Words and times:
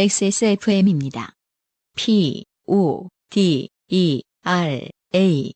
XSFM입니다. 0.00 1.32
P, 1.96 2.44
O, 2.68 3.08
D, 3.30 3.68
E, 3.88 4.22
R, 4.44 4.88
A. 5.12 5.52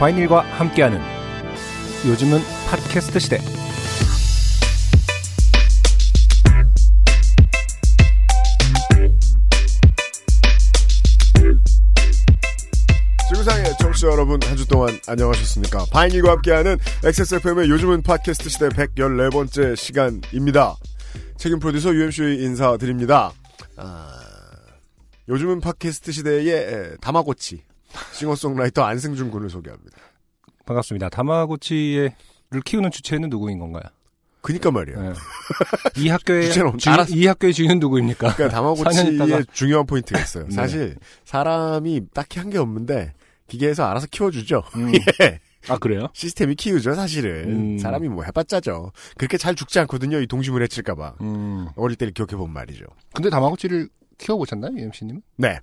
바이닐과 0.00 0.40
함께하는 0.40 0.98
요즘은 2.08 2.40
팟캐스트 2.70 3.20
시대. 3.20 3.57
청취자 13.98 14.08
여러분 14.08 14.38
한 14.44 14.56
주 14.56 14.66
동안 14.68 14.96
안녕하셨습니까? 15.08 15.86
바인일과 15.90 16.32
함께하는 16.32 16.78
XSFM의 17.04 17.68
요즘은 17.70 18.02
팟캐스트 18.02 18.48
시대 18.48 18.68
114번째 18.68 19.74
시간입니다. 19.76 20.76
책임 21.36 21.58
프로듀서 21.58 21.92
UMC 21.94 22.22
인사드립니다. 22.40 23.32
아, 23.76 24.20
요즘은 25.28 25.60
팟캐스트 25.60 26.12
시대의 26.12 26.48
에, 26.48 26.96
다마고치 27.00 27.62
싱어송라이터 28.12 28.82
안승준 28.82 29.30
군을 29.30 29.50
소개합니다. 29.50 29.96
반갑습니다. 30.66 31.08
다마고치를 31.08 32.12
키우는 32.64 32.90
주체는 32.90 33.28
누구인 33.30 33.58
건가요? 33.58 33.82
그니까 34.42 34.70
말이에요. 34.70 35.02
네. 35.02 35.12
이 35.96 36.08
학교의 36.08 36.44
주체는 36.46 36.78
주, 36.78 36.90
알아서- 36.90 37.16
이 37.16 37.26
학교의 37.26 37.52
주인은 37.52 37.78
누구입니까? 37.80 38.34
그러니까 38.34 38.48
4년 38.58 39.18
다마고치의 39.18 39.46
중요한 39.52 39.86
포인트가 39.86 40.20
있어요. 40.20 40.44
네. 40.46 40.54
사실 40.54 40.96
사람이 41.24 42.02
딱히 42.14 42.38
한 42.38 42.50
게 42.50 42.58
없는데 42.58 43.14
기계에서 43.48 43.84
알아서 43.86 44.06
키워주죠. 44.10 44.62
음. 44.76 44.92
예. 45.22 45.40
아 45.68 45.76
그래요? 45.78 46.08
시스템이 46.14 46.54
키우죠, 46.54 46.94
사실은. 46.94 47.74
음. 47.74 47.78
사람이 47.78 48.08
뭐 48.08 48.22
해봤자죠. 48.24 48.92
그렇게 49.16 49.36
잘 49.36 49.54
죽지 49.54 49.80
않거든요, 49.80 50.20
이 50.20 50.26
동심을 50.26 50.62
해칠까봐. 50.62 51.16
음. 51.20 51.68
어릴 51.76 51.96
때를 51.96 52.12
기억해본 52.14 52.52
말이죠. 52.52 52.84
근데 53.14 53.28
다마고치를 53.30 53.88
키워보셨나요, 54.18 54.72
UMC님? 54.76 55.20
네. 55.36 55.58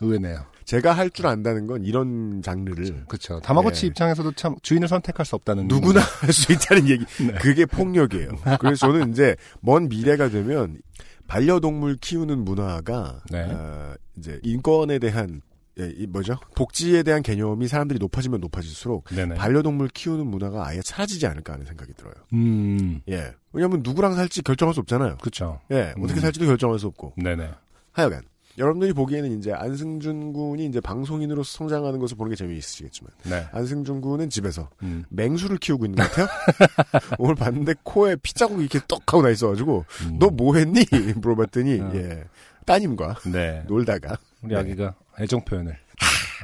의외네요. 0.00 0.44
제가 0.64 0.92
할 0.92 1.10
줄 1.10 1.26
안다는 1.26 1.66
건 1.66 1.84
이런 1.84 2.40
장르를 2.42 3.04
그렇죠. 3.06 3.38
다마고치 3.40 3.84
예. 3.84 3.88
입장에서도 3.88 4.32
참 4.32 4.56
주인을 4.62 4.88
선택할 4.88 5.24
수 5.26 5.36
없다는 5.36 5.68
누구나 5.68 6.00
할 6.00 6.32
수 6.32 6.52
있다는 6.52 6.88
얘기. 6.88 7.04
네. 7.22 7.32
그게 7.34 7.66
폭력이에요. 7.66 8.30
그래서 8.60 8.86
저는 8.88 9.10
이제 9.12 9.36
먼 9.60 9.88
미래가 9.88 10.30
되면 10.30 10.78
반려동물 11.26 11.96
키우는 12.00 12.44
문화가 12.44 13.20
네. 13.30 13.42
어, 13.42 13.94
이제 14.16 14.40
인권에 14.42 14.98
대한 14.98 15.42
예, 15.80 15.92
이 15.96 16.06
뭐죠? 16.06 16.36
복지에 16.54 17.02
대한 17.02 17.22
개념이 17.22 17.66
사람들이 17.68 17.98
높아지면 17.98 18.40
높아질수록 18.40 19.06
네네. 19.10 19.34
반려동물 19.34 19.88
키우는 19.88 20.26
문화가 20.26 20.66
아예 20.68 20.80
사라지지 20.84 21.26
않을까 21.26 21.54
하는 21.54 21.66
생각이 21.66 21.92
들어요. 21.94 22.14
음. 22.32 23.00
예. 23.08 23.32
왜냐하면 23.52 23.80
누구랑 23.82 24.14
살지 24.14 24.42
결정할 24.42 24.72
수 24.74 24.80
없잖아요. 24.80 25.16
그렇죠. 25.20 25.60
예. 25.72 25.92
어떻게 25.98 26.14
음. 26.14 26.20
살지도 26.20 26.46
결정할 26.46 26.78
수 26.78 26.86
없고. 26.86 27.14
네네. 27.16 27.50
하여간 27.92 28.22
여러분들이 28.56 28.92
보기에는 28.92 29.36
이제 29.36 29.52
안승준 29.52 30.32
군이 30.32 30.66
이제 30.66 30.80
방송인으로서 30.80 31.58
성장하는 31.58 31.98
것을 31.98 32.16
보는 32.16 32.30
게 32.30 32.36
재미있으시겠지만 32.36 33.10
네. 33.24 33.44
안승준 33.50 34.00
군은 34.00 34.30
집에서 34.30 34.68
음. 34.84 35.04
맹수를 35.08 35.58
키우고 35.58 35.86
있는 35.86 35.96
것 35.98 36.08
같아요. 36.08 36.28
오늘 37.18 37.34
봤는데 37.34 37.74
코에 37.82 38.14
피자국이 38.22 38.60
이렇게 38.62 38.78
떡 38.86 39.12
하고 39.12 39.22
나 39.24 39.30
있어가지고 39.30 39.84
음. 40.06 40.18
너 40.20 40.28
뭐 40.30 40.54
했니? 40.56 40.84
물어봤더니 41.16 41.80
어. 41.80 41.90
예 41.96 42.22
따님과 42.64 43.16
네. 43.32 43.64
놀다가 43.66 44.18
우리 44.42 44.54
네. 44.54 44.60
아기가 44.60 44.94
애정 45.20 45.44
표현을 45.44 45.76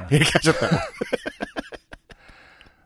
이렇게 0.09 0.31
하셨다고. 0.33 0.75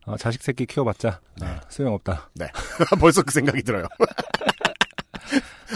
아, 0.07 0.17
자식 0.17 0.43
새끼 0.43 0.65
키워봤자 0.65 1.19
네. 1.41 1.47
아, 1.47 1.61
소용없다. 1.69 2.29
벌써 2.99 3.23
그 3.23 3.31
생각이 3.31 3.63
들어요. 3.63 3.87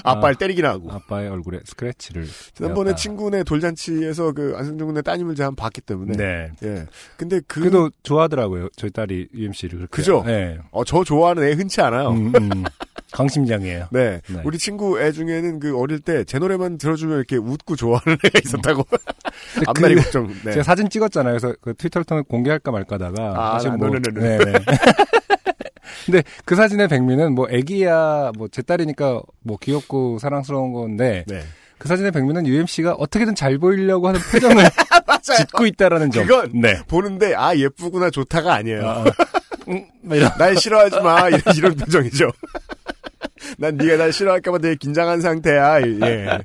아빠를 0.04 0.36
때리기나 0.36 0.70
하고. 0.70 0.92
아빠의 0.92 1.30
얼굴에 1.30 1.60
스크래치를 1.66 2.28
지난번에. 2.54 2.96
친구네 2.96 3.44
돌잔치에서 3.44 4.32
그 4.34 4.54
안승준 4.56 4.88
군의 4.88 5.04
따님을 5.04 5.36
제가 5.36 5.48
한번 5.48 5.64
봤기 5.64 5.82
때문에. 5.82 6.16
네. 6.16 6.52
예. 6.64 6.86
근데 7.18 7.42
그, 7.48 7.60
그래도 7.62 7.90
좋아하더라고요. 8.04 8.70
저희 8.76 8.92
딸이 8.92 9.30
UMC를 9.34 9.78
그렇게. 9.78 9.96
그죠? 9.96 10.24
네. 10.26 10.60
어, 10.72 10.84
저 10.84 11.04
좋아하는 11.04 11.44
애 11.44 11.54
흔치 11.54 11.82
않아요. 11.82 12.12
음, 12.12 12.34
음. 12.36 12.64
강심장이에요. 13.12 13.88
네. 13.92 14.22
네. 14.28 14.42
우리 14.44 14.58
친구 14.58 15.00
애 15.02 15.12
중에는 15.12 15.60
그 15.60 15.78
어릴 15.80 16.00
때 16.00 16.24
제 16.26 16.38
노래만 16.40 16.78
들어주면 16.78 17.18
이렇게 17.18 17.38
웃고 17.38 17.76
좋아하는 17.76 18.18
애가 18.26 18.40
있었다고. 18.44 18.86
앞날이 19.68 19.96
그- 19.96 20.02
걱정. 20.04 20.28
네. 20.44 20.52
제가 20.52 20.64
사진 20.64 20.90
찍었잖아요. 20.90 21.38
그래서 21.38 21.56
그 21.62 21.74
트위터를 21.74 22.06
통해 22.06 22.24
공개할까 22.28 22.72
말까다가 22.72 23.34
아, 23.36 23.54
사실 23.54 23.72
나- 23.72 23.78
뭐 23.78 23.90
네네네. 23.90 24.38
네네. 24.38 24.60
근데 26.06 26.24
그 26.46 26.56
사진의 26.56 26.88
백미는 26.88 27.34
뭐 27.34 27.48
애기야 27.50 28.32
뭐 28.38 28.48
제 28.52 28.62
딸이니까 28.62 29.22
뭐 29.44 29.58
귀엽고 29.62 30.20
사랑스러운 30.20 30.74
건데 30.74 31.24
네. 31.28 31.42
그 31.78 31.88
사진의 31.88 32.12
백미는 32.12 32.46
UMC가 32.48 32.94
어떻게는 32.94 33.36
잘 33.36 33.58
보이려고 33.58 34.08
하는 34.08 34.20
표정을. 34.32 34.64
짓고 35.22 35.66
있다라는 35.68 36.12
점. 36.12 36.26
그건 36.26 36.52
네. 36.62 36.80
보는데 36.88 37.36
아 37.36 37.56
예쁘구나 37.56 38.10
좋다가 38.10 38.56
아니에요. 38.56 38.88
아, 38.88 39.04
음, 39.68 39.86
뭐. 40.02 40.18
날 40.38 40.58
싫어하지 40.58 41.00
마 41.02 41.28
이런, 41.30 41.42
이런 41.56 41.76
표정이죠. 41.76 42.32
난 43.58 43.78
네가 43.78 43.98
날 43.98 44.14
싫어할까봐 44.14 44.60
되게 44.60 44.76
긴장한 44.76 45.22
상태야. 45.22 45.82
예. 45.82 46.40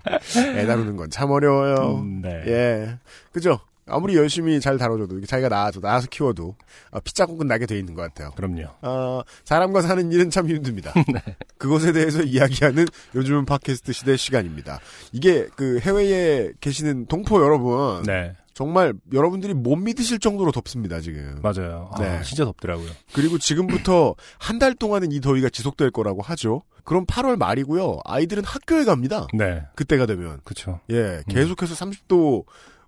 애 0.56 0.66
다루는 0.66 0.96
건 0.96 1.08
참 1.10 1.30
어려워요. 1.30 2.00
음, 2.00 2.22
네. 2.22 2.42
예. 2.46 2.98
그죠? 3.32 3.60
아무리 3.86 4.16
열심히 4.16 4.60
잘 4.60 4.78
다뤄줘도 4.78 5.20
자기가 5.26 5.50
낳아도 5.50 5.78
낳아서 5.80 6.06
키워도 6.10 6.56
아, 6.90 7.00
피자국은 7.00 7.46
나게 7.46 7.66
돼 7.66 7.78
있는 7.78 7.92
것 7.94 8.00
같아요. 8.00 8.30
그럼요. 8.34 8.62
어, 8.80 9.20
사람과 9.44 9.82
사는 9.82 10.10
일은 10.10 10.30
참 10.30 10.48
힘듭니다. 10.48 10.92
네. 11.12 11.20
그것에 11.58 11.92
대해서 11.92 12.22
이야기하는 12.22 12.86
요즘은 13.14 13.44
팟캐스트 13.44 13.92
시대 13.92 14.16
시간입니다. 14.16 14.80
이게 15.12 15.46
그 15.54 15.78
해외에 15.80 16.50
계시는 16.62 17.06
동포 17.06 17.42
여러분 17.42 18.02
네. 18.04 18.32
정말 18.54 18.94
여러분들이 19.12 19.52
못 19.52 19.76
믿으실 19.76 20.20
정도로 20.20 20.52
덥습니다 20.52 21.00
지금. 21.00 21.40
맞아요. 21.42 21.90
아, 21.92 22.00
네. 22.00 22.22
진짜 22.22 22.44
덥더라고요. 22.44 22.88
그리고 23.12 23.36
지금부터 23.38 24.14
한 24.38 24.58
달 24.58 24.74
동안은 24.74 25.10
이 25.12 25.20
더위가 25.20 25.48
지속될 25.50 25.90
거라고 25.90 26.22
하죠. 26.22 26.62
그럼 26.84 27.04
8월 27.06 27.36
말이고요. 27.36 27.98
아이들은 28.04 28.44
학교에 28.44 28.84
갑니다. 28.84 29.26
네. 29.34 29.62
그때가 29.74 30.06
되면 30.06 30.38
그쵸. 30.44 30.80
예 30.90 31.22
계속해서 31.28 31.74
30도 31.74 32.44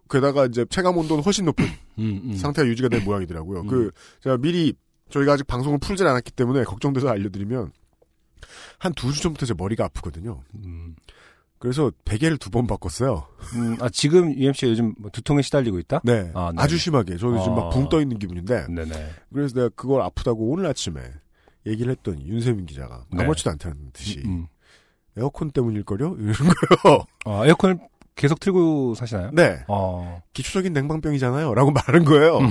게다가 0.09 0.47
이제 0.47 0.65
체감 0.71 0.97
온도는 0.99 1.25
훨씬 1.25 1.45
높은 1.47 1.65
음, 1.99 2.21
음. 2.25 2.37
상태가 2.37 2.69
유지가 2.69 2.89
될 2.89 3.03
모양이더라고요. 3.03 3.63
음. 3.63 3.67
그 3.67 3.91
제가 4.23 4.37
미리 4.39 4.75
저희가 5.11 5.33
아직 5.33 5.47
방송을 5.49 5.79
풀질 5.81 6.07
않았기 6.07 6.31
때문에 6.33 6.63
걱정돼서 6.65 7.09
알려드리면 7.09 7.73
한 8.79 8.93
두 8.93 9.11
주 9.13 9.21
전부터 9.23 9.47
제 9.47 9.55
머리가 9.57 9.85
아프거든요. 9.87 10.43
음. 11.67 11.71
그래서 11.71 11.91
베개를 12.05 12.39
두 12.39 12.51
번 12.51 12.67
바꿨어요. 12.67 13.27
음, 13.55 13.77
아, 13.81 13.89
지금 13.89 14.33
UMC가 14.33 14.71
요즘 14.71 14.95
뭐 14.99 15.11
두통에 15.11 15.43
시달리고 15.43 15.79
있다? 15.81 16.01
네, 16.05 16.31
아, 16.35 16.53
네. 16.55 16.63
아 16.63 16.67
주 16.67 16.79
심하게 16.79 17.17
저는 17.17 17.41
지금 17.43 17.59
아. 17.59 17.65
막붕 17.65 17.89
떠 17.89 18.01
있는 18.01 18.19
기분인데 18.19 18.67
네네. 18.69 19.11
그래서 19.33 19.55
내가 19.55 19.69
그걸 19.75 20.01
아프다고 20.03 20.49
오늘 20.51 20.67
아침에 20.67 21.01
얘기를 21.67 21.91
했더니 21.93 22.27
윤세민 22.29 22.67
기자가 22.67 23.05
네. 23.11 23.23
아무렇지도 23.23 23.51
않다는 23.51 23.91
듯이 23.93 24.23
음. 24.25 24.47
에어컨 25.17 25.51
때문일걸요? 25.51 26.17
이러는 26.21 26.35
거예요. 26.35 27.05
아, 27.25 27.47
에어컨을 27.47 27.79
계속 28.15 28.39
틀고 28.41 28.95
사시나요? 28.95 29.31
네. 29.33 29.65
어. 29.69 30.23
기초적인 30.35 30.73
냉방병이잖아요. 30.73 31.53
라고 31.55 31.71
말하는 31.73 32.05
거예요. 32.05 32.39
음. 32.39 32.51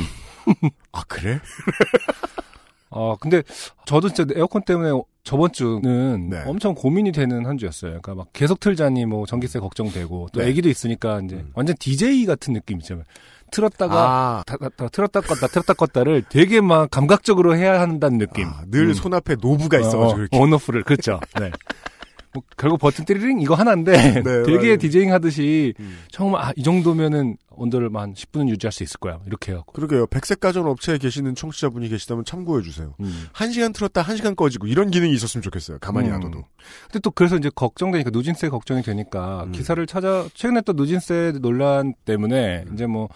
아, 0.92 1.04
그래? 1.08 1.40
아, 2.92 3.16
근데 3.20 3.42
저도 3.86 4.10
진짜 4.10 4.32
에어컨 4.38 4.64
때문에 4.64 4.92
저번 5.26 5.52
주는 5.52 6.30
네. 6.30 6.44
엄청 6.46 6.76
고민이 6.76 7.12
되는 7.12 7.48
한 7.48 7.58
주였어요. 7.58 8.00
그러니까 8.00 8.14
막 8.14 8.28
계속 8.32 8.60
틀자니 8.60 9.06
뭐 9.08 9.26
전기세 9.26 9.60
걱정되고 9.60 10.30
또 10.32 10.40
네. 10.40 10.48
애기도 10.48 10.70
있으니까 10.70 11.20
이제 11.26 11.38
음. 11.38 11.50
완전 11.56 11.76
DJ 11.80 12.26
같은 12.28 12.54
느낌이죠. 12.54 13.02
틀었다가 13.52 13.96
아, 13.96 14.44
다, 14.46 14.56
다, 14.58 14.70
다 14.70 14.88
틀었다 14.88 15.22
껐다 15.22 15.52
틀었다 15.52 15.74
껐다를 15.74 16.24
되게 16.30 16.62
막 16.62 16.92
감각적으로 16.92 17.56
해야 17.58 17.82
한다는 17.82 18.20
느낌. 18.20 18.46
아, 18.48 18.64
늘 18.68 18.90
음. 18.90 18.94
손 18.94 19.16
앞에 19.16 19.36
knob가 19.42 19.80
있어가지고 19.80 20.20
이렇게. 20.20 20.38
어, 20.38 20.42
on-off를 20.42 20.84
그렇죠. 20.84 21.20
네. 21.40 21.52
뭐 22.36 22.44
결국 22.58 22.80
버튼 22.80 23.06
띠리링 23.06 23.40
이거 23.40 23.56
하나인데 23.56 23.94
네, 24.22 24.44
되게 24.44 24.58
맞아요. 24.58 24.78
디제잉 24.78 25.14
하듯이 25.14 25.74
음. 25.80 26.00
정말 26.12 26.44
아, 26.44 26.54
이 26.58 26.64
정도면은 26.64 27.38
온도를 27.50 27.90
한 27.96 28.14
10분은 28.14 28.50
유지할 28.50 28.74
수 28.74 28.84
있을 28.84 29.00
거야. 29.00 29.22
이렇게 29.26 29.54
해갖고. 29.54 29.72
그러게요. 29.72 30.08
백색 30.08 30.42
가전 30.42 30.68
업체에 30.68 30.98
계시는 30.98 31.36
청취자분이 31.36 31.88
계시다면 31.88 32.26
참고해 32.26 32.62
주세요. 32.64 32.94
음. 33.00 33.28
한 33.32 33.52
시간 33.52 33.72
틀었다 33.72 34.02
한 34.02 34.18
시간 34.18 34.36
꺼지고 34.36 34.68
이런 34.68 34.92
기능이 34.92 35.14
있었으면 35.14 35.42
좋겠어요. 35.42 35.80
가만히 35.80 36.10
음. 36.10 36.16
놔둬도. 36.16 36.44
근데 36.84 37.00
또 37.02 37.12
그래서 37.12 37.38
이제 37.38 37.50
걱정되니까 37.56 38.10
누진세 38.12 38.50
걱정이 38.50 38.82
되니까 38.82 39.46
음. 39.46 39.52
기사를 39.54 39.84
찾아 39.88 40.28
최근에 40.34 40.62
또 40.62 40.74
누진세 40.74 41.36
논란 41.42 41.94
때문에 42.04 42.66
음. 42.68 42.74
이제 42.74 42.86
뭐 42.86 43.08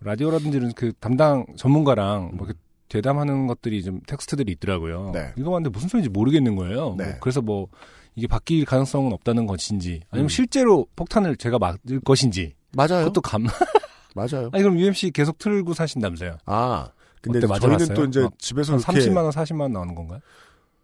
라디오라든지 0.00 0.56
이런 0.56 0.72
그 0.74 0.92
담당 0.98 1.46
전문가랑 1.56 2.32
뭐 2.34 2.48
대담하는 2.88 3.46
것들이 3.46 3.82
좀 3.82 4.00
텍스트들이 4.06 4.52
있더라고요. 4.52 5.12
네. 5.14 5.32
이거 5.36 5.50
봤는데 5.50 5.70
무슨 5.70 5.88
소리인지 5.88 6.10
모르겠는 6.10 6.56
거예요. 6.56 6.96
네. 6.98 7.04
뭐 7.04 7.14
그래서 7.20 7.40
뭐 7.40 7.68
이게 8.14 8.26
바뀔 8.26 8.64
가능성은 8.64 9.12
없다는 9.12 9.46
것인지 9.46 10.00
아니면 10.10 10.26
음. 10.26 10.28
실제로 10.28 10.86
폭탄을 10.96 11.36
제가 11.36 11.58
맞을 11.58 12.00
것인지 12.04 12.54
맞아요. 12.72 13.04
그것도 13.04 13.20
감. 13.20 13.46
맞아요. 14.14 14.50
아니 14.52 14.62
그럼 14.62 14.78
UMC 14.78 15.10
계속 15.10 15.38
틀고 15.38 15.74
사신다면서요? 15.74 16.38
아, 16.46 16.90
근데 17.20 17.40
저희는? 17.40 17.94
또 17.94 18.04
이제 18.04 18.22
어, 18.22 18.30
집에서 18.38 18.74
한 18.74 18.80
이렇게 18.80 19.10
30만 19.10 19.16
원, 19.16 19.30
40만 19.30 19.60
원 19.62 19.72
나오는 19.72 19.94
건가요? 19.94 20.20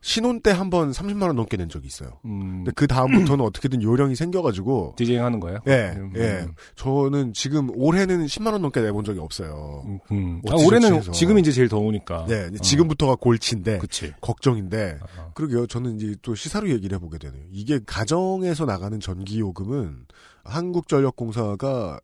신혼 0.02 0.40
때 0.40 0.50
한 0.52 0.70
번 0.70 0.92
30만 0.92 1.22
원 1.26 1.36
넘게 1.36 1.56
낸 1.58 1.68
적이 1.68 1.86
있어요. 1.88 2.20
음, 2.24 2.64
근데 2.64 2.72
그 2.74 2.86
다음부터는 2.86 3.44
어떻게든 3.44 3.82
요령이 3.82 4.14
생겨가지고 4.16 4.94
디제잉 4.96 5.22
하는 5.22 5.40
거예요? 5.40 5.58
예, 5.66 5.92
음, 5.96 6.12
예. 6.16 6.40
음, 6.46 6.54
저는 6.76 7.34
지금 7.34 7.68
올해는 7.74 8.24
10만 8.24 8.52
원 8.52 8.62
넘게 8.62 8.80
내본 8.80 9.04
적이 9.04 9.18
없어요. 9.20 9.82
음, 9.86 9.98
음. 10.12 10.42
아, 10.48 10.54
올해는. 10.54 11.02
지금 11.12 11.38
이제 11.38 11.52
제일 11.52 11.68
더우니까. 11.68 12.24
네, 12.28 12.46
어, 12.46 12.50
지금부터가 12.62 13.16
골치인데 13.16 13.78
그치. 13.78 14.12
걱정인데 14.22 14.98
어, 15.18 15.32
그러게요. 15.34 15.66
저는 15.66 15.96
이제 15.96 16.16
또 16.22 16.34
시사로 16.34 16.70
얘기를 16.70 16.96
해보게 16.96 17.18
되네요. 17.18 17.42
이게 17.50 17.78
가정에서 17.84 18.64
나가는 18.64 18.98
전기 19.00 19.38
요금은 19.40 20.06
한국전력공사가 20.44 22.00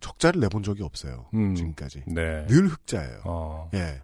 적자를 0.00 0.40
내본 0.40 0.62
적이 0.62 0.82
없어요. 0.84 1.26
음. 1.34 1.54
지금까지 1.54 2.02
네. 2.06 2.46
늘 2.46 2.68
흑자예요. 2.68 3.20
어, 3.24 3.70
예. 3.74 4.00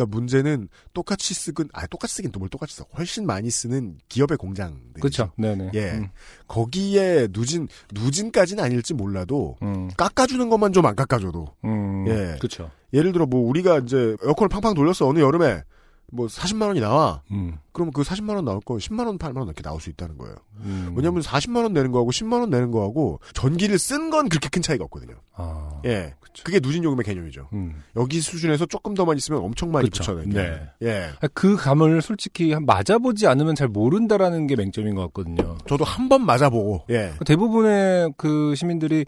그러니까 0.00 0.16
문제는 0.16 0.68
똑같이 0.94 1.34
쓰긴 1.34 1.68
아 1.72 1.86
똑같이 1.86 2.14
쓰긴 2.16 2.32
또 2.32 2.40
뭘 2.40 2.48
똑같이 2.48 2.74
써 2.74 2.86
훨씬 2.96 3.26
많이 3.26 3.50
쓰는 3.50 3.98
기업의 4.08 4.38
공장들 4.38 5.00
그쵸. 5.02 5.30
네네. 5.36 5.72
예. 5.74 5.90
음, 5.92 6.08
거기에 6.48 7.28
누진 7.32 7.68
누진까지는 7.92 8.64
아닐지 8.64 8.94
몰라도 8.94 9.56
음, 9.62 9.90
깎아주는 9.96 10.48
것만 10.48 10.72
좀 10.72 10.86
안 10.86 10.96
깎아줘도 10.96 11.54
음, 11.66 12.06
예. 12.08 12.38
그쵸. 12.40 12.70
예를 12.94 13.12
들어 13.12 13.26
뭐 13.26 13.46
우리가 13.46 13.78
이제 13.80 14.16
에어컨을 14.24 14.48
팡팡 14.48 14.72
돌렸어 14.74 15.06
어느 15.06 15.18
여름에 15.18 15.62
뭐 16.12 16.26
40만 16.26 16.66
원이 16.68 16.80
나와 16.80 17.22
음, 17.30 17.58
그러면 17.72 17.92
그 17.92 18.02
40만 18.02 18.34
원 18.34 18.44
나올 18.44 18.60
거 18.60 18.74
10만 18.74 19.06
원 19.06 19.16
8만 19.18 19.36
원 19.38 19.46
이렇게 19.46 19.62
나올 19.62 19.80
수 19.80 19.90
있다는 19.90 20.18
거예요. 20.18 20.34
음. 20.60 20.92
왜냐하면 20.96 21.22
40만 21.22 21.62
원 21.62 21.72
내는 21.72 21.92
거하고 21.92 22.10
10만 22.10 22.40
원 22.40 22.50
내는 22.50 22.70
거하고 22.70 23.20
전기를 23.34 23.78
쓴 23.78 24.10
건 24.10 24.28
그렇게 24.28 24.48
큰 24.48 24.60
차이가 24.62 24.84
없거든요. 24.84 25.14
아, 25.34 25.80
예, 25.86 26.14
그게 26.44 26.58
누진 26.60 26.82
요금의 26.84 27.04
개념이죠. 27.04 27.48
음. 27.52 27.82
여기 27.96 28.20
수준에서 28.20 28.66
조금 28.66 28.94
더만 28.94 29.16
있으면 29.16 29.40
엄청 29.42 29.70
많이 29.70 29.88
그쵸. 29.88 30.02
붙여내게. 30.16 30.32
네. 30.32 30.62
예, 30.82 31.10
아, 31.20 31.28
그 31.32 31.56
감을 31.56 32.02
솔직히 32.02 32.52
한 32.52 32.66
맞아보지 32.66 33.26
않으면 33.26 33.54
잘 33.54 33.68
모른다라는 33.68 34.46
게 34.46 34.56
맹점인 34.56 34.94
것 34.96 35.02
같거든요. 35.06 35.58
저도 35.68 35.84
한 35.84 36.08
번 36.08 36.26
맞아보고 36.26 36.86
예, 36.90 37.12
대부분의 37.24 38.14
그 38.16 38.54
시민들이 38.56 39.04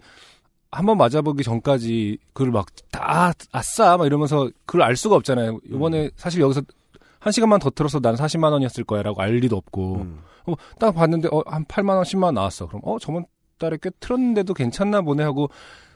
한번 0.71 0.97
맞아보기 0.97 1.43
전까지 1.43 2.17
그걸 2.33 2.51
막 2.51 2.65
다 2.91 3.33
아싸 3.51 3.97
막 3.97 4.05
이러면서 4.05 4.49
그걸 4.65 4.83
알 4.83 4.95
수가 4.95 5.15
없잖아요. 5.17 5.59
이번에 5.69 6.09
사실 6.15 6.41
여기서 6.41 6.61
한 7.23 7.31
시간만 7.31 7.59
더 7.59 7.69
틀어서 7.69 8.01
난 8.01 8.15
40만 8.15 8.51
원이었을 8.51 8.83
거야라고 8.83 9.21
알 9.21 9.35
리도 9.35 9.55
없고 9.55 9.95
음. 9.95 10.19
어, 10.45 10.55
딱 10.77 10.91
봤는데 10.93 11.29
어, 11.31 11.41
한 11.45 11.63
8만 11.63 11.95
원, 11.95 12.03
10만 12.03 12.23
원 12.23 12.33
나왔어. 12.33 12.67
그럼 12.67 12.81
어 12.83 12.99
저번 12.99 13.25
달에 13.57 13.77
꽤 13.81 13.91
틀었는데도 14.01 14.53
괜찮나 14.53 15.01
보네 15.01 15.23
하고 15.23 15.49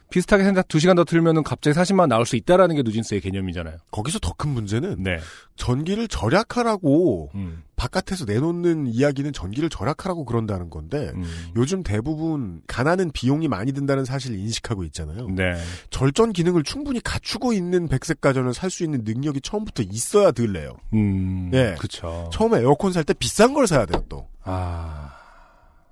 비슷하게 0.10 0.44
생각 0.46 0.68
2시간 0.70 0.96
더 0.96 1.04
틀면은 1.04 1.44
갑자기 1.44 1.78
40만 1.78 2.00
원 2.02 2.10
나올 2.10 2.26
수 2.26 2.36
있다라는 2.38 2.76
게 2.78 2.82
누진스의 2.82 3.20
개념이잖아요. 3.22 3.78
거기서 3.92 4.20
더 4.20 4.34
큰 4.38 4.52
문제는 4.52 5.02
네. 5.02 5.18
전기를 5.56 6.08
절약하라고 6.08 7.32
음. 7.34 7.64
바깥에서 7.76 8.26
내놓는 8.26 8.86
이야기는 8.88 9.34
전기를 9.34 9.70
절약하라고 9.70 10.26
그런다는 10.26 10.70
건데 10.70 11.12
음. 11.16 11.24
요즘 11.56 11.82
대부분 11.82 12.62
가난은 12.68 13.12
비용이 13.12 13.48
많이 13.48 13.72
든다는 13.72 14.06
사실을 14.06 14.38
인식하고 14.38 14.84
있잖아요. 14.86 15.28
네. 15.30 15.56
절전 15.90 16.34
기능을 16.34 16.64
충분히 16.64 17.00
갖추고 17.02 17.52
있는 17.54 17.88
백색 17.88 18.22
가전을 18.22 18.54
살 18.54 18.70
수 18.70 18.84
있는 18.84 19.02
능력이 19.04 19.42
처음부터 19.42 19.82
있어야 19.84 20.32
들래요. 20.32 20.78
음. 20.94 21.50
예. 21.54 21.76
그쵸. 21.80 22.30
처음에 22.32 22.60
에어컨 22.60 22.92
살 22.94 23.04
때 23.04 23.14
비싼 23.14 23.54
걸 23.54 23.66
사야 23.66 23.86
돼요, 23.88 24.04
또. 24.10 24.28
아. 24.44 25.16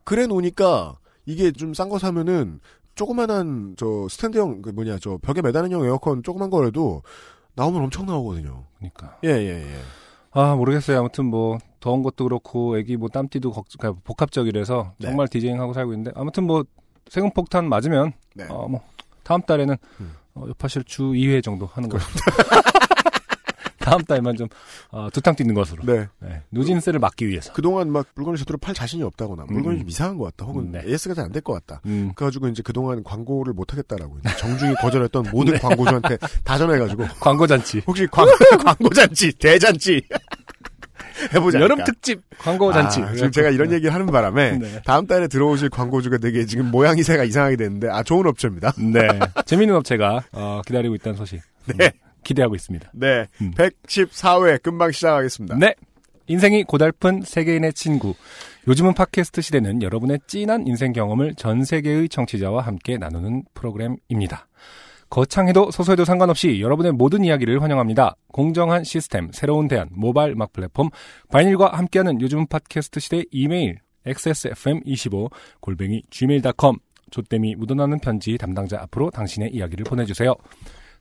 그래 0.03 0.27
놓으니까 0.27 0.95
이게 1.25 1.51
좀 1.51 1.71
싼 1.73 1.89
거 1.89 1.97
사면은 1.97 2.59
조그만한 2.95 3.75
저 3.77 4.07
스탠드형 4.09 4.61
그 4.61 4.69
뭐냐 4.69 4.97
저 5.01 5.17
벽에 5.21 5.41
매다는 5.41 5.71
형 5.71 5.83
에어컨 5.85 6.23
조그만 6.23 6.49
거라도 6.49 7.03
나오면 7.55 7.83
엄청 7.83 8.05
나오거든요. 8.05 8.63
그러니까. 8.77 9.17
예, 9.23 9.29
예, 9.29 9.63
예. 9.63 9.75
아 10.31 10.55
모르겠어요. 10.55 10.99
아무튼 10.99 11.25
뭐 11.25 11.57
더운 11.79 12.03
것도 12.03 12.25
그렇고 12.25 12.77
애기 12.77 12.97
뭐 12.97 13.07
땀띠도 13.09 13.51
걱- 13.51 13.67
그러니까 13.77 14.01
복합적이라서 14.03 14.93
네. 14.99 15.07
정말 15.07 15.27
디제잉하고 15.27 15.73
살고 15.73 15.93
있는데 15.93 16.11
아무튼 16.15 16.45
뭐 16.45 16.63
세금 17.09 17.31
폭탄 17.31 17.69
맞으면 17.69 18.13
네. 18.33 18.45
어뭐 18.49 18.81
다음 19.23 19.41
달에는 19.41 19.75
음. 20.01 20.13
어, 20.33 20.43
요파실 20.47 20.83
주 20.83 21.03
2회 21.13 21.41
정도 21.43 21.65
하는 21.67 21.87
거죠. 21.87 22.03
다음 23.85 24.01
달만 24.03 24.35
좀 24.35 24.47
어, 24.89 25.09
두탕 25.13 25.35
뛰는 25.35 25.53
것으로 25.53 25.83
네. 25.85 26.07
네. 26.19 26.41
누진세를 26.51 26.99
막기 26.99 27.27
위해서. 27.27 27.53
그동안 27.53 27.91
막 27.91 28.07
물건을 28.15 28.37
제대로 28.39 28.57
팔 28.57 28.73
자신이 28.73 29.03
없다거나 29.03 29.45
물건이 29.47 29.75
음. 29.75 29.79
좀 29.81 29.89
이상한 29.89 30.17
것 30.17 30.25
같다 30.25 30.45
혹은 30.45 30.71
네. 30.71 30.81
AS가 30.87 31.13
잘 31.13 31.25
안 31.25 31.31
될 31.31 31.41
것 31.43 31.53
같다. 31.53 31.81
음. 31.85 32.11
그래가지고 32.15 32.47
이제 32.47 32.63
그동안 32.63 33.03
광고를 33.03 33.53
못 33.53 33.71
하겠다라고 33.73 34.17
정중히 34.39 34.73
거절했던 34.75 35.27
모든 35.31 35.57
광고주한테 35.59 36.17
다 36.43 36.57
전화해가지고 36.57 37.05
광고 37.21 37.45
잔치. 37.45 37.81
혹시 37.85 38.07
광, 38.07 38.25
광고 38.65 38.89
잔치 38.89 39.31
대잔치 39.33 40.01
해보자. 41.33 41.59
여름 41.61 41.83
특집 41.83 42.21
광고 42.37 42.73
잔치. 42.73 43.01
아, 43.01 43.13
지금 43.13 43.31
제가 43.31 43.49
이런 43.49 43.71
얘기를 43.71 43.93
하는 43.93 44.05
바람에 44.07 44.57
네. 44.57 44.81
다음 44.83 45.07
달에 45.07 45.27
들어오실 45.27 45.69
광고주가 45.69 46.17
되게 46.17 46.45
지금 46.45 46.71
모양이새가 46.71 47.23
이상하게 47.23 47.55
됐는데 47.55 47.89
아 47.89 48.03
좋은 48.03 48.25
업체입니다. 48.27 48.73
네. 48.77 49.07
재밌는 49.45 49.75
업체가 49.75 50.23
어, 50.33 50.61
기다리고 50.65 50.95
있다는 50.95 51.15
소식. 51.17 51.41
네. 51.77 51.91
음, 52.25 52.27
기대하고 52.27 52.55
있습니다. 52.55 52.91
네, 52.93 53.27
음. 53.41 53.51
114회 53.51 54.61
금방 54.61 54.91
시작하겠습니다. 54.91 55.57
네. 55.57 55.75
인생이 56.27 56.63
고달픈 56.63 57.21
세계인의 57.21 57.73
친구. 57.73 58.15
요즘은 58.67 58.95
팟캐스트 58.95 59.41
시대는 59.41 59.83
여러분의 59.83 60.19
찐한 60.25 60.65
인생 60.65 60.91
경험을 60.91 61.35
전 61.35 61.63
세계의 61.63 62.09
청취자와 62.09 62.63
함께 62.63 62.97
나누는 62.97 63.43
프로그램입니다. 63.53 64.47
거창해도 65.11 65.69
소소해도 65.69 66.03
상관없이 66.03 66.59
여러분의 66.61 66.93
모든 66.93 67.23
이야기를 67.23 67.61
환영합니다. 67.61 68.15
공정한 68.29 68.83
시스템, 68.83 69.29
새로운 69.31 69.67
대안, 69.67 69.87
모바일 69.91 70.33
음악 70.33 70.51
플랫폼, 70.51 70.89
바이닐과 71.29 71.77
함께하는 71.77 72.19
요즘은 72.21 72.47
팟캐스트 72.47 72.99
시대 72.99 73.23
이메일, 73.31 73.79
xsfm25 74.07 75.31
골뱅이 75.59 76.01
gmail.com 76.09 76.77
조땜이 77.11 77.55
묻어나는 77.55 77.99
편지 77.99 78.37
담당자 78.37 78.81
앞으로 78.81 79.11
당신의 79.11 79.51
이야기를 79.53 79.83
보내주세요. 79.83 80.33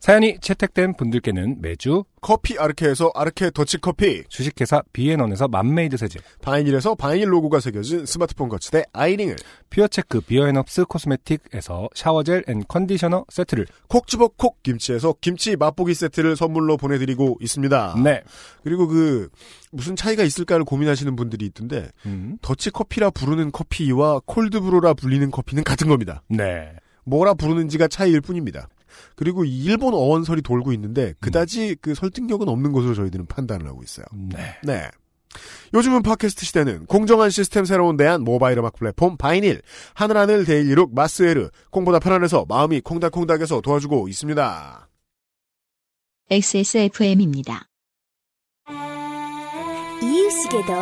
사연이 0.05 0.37
채택된 0.39 0.93
분들께는 0.97 1.63
매주 1.63 2.03
커피 2.21 2.59
아르케에서 2.59 3.09
아르케 3.15 3.49
더치 3.49 3.79
커피, 3.79 4.23
주식회사 4.29 4.83
비앤원에서 4.93 5.47
맘메이드 5.47 5.97
세제, 5.97 6.19
바이닐에서 6.43 6.93
바이닐 6.93 7.33
로고가 7.33 7.59
새겨진 7.59 8.05
스마트폰 8.05 8.47
거치대 8.47 8.83
아이링을, 8.93 9.35
퓨어체크 9.71 10.21
비어앤업스 10.21 10.85
코스메틱에서 10.85 11.89
샤워젤 11.95 12.43
and 12.47 12.63
컨디셔너 12.67 13.25
세트를 13.29 13.65
콕 13.87 14.05
집어 14.05 14.27
콕 14.27 14.61
김치에서 14.61 15.15
김치 15.21 15.55
맛보기 15.55 15.95
세트를 15.95 16.35
선물로 16.35 16.77
보내드리고 16.77 17.39
있습니다. 17.41 17.95
네. 18.03 18.21
그리고 18.63 18.85
그 18.85 19.29
무슨 19.71 19.95
차이가 19.95 20.21
있을까를 20.21 20.65
고민하시는 20.65 21.15
분들이 21.15 21.47
있던데 21.47 21.89
음. 22.05 22.37
더치 22.43 22.69
커피라 22.69 23.09
부르는 23.09 23.51
커피와 23.51 24.21
콜드브루라 24.27 24.93
불리는 24.93 25.31
커피는 25.31 25.63
같은 25.63 25.87
겁니다. 25.87 26.21
네. 26.27 26.73
뭐라 27.05 27.33
부르는지가 27.33 27.87
차이일 27.87 28.21
뿐입니다. 28.21 28.67
그리고 29.15 29.45
일본 29.45 29.93
어원설이 29.93 30.41
돌고 30.41 30.73
있는데 30.73 31.13
그다지 31.19 31.77
그 31.81 31.95
설득력은 31.95 32.49
없는 32.49 32.71
것으로 32.71 32.93
저희들은 32.93 33.27
판단을 33.27 33.67
하고 33.67 33.83
있어요. 33.83 34.05
네. 34.13 34.57
네. 34.63 34.89
요즘은 35.73 36.03
팟캐스트 36.03 36.45
시대는 36.45 36.85
공정한 36.85 37.29
시스템 37.29 37.65
새로운 37.65 37.97
대안 37.97 38.23
모바일 38.23 38.57
음악 38.59 38.75
플랫폼 38.75 39.17
바이닐 39.17 39.61
하늘하늘 39.93 40.45
데일리룩 40.45 40.95
마스에르 40.95 41.49
콩보다 41.71 41.99
편안해서 41.99 42.45
마음이 42.47 42.79
콩닥콩닥해서 42.81 43.59
도와주고 43.61 44.07
있습니다. 44.07 44.87
XSFM입니다. 46.29 47.67
이유식에도 50.01 50.73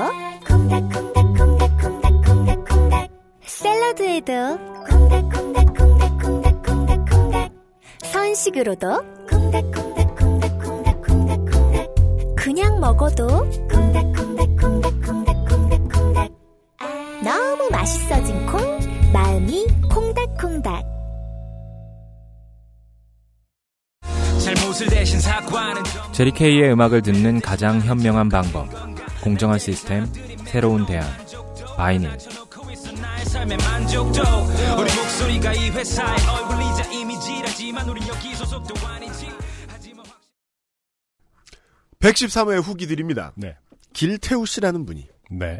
콩닥콩닥콩닥콩닥콩닥콩닥 0.48 3.12
샐러드에도 3.46 4.58
콩닥콩닥콩닥콩닥콩닥콩닥 4.89 5.32
선식으로도 8.33 8.87
콩닥콩닥콩닥콩닥콩닥콩닥 9.29 11.95
그냥 12.35 12.79
먹어도 12.79 13.27
콩닥콩닥콩닥콩닥콩닥 13.69 16.31
너무 17.23 17.69
맛있어진 17.69 18.43
콩 18.47 18.59
마음이 19.13 19.67
콩닥콩닥 19.87 20.83
잘못을 24.43 24.87
대신 24.87 25.19
사과하는 25.19 25.83
점 25.83 26.11
제리케이의 26.11 26.71
음악을 26.71 27.03
듣는 27.03 27.39
가장 27.39 27.81
현명한 27.81 28.29
방법. 28.29 28.67
공정한 29.23 29.59
시스템, 29.59 30.07
새로운 30.45 30.85
대안. 30.85 31.05
바이닐. 31.77 32.09
목소리가 35.13 35.53
이 35.53 35.70
회사의 35.70 36.17
얼굴이자 36.27 36.91
이미지라지만 36.91 37.88
우린 37.88 38.08
여기 38.08 38.34
소속도 38.34 38.74
아니지 38.88 39.27
하지만 39.67 40.03
확- 40.08 40.20
113회 42.00 42.60
후기 42.60 42.88
드립니다. 42.88 43.32
네. 43.36 43.55
길태우 43.93 44.48
씨라는 44.48 44.86
분이 44.86 45.08
네. 45.29 45.60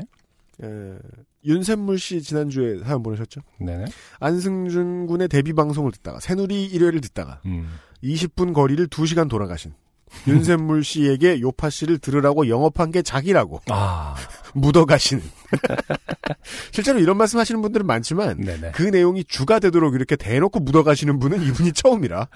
에, 0.64 0.98
윤샘물 1.46 2.00
씨 2.00 2.24
지난주에 2.24 2.80
사연 2.80 3.04
보내셨죠? 3.04 3.42
네네. 3.60 3.86
안승준 4.20 5.06
군의 5.06 5.28
데뷔 5.28 5.54
방송을 5.54 5.92
듣다가 5.92 6.20
새누리 6.20 6.72
1회를 6.72 7.00
듣다가 7.04 7.40
음. 7.46 7.78
20분 8.04 8.54
거리를 8.56 8.88
2시간 8.88 9.30
돌아가신 9.30 9.76
윤샘물 10.28 10.84
씨에게 10.84 11.42
요파 11.42 11.70
씨를 11.70 11.98
들으라고 11.98 12.48
영업한 12.48 12.92
게 12.92 13.02
자기라고 13.02 13.62
아, 13.70 14.16
묻어가시는. 14.54 15.24
실제로 16.72 17.00
이런 17.00 17.18
말씀 17.18 17.40
하시는 17.40 17.62
분들은 17.62 17.86
많지만 17.86 18.38
네네. 18.40 18.72
그 18.72 18.84
내용이 18.84 19.24
주가 19.26 19.60
되도록 19.60 19.96
이렇게 19.96 20.16
대놓고 20.16 20.60
묻어가시는 20.60 21.20
분은 21.20 21.42
이분이 21.44 21.74
처음이라. 21.74 22.28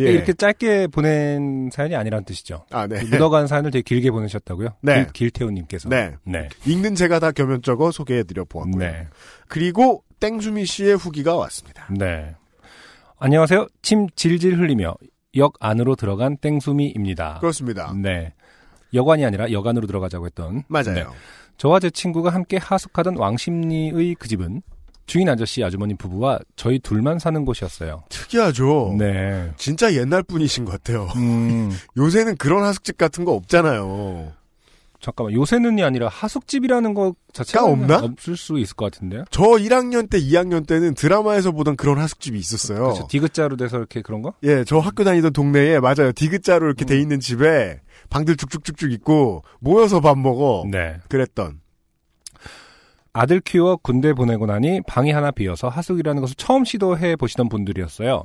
예. 0.00 0.04
이렇게 0.04 0.32
짧게 0.32 0.88
보낸 0.88 1.70
사연이 1.72 1.96
아니라는 1.96 2.24
뜻이죠. 2.24 2.64
아, 2.70 2.86
네. 2.86 3.02
묻어간 3.04 3.46
사연을 3.46 3.70
되게 3.70 3.82
길게 3.82 4.10
보내셨다고요? 4.10 4.76
네. 4.82 5.06
길, 5.12 5.12
길태우님께서. 5.12 5.88
네. 5.88 6.14
네. 6.24 6.48
읽는 6.66 6.94
제가 6.94 7.18
다 7.18 7.32
겸연쩍어 7.32 7.90
소개해드려 7.90 8.44
보았고요. 8.44 8.78
네. 8.78 9.08
그리고 9.48 10.04
땡수미 10.20 10.66
씨의 10.66 10.96
후기가 10.96 11.36
왔습니다. 11.36 11.88
네. 11.90 12.34
안녕하세요. 13.18 13.68
침 13.82 14.08
질질 14.16 14.58
흘리며 14.58 14.94
역 15.36 15.54
안으로 15.60 15.96
들어간 15.96 16.36
땡수미입니다. 16.36 17.38
그렇습니다. 17.40 17.92
네. 17.96 18.34
여관이 18.94 19.24
아니라 19.24 19.50
여관으로 19.50 19.86
들어가자고 19.86 20.26
했던. 20.26 20.64
맞아요. 20.68 20.94
네. 20.94 21.04
저와 21.56 21.80
제 21.80 21.90
친구가 21.90 22.30
함께 22.30 22.58
하숙하던 22.58 23.16
왕십리의 23.16 24.16
그 24.16 24.28
집은 24.28 24.62
주인 25.06 25.28
아저씨 25.28 25.64
아주머니 25.64 25.94
부부와 25.94 26.38
저희 26.56 26.78
둘만 26.78 27.18
사는 27.18 27.44
곳이었어요. 27.44 28.04
특이하죠. 28.08 28.94
네. 28.98 29.52
진짜 29.56 29.94
옛날 29.94 30.22
분이신 30.22 30.64
것 30.64 30.72
같아요. 30.72 31.08
음, 31.16 31.70
요새는 31.96 32.36
그런 32.36 32.64
하숙집 32.64 32.98
같은 32.98 33.24
거 33.24 33.32
없잖아요. 33.32 34.32
잠깐만. 35.02 35.34
요새는이 35.34 35.82
아니라 35.82 36.06
하숙집이라는 36.08 36.94
것 36.94 37.16
자체가 37.32 37.64
가 37.64 37.70
없나? 37.70 37.98
없을 37.98 38.36
수 38.36 38.58
있을 38.58 38.76
것 38.76 38.90
같은데요. 38.92 39.24
저 39.30 39.42
1학년 39.42 40.08
때, 40.08 40.18
2학년 40.20 40.64
때는 40.64 40.94
드라마에서 40.94 41.50
보던 41.50 41.74
그런 41.74 41.98
하숙집이 41.98 42.38
있었어요. 42.38 42.78
그렇죠. 42.78 43.06
디귿자로 43.08 43.56
돼서 43.56 43.78
이렇게 43.78 44.00
그런 44.00 44.22
거? 44.22 44.32
예, 44.44 44.62
저 44.64 44.78
학교 44.78 45.02
다니던 45.02 45.32
동네에 45.32 45.80
맞아요. 45.80 46.12
디귿자로 46.14 46.66
이렇게 46.66 46.84
음. 46.84 46.86
돼 46.86 47.00
있는 47.00 47.18
집에 47.18 47.80
방들 48.10 48.36
쭉쭉쭉쭉 48.36 48.92
있고 48.92 49.42
모여서 49.58 50.00
밥 50.00 50.16
먹어. 50.16 50.64
네. 50.70 50.98
그랬던. 51.08 51.60
아들 53.12 53.40
키워 53.40 53.76
군대 53.76 54.14
보내고 54.14 54.46
나니 54.46 54.80
방이 54.86 55.10
하나 55.10 55.32
비어서 55.32 55.68
하숙이라는 55.68 56.20
것을 56.22 56.36
처음 56.36 56.64
시도해 56.64 57.16
보시던 57.16 57.48
분들이었어요. 57.48 58.22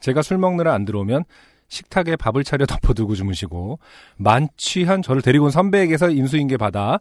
제가 0.00 0.20
술 0.20 0.36
먹느라 0.36 0.74
안 0.74 0.84
들어오면 0.84 1.24
식탁에 1.68 2.16
밥을 2.16 2.44
차려 2.44 2.66
덮어두고 2.66 3.14
주무시고 3.14 3.78
만취한 4.16 5.02
저를 5.02 5.22
데리고 5.22 5.46
온 5.46 5.50
선배에게서 5.50 6.10
인수인계 6.10 6.56
받아 6.56 6.98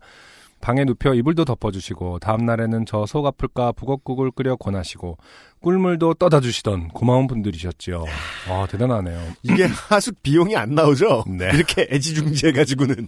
방에 0.60 0.84
눕혀 0.86 1.14
이불도 1.14 1.46
덮어주시고 1.46 2.20
다음날에는 2.20 2.86
저 2.88 3.06
속 3.06 3.26
아플까 3.28 3.72
북엇국을 3.74 4.32
끓여 4.32 4.56
권하시고 4.56 5.18
꿀물도 5.62 6.16
떠다 6.16 6.40
주시던 6.42 6.90
고마운 6.90 7.28
분들이셨지요. 7.28 8.04
아 8.50 8.68
대단하네요. 8.70 9.20
이게 9.44 9.66
하숙 9.66 10.22
비용이 10.24 10.56
안 10.56 10.74
나오죠? 10.76 11.24
네. 11.28 11.50
이렇게 11.54 11.88
애지중지해가지고는. 11.92 13.08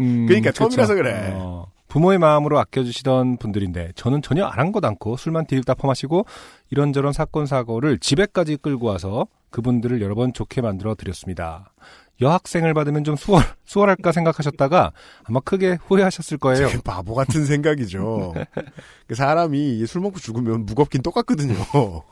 음, 0.00 0.26
그러니까 0.26 0.50
그쵸. 0.50 0.64
처음이라서 0.64 0.94
그래. 0.94 1.30
어, 1.34 1.66
부모의 1.88 2.18
마음으로 2.18 2.58
아껴주시던 2.58 3.38
분들인데 3.38 3.92
저는 3.94 4.22
전혀 4.22 4.44
아랑곳 4.44 4.84
않고 4.84 5.16
술만 5.16 5.46
디립다 5.46 5.74
퍼마시고 5.74 6.26
이런저런 6.70 7.12
사건 7.12 7.46
사고를 7.46 7.98
집에까지 7.98 8.56
끌고 8.56 8.86
와서 8.86 9.26
그분들을 9.50 10.00
여러 10.00 10.14
번 10.14 10.32
좋게 10.32 10.60
만들어 10.60 10.94
드렸습니다. 10.94 11.72
여학생을 12.20 12.72
받으면 12.74 13.04
좀 13.04 13.16
수월 13.16 13.42
수월할까 13.64 14.12
생각하셨다가 14.12 14.92
아마 15.24 15.40
크게 15.40 15.78
후회하셨을 15.86 16.38
거예요. 16.38 16.68
바보 16.84 17.14
같은 17.14 17.44
생각이죠. 17.44 18.34
그 19.06 19.14
사람이 19.14 19.84
술 19.86 20.00
먹고 20.00 20.18
죽으면 20.18 20.64
무겁긴 20.64 21.02
똑같거든요. 21.02 21.54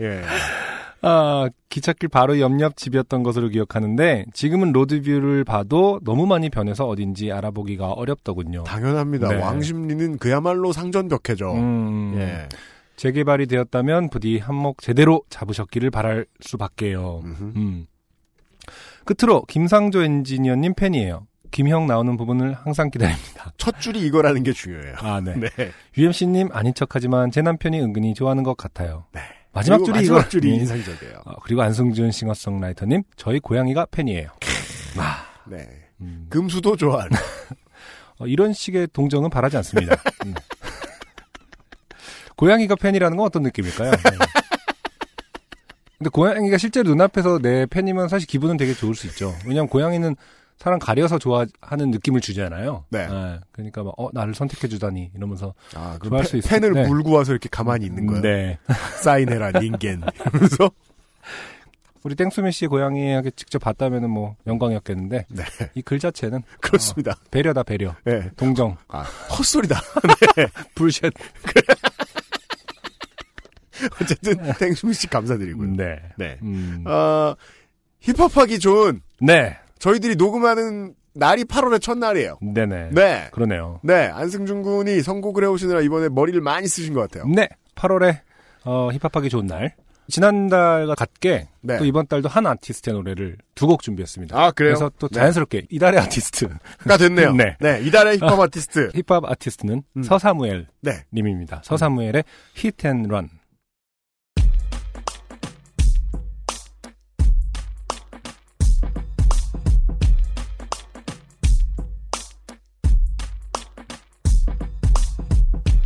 예. 0.00 0.22
아, 1.02 1.48
기찻길 1.68 2.08
바로 2.08 2.38
옆옆 2.38 2.76
집이었던 2.76 3.22
것으로 3.24 3.48
기억하는데 3.48 4.26
지금은 4.32 4.72
로드뷰를 4.72 5.44
봐도 5.44 6.00
너무 6.04 6.26
많이 6.26 6.48
변해서 6.48 6.86
어딘지 6.86 7.32
알아보기가 7.32 7.90
어렵더군요. 7.90 8.62
당연합니다. 8.64 9.28
네. 9.28 9.36
왕십리는 9.36 10.18
그야말로 10.18 10.72
상전벽해죠. 10.72 11.54
음, 11.54 12.14
예. 12.18 12.48
재개발이 12.96 13.46
되었다면 13.46 14.10
부디 14.10 14.38
한몫 14.38 14.76
제대로 14.78 15.22
잡으셨기를 15.28 15.90
바랄 15.90 16.26
수밖에요. 16.40 17.20
음흠. 17.24 17.52
음. 17.56 17.86
끝으로 19.04 19.42
김상조 19.46 20.02
엔지니어님 20.02 20.74
팬이에요. 20.74 21.26
김형 21.50 21.86
나오는 21.86 22.16
부분을 22.16 22.54
항상 22.54 22.90
기다립니다. 22.90 23.52
첫 23.58 23.80
줄이 23.80 24.00
이거라는 24.06 24.44
게 24.44 24.52
중요해요. 24.52 24.94
아, 24.98 25.20
네. 25.20 25.34
네. 25.38 25.50
UMC님 25.98 26.48
아닌 26.52 26.72
척하지만 26.74 27.30
제 27.32 27.42
남편이 27.42 27.80
은근히 27.80 28.14
좋아하는 28.14 28.44
것 28.44 28.56
같아요. 28.56 29.04
마지막 29.52 29.84
줄이 29.84 29.98
마지막 29.98 30.18
이거. 30.20 30.28
줄이 30.28 30.50
네. 30.50 30.56
인상적이에요. 30.56 31.22
어, 31.26 31.34
그리고 31.42 31.62
안승준 31.62 32.10
싱어송라이터님 32.10 33.02
저희 33.16 33.38
고양이가 33.38 33.86
팬이에요. 33.90 34.28
네. 35.46 35.68
음, 36.00 36.26
금수도 36.30 36.76
좋아하는. 36.76 37.10
어, 38.18 38.26
이런 38.26 38.52
식의 38.52 38.88
동정은 38.92 39.30
바라지 39.30 39.56
않습니다. 39.58 39.96
음. 40.26 40.34
고양이가 42.36 42.76
팬이라는 42.76 43.16
건 43.16 43.26
어떤 43.26 43.42
느낌일까요? 43.42 43.90
네. 43.90 43.98
근데 45.98 46.10
고양이가 46.10 46.58
실제로 46.58 46.88
눈앞에서 46.90 47.38
내 47.38 47.66
팬이면 47.66 48.08
사실 48.08 48.26
기분은 48.26 48.56
되게 48.56 48.74
좋을 48.74 48.94
수 48.94 49.06
있죠. 49.06 49.34
왜냐하면 49.46 49.68
고양이는 49.68 50.16
사람 50.62 50.78
가려서 50.78 51.18
좋아하는 51.18 51.90
느낌을 51.90 52.20
주잖아요. 52.20 52.84
네. 52.90 53.08
그러니까 53.50 53.82
막, 53.82 53.94
어, 53.98 54.10
나를 54.12 54.32
선택해 54.32 54.68
주다니 54.68 55.10
이러면서 55.16 55.54
아, 55.74 55.98
좋아할 56.00 56.22
펜- 56.22 56.30
수 56.30 56.36
있을 56.36 56.48
펜을 56.48 56.72
네. 56.72 56.86
물고 56.86 57.10
와서 57.10 57.32
이렇게 57.32 57.48
가만히 57.50 57.84
있는 57.86 58.06
거예요. 58.06 58.22
네. 58.22 58.58
사인해라, 59.02 59.50
닌겐. 59.58 60.02
이러면서. 60.14 60.70
우리 62.04 62.14
땡수미 62.16 62.50
씨 62.52 62.66
고양이에게 62.68 63.30
직접 63.36 63.58
봤다면 63.60 64.08
뭐 64.10 64.34
영광이었겠는데 64.46 65.26
네. 65.28 65.44
이 65.74 65.82
글 65.82 65.98
자체는 66.00 66.42
그렇습니다. 66.60 67.16
배려다 67.32 67.62
배려. 67.64 67.94
네. 68.04 68.28
동정. 68.36 68.76
아, 68.88 69.02
헛소리다. 69.36 69.80
불쉣. 70.76 71.12
어쨌든, 74.00 74.36
땡수미 74.58 74.94
씨 74.94 75.06
감사드리고요. 75.08 75.72
네. 75.76 76.00
네. 76.16 76.38
음. 76.42 76.84
어, 76.86 77.34
힙합하기 78.00 78.58
좋은 78.60 79.00
네. 79.20 79.56
저희들이 79.82 80.14
녹음하는 80.14 80.94
날이 81.12 81.42
8월의 81.42 81.82
첫날이에요. 81.82 82.38
네네. 82.40 82.90
네. 82.92 83.28
그러네요. 83.32 83.80
네. 83.82 84.06
안승준 84.06 84.62
군이 84.62 85.02
선곡을 85.02 85.42
해오시느라 85.42 85.80
이번에 85.80 86.08
머리를 86.08 86.40
많이 86.40 86.68
쓰신 86.68 86.94
것 86.94 87.00
같아요. 87.00 87.26
네. 87.26 87.48
8월에 87.74 88.20
어, 88.64 88.90
힙합하기 88.92 89.28
좋은 89.28 89.46
날. 89.48 89.74
지난달과 90.08 90.94
같게 90.94 91.48
네. 91.62 91.78
또 91.78 91.84
이번 91.84 92.06
달도 92.06 92.28
한 92.28 92.46
아티스트의 92.46 92.94
노래를 92.94 93.38
두 93.56 93.66
곡 93.66 93.82
준비했습니다. 93.82 94.36
아, 94.36 94.52
그래요? 94.52 94.74
그래서 94.74 94.90
또 95.00 95.08
네. 95.08 95.18
자연스럽게 95.18 95.66
이달의 95.68 95.98
아티스트, 96.00 96.48
가 96.78 96.96
됐네요. 96.96 97.32
네. 97.34 97.56
이달의 97.82 98.18
힙합 98.18 98.38
아티스트. 98.38 98.90
힙합 98.94 99.24
아티스트는 99.24 99.82
음. 99.96 100.02
서사무엘 100.04 100.68
네. 100.80 100.92
님입니다. 101.12 101.60
서사무엘의 101.64 102.22
Hit 102.54 102.86
and 102.86 103.02
Run. 103.08 103.28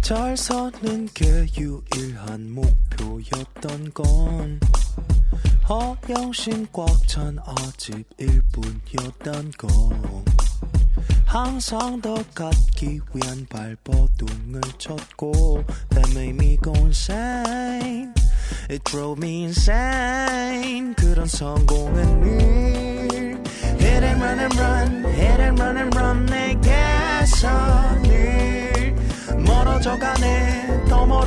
잘 0.06 0.36
사는 0.36 1.08
게 1.14 1.24
유일한 1.58 2.52
목표였던 2.52 3.92
건 3.92 4.60
허영심 5.68 6.68
꽉 6.72 6.86
찬 7.08 7.36
아집일 7.44 8.40
뿐이었던 8.52 9.50
건 9.58 10.24
항상 11.24 12.00
더 12.00 12.14
갖기 12.36 13.00
위한 13.14 13.46
발버둥을 13.50 14.60
쳤고 14.78 15.64
That 15.90 16.12
made 16.12 16.36
me 16.36 16.56
go 16.62 16.72
insane 16.84 18.14
It 18.70 18.84
drove 18.84 19.20
me 19.20 19.42
insane 19.46 20.94
그런 20.94 21.26
성공은 21.26 22.20
늘 22.20 23.42
Hit 23.80 24.06
and 24.06 24.22
run 24.22 24.38
and 24.38 24.56
run 24.56 25.04
Hit 25.04 25.42
and 25.42 25.60
run 25.60 25.65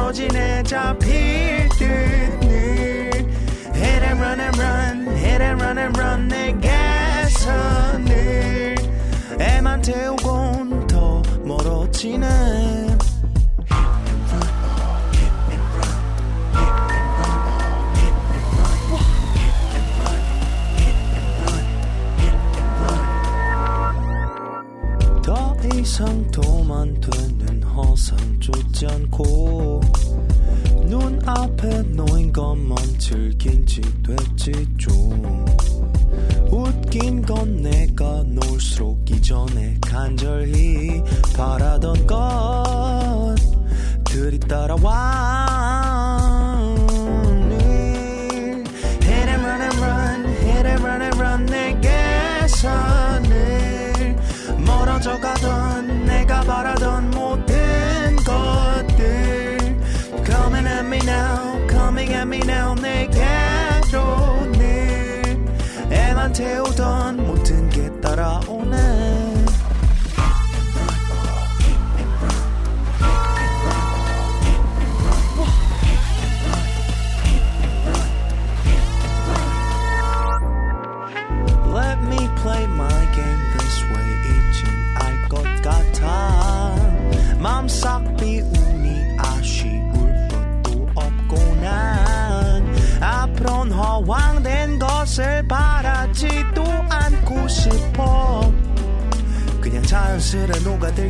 더 0.09 0.11
멀어지네 0.11 0.63
잡힐 0.63 1.69
듯늘 1.77 3.11
Hit 3.75 4.03
and 4.03 4.19
run 4.19 4.39
and 4.39 4.57
run 4.59 5.07
Hit 5.15 5.43
and 5.43 5.61
run 5.61 5.77
and 5.77 5.99
run 5.99 6.27
내게서 6.27 7.99
늘 8.05 8.75
애만 9.39 9.83
태우곤 9.83 10.87
더 10.87 11.21
멀어지네 11.43 12.78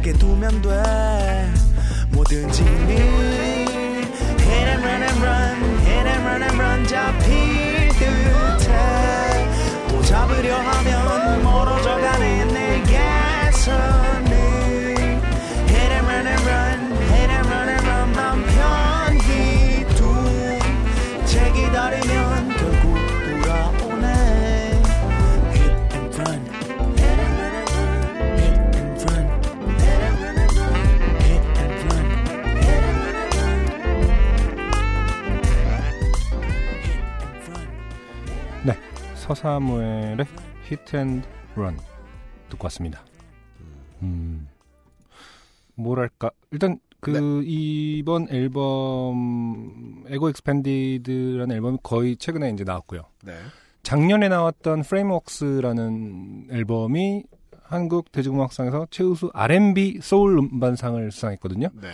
녹아들게 0.09 0.13
두면 0.13 0.61
사무엘의 39.39 40.25
Hit 40.67 40.97
and 40.97 41.23
Run 41.55 41.77
듣고 42.49 42.65
왔습니다. 42.65 43.05
음. 44.01 44.49
뭐랄까. 45.75 46.29
일단 46.51 46.77
그 46.99 47.41
이번 47.45 48.27
앨범 48.31 50.03
Ego 50.07 50.29
Expanded라는 50.29 51.55
앨범이 51.55 51.77
거의 51.81 52.17
최근에 52.17 52.49
이제 52.49 52.65
나왔고요. 52.65 53.03
네. 53.23 53.33
작년에 53.83 54.27
나왔던 54.27 54.81
Frameworks라는 54.81 56.47
앨범이 56.51 57.23
한국 57.63 58.11
대중음악상에서 58.11 58.87
최우수 58.89 59.29
R&B 59.33 59.99
소울 60.01 60.37
음반상을 60.37 61.11
수상했거든요. 61.11 61.69
네. 61.79 61.87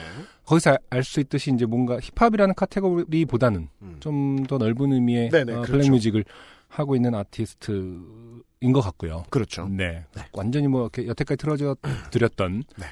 거기서 0.45 0.77
알 0.89 1.03
수 1.03 1.19
있듯이 1.19 1.51
이제 1.53 1.65
뭔가 1.67 1.99
힙합이라는 1.99 2.55
카테고리보다는 2.55 3.67
음. 3.83 3.97
좀더 3.99 4.57
넓은 4.57 4.93
의미의 4.93 5.29
네네, 5.29 5.51
어, 5.53 5.61
그렇죠. 5.61 5.73
black 5.73 5.91
music을 5.91 6.25
하고 6.77 6.95
있는 6.95 7.15
아티스트인 7.15 8.73
것 8.73 8.81
같고요. 8.81 9.23
그렇죠. 9.29 9.67
네. 9.69 10.05
완전히 10.33 10.67
뭐 10.67 10.81
이렇게 10.83 11.07
여태까지 11.07 11.37
틀어져 11.37 11.75
드렸던 12.11 12.63
네. 12.77 12.85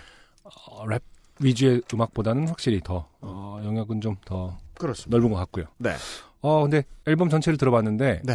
어, 0.44 0.86
랩 0.88 1.02
위주의 1.40 1.82
음악보다는 1.94 2.48
확실히 2.48 2.80
더 2.82 3.08
어, 3.22 3.60
영역은 3.64 4.02
좀 4.02 4.16
더. 4.26 4.58
넓은 5.08 5.30
것 5.30 5.36
같고요. 5.38 5.66
네. 5.78 5.94
어 6.42 6.62
근데 6.64 6.84
앨범 7.06 7.30
전체를 7.30 7.58
들어봤는데 7.58 8.22
네. 8.26 8.34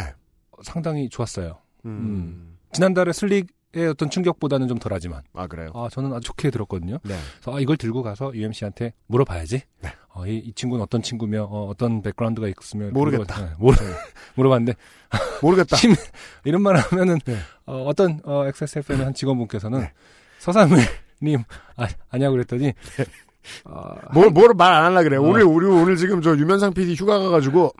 상당히 0.63 1.09
좋았어요. 1.09 1.57
음. 1.85 2.57
지난달에 2.71 3.13
슬릭의 3.13 3.47
어떤 3.91 4.09
충격보다는 4.09 4.67
좀 4.67 4.79
덜하지만 4.79 5.21
아 5.33 5.47
그래요. 5.47 5.71
아 5.75 5.87
저는 5.91 6.11
아주 6.13 6.21
좋게 6.27 6.49
들었거든요. 6.49 6.97
네. 7.03 7.15
그래서 7.41 7.55
아, 7.57 7.59
이걸 7.59 7.77
들고 7.77 8.01
가서 8.01 8.31
UMC한테 8.33 8.93
물어봐야지. 9.07 9.61
네. 9.81 9.89
어, 10.09 10.25
이, 10.25 10.37
이 10.37 10.53
친구는 10.53 10.83
어떤 10.83 11.01
친구며 11.03 11.43
어, 11.43 11.73
떤 11.77 12.01
background가 12.01 12.47
있으며 12.47 12.85
이렇게 12.85 12.99
모르겠다. 12.99 13.45
네, 13.45 13.51
모르, 13.59 13.75
물어봤는데 14.35 14.73
모르겠다. 15.43 15.75
심- 15.75 15.93
이런 16.45 16.61
말 16.63 16.77
하면은 16.77 17.19
네. 17.25 17.37
어, 17.65 17.91
떤 17.95 18.19
어, 18.23 18.45
XSFM 18.47 19.01
한 19.01 19.13
직원분께서는 19.13 19.81
네. 19.81 19.91
서사무엘님 20.39 21.43
아, 21.75 21.87
아냐고 22.09 22.33
그랬더니 22.33 22.73
어, 23.65 23.93
뭘, 24.13 24.29
뭘 24.31 24.53
말 24.53 24.73
안 24.73 24.85
하려 24.97 25.03
그래. 25.03 25.17
어. 25.17 25.21
오늘, 25.21 25.43
우리, 25.43 25.65
오늘 25.65 25.95
지금 25.95 26.21
저 26.21 26.31
유면상 26.35 26.73
PD 26.73 26.93
휴가 26.95 27.17
가가지고, 27.19 27.71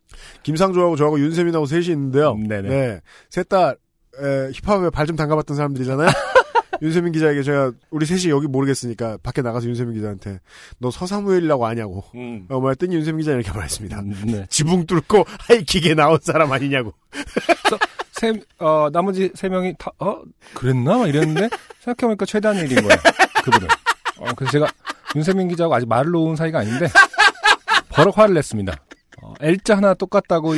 김상조하고 0.44 0.96
저하고 0.96 1.20
윤세민하고 1.20 1.66
셋이 1.66 1.88
있는데요. 1.88 2.36
네네. 2.36 2.70
네. 2.70 3.02
셋 3.30 3.50
다, 3.50 3.76
에, 4.22 4.52
힙합에 4.54 4.90
발 4.90 5.06
좀 5.08 5.16
담가봤던 5.16 5.56
사람들이잖아요. 5.58 6.08
윤세민 6.82 7.12
기자에게 7.12 7.44
제가, 7.44 7.74
우리 7.90 8.06
셋이 8.06 8.30
여기 8.30 8.48
모르겠으니까, 8.48 9.18
밖에 9.22 9.42
나가서 9.42 9.68
윤세민 9.68 9.96
기자한테, 9.96 10.40
너 10.78 10.90
서사무엘이라고 10.92 11.66
아냐고. 11.66 12.06
음, 12.16 12.46
어, 12.50 12.62
말했더니 12.62 12.96
윤세민 12.96 13.20
기자 13.20 13.32
이렇게 13.34 13.52
말했습니다. 13.52 14.02
네. 14.28 14.46
지붕 14.50 14.86
뚫고 14.86 15.26
하이킥에 15.48 15.94
나온 15.96 16.18
사람 16.22 16.52
아니냐고. 16.54 16.94
세, 18.14 18.34
어, 18.60 18.90
나머지 18.94 19.30
세 19.36 19.50
명이 19.50 19.76
다, 19.78 19.92
어, 20.00 20.22
그랬나? 20.54 20.98
막 21.00 21.08
이랬는데, 21.10 21.50
생각해보니까 21.82 22.26
최대한 22.26 22.56
일인 22.58 22.76
거예요. 22.84 22.98
그분은. 23.44 23.68
어, 24.20 24.26
그래서 24.36 24.52
제가 24.54 24.68
윤세민 25.16 25.50
기자하고 25.50 25.76
아직 25.76 25.88
말을 25.90 26.12
놓은 26.12 26.36
사이가 26.38 26.60
아닌데, 26.60 26.88
버럭 27.90 28.18
화를 28.18 28.36
냈습니다. 28.36 28.74
어, 29.24 29.34
L자 29.42 29.76
하나 29.78 29.94
똑같다고. 29.96 30.54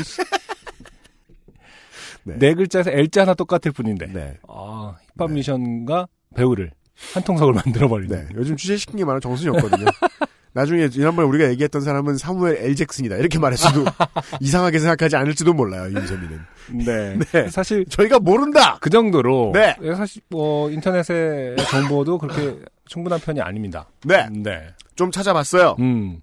네. 2.23 2.35
네. 2.37 2.53
글자에서 2.53 2.91
L자 2.91 3.21
하나 3.21 3.33
똑같을 3.33 3.71
뿐인데, 3.71 4.07
네. 4.07 4.37
아, 4.47 4.95
힙합 5.15 5.31
미션과 5.31 6.07
배우를 6.35 6.71
한 7.13 7.23
통속을 7.23 7.53
만들어버리는. 7.53 8.15
네. 8.15 8.27
요즘 8.35 8.55
취재시킨 8.55 8.97
게 8.97 9.05
많은 9.05 9.19
정순이었거든요. 9.21 9.85
나중에 10.53 10.89
지난번에 10.89 11.25
우리가 11.29 11.49
얘기했던 11.51 11.81
사람은 11.81 12.17
사무엘 12.17 12.57
L 12.57 12.75
잭슨이다. 12.75 13.15
이렇게 13.15 13.39
말했어도 13.39 13.85
이상하게 14.41 14.79
생각하지 14.79 15.15
않을지도 15.15 15.53
몰라요, 15.53 15.85
윤세민은. 15.93 16.39
네. 16.85 17.17
네. 17.31 17.49
사실, 17.49 17.85
저희가 17.85 18.19
모른다! 18.19 18.77
그 18.81 18.89
정도로, 18.89 19.51
네. 19.53 19.75
사실, 19.95 20.21
뭐, 20.29 20.69
인터넷의 20.69 21.55
정보도 21.69 22.17
그렇게 22.17 22.59
충분한 22.85 23.21
편이 23.21 23.39
아닙니다. 23.39 23.87
네. 24.03 24.27
네. 24.29 24.67
좀 24.95 25.09
찾아봤어요. 25.09 25.77
음, 25.79 26.19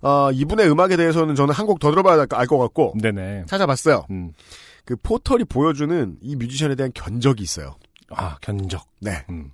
어, 0.00 0.30
이분의 0.30 0.70
음악에 0.70 0.96
대해서는 0.96 1.34
저는 1.34 1.52
한 1.52 1.66
곡 1.66 1.80
더 1.80 1.90
들어봐야 1.90 2.24
알 2.30 2.46
것 2.46 2.58
같고, 2.58 2.94
네네. 3.02 3.46
찾아봤어요. 3.46 4.06
음. 4.10 4.30
그 4.86 4.96
포털이 4.96 5.44
보여주는 5.44 6.16
이 6.22 6.36
뮤지션에 6.36 6.76
대한 6.76 6.90
견적이 6.94 7.42
있어요. 7.42 7.76
아, 8.10 8.38
견적. 8.40 8.88
네. 9.00 9.26
음. 9.28 9.50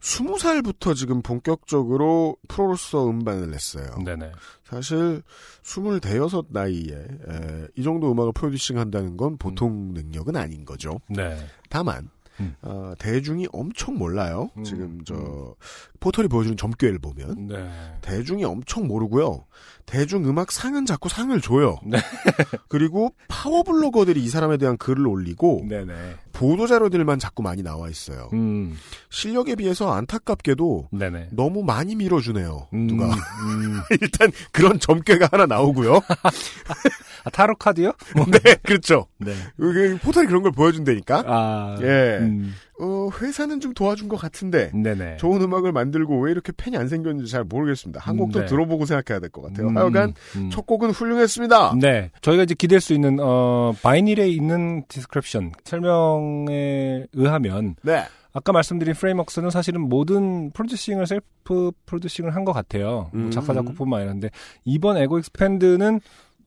20살부터 0.00 0.94
지금 0.94 1.22
본격적으로 1.22 2.36
프로로서 2.48 3.08
음반을 3.08 3.50
냈어요. 3.50 3.86
네네. 4.04 4.32
사실 4.64 5.22
26 5.62 6.46
나이에 6.50 6.94
에, 6.94 7.66
이 7.76 7.82
정도 7.82 8.10
음악을 8.12 8.32
producing 8.32 8.78
한다는 8.78 9.16
건 9.16 9.36
보통 9.36 9.92
능력은 9.92 10.36
아닌 10.36 10.64
거죠. 10.64 11.00
네. 11.08 11.36
다만 11.68 12.08
음. 12.40 12.54
어, 12.62 12.92
대중이 12.98 13.48
엄청 13.52 13.96
몰라요. 13.98 14.50
음, 14.56 14.64
지금 14.64 15.00
저 15.04 15.14
음. 15.14 15.54
포털이 16.00 16.28
보여주는 16.28 16.56
점괘를 16.56 16.98
보면 16.98 17.48
네. 17.48 17.70
대중이 18.00 18.44
엄청 18.44 18.88
모르고요. 18.88 19.44
대중 19.86 20.24
음악 20.28 20.52
상은 20.52 20.86
자꾸 20.86 21.08
상을 21.08 21.38
줘요. 21.40 21.78
네. 21.84 21.98
그리고 22.68 23.12
파워 23.28 23.62
블로거들이 23.62 24.22
이 24.22 24.28
사람에 24.28 24.56
대한 24.56 24.76
글을 24.76 25.06
올리고 25.06 25.66
네네. 25.68 26.16
보도 26.32 26.66
자료들만 26.66 27.18
자꾸 27.18 27.42
많이 27.42 27.62
나와 27.62 27.88
있어요. 27.88 28.30
음. 28.32 28.76
실력에 29.10 29.56
비해서 29.56 29.92
안타깝게도 29.92 30.88
네네. 30.92 31.28
너무 31.32 31.62
많이 31.62 31.96
밀어주네요. 31.96 32.68
음, 32.72 32.86
누가 32.86 33.06
음. 33.06 33.80
일단 34.00 34.30
그런 34.52 34.78
점괘가 34.78 35.28
하나 35.32 35.46
나오고요. 35.46 36.00
아, 37.24 37.30
타로 37.30 37.56
카드요? 37.56 37.92
네, 38.30 38.56
그렇죠. 38.62 39.06
네. 39.18 39.32
그 39.56 39.98
포털이 40.02 40.26
그런 40.26 40.42
걸 40.42 40.52
보여준다니까. 40.52 41.24
아, 41.26 41.76
예. 41.82 42.18
음, 42.20 42.54
어, 42.80 43.08
회사는 43.20 43.60
좀 43.60 43.74
도와준 43.74 44.08
것 44.08 44.16
같은데 44.16 44.70
네네. 44.74 45.18
좋은 45.18 45.42
음악을 45.42 45.72
만들고 45.72 46.18
왜 46.20 46.30
이렇게 46.30 46.52
팬이 46.56 46.76
안 46.76 46.88
생겼는지 46.88 47.30
잘 47.30 47.44
모르겠습니다. 47.44 48.00
한 48.00 48.16
곡도 48.16 48.40
네. 48.40 48.46
들어보고 48.46 48.86
생각해야 48.86 49.20
될 49.20 49.30
것 49.30 49.42
같아요. 49.42 49.68
음, 49.68 49.76
하여간 49.76 50.14
음. 50.36 50.50
첫 50.50 50.66
곡은 50.66 50.90
훌륭했습니다. 50.90 51.74
네. 51.80 52.10
저희가 52.22 52.44
이제 52.44 52.54
기댈 52.54 52.80
수 52.80 52.94
있는, 52.94 53.18
어, 53.20 53.72
바이닐에 53.82 54.28
있는 54.28 54.84
description, 54.88 55.52
설명에 55.64 57.06
의하면, 57.12 57.76
네. 57.82 58.04
아까 58.32 58.52
말씀드린 58.52 58.94
Frameworks는 58.94 59.50
사실은 59.50 59.80
모든 59.80 60.52
producing을 60.52 61.04
self 61.06 61.72
producing을 61.86 62.34
한 62.36 62.44
것 62.44 62.52
같아요. 62.52 63.10
뭐 63.12 63.24
음. 63.24 63.30
작사, 63.32 63.52
작곡뿐만 63.52 63.98
아니라. 64.00 64.12
근데 64.12 64.30
이번 64.64 64.96
Ego 64.98 65.18
Expand는 65.18 66.00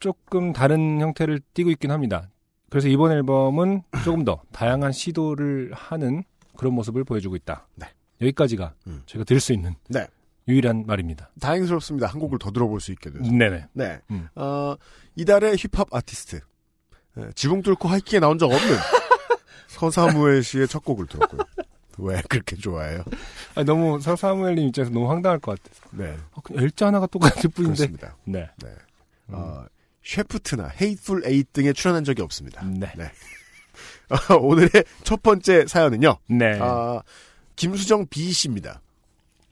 조금 0.04 0.52
다른 0.52 1.00
형태를 1.00 1.40
띠고 1.54 1.70
있긴 1.72 1.90
합니다. 1.90 2.30
그래서 2.70 2.90
이번 2.90 3.14
앨범은 3.14 3.84
조금 4.04 4.26
더 4.26 4.42
다양한 4.52 4.92
시도를 4.92 5.72
하는 5.74 6.26
그런 6.58 6.74
모습을 6.74 7.06
보여주고 7.06 7.38
있다. 7.38 7.66
네. 7.76 7.88
여기까지가 8.20 8.74
음. 8.88 9.04
저희가 9.06 9.24
들을 9.24 9.40
수 9.40 9.54
있는 9.54 9.76
네. 9.88 10.06
유일한 10.50 10.84
말입니다. 10.86 11.30
다행스럽습니다. 11.40 12.08
한 12.08 12.20
곡을 12.20 12.38
더 12.38 12.52
들어볼 12.52 12.82
수 12.82 12.92
있게 12.92 13.12
돼서. 13.12 13.24
네네. 13.24 13.68
네. 13.72 14.02
음. 14.12 14.28
어, 14.36 14.76
이달의 15.16 15.56
힙합 15.56 15.88
아티스트. 15.96 16.42
예, 17.20 17.30
지붕 17.34 17.62
뚫고 17.62 17.88
하이킹에 17.88 18.20
나온 18.20 18.38
적 18.38 18.48
없는 18.48 18.60
서사무엘 19.68 20.44
씨의 20.44 20.68
첫 20.68 20.84
곡을 20.84 21.08
들었고요. 21.08 21.40
왜 22.00 22.22
그렇게 22.28 22.58
좋아해요? 22.58 23.06
아니, 23.56 23.66
너무 23.66 24.02
서사무엘님 24.02 24.68
입장에서 24.68 24.92
너무 24.92 25.10
황당할 25.10 25.40
것 25.40 25.58
같아서. 25.64 25.82
네. 25.92 26.18
어, 26.34 26.42
그냥 26.42 26.64
L자 26.66 26.88
하나가 26.88 27.08
똑같을 27.08 27.50
뿐인데. 27.52 27.76
그렇습니다. 27.76 28.18
네. 28.26 28.50
네. 28.62 28.70
음. 29.30 29.36
어, 29.36 29.66
Shaft나 30.04 30.72
Hateful 30.82 31.24
Eight 31.26 31.54
등에 31.54 31.74
출연한 31.74 32.04
적이 32.04 32.22
없습니다. 32.24 32.64
네. 32.66 32.92
네. 32.98 33.06
어, 34.30 34.36
오늘의 34.38 34.70
첫 35.04 35.22
번째 35.24 35.66
사연은요. 35.68 36.18
네. 36.30 36.60
아, 36.62 37.02
김수정 37.56 38.06
B 38.10 38.32
씨입니다. 38.32 38.82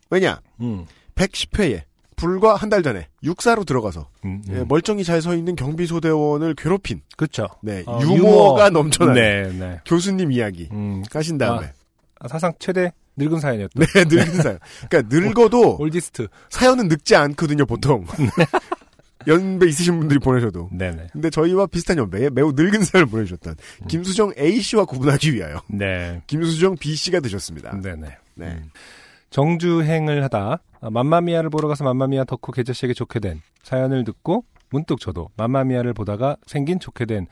왜냐? 0.10 0.42
음. 0.60 0.86
110회에 1.16 1.84
불과 2.16 2.56
한 2.56 2.70
달 2.70 2.84
전에 2.84 3.08
육사로 3.24 3.64
들어가서 3.64 4.08
음, 4.26 4.44
음. 4.48 4.56
예, 4.56 4.64
멀쩡히 4.64 5.04
잘 5.04 5.22
서 5.22 5.34
있는 5.36 5.56
경비소대원을 5.56 6.54
괴롭힌 6.56 7.02
그쵸. 7.18 7.48
네, 7.64 7.84
어, 7.88 8.00
유머가 8.02 8.68
유머. 8.68 8.70
넘쳐나는 8.70 9.14
네, 9.16 9.52
네. 9.58 9.80
교수님 9.86 10.32
이야기 10.32 10.70
음, 10.72 11.02
까신 11.10 11.38
다음에 11.40 11.72
아, 12.20 12.28
사상 12.28 12.54
최대 12.60 12.92
늙은 13.18 13.40
사연이었다. 13.40 13.72
네 13.80 13.86
늙은 14.06 14.42
사연. 14.42 14.60
그러니까 14.90 15.16
늙어도 15.16 15.78
올디스트. 15.80 16.28
사연은 16.50 16.88
늙지 16.90 17.16
않거든요 17.16 17.66
보통 17.66 18.06
연배 19.28 19.68
있으신 19.68 20.00
분들이 20.00 20.20
보내셔도. 20.20 20.70
네네. 20.72 21.08
근데 21.12 21.30
저희와 21.30 21.68
비슷한 21.68 21.98
연배에 21.98 22.30
매우 22.30 22.52
늙은 22.54 22.84
사연을 22.84 23.10
보내주셨던 23.10 23.56
음. 23.82 23.88
김수정 23.88 24.34
A 24.38 24.60
씨와 24.62 24.86
구분하기 24.86 25.34
위하여 25.34 25.62
네. 25.68 26.22
김수정 26.28 26.76
B 26.78 26.96
씨가 26.96 27.20
되셨습니다. 27.20 27.80
네네. 27.82 28.08
네. 28.36 28.46
음. 28.46 28.70
정주행을 29.30 30.24
하다 30.26 30.62
아, 30.82 30.90
맘마미아를 30.90 31.50
보러 31.50 31.68
가서 31.68 31.84
맘마미아 31.84 32.26
덕후 32.26 32.52
계좌 32.52 32.74
씨에게 32.74 32.94
좋게 32.94 33.20
된 33.20 33.42
사연을 33.64 34.04
듣고 34.04 34.46
문득 34.70 35.00
저도 35.00 35.30
맘마미아를 35.38 35.94
보다가 35.94 36.38
생긴 36.46 36.80
좋게 36.80 37.06
된 37.06 37.28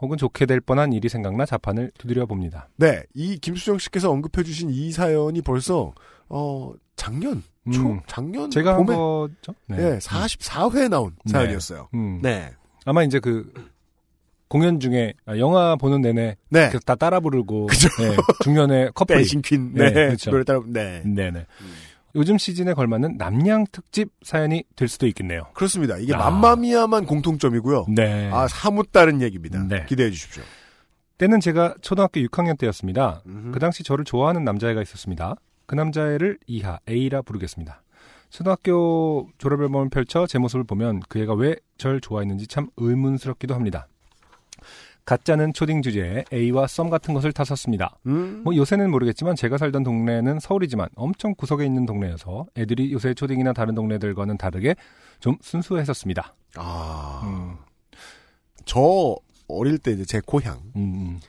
혹은 0.00 0.16
좋게 0.16 0.46
될 0.46 0.60
뻔한 0.60 0.92
일이 0.92 1.08
생각나 1.08 1.44
자판을 1.44 1.90
두드려 1.98 2.26
봅니다. 2.26 2.68
네, 2.76 3.02
이 3.14 3.36
김수정 3.38 3.78
씨께서 3.78 4.10
언급해 4.10 4.44
주신 4.44 4.70
이 4.70 4.92
사연이 4.92 5.42
벌써 5.42 5.92
어 6.28 6.72
작년 6.94 7.42
초 7.72 7.90
음. 7.90 8.00
작년 8.06 8.50
제가 8.50 8.74
한 8.74 8.86
봄에 8.86 8.96
거죠? 8.96 9.54
예 9.72 9.98
44회에 9.98 10.88
나온 10.88 11.12
네. 11.24 11.32
사연이었어요. 11.32 11.88
음. 11.94 12.20
네, 12.22 12.50
아마 12.84 13.02
이제 13.02 13.20
그 13.20 13.52
공연 14.48 14.80
중에 14.80 15.14
아, 15.26 15.36
영화 15.38 15.76
보는 15.76 16.00
내내 16.00 16.36
네, 16.48 16.70
다 16.84 16.94
따라 16.94 17.20
부르고 17.20 17.68
네, 17.98 18.16
중년에 18.42 18.90
커플 18.94 19.16
댄싱 19.16 19.42
퀸, 19.42 19.74
네, 19.74 19.90
네, 19.90 20.06
그렇죠. 20.06 20.30
노래 20.30 20.44
따라, 20.44 20.60
네, 20.66 21.02
네네. 21.04 21.46
요즘 22.14 22.38
시즌에 22.38 22.72
걸맞는 22.72 23.16
남양 23.18 23.66
특집 23.70 24.10
사연이 24.22 24.64
될 24.74 24.88
수도 24.88 25.06
있겠네요. 25.06 25.42
그렇습니다. 25.54 25.98
이게 25.98 26.14
아. 26.14 26.18
맘마미아만 26.18 27.04
공통점이고요. 27.04 27.86
네. 27.94 28.30
아 28.32 28.48
사뭇 28.48 28.90
다른 28.92 29.20
얘기입니다. 29.20 29.62
네. 29.62 29.84
기대해 29.86 30.10
주십시오. 30.10 30.42
때는 31.18 31.40
제가 31.40 31.74
초등학교 31.82 32.20
6학년 32.20 32.56
때였습니다. 32.58 33.22
음흠. 33.26 33.52
그 33.52 33.58
당시 33.58 33.82
저를 33.82 34.04
좋아하는 34.04 34.44
남자애가 34.44 34.80
있었습니다. 34.82 35.34
그 35.68 35.76
남자애를 35.76 36.38
이하 36.48 36.80
A라 36.88 37.22
부르겠습니다. 37.22 37.82
초등학교 38.30 39.28
졸업 39.38 39.62
앨범을 39.62 39.90
펼쳐 39.90 40.26
제 40.26 40.38
모습을 40.38 40.64
보면 40.64 41.02
그 41.08 41.20
애가 41.20 41.34
왜 41.34 41.54
절 41.78 42.00
좋아했는지 42.00 42.48
참 42.48 42.68
의문스럽기도 42.76 43.54
합니다. 43.54 43.86
가짜는 45.04 45.52
초딩 45.54 45.80
주제에 45.80 46.24
A와 46.32 46.66
썸 46.66 46.90
같은 46.90 47.14
것을 47.14 47.32
다 47.32 47.44
썼습니다. 47.44 47.96
음, 48.06 48.42
뭐 48.44 48.54
요새는 48.54 48.90
모르겠지만 48.90 49.36
제가 49.36 49.56
살던 49.56 49.84
동네는 49.84 50.40
서울이지만 50.40 50.88
엄청 50.96 51.34
구석에 51.34 51.64
있는 51.64 51.86
동네여서 51.86 52.46
애들이 52.58 52.92
요새 52.92 53.14
초딩이나 53.14 53.52
다른 53.54 53.74
동네들과는 53.74 54.36
다르게 54.36 54.74
좀 55.20 55.36
순수했었습니다. 55.40 56.34
아, 56.56 57.22
음, 57.24 57.56
저 58.66 59.16
어릴 59.46 59.78
때 59.78 59.92
이제 59.92 60.04
제 60.04 60.20
고향 60.26 60.60
음, 60.76 61.20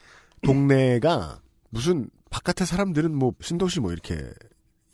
동네가 0.41 1.39
무슨 1.69 2.09
바깥에 2.29 2.65
사람들은 2.65 3.13
뭐 3.15 3.33
신도시 3.41 3.79
뭐 3.79 3.91
이렇게 3.91 4.31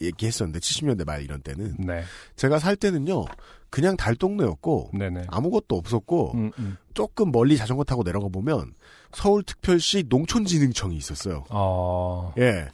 얘기했었는데 0.01 0.59
70년대 0.59 1.05
말 1.05 1.21
이런 1.21 1.41
때는 1.41 1.75
네, 1.79 2.03
제가 2.35 2.59
살 2.59 2.75
때는요 2.75 3.25
그냥 3.69 3.97
달 3.97 4.15
동네였고 4.15 4.91
네네. 4.93 5.25
아무것도 5.27 5.75
없었고 5.75 6.33
음, 6.35 6.51
음. 6.59 6.77
조금 6.93 7.31
멀리 7.31 7.57
자전거 7.57 7.83
타고 7.83 8.03
내려가 8.03 8.27
보면 8.27 8.73
서울특별시 9.11 10.05
농촌진흥청이 10.09 10.95
있었어요. 10.95 11.45
어, 11.49 12.33
예, 12.37 12.67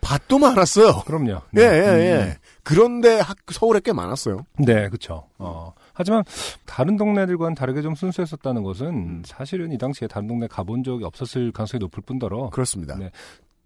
밭도 0.00 0.38
많았어요. 0.38 1.02
그럼요. 1.06 1.40
예, 1.56 1.60
네. 1.60 1.62
예, 1.62 2.10
예. 2.10 2.38
그런데 2.62 3.18
학, 3.18 3.36
서울에 3.50 3.80
꽤 3.84 3.92
많았어요. 3.92 4.46
네, 4.58 4.88
그쵸. 4.88 5.24
어. 5.38 5.72
하지만 5.92 6.22
다른 6.66 6.96
동네들과는 6.96 7.54
다르게 7.54 7.82
좀 7.82 7.94
순수했었다는 7.94 8.62
것은 8.62 8.86
음. 8.86 9.22
사실은 9.26 9.72
이 9.72 9.78
당시에 9.78 10.06
다른 10.06 10.28
동네 10.28 10.46
가본 10.46 10.84
적이 10.84 11.04
없었을 11.04 11.50
가능성이 11.50 11.80
높을 11.80 12.02
뿐더러 12.04 12.50
그렇습니다. 12.50 12.96
네. 12.96 13.10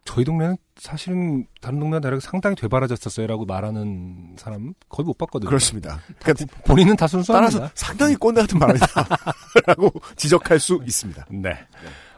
저희 0.05 0.25
동네는 0.25 0.57
사실은 0.77 1.47
다른 1.61 1.79
동네와 1.79 2.01
다르게 2.01 2.21
상당히 2.21 2.57
되바라졌었어요라고 2.57 3.45
말하는 3.47 4.35
사람 4.37 4.75
거의 4.89 5.07
못 5.07 5.17
봤거든요. 5.17 5.49
그렇습니다. 5.49 6.01
그러니까 6.19 6.47
본인은 6.65 6.97
다 6.97 7.07
순수합니다. 7.07 7.59
따라서 7.59 7.73
상당히 7.75 8.17
꼰대 8.17 8.41
같은 8.43 8.59
말이다라고 8.59 9.93
지적할 10.17 10.59
수 10.59 10.81
있습니다. 10.85 11.27
네. 11.31 11.57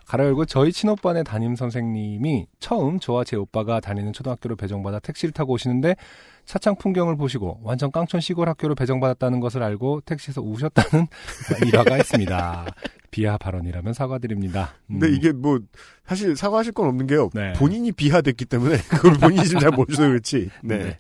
가로 0.06 0.24
열고 0.24 0.44
저희 0.44 0.72
친오빠네 0.72 1.22
담임 1.22 1.56
선생님이 1.56 2.46
처음 2.60 3.00
저와 3.00 3.24
제 3.24 3.36
오빠가 3.36 3.80
다니는 3.80 4.12
초등학교로 4.12 4.56
배정받아 4.56 4.98
택시를 4.98 5.32
타고 5.32 5.54
오시는데 5.54 5.96
차창 6.44 6.76
풍경을 6.76 7.16
보시고 7.16 7.60
완전 7.62 7.90
깡촌 7.90 8.20
시골 8.20 8.48
학교로 8.48 8.74
배정받았다는 8.74 9.40
것을 9.40 9.62
알고 9.62 10.02
택시에서 10.02 10.42
우셨다는 10.42 11.06
일화가 11.66 11.96
있습니다. 11.98 12.66
비하 13.10 13.38
발언이라면 13.38 13.94
사과드립니다. 13.94 14.74
음. 14.90 14.98
근데 14.98 15.14
이게 15.14 15.32
뭐 15.32 15.60
사실 16.04 16.36
사과하실 16.36 16.72
건 16.72 16.88
없는 16.88 17.06
게요. 17.06 17.30
네. 17.32 17.52
본인이 17.54 17.92
비하됐기 17.92 18.44
때문에 18.44 18.76
그걸 18.90 19.14
본인이 19.14 19.44
지금 19.44 19.60
잘 19.60 19.70
모르셔서 19.70 20.08
그렇지. 20.08 20.50
네. 20.62 20.78
네. 20.78 20.98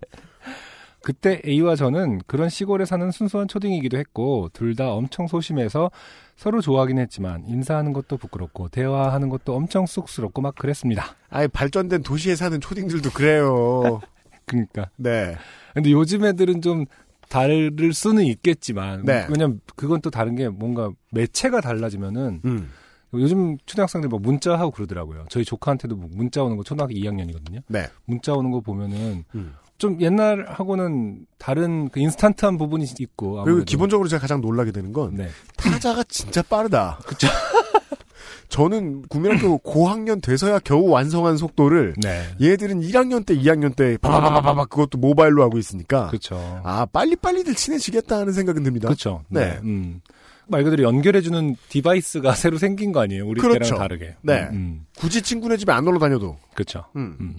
그때 1.04 1.42
A와 1.46 1.76
저는 1.76 2.22
그런 2.26 2.48
시골에 2.48 2.86
사는 2.86 3.10
순수한 3.10 3.46
초딩이기도 3.46 3.98
했고 3.98 4.48
둘 4.54 4.74
다 4.74 4.90
엄청 4.92 5.26
소심해서 5.26 5.90
서로 6.34 6.60
좋아하긴 6.62 6.98
했지만 6.98 7.44
인사하는 7.46 7.92
것도 7.92 8.16
부끄럽고 8.16 8.70
대화하는 8.70 9.28
것도 9.28 9.54
엄청 9.54 9.84
쑥스럽고 9.86 10.40
막 10.40 10.54
그랬습니다. 10.56 11.14
아예 11.28 11.46
발전된 11.46 12.02
도시에 12.02 12.34
사는 12.34 12.58
초딩들도 12.58 13.10
그래요. 13.10 14.00
그러니까 14.46 14.88
네. 14.96 15.36
근데 15.74 15.92
요즘 15.92 16.24
애들은 16.24 16.62
좀 16.62 16.86
다를 17.28 17.70
수는 17.92 18.24
있겠지만 18.24 19.04
네. 19.04 19.26
왜냐면 19.28 19.60
그건 19.76 20.00
또 20.00 20.10
다른 20.10 20.34
게 20.34 20.48
뭔가 20.48 20.90
매체가 21.12 21.60
달라지면은 21.60 22.40
음. 22.46 22.70
요즘 23.12 23.58
초등학생들 23.66 24.08
막 24.08 24.22
문자하고 24.22 24.70
그러더라고요. 24.70 25.26
저희 25.28 25.44
조카한테도 25.44 25.96
뭐 25.96 26.08
문자 26.10 26.42
오는 26.42 26.56
거 26.56 26.64
초등학교 26.64 26.94
2학년이거든요. 26.94 27.62
네. 27.68 27.86
문자 28.06 28.32
오는 28.32 28.50
거 28.50 28.60
보면은 28.60 29.24
음. 29.34 29.54
좀 29.78 30.00
옛날하고는 30.00 31.26
다른 31.38 31.88
그 31.88 32.00
인스턴트한 32.00 32.58
부분이 32.58 32.84
있고 33.00 33.32
그리고 33.32 33.40
아무래도. 33.40 33.64
기본적으로 33.64 34.08
제가 34.08 34.20
가장 34.20 34.40
놀라게 34.40 34.72
되는 34.72 34.92
건 34.92 35.14
네. 35.14 35.28
타자가 35.56 36.04
진짜 36.04 36.42
빠르다. 36.42 37.00
그죠 37.06 37.26
저는 38.48 39.02
국민학교 39.08 39.58
고학년 39.58 40.20
돼서야 40.20 40.60
겨우 40.60 40.88
완성한 40.88 41.36
속도를 41.36 41.94
네. 41.96 42.24
얘들은 42.40 42.82
1학년 42.82 43.26
때, 43.26 43.34
2학년 43.34 43.74
때 43.74 43.98
바바바바바 43.98 44.66
그것도 44.66 44.98
모바일로 44.98 45.42
하고 45.42 45.58
있으니까 45.58 46.06
그렇죠. 46.08 46.60
아 46.62 46.86
빨리 46.86 47.16
빨리들 47.16 47.54
친해지겠다 47.54 48.18
하는 48.18 48.32
생각은 48.32 48.62
듭니다. 48.62 48.86
그렇죠. 48.88 49.24
네. 49.28 49.54
네. 49.54 49.60
음. 49.64 50.00
말 50.46 50.62
그대로 50.62 50.82
연결해주는 50.84 51.56
device가 51.68 52.34
새로 52.36 52.58
생긴 52.58 52.92
거 52.92 53.00
아니에요? 53.00 53.26
우리 53.26 53.40
그렇죠. 53.40 53.58
때랑 53.64 53.78
다르게. 53.78 54.14
네. 54.22 54.42
음, 54.50 54.54
음. 54.54 54.86
굳이 54.96 55.22
친구네 55.22 55.56
집에 55.56 55.72
안 55.72 55.84
놀러 55.84 55.98
다녀도 55.98 56.36
그렇죠. 56.54 56.84
음. 56.96 57.16
음. 57.20 57.36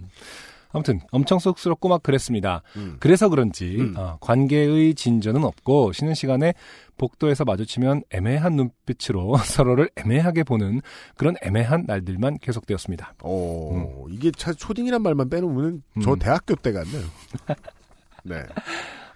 아무튼 0.76 1.00
엄청 1.12 1.40
쑥스럽고 1.40 1.88
막 1.88 2.04
그랬습니다. 2.04 2.62
음. 2.76 2.98
그래서 3.00 3.30
그런지 3.30 3.78
음. 3.80 3.94
어, 3.96 4.18
관계의 4.20 4.94
진전은 4.94 5.46
없고 5.46 5.94
쉬는 5.94 6.14
시간에 6.14 6.54
복도에서 6.98 7.46
마주치면 7.46 8.04
애매한 8.10 8.58
눈빛으로 8.58 9.38
서로를 9.48 9.90
애매하게 9.96 10.44
보는 10.44 10.82
그런 11.16 11.36
애매한 11.42 11.86
날들만 11.88 12.40
계속되었습니다. 12.40 13.14
어, 13.24 14.06
이게 14.10 14.32
차 14.32 14.52
초딩이란 14.52 15.02
말만 15.02 15.30
빼놓으면 15.30 15.82
저 16.04 16.14
음. 16.14 16.20
대학교 16.20 16.56
때 16.56 16.74
같네요. 16.74 17.04
네. 18.24 18.44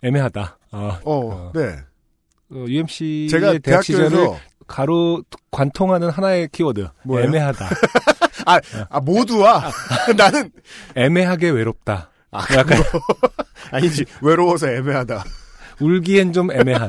애매하다. 0.02 0.58
어, 0.72 0.78
어, 0.78 1.02
어. 1.04 1.52
네. 1.54 1.76
어, 2.52 2.66
UMC의 2.68 3.28
제가 3.28 3.58
대학 3.58 3.84
시절을 3.84 4.28
가로 4.70 5.24
관통하는 5.52 6.10
하나의 6.10 6.48
키워드 6.52 6.88
뭐예요? 7.04 7.28
애매하다. 7.28 7.70
아 8.90 9.00
모두와 9.02 9.70
나는 10.16 10.52
애매하게 10.96 11.50
외롭다. 11.50 12.12
아, 12.32 12.46
약간 12.56 12.82
아니지 13.72 14.06
외로워서 14.22 14.70
애매하다. 14.70 15.26
울기엔 15.82 16.32
좀 16.34 16.52
애매한. 16.52 16.88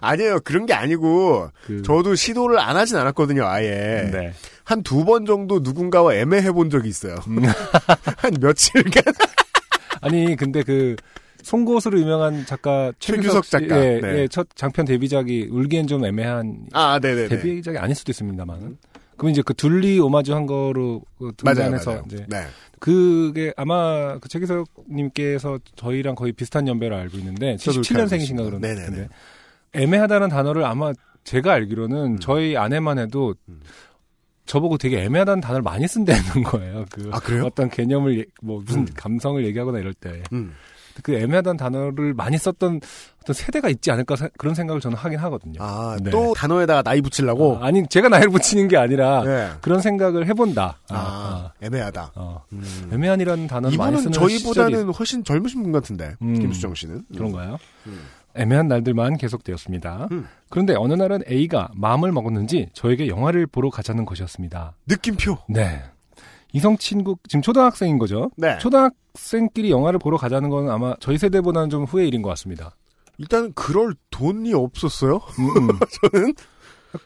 아니에요 0.00 0.40
그런 0.40 0.66
게 0.66 0.74
아니고 0.74 1.48
그, 1.64 1.80
저도 1.82 2.16
시도를 2.16 2.58
안 2.58 2.76
하진 2.76 2.96
않았거든요 2.96 3.46
아예 3.46 4.10
네. 4.12 4.34
한두 4.64 5.04
번 5.04 5.24
정도 5.26 5.60
누군가와 5.60 6.14
애매해 6.16 6.52
본 6.52 6.70
적이 6.70 6.88
있어요. 6.88 7.16
음. 7.28 7.42
한 8.16 8.34
며칠간 8.40 9.02
아니 10.02 10.36
근데 10.36 10.62
그 10.62 10.96
송곳으로 11.46 12.00
유명한 12.00 12.44
작가 12.44 12.92
최규석 12.98 13.44
씨- 13.44 13.52
작가. 13.52 13.78
예, 13.78 14.00
네. 14.00 14.18
예, 14.22 14.28
첫 14.28 14.48
장편 14.56 14.84
데뷔작이 14.84 15.46
울기엔 15.52 15.86
좀 15.86 16.04
애매한 16.04 16.66
아 16.72 16.98
네네네 17.00 17.28
데뷔작이 17.28 17.78
아닐 17.78 17.94
수도 17.94 18.10
있습니다만. 18.10 18.78
그럼 19.16 19.30
이제 19.30 19.42
그 19.46 19.54
둘리 19.54 20.00
오마주 20.00 20.34
한 20.34 20.46
거로 20.46 21.02
그 21.18 21.30
맞아요 21.44 21.54
등단해서 21.54 21.90
맞아요. 21.92 22.02
이제 22.06 22.26
네. 22.28 22.46
그게 22.80 23.54
아마 23.56 24.18
그 24.18 24.28
최기석 24.28 24.66
님께서 24.90 25.60
저희랑 25.76 26.16
거의 26.16 26.32
비슷한 26.32 26.66
연배로 26.66 26.96
알고 26.96 27.16
있는데 27.18 27.56
저도 27.58 27.80
77년생이신가 27.80 28.00
알고 28.00 28.16
있습니다. 28.16 28.42
그런데 28.44 28.74
네네네. 28.74 29.08
애매하다는 29.74 30.28
단어를 30.28 30.64
아마 30.64 30.92
제가 31.22 31.52
알기로는 31.52 31.96
음. 32.14 32.18
저희 32.18 32.56
아내만 32.56 32.98
해도 32.98 33.36
음. 33.48 33.60
저보고 34.46 34.78
되게 34.78 35.00
애매하다는 35.04 35.40
단어를 35.40 35.62
많이 35.62 35.86
쓴다는 35.86 36.42
거예요. 36.44 36.84
그아 36.90 37.20
그래요? 37.20 37.44
어떤 37.46 37.70
개념을 37.70 38.18
얘- 38.18 38.24
뭐 38.42 38.60
무슨 38.66 38.80
음. 38.80 38.86
감성을 38.96 39.44
얘기하거나 39.46 39.78
이럴 39.78 39.94
때. 39.94 40.22
음. 40.96 41.00
그 41.02 41.14
애매하다는 41.14 41.56
단어를 41.56 42.14
많이 42.14 42.38
썼던 42.38 42.80
어떤 43.22 43.34
세대가 43.34 43.68
있지 43.68 43.90
않을까 43.90 44.16
사- 44.16 44.28
그런 44.38 44.54
생각을 44.54 44.80
저는 44.80 44.96
하긴 44.96 45.18
하거든요. 45.18 45.58
아 45.62 45.96
네. 46.02 46.10
또 46.10 46.32
단어에다가 46.34 46.82
나이 46.82 47.00
붙이려고. 47.00 47.58
아, 47.60 47.70
니 47.70 47.86
제가 47.88 48.08
나이를 48.08 48.30
붙이는 48.30 48.68
게 48.68 48.76
아니라 48.76 49.22
네. 49.24 49.50
그런 49.60 49.80
생각을 49.80 50.26
해본다. 50.28 50.78
아, 50.90 50.94
아, 50.96 51.52
애매하다. 51.60 52.00
아, 52.02 52.10
어. 52.14 52.44
음. 52.52 52.88
애매한이라는 52.92 53.46
단어를 53.46 53.76
많이 53.76 53.96
쓰는 53.98 54.12
시절이 54.12 54.38
저희보다는 54.38 54.92
훨씬 54.92 55.24
젊으신 55.24 55.62
분 55.62 55.72
같은데 55.72 56.14
음. 56.22 56.34
김수정 56.38 56.74
씨는 56.74 57.02
그런가요? 57.14 57.58
음. 57.86 58.00
애매한 58.38 58.68
날들만 58.68 59.16
계속되었습니다. 59.16 60.08
음. 60.12 60.26
그런데 60.50 60.74
어느 60.76 60.92
날은 60.92 61.22
A가 61.28 61.70
마음을 61.74 62.12
먹었는지 62.12 62.68
저에게 62.74 63.08
영화를 63.08 63.46
보러 63.46 63.70
가자는 63.70 64.04
것이었습니다. 64.04 64.74
느낌표. 64.86 65.38
네. 65.48 65.82
이성 66.52 66.76
친구 66.78 67.16
지금 67.28 67.42
초등학생인 67.42 67.98
거죠? 67.98 68.30
네. 68.36 68.56
초등학생끼리 68.58 69.70
영화를 69.70 69.98
보러 69.98 70.16
가자는 70.16 70.48
건 70.50 70.70
아마 70.70 70.94
저희 71.00 71.18
세대보다는 71.18 71.70
좀 71.70 71.84
후의 71.84 72.08
일인 72.08 72.22
것 72.22 72.28
같습니다. 72.30 72.74
일단 73.18 73.52
그럴 73.54 73.94
돈이 74.10 74.52
없었어요. 74.54 75.16
음, 75.38 75.70
음. 75.70 75.78
저는 76.12 76.34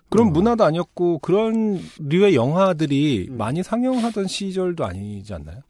그런 0.09 0.29
어. 0.29 0.31
문화도 0.31 0.65
아니었고 0.65 1.19
그런 1.19 1.81
류의 1.99 2.35
영화들이 2.35 3.29
음. 3.31 3.37
많이 3.39 3.63
상영하던 3.63 4.27
시절도 4.27 4.85
아니지 4.85 5.35
않나요? 5.35 5.61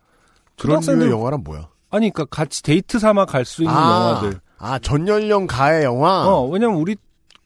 그런 0.58 0.80
류의 0.80 1.10
영화란 1.10 1.42
뭐야? 1.42 1.68
아니 1.90 2.10
그러니까 2.10 2.24
같이 2.26 2.62
데이트 2.62 2.98
삼아 2.98 3.24
갈 3.26 3.44
수 3.44 3.62
있는 3.62 3.74
영화들. 3.74 4.40
아, 4.58 4.78
전연령 4.78 5.46
가의 5.46 5.84
영화? 5.84 6.28
어, 6.28 6.46
왜냐면 6.46 6.76
우리 6.76 6.96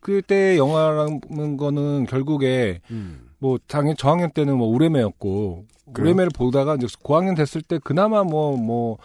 그때 0.01 0.59
영화라는 0.59 1.57
거는 1.57 2.07
결국에 2.07 2.81
음. 2.91 3.29
뭐 3.39 3.59
당연 3.69 3.97
저학년 3.97 4.31
때는 4.33 4.57
뭐 4.59 4.67
우레메였고? 4.69 5.65
우레메를 5.87 6.31
보다가 6.35 6.77
이제 6.77 6.87
고학년 7.03 7.35
됐을 7.35 7.63
때 7.63 7.79
그나마 7.83 8.25
뭐뭐 8.25 8.99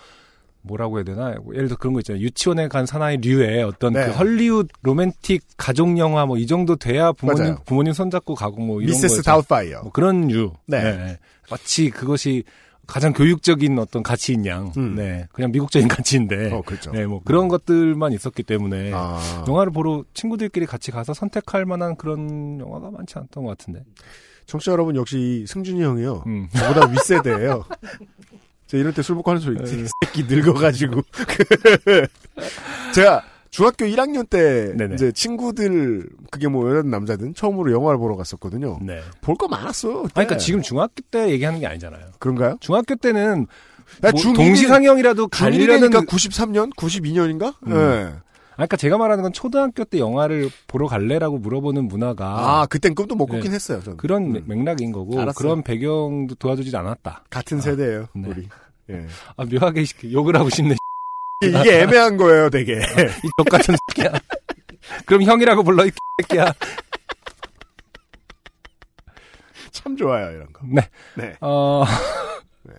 뭐라고 0.61 0.97
해야 0.97 1.03
되나 1.05 1.35
뭐 1.43 1.53
예를 1.55 1.67
들어 1.69 1.77
그런 1.77 1.93
거 1.93 1.99
있잖아요 2.01 2.21
유치원에 2.23 2.67
간 2.67 2.85
사나이 2.85 3.17
류의 3.17 3.63
어떤 3.63 3.93
네. 3.93 4.05
그 4.05 4.11
헐리우드 4.11 4.67
로맨틱 4.81 5.41
가족 5.57 5.97
영화 5.97 6.25
뭐 6.25 6.37
이 6.37 6.45
정도 6.47 6.75
돼야 6.75 7.11
부모님 7.11 7.43
맞아요. 7.43 7.57
부모님 7.65 7.93
손잡고 7.93 8.35
가고 8.35 8.59
뭐 8.61 8.81
이런 8.81 8.91
미세스 8.93 9.17
거 9.17 9.21
다우파이어. 9.23 9.81
뭐 9.83 9.91
그런 9.91 10.27
류 10.27 10.51
네. 10.67 10.81
네. 10.83 11.17
마치 11.49 11.89
그것이 11.89 12.43
가장 12.87 13.13
교육적인 13.13 13.77
어떤 13.77 14.01
가치인 14.03 14.45
양 14.47 14.73
음. 14.75 14.95
네 14.95 15.27
그냥 15.31 15.51
미국적인 15.51 15.87
가치인데 15.87 16.51
어, 16.51 16.61
그렇죠. 16.65 16.91
네 16.91 17.05
뭐 17.05 17.21
그런 17.23 17.47
것들만 17.47 18.11
있었기 18.13 18.43
때문에 18.43 18.91
아. 18.93 19.45
영화를 19.47 19.71
보러 19.71 20.03
친구들끼리 20.13 20.65
같이 20.65 20.91
가서 20.91 21.13
선택할 21.13 21.65
만한 21.65 21.95
그런 21.95 22.59
영화가 22.59 22.91
많지 22.91 23.17
않던 23.17 23.43
것 23.45 23.57
같은데. 23.57 23.83
청취자 24.49 24.71
여러분 24.71 24.95
역시 24.95 25.45
승준이 25.47 25.81
형이요. 25.81 26.23
음. 26.25 26.47
저보다 26.53 26.87
윗세대예요. 26.87 27.65
제가 28.67 28.81
이럴 28.81 28.93
때 28.93 29.01
술 29.03 29.15
먹고 29.15 29.29
하는 29.31 29.41
소리. 29.41 29.57
네. 29.57 29.63
이 29.63 29.85
새끼 30.05 30.23
늙어가지고. 30.23 31.01
제가 32.93 33.23
중학교 33.51 33.85
1학년 33.85 34.29
때 34.29 34.73
네네. 34.75 34.95
이제 34.95 35.11
친구들 35.11 36.07
그게 36.31 36.47
뭐 36.47 36.69
여자든 36.69 36.89
남자든 36.89 37.33
처음으로 37.35 37.71
영화를 37.71 37.97
보러 37.99 38.15
갔었거든요. 38.15 38.79
네. 38.81 39.01
볼 39.21 39.35
거 39.37 39.47
많았어. 39.47 40.01
아니, 40.01 40.13
그러니까 40.13 40.37
지금 40.37 40.61
중학교 40.61 40.93
때 41.09 41.29
얘기하는 41.29 41.59
게 41.59 41.67
아니잖아요. 41.67 42.05
그런가요? 42.19 42.57
중학교 42.59 42.95
때는 42.95 43.47
야, 44.03 44.11
뭐 44.11 44.21
중일이- 44.21 44.35
동시상영이라도 44.35 45.29
중일이니까 45.31 46.01
그- 46.01 46.05
93년, 46.05 46.75
92년인가? 46.75 47.55
음. 47.67 47.73
네. 47.73 48.13
그러니까 48.59 48.75
제가 48.75 48.97
말하는 48.97 49.23
건 49.23 49.31
초등학교 49.31 49.85
때 49.85 49.99
영화를 49.99 50.49
보러 50.67 50.87
갈래라고 50.87 51.37
물어보는 51.37 51.87
문화가 51.87 52.25
아, 52.61 52.65
그땐 52.65 52.93
꿈도 52.93 53.15
못 53.15 53.25
꿨긴 53.27 53.51
네. 53.51 53.55
했어요. 53.55 53.81
저는. 53.81 53.95
그런 53.97 54.23
음. 54.23 54.33
맥- 54.33 54.47
맥락인 54.49 54.91
거고 54.91 55.13
알았어요. 55.19 55.33
그런 55.33 55.63
배경도 55.63 56.35
도와주지 56.35 56.75
않았다. 56.75 57.23
같은 57.29 57.61
세대예요, 57.61 58.07
네. 58.15 58.27
우리. 58.27 58.47
예. 58.89 59.05
아, 59.37 59.45
묘하게 59.45 59.85
욕을 60.11 60.35
하고 60.35 60.49
싶네. 60.49 60.75
이게 61.41 61.81
애매한 61.83 62.17
거예요, 62.17 62.49
되게. 62.49 62.73
이 62.73 63.29
똑같은 63.37 63.75
새끼야. 63.87 64.11
그럼 65.05 65.23
형이라고 65.23 65.63
불러 65.63 65.85
이 65.85 65.91
새끼야. 66.21 66.51
참 69.71 69.95
좋아요, 69.95 70.31
이런 70.31 70.51
거. 70.51 70.61
네. 70.65 70.81
네. 71.15 71.35
어. 71.39 71.85
네. 72.63 72.73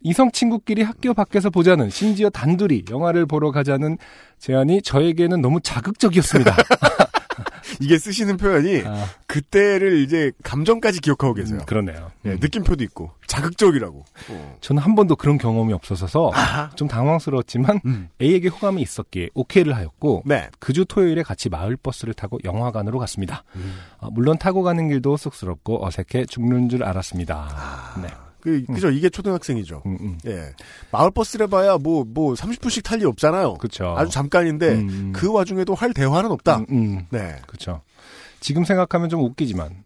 이성 0.00 0.30
친구끼리 0.30 0.82
학교 0.82 1.12
밖에서 1.12 1.50
보자는 1.50 1.90
심지어 1.90 2.30
단둘이 2.30 2.84
영화를 2.90 3.26
보러 3.26 3.50
가자는 3.50 3.98
제안이 4.38 4.82
저에게는 4.82 5.40
너무 5.40 5.60
자극적이었습니다. 5.60 6.56
이게 7.80 7.98
쓰시는 7.98 8.36
표현이 8.36 8.82
아, 8.86 9.06
그때를 9.26 9.98
이제 9.98 10.32
감정까지 10.42 11.00
기억하고 11.00 11.34
계세요. 11.34 11.58
음, 11.60 11.66
그러네요. 11.66 12.10
예, 12.24 12.30
음. 12.30 12.38
느낌표도 12.40 12.82
있고 12.84 13.12
자극적이라고. 13.26 14.04
어. 14.30 14.56
저는 14.60 14.82
한 14.82 14.94
번도 14.94 15.16
그런 15.16 15.38
경험이 15.38 15.72
없어서 15.74 16.32
좀 16.76 16.88
당황스러웠지만 16.88 17.80
음. 17.84 18.08
A에게 18.20 18.48
호감이 18.48 18.82
있었기에 18.82 19.30
오케이를 19.34 19.76
하였고 19.76 20.22
네. 20.26 20.48
그주 20.58 20.84
토요일에 20.84 21.22
같이 21.22 21.48
마을 21.48 21.76
버스를 21.76 22.14
타고 22.14 22.38
영화관으로 22.44 22.98
갔습니다. 22.98 23.44
음. 23.56 23.78
아, 24.00 24.08
물론 24.10 24.38
타고 24.38 24.62
가는 24.62 24.88
길도 24.88 25.16
쑥스럽고 25.16 25.84
어색해 25.86 26.26
죽는 26.26 26.68
줄 26.68 26.82
알았습니다. 26.84 27.48
아. 27.50 28.00
네. 28.00 28.08
그, 28.48 28.64
그죠. 28.74 28.90
이게 28.90 29.08
초등학생이죠. 29.08 29.82
음, 29.86 29.98
음. 30.00 30.18
예. 30.26 30.52
마을 30.90 31.10
버스를 31.10 31.46
봐야 31.48 31.76
뭐, 31.76 32.04
뭐, 32.06 32.34
30분씩 32.34 32.82
탈 32.84 33.00
일 33.00 33.06
없잖아요. 33.06 33.54
그쵸. 33.54 33.94
아주 33.96 34.10
잠깐인데, 34.10 34.74
음, 34.74 34.88
음. 34.88 35.12
그 35.14 35.30
와중에도 35.32 35.74
할 35.74 35.92
대화는 35.92 36.30
없다. 36.32 36.58
음, 36.58 36.66
음. 36.70 37.06
네. 37.10 37.36
그렇죠. 37.46 37.82
지금 38.40 38.64
생각하면 38.64 39.08
좀 39.08 39.22
웃기지만 39.22 39.84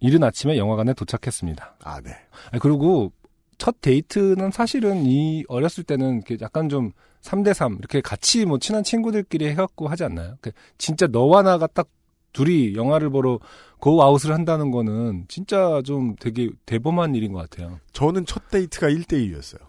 이른 0.00 0.22
아침에 0.24 0.56
영화관에 0.58 0.92
도착했습니다. 0.94 1.76
아, 1.82 2.00
네. 2.02 2.10
아니, 2.50 2.60
그리고 2.60 3.12
첫 3.58 3.80
데이트는 3.80 4.50
사실은 4.50 5.06
이 5.06 5.44
어렸을 5.48 5.84
때는 5.84 6.22
약간 6.42 6.68
좀 6.68 6.92
3대3 7.22 7.78
이렇게 7.78 8.00
같이 8.00 8.44
뭐 8.44 8.58
친한 8.58 8.84
친구들끼리 8.84 9.48
해갖고 9.48 9.88
하지 9.88 10.04
않나요? 10.04 10.36
그 10.40 10.50
진짜 10.78 11.06
너와 11.06 11.42
나가 11.42 11.66
딱 11.66 11.88
둘이 12.36 12.74
영화를 12.74 13.08
보러 13.08 13.38
고아웃을 13.78 14.34
한다는 14.34 14.70
거는 14.70 15.24
진짜 15.26 15.80
좀 15.86 16.16
되게 16.20 16.50
대범한 16.66 17.14
일인 17.14 17.32
것 17.32 17.48
같아요. 17.48 17.80
저는 17.94 18.26
첫 18.26 18.50
데이트가 18.50 18.88
1대1이었어요. 18.88 19.60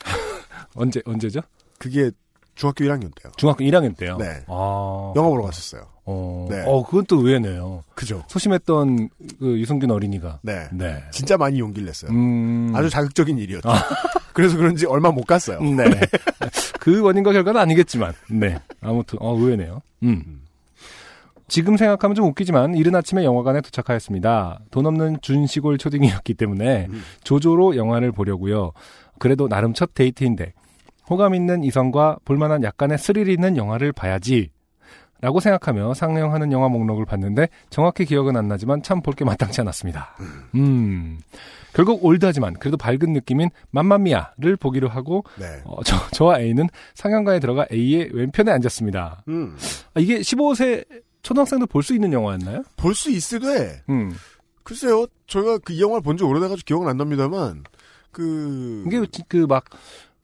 언제, 0.76 1.00
언제죠? 1.06 1.40
그게 1.78 2.10
중학교 2.54 2.84
1학년 2.84 3.10
때요. 3.14 3.32
중학교 3.36 3.64
1학년 3.64 3.96
때요? 3.96 4.18
네. 4.18 4.44
아. 4.48 5.14
영화 5.16 5.30
보러 5.30 5.44
갔었어요. 5.44 5.86
어, 6.04 6.46
네. 6.50 6.62
어, 6.66 6.84
그건 6.84 7.06
또 7.06 7.16
의외네요. 7.16 7.82
그죠. 7.94 8.22
소심했던 8.28 9.08
그 9.38 9.58
유승균 9.58 9.90
어린이가. 9.90 10.40
네. 10.42 10.68
네. 10.72 11.02
진짜 11.10 11.38
많이 11.38 11.58
용기를 11.58 11.86
냈어요. 11.86 12.10
음. 12.10 12.70
아주 12.74 12.90
자극적인 12.90 13.38
일이었죠. 13.38 13.66
그래서 14.34 14.58
그런지 14.58 14.84
얼마 14.84 15.10
못 15.10 15.24
갔어요. 15.24 15.58
네. 15.62 15.84
그 16.80 17.00
원인과 17.00 17.32
결과는 17.32 17.58
아니겠지만, 17.58 18.12
네. 18.28 18.58
아무튼, 18.82 19.18
어, 19.22 19.34
의외네요. 19.38 19.80
음. 20.02 20.43
지금 21.48 21.76
생각하면 21.76 22.14
좀 22.14 22.26
웃기지만, 22.26 22.74
이른 22.74 22.94
아침에 22.94 23.24
영화관에 23.24 23.60
도착하였습니다. 23.60 24.60
돈 24.70 24.86
없는 24.86 25.18
준시골 25.20 25.78
초딩이었기 25.78 26.34
때문에, 26.34 26.86
음. 26.90 27.02
조조로 27.22 27.76
영화를 27.76 28.12
보려고요. 28.12 28.72
그래도 29.18 29.48
나름 29.48 29.74
첫 29.74 29.94
데이트인데 29.94 30.52
호감 31.08 31.34
있는 31.34 31.62
이성과 31.64 32.18
볼만한 32.24 32.62
약간의 32.64 32.98
스릴 32.98 33.28
있는 33.28 33.56
영화를 33.56 33.92
봐야지. 33.92 34.50
라고 35.20 35.40
생각하며 35.40 35.94
상영하는 35.94 36.52
영화 36.52 36.68
목록을 36.68 37.06
봤는데 37.06 37.48
정확히 37.70 38.04
기억은 38.04 38.36
안 38.36 38.46
나지만 38.48 38.82
참 38.82 39.00
볼 39.00 39.14
게 39.14 39.24
마땅치 39.24 39.60
않았습니다. 39.62 40.16
음. 40.54 41.18
결국 41.72 42.04
올드하지만 42.04 42.54
그래도 42.54 42.76
밝은 42.76 43.12
느낌인 43.12 43.48
맘마미아를 43.70 44.56
보기로 44.58 44.88
하고 44.88 45.24
네. 45.38 45.46
어, 45.64 45.82
저, 45.82 45.96
저와 46.10 46.40
A는 46.40 46.68
상영관에 46.94 47.38
들어가 47.40 47.64
A의 47.72 48.10
왼편에 48.12 48.50
앉았습니다. 48.50 49.24
음. 49.28 49.56
아, 49.94 50.00
이게 50.00 50.18
15세 50.18 50.84
초등학생도 51.24 51.66
볼 51.66 51.82
수 51.82 51.94
있는 51.94 52.12
영화였나요? 52.12 52.62
볼 52.76 52.94
수 52.94 53.10
있으되 53.10 53.82
음. 53.88 54.14
글쎄요. 54.62 55.06
저희가 55.26 55.58
그 55.58 55.72
이 55.72 55.80
영화를 55.82 56.02
본 56.02 56.16
지 56.16 56.22
오래돼가지고 56.24 56.64
기억은 56.66 56.88
안 56.88 56.96
납니다만 56.96 57.64
그 58.12 58.84
이게 58.86 59.04
그 59.28 59.46
막 59.46 59.64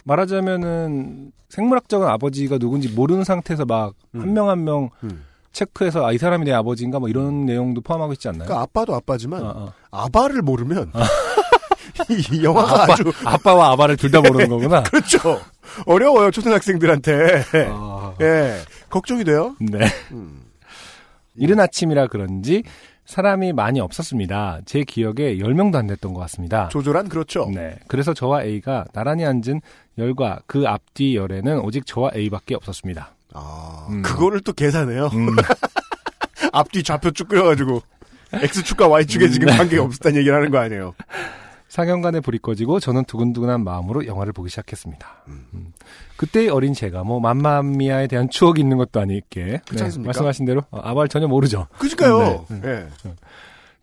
말하자면은 0.04 1.32
생물학적인 1.48 2.06
아버지가 2.08 2.58
누군지 2.58 2.88
모르는 2.88 3.24
상태에서 3.24 3.64
막 3.64 3.94
한 4.14 4.32
명 4.34 4.48
한명 4.48 4.90
음. 5.04 5.24
체크해서 5.52 6.06
아, 6.06 6.12
이 6.12 6.18
사람이 6.18 6.44
내 6.44 6.52
아버지인가 6.52 7.00
뭐 7.00 7.08
이런 7.08 7.44
내용도 7.44 7.80
포함하고 7.80 8.12
있지 8.12 8.28
않나요? 8.28 8.44
그러니까 8.44 8.62
아빠도 8.62 8.94
아빠지만 8.94 9.42
어, 9.42 9.48
어. 9.56 9.72
아바를 9.90 10.42
모르면 10.42 10.92
이 12.32 12.42
영화가 12.44 12.84
아빠, 12.84 12.92
아주 12.92 13.12
아빠와 13.24 13.72
아바를 13.72 13.96
둘 13.96 14.10
다 14.12 14.20
모르는 14.20 14.48
거구나. 14.48 14.82
그렇죠. 14.90 15.40
어려워요 15.86 16.30
초등학생들한테. 16.30 17.44
아, 17.68 18.14
예, 18.20 18.60
걱정이 18.90 19.24
돼요. 19.24 19.56
네. 19.60 19.78
음. 20.12 20.42
이른 21.35 21.61
아침이라 21.61 22.09
그런지 22.09 22.62
사람이 23.05 23.53
많이 23.53 23.81
없었습니다. 23.81 24.61
제 24.66 24.85
기억에 24.85 25.37
10명도 25.37 25.77
안 25.77 25.87
됐던 25.88 26.14
것 26.14 26.21
같습니다. 26.21 26.69
조조란 26.69 27.09
그렇죠. 27.09 27.51
네. 27.53 27.77
그래서 27.88 28.14
저와 28.14 28.45
A가 28.45 28.85
나란히 28.93 29.25
앉은 29.25 29.61
열과 29.99 30.40
그 30.47 30.64
앞뒤 30.66 31.16
열에는 31.16 31.61
오직 31.61 31.87
저와 31.87 32.12
A밖에 32.14 32.55
없었습니다. 32.55 33.14
아, 33.35 33.87
음. 33.90 34.03
그거를 34.03 34.40
또 34.40 34.53
계산해요. 34.53 35.07
음, 35.07 35.35
앞뒤 36.53 36.83
좌표 36.83 37.11
쭉 37.12 37.29
그려가지고 37.29 37.83
X축과 38.33 38.88
Y축에 38.88 39.27
음. 39.27 39.31
지금 39.31 39.49
관계가 39.49 39.83
없었다는 39.83 40.19
얘기를 40.19 40.37
하는 40.37 40.51
거 40.51 40.59
아니에요. 40.59 40.95
상영관에 41.69 42.21
불이 42.21 42.38
꺼지고 42.38 42.81
저는 42.81 43.05
두근두근한 43.05 43.62
마음으로 43.62 44.07
영화를 44.07 44.33
보기 44.33 44.51
시작했습니다. 44.51 45.25
음. 45.29 45.73
그때의 46.20 46.50
어린 46.50 46.74
제가 46.74 47.02
뭐 47.02 47.18
맘마미아에 47.18 48.06
대한 48.06 48.28
추억이 48.28 48.61
있는 48.61 48.76
것도 48.76 49.00
아니게 49.00 49.62
그렇지 49.66 49.85
않습니까? 49.85 50.09
말씀하신 50.09 50.44
대로 50.44 50.61
어, 50.70 50.78
아바를 50.83 51.09
전혀 51.09 51.26
모르죠. 51.26 51.66
그니까요. 51.78 52.44
네. 52.50 52.61
예. 52.62 52.87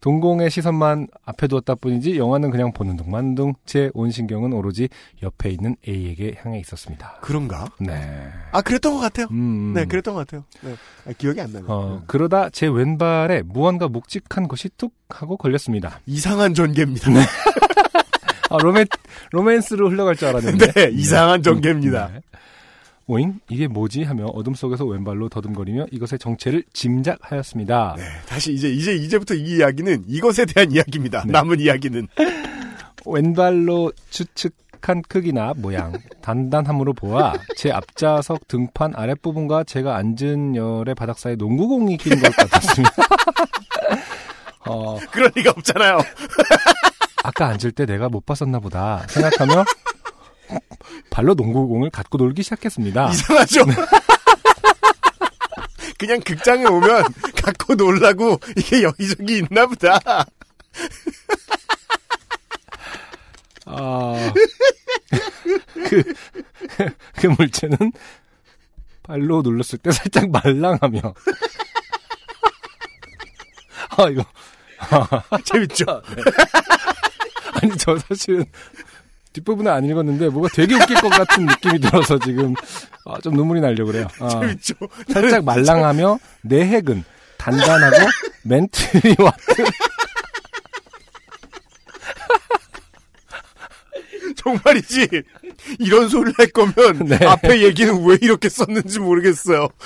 동공의 0.02 0.52
시선만 0.52 1.08
앞에 1.26 1.47
두었다 1.47 1.73
뿐이지 1.73 2.15
영화는 2.15 2.52
그냥 2.52 2.73
보는 2.73 2.95
둥 2.95 3.10
마는 3.10 3.34
둥제 3.34 3.89
온 3.95 4.12
신경은 4.12 4.54
오로지 4.54 4.88
옆에 5.23 5.50
있는 5.50 5.78
A에게 5.88 6.36
향해 6.43 6.60
있었습니다. 6.60 7.17
그런가? 7.21 7.65
네. 7.80 8.30
아, 8.52 8.62
그랬던 8.62 8.93
것 8.93 9.00
같아요. 9.00 9.26
음. 9.32 9.73
네, 9.73 9.86
그랬던 9.86 10.13
것 10.13 10.28
같아요. 10.28 10.45
네. 10.62 10.76
아, 11.08 11.13
기억이 11.17 11.41
안 11.41 11.52
나네요. 11.52 11.67
어, 11.67 12.04
그러다 12.06 12.52
제 12.52 12.67
왼발에 12.67 13.41
무언가 13.47 13.88
묵직한 13.88 14.47
것이 14.47 14.69
뚝 14.78 14.93
하고 15.10 15.38
걸렸습니다. 15.38 16.02
이상한 16.06 16.54
전개입니다. 16.54 17.10
아, 18.50 18.58
로맨, 18.58 18.88
로맨스로 19.32 19.90
흘러갈 19.90 20.16
줄 20.16 20.30
알았는데. 20.30 20.72
네, 20.72 20.90
이상한 20.94 21.44
전개입니다. 21.44 22.12
네. 22.14 22.22
오잉? 23.08 23.40
이게 23.50 23.68
뭐지? 23.68 24.04
하며 24.04 24.26
어둠 24.26 24.54
속에서 24.54 24.86
왼발로 24.86 25.30
더듬거리며 25.30 25.88
이것의 25.92 26.20
정체를 26.20 26.64
짐작하였습니다. 26.74 27.96
네, 27.98 28.04
다시 28.28 28.52
이제 28.54 28.70
이제 28.70 28.94
이제부터 28.96 29.34
이 29.34 29.58
이야기는 29.58 30.04
이것에 30.08 30.46
대한 30.46 30.72
이야기입니다. 30.74 31.24
네. 31.26 31.32
남은 31.32 31.62
이야기는 31.62 32.08
왼발로 33.06 33.94
추측한 34.10 35.04
크기나 35.08 35.54
모양, 35.56 35.94
단단함으로 36.22 36.94
보아 36.94 37.34
제 37.56 37.72
앞좌석 37.72 38.50
등판 38.50 38.94
아랫부분과 38.94 39.64
제가 39.64 39.96
앉은 39.96 40.58
열의 40.58 40.94
바닥 40.96 41.18
사이 41.18 41.38
농구공이 41.38 41.96
낀 41.98 42.20
것 42.20 42.36
같았습니다. 42.36 42.92
어, 44.68 44.98
그럴 45.12 45.32
리가 45.34 45.52
없잖아요. 45.52 46.00
아까 47.28 47.48
앉을 47.48 47.74
때 47.74 47.86
내가 47.86 48.08
못 48.08 48.26
봤었나 48.26 48.60
보다 48.60 49.06
생각하며 49.10 49.66
발로 51.10 51.34
농구공을 51.34 51.90
갖고 51.90 52.18
놀기 52.18 52.42
시작했습니다. 52.42 53.10
이상하죠. 53.10 53.66
그냥 56.00 56.22
극장에 56.22 56.63
오면 56.63 57.04
갖고 57.44 57.76
놀라고 57.76 58.40
이게 58.56 58.84
여기저기 58.84 59.40
있나 59.40 59.66
보다. 59.66 60.00
아, 63.66 64.32
그, 65.90 66.04
그 67.16 67.28
물체는 67.28 67.92
발로 69.04 69.42
눌렀을 69.42 69.80
때 69.80 69.92
살짝 69.92 70.30
말랑하며. 70.30 71.02
아, 73.98 74.10
이거. 74.10 74.24
재밌죠? 75.44 76.02
아니, 77.62 77.78
저 77.78 77.98
사실은 77.98 78.46
뒷부분은 79.34 79.72
안 79.72 79.86
읽었는데 79.86 80.30
뭐가 80.30 80.50
되게 80.54 80.76
웃길 80.76 80.96
것 81.00 81.10
같은 81.10 81.46
느낌이 81.46 81.80
들어서 81.80 82.17
지금 82.20 82.54
아, 83.06 83.20
좀 83.22 83.34
눈물이 83.34 83.62
나려고 83.62 83.91
그래요. 83.91 84.08
아, 84.20 84.30
재밌죠? 84.30 84.76
살짝 85.12 85.43
말랑하며 85.43 86.20
내 86.41 86.65
핵은 86.65 87.04
단단하고 87.38 87.98
멘틀이 88.43 89.15
와트. 89.20 89.46
정말이지. 94.36 95.08
이런 95.80 96.08
소리를 96.10 96.34
할 96.38 96.48
거면 96.48 97.06
네. 97.06 97.26
앞에 97.26 97.62
얘기는 97.63 98.04
왜 98.06 98.17
이렇게 98.22 98.50
썼는지 98.50 99.00
모르겠어요. 99.00 99.67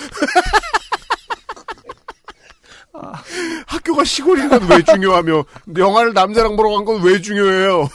학교가 3.68 4.04
시골인 4.04 4.50
건 4.50 4.62
왜 4.70 4.82
중요하며 4.84 5.44
영화를 5.78 6.14
남자랑 6.14 6.56
보러 6.56 6.70
간 6.72 6.86
건 6.86 7.02
왜 7.02 7.20
중요해요? 7.22 7.88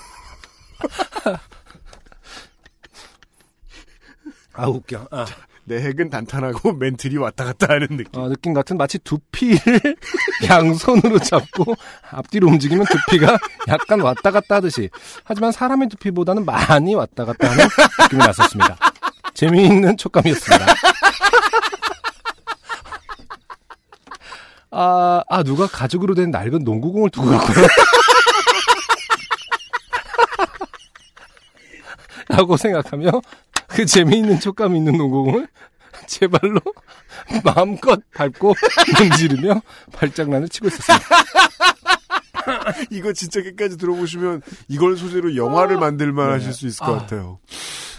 아, 4.55 4.67
웃겨. 4.69 5.09
아. 5.11 5.27
내 5.69 5.83
핵은 5.83 6.11
단단하고 6.11 6.75
멘틀이 6.75 7.17
왔다 7.17 7.45
갔다 7.45 7.67
하는 7.75 7.89
느낌. 7.97 8.07
어, 8.21 8.29
느낌 8.29 8.55
같은 8.55 8.77
마치 8.77 8.99
두피를 9.01 9.59
양손으로 10.49 11.19
잡고 11.19 11.75
앞뒤로 12.13 12.47
움직이면 12.47 12.87
두피가 12.87 13.37
약간 13.67 14.01
왔다 14.01 14.31
갔다 14.31 14.55
하듯이 14.57 14.89
하지만 15.25 15.51
사람의 15.51 15.89
두피보다는 15.89 16.45
많이 16.45 16.95
왔다 16.95 17.25
갔다 17.25 17.51
하는 17.51 17.67
느낌이 18.03 18.21
났었습니다. 18.25 18.77
재미있는 19.35 19.97
촉감이었습니다. 19.97 20.67
아, 24.79 25.23
아 25.27 25.43
누가 25.43 25.67
가죽으로 25.67 26.15
된 26.15 26.31
낡은 26.31 26.63
농구공을 26.65 27.09
두고 27.09 27.31
갔구나. 27.31 27.67
라고 32.29 32.59
생각하며 32.59 33.11
그 33.69 33.87
재미있는 33.87 34.39
촉감 34.39 34.77
있는 34.77 34.99
농구공을 34.99 35.49
제 36.07 36.27
발로 36.27 36.61
마음껏 37.43 37.99
밟고 38.15 38.55
문지르며 38.99 39.63
발장난을 39.93 40.51
치고 40.51 40.69
있었습니다. 40.69 41.07
이거 42.91 43.15
진짜 43.15 43.43
끝까지 43.43 43.79
들어보시면 43.79 44.43
이걸 44.69 44.99
소재로 44.99 45.37
영화를 45.37 45.79
만들만 45.79 46.31
하실 46.31 46.53
수 46.53 46.67
있을 46.67 46.85
것 46.85 46.95
아. 46.95 46.99
같아요. 46.99 47.39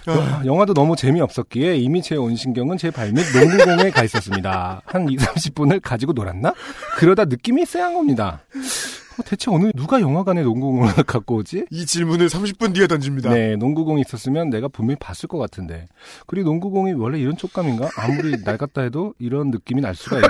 어, 0.07 0.41
영화도 0.45 0.73
너무 0.73 0.95
재미없었기에 0.95 1.77
이미 1.77 2.01
제 2.01 2.15
온신경은 2.15 2.77
제 2.77 2.91
발밑 2.91 3.25
농구공에 3.37 3.91
가 3.91 4.03
있었습니다. 4.03 4.81
한 4.85 5.09
2, 5.09 5.17
30분을 5.17 5.81
가지고 5.81 6.13
놀았나? 6.13 6.53
그러다 6.97 7.25
느낌이 7.25 7.65
쎄한 7.65 7.93
겁니다. 7.93 8.41
어, 8.55 9.23
대체 9.25 9.49
오늘 9.51 9.71
누가 9.75 9.99
영화관에 9.99 10.43
농구공을 10.43 10.93
갖고 11.07 11.35
오지? 11.37 11.65
이 11.71 11.85
질문을 11.85 12.27
30분 12.29 12.73
뒤에 12.73 12.87
던집니다. 12.87 13.29
네, 13.33 13.55
농구공이 13.55 14.01
있었으면 14.01 14.49
내가 14.49 14.67
분명히 14.67 14.97
봤을 14.99 15.27
것 15.27 15.37
같은데. 15.37 15.87
그리고 16.25 16.49
농구공이 16.49 16.93
원래 16.93 17.19
이런 17.19 17.35
촉감인가? 17.35 17.89
아무리 17.97 18.37
낡았다 18.43 18.81
해도 18.81 19.13
이런 19.19 19.51
느낌이 19.51 19.81
날 19.81 19.95
수가 19.95 20.17
있나? 20.17 20.27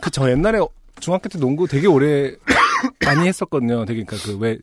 그 0.00 0.10
저 0.10 0.28
옛날에 0.30 0.58
중학교 1.00 1.28
때 1.28 1.38
농구 1.38 1.66
되게 1.68 1.86
오래 1.86 2.34
많이 3.04 3.26
했었거든요. 3.28 3.84
되게 3.84 4.04
그러니까 4.04 4.16
그 4.26 4.36
왜 4.38 4.58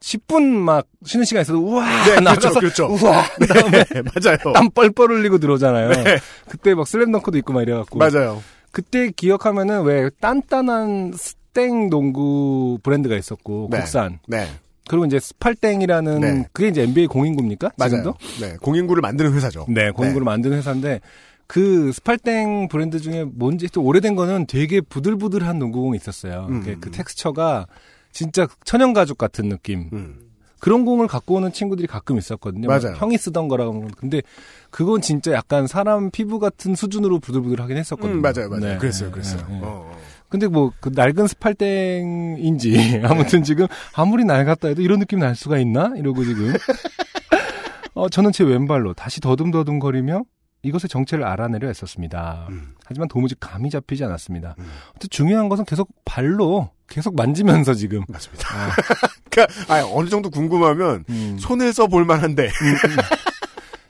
10분 0.00 0.42
막 0.42 0.86
쉬는 1.04 1.24
시간 1.24 1.42
있어도 1.42 1.60
우와 1.60 1.84
네, 2.04 2.20
나가서 2.20 2.58
그렇죠, 2.58 2.88
그렇죠. 2.88 3.06
우와 3.06 3.24
그다음에 3.36 3.84
네, 3.84 4.02
맞아요. 4.02 4.52
땀 4.54 4.70
뻘뻘 4.70 5.10
흘리고 5.10 5.38
들어오잖아요. 5.38 5.90
네. 5.90 6.18
그때 6.48 6.74
막 6.74 6.86
슬램덩크도 6.86 7.36
있고 7.38 7.52
막 7.52 7.62
이래갖고 7.62 7.98
맞아요. 7.98 8.42
그때 8.72 9.10
기억하면은 9.10 9.82
왜 9.82 10.10
단단한 10.20 11.12
스땡 11.14 11.90
농구 11.90 12.78
브랜드가 12.82 13.16
있었고 13.16 13.68
네. 13.70 13.78
국산 13.78 14.20
네, 14.26 14.46
그리고 14.88 15.04
이제 15.04 15.20
스팔땡이라는 15.20 16.20
네. 16.20 16.44
그게 16.52 16.68
이제 16.68 16.82
NBA 16.82 17.06
공인구입니까? 17.06 17.72
맞아요. 17.76 17.90
지금도? 17.90 18.14
네, 18.40 18.56
공인구를 18.60 19.02
만드는 19.02 19.34
회사죠. 19.34 19.66
네, 19.68 19.90
공인구를 19.90 20.24
만드는 20.24 20.56
회사인데 20.56 21.00
그 21.46 21.92
스팔땡 21.92 22.68
브랜드 22.68 23.00
중에 23.00 23.24
뭔지 23.24 23.68
또 23.68 23.82
오래된 23.82 24.14
거는 24.14 24.46
되게 24.46 24.80
부들부들한 24.80 25.58
농구공이 25.58 25.96
있었어요. 25.96 26.46
음. 26.48 26.62
그, 26.62 26.78
그 26.80 26.90
텍스처가 26.90 27.66
진짜 28.12 28.46
천연 28.64 28.92
가죽 28.92 29.18
같은 29.18 29.48
느낌. 29.48 29.88
음. 29.92 30.20
그런 30.60 30.84
공을 30.84 31.06
갖고 31.06 31.36
오는 31.36 31.50
친구들이 31.52 31.86
가끔 31.88 32.18
있었거든요. 32.18 32.68
맞아요. 32.68 32.94
형이 32.98 33.16
쓰던 33.16 33.48
거라고. 33.48 33.88
근데 33.96 34.20
그건 34.68 35.00
진짜 35.00 35.32
약간 35.32 35.66
사람 35.66 36.10
피부 36.10 36.38
같은 36.38 36.74
수준으로 36.74 37.18
부들부들하긴 37.18 37.78
했었거든요. 37.78 38.16
음, 38.16 38.20
맞아요, 38.20 38.50
맞아요. 38.50 38.74
네. 38.74 38.76
그랬어요, 38.76 39.10
그랬어요. 39.10 39.46
네, 39.48 39.54
네. 39.54 39.60
어, 39.62 39.90
어. 39.90 39.98
근데 40.28 40.46
뭐 40.46 40.70
그 40.80 40.90
낡은 40.94 41.26
스팔땡인지 41.26 43.00
아무튼 43.04 43.42
지금 43.42 43.66
아무리 43.94 44.24
낡았다 44.24 44.68
해도 44.68 44.82
이런 44.82 44.98
느낌 45.00 45.18
날 45.18 45.34
수가 45.34 45.58
있나 45.58 45.92
이러고 45.96 46.24
지금 46.24 46.52
어 47.94 48.08
저는 48.08 48.30
제 48.32 48.44
왼발로 48.44 48.94
다시 48.94 49.20
더듬더듬거리며 49.20 50.22
이것의 50.62 50.88
정체를 50.88 51.24
알아내려 51.24 51.68
했었습니다. 51.68 52.46
음. 52.50 52.74
하지만 52.84 53.08
도무지 53.08 53.34
감이 53.38 53.70
잡히지 53.70 54.04
않았습니다. 54.04 54.54
음. 54.58 54.66
중요한 55.10 55.48
것은 55.48 55.64
계속 55.64 55.88
발로 56.04 56.70
계속 56.88 57.16
만지면서 57.16 57.74
지금 57.74 58.02
맞습니다. 58.08 58.48
아, 58.54 58.70
그러니까 59.30 59.74
아, 59.74 59.82
어느 59.92 60.08
정도 60.08 60.28
궁금하면 60.28 61.04
음. 61.08 61.36
손을 61.38 61.72
써볼 61.72 62.04
만한데. 62.04 62.50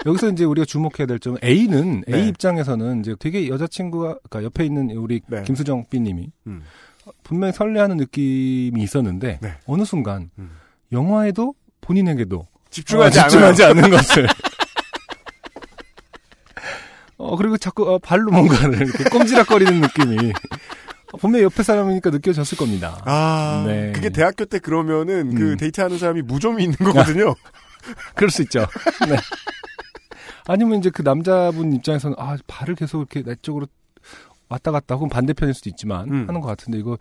여기서 0.06 0.30
이제 0.30 0.44
우리가 0.44 0.64
주목해야 0.64 1.06
될 1.06 1.18
점은 1.18 1.38
A는 1.44 2.04
네. 2.06 2.18
A 2.18 2.28
입장에서는 2.28 3.00
이제 3.00 3.14
되게 3.18 3.48
여자친구가 3.48 4.18
그러니까 4.28 4.44
옆에 4.44 4.64
있는 4.64 4.90
우리 4.92 5.20
네. 5.26 5.42
김수정 5.42 5.86
B님이 5.90 6.30
음. 6.46 6.62
분명히 7.22 7.52
설레하는 7.52 7.96
느낌이 7.98 8.82
있었는데 8.82 9.40
네. 9.42 9.54
어느 9.66 9.84
순간 9.84 10.30
음. 10.38 10.52
영화에도 10.92 11.54
본인에게도 11.80 12.46
집중하지 12.70 13.18
어. 13.18 13.22
집중하지 13.24 13.64
않는 13.64 13.90
것을. 13.90 14.26
어, 17.20 17.36
그리고 17.36 17.58
자꾸 17.58 17.92
어, 17.92 17.98
발로 17.98 18.30
뭔가를 18.32 18.80
이렇게 18.80 19.04
꼼지락거리는 19.04 19.80
느낌이 19.80 20.32
어, 21.12 21.16
분명히 21.18 21.44
옆에 21.44 21.62
사람이니까 21.62 22.10
느껴졌을 22.10 22.56
겁니다. 22.56 23.00
아, 23.04 23.64
네. 23.66 23.92
그게 23.92 24.08
대학교 24.08 24.46
때 24.46 24.58
그러면은 24.58 25.34
그 25.34 25.52
음. 25.52 25.56
데이트하는 25.58 25.98
사람이 25.98 26.22
무좀이 26.22 26.62
있는 26.62 26.76
거거든요. 26.78 27.34
그럴 28.14 28.30
수 28.30 28.42
있죠. 28.42 28.60
네. 29.08 29.16
아니면 30.46 30.78
이제 30.78 30.88
그 30.90 31.02
남자분 31.02 31.72
입장에서는 31.74 32.16
아, 32.18 32.36
발을 32.46 32.74
계속 32.74 32.98
이렇게 33.00 33.22
내 33.22 33.34
쪽으로 33.40 33.66
왔다 34.48 34.70
갔다 34.72 34.94
혹은 34.94 35.08
반대편일 35.08 35.54
수도 35.54 35.68
있지만 35.70 36.08
음. 36.10 36.24
하는 36.26 36.40
것 36.40 36.48
같은데 36.48 36.78
이거 36.78 36.96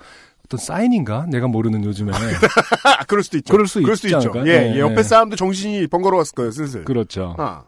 어떤 0.45 0.59
사인인가? 0.59 1.25
내가 1.29 1.47
모르는 1.47 1.83
요즘에. 1.83 2.11
아, 2.83 3.03
그럴 3.07 3.23
수도 3.23 3.37
있죠. 3.37 3.53
그럴 3.53 3.67
수 3.67 3.81
그럴 3.81 3.95
있지 3.95 4.07
있죠. 4.07 4.17
않을까요? 4.17 4.47
예, 4.47 4.59
네, 4.59 4.75
예, 4.75 4.79
옆에 4.79 4.95
네. 4.95 5.03
사람도 5.03 5.35
정신이 5.35 5.87
번거로웠을 5.87 6.35
거예요, 6.35 6.51
슬슬. 6.51 6.83
그렇죠. 6.83 7.35
아, 7.37 7.63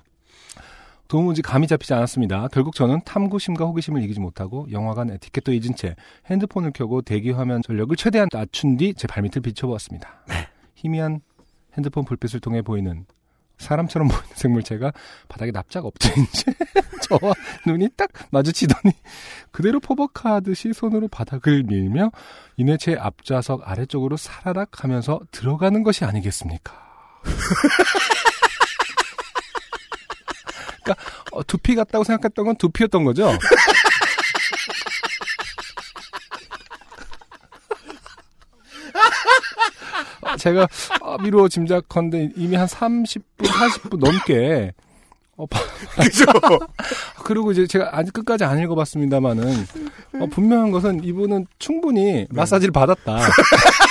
도무지 1.12 1.42
감이 1.42 1.68
잡히지 1.68 1.94
않았습니다. 1.94 2.48
결국 2.54 2.74
저는 2.74 3.02
탐구심과 3.04 3.66
호기심을 3.66 4.02
이기지 4.04 4.22
못하고 4.22 4.66
영화관 4.72 5.10
에티켓도 5.10 5.52
잊은 5.52 5.76
채 5.76 5.98
핸드폰을 6.28 6.72
켜고 6.74 7.02
대기 7.02 7.32
화면 7.32 7.62
전력을 7.62 7.94
최대한 7.98 8.30
낮춘 8.32 8.78
뒤 8.78 8.94
제 8.94 9.08
발밑을 9.08 9.42
비춰보았습니다. 9.42 10.08
희미한 10.74 11.20
핸드폰 11.76 12.06
불빛을 12.06 12.40
통해 12.40 12.62
보이는 12.62 13.06
사람처럼 13.58 14.08
보이는 14.08 14.26
생물체가 14.36 14.94
바닥에 15.28 15.52
납작 15.52 15.86
엎드린 15.86 16.26
채 16.32 16.54
저와 17.04 17.34
눈이 17.68 17.90
딱 17.98 18.10
마주치더니 18.30 18.96
그대로 19.52 19.82
포박하듯이 19.82 20.72
손으로 20.72 21.10
바닥을 21.10 21.64
밀며 21.64 22.12
이내 22.56 22.78
제 22.78 22.96
앞좌석 22.96 23.70
아래쪽으로 23.70 24.16
사라락 24.16 24.86
하면서 24.86 25.20
들어가는 25.32 25.84
것이 25.84 26.06
아니겠습니까? 26.06 26.74
그러니까 30.84 30.96
어, 31.32 31.44
두피 31.44 31.76
같다고 31.76 32.04
생각했던 32.04 32.46
건 32.46 32.56
두피였던 32.56 33.04
거죠. 33.04 33.32
어, 40.22 40.36
제가 40.38 40.68
어, 41.02 41.18
미루어 41.18 41.48
짐작컨대 41.48 42.32
이미 42.36 42.56
한 42.56 42.68
30분, 42.68 43.22
40분 43.46 44.00
넘게 44.00 44.74
어, 45.38 45.46
바- 45.48 45.60
그죠? 45.96 46.26
그리고 47.24 47.52
이제 47.52 47.66
제가 47.66 47.90
아직 47.98 48.14
끝까지 48.14 48.44
안 48.44 48.60
읽어봤습니다만은 48.60 49.66
어, 50.20 50.26
분명한 50.28 50.72
것은 50.72 51.04
이분은 51.04 51.48
충분히 51.58 52.28
마사지를 52.30 52.72
받았다. 52.72 53.18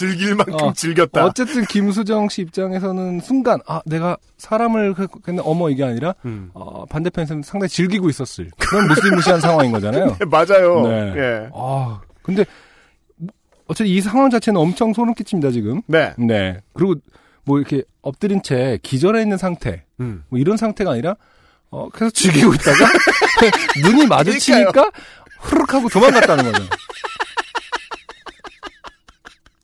즐길 0.00 0.34
만큼 0.34 0.54
어, 0.54 0.72
즐겼다. 0.72 1.26
어쨌든 1.26 1.64
김수정 1.66 2.28
씨 2.30 2.40
입장에서는 2.42 3.20
순간 3.20 3.60
아 3.66 3.82
내가 3.84 4.16
사람을 4.38 4.94
그- 4.94 5.06
근데 5.22 5.42
어머 5.44 5.68
이게 5.68 5.84
아니라 5.84 6.14
음. 6.24 6.50
어, 6.54 6.86
반대편에서는 6.86 7.42
상당히 7.42 7.68
즐기고 7.68 8.08
있었을 8.08 8.50
그런 8.58 8.88
무시무시한 8.88 9.40
상황인 9.40 9.72
거잖아요. 9.72 10.16
네, 10.18 10.24
맞아요. 10.24 10.86
네. 10.88 11.14
예. 11.16 11.48
아 11.54 12.00
근데 12.22 12.44
뭐, 13.16 13.28
어쨌든 13.66 13.86
이 13.92 14.00
상황 14.00 14.30
자체는 14.30 14.58
엄청 14.58 14.92
소름 14.94 15.12
끼칩니다 15.14 15.50
지금. 15.50 15.82
네. 15.86 16.14
네 16.16 16.60
그리고 16.72 16.94
뭐 17.44 17.58
이렇게 17.58 17.82
엎드린 18.02 18.42
채 18.42 18.78
기절해 18.82 19.20
있는 19.20 19.36
상태 19.36 19.84
음. 20.00 20.24
뭐 20.30 20.38
이런 20.38 20.56
상태가 20.56 20.92
아니라 20.92 21.16
어 21.70 21.88
계속 21.90 22.10
즐기고 22.14 22.54
있다가 22.54 22.86
눈이 23.84 24.06
마주치니까 24.06 24.90
후룩 25.40 25.74
하고 25.74 25.88
도망갔다는 25.88 26.52
거죠. 26.52 26.64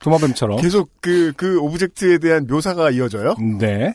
도마뱀처럼. 0.06 0.58
계속 0.58 0.90
그, 1.00 1.32
그 1.36 1.58
object에 1.58 2.18
대한 2.18 2.46
묘사가 2.46 2.90
이어져요? 2.90 3.34
네. 3.58 3.94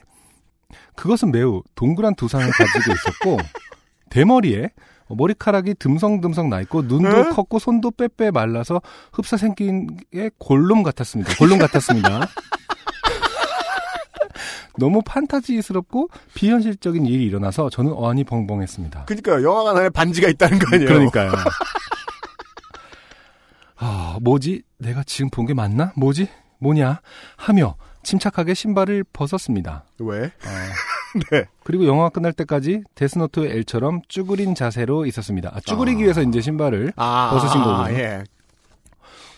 그것은 0.96 1.32
매우 1.32 1.64
동그란 1.76 2.16
두상을 2.16 2.46
가지고 2.52 2.94
있었고 2.94 3.38
대머리에 4.12 4.70
머리카락이 5.08 5.76
듬성듬성 5.76 6.50
나 6.50 6.62
있고 6.62 6.84
눈도 6.84 7.10
응? 7.10 7.30
컸고 7.32 7.60
손도 7.60 7.92
빼빼 7.92 8.32
말라서 8.32 8.82
흡사 9.12 9.38
생긴 9.38 9.88
게 10.12 10.30
골룸 10.38 10.84
같았습니다. 10.84 11.36
골룸 11.38 11.58
같았습니다. 11.58 12.28
너무 14.80 15.02
판타지스럽고 15.06 16.10
비현실적인 16.34 17.06
일이 17.06 17.26
일어나서 17.26 17.70
저는 17.70 17.92
어안이 17.92 18.24
벙벙했습니다. 18.24 19.06
그니까요. 19.06 19.44
영화관 19.44 19.78
안에 19.78 19.90
반지가 19.90 20.30
있다는 20.30 20.60
거 20.60 20.76
아니에요? 20.76 20.88
그러니까요. 20.90 21.32
아, 23.84 24.18
뭐지? 24.22 24.64
내가 24.78 25.04
지금 25.04 25.30
본 25.30 25.46
게 25.46 25.54
맞나? 25.54 25.92
뭐지? 25.96 26.28
뭐냐? 26.60 27.02
하며 27.38 27.76
침착하게 28.04 28.54
신발을 28.54 29.04
벗었습니다. 29.12 29.86
왜? 30.00 30.26
아, 30.26 30.30
네. 31.32 31.46
그리고 31.64 31.86
영화가 31.88 32.10
끝날 32.10 32.34
때까지 32.34 32.84
데스노트의 32.96 33.52
L처럼 33.52 34.02
쭈그린 34.08 34.56
자세로 34.56 35.06
있었습니다. 35.08 35.52
아, 35.54 35.60
쭈그리기 35.60 36.02
아. 36.02 36.04
위해서 36.04 36.22
이제 36.22 36.40
신발을 36.42 36.94
아, 36.96 37.32
벗으신 37.34 37.62
거군요. 37.64 37.98
예. 37.98 38.24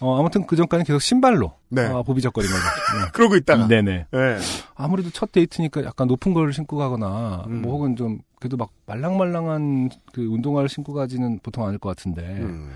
어, 0.01 0.19
아무튼 0.19 0.45
그 0.45 0.57
전까지 0.57 0.83
계속 0.83 0.99
신발로 1.01 1.53
네. 1.69 1.85
아, 1.85 2.01
보비적거린 2.01 2.49
거죠. 2.51 2.63
그러고 3.13 3.37
있다가. 3.37 3.67
네. 3.67 3.81
네네. 3.81 4.07
예. 4.13 4.37
아무래도 4.75 5.09
첫 5.11 5.31
데이트니까 5.31 5.85
약간 5.85 6.07
높은 6.07 6.33
걸 6.33 6.51
신고 6.51 6.75
가거나 6.77 7.45
음. 7.47 7.61
뭐 7.61 7.73
혹은 7.73 7.95
좀 7.95 8.19
그래도 8.39 8.57
막 8.57 8.71
말랑말랑한 8.85 9.89
그 10.11 10.21
운동화를 10.25 10.67
신고 10.67 10.93
가지는 10.93 11.39
보통 11.41 11.65
않을 11.65 11.77
것 11.79 11.87
같은데 11.89 12.21
음. 12.21 12.71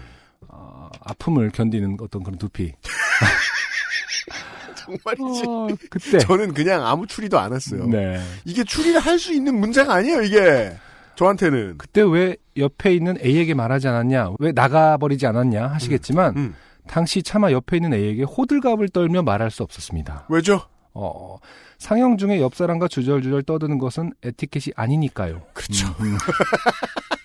아, 0.57 0.89
아픔을 1.01 1.51
견디는 1.51 1.97
어떤 2.01 2.23
그런 2.23 2.37
두피. 2.39 2.73
정말이지. 4.75 5.43
어, 5.47 5.67
그때. 5.89 6.17
저는 6.19 6.53
그냥 6.53 6.85
아무 6.85 7.05
추리도 7.07 7.37
안 7.39 7.53
했어요. 7.53 7.85
네. 7.87 8.19
이게 8.45 8.63
추리를 8.63 8.99
할 8.99 9.17
수 9.19 9.33
있는 9.33 9.59
문제가 9.59 9.95
아니에요, 9.95 10.21
이게. 10.21 10.75
저한테는. 11.15 11.77
그때 11.77 12.01
왜 12.03 12.37
옆에 12.55 12.93
있는 12.93 13.17
A에게 13.23 13.53
말하지 13.55 13.87
않았냐, 13.87 14.31
왜 14.39 14.51
나가버리지 14.51 15.25
않았냐 15.25 15.67
하시겠지만 15.67 16.37
음. 16.37 16.55
당시 16.87 17.23
차마 17.23 17.51
옆에 17.51 17.77
있는 17.77 17.93
A에게 17.93 18.23
호들갑을 18.23 18.89
떨며 18.89 19.23
말할 19.23 19.49
수 19.51 19.63
없었습니다. 19.63 20.27
왜죠? 20.29 20.61
어, 20.93 21.37
상영 21.79 22.17
중에 22.17 22.39
옆 22.39 22.55
사람과 22.55 22.87
주절주절 22.87 23.43
떠드는 23.43 23.77
것은 23.79 24.13
에티켓이 24.23 24.73
아니니까요. 24.75 25.41
그렇죠. 25.53 25.87
음, 25.99 26.05
음. 26.13 26.17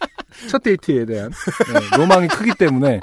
첫 0.49 0.62
데이트에 0.62 1.05
대한 1.05 1.30
네, 1.30 1.97
로망이 1.97 2.28
크기 2.28 2.53
때문에 2.55 3.01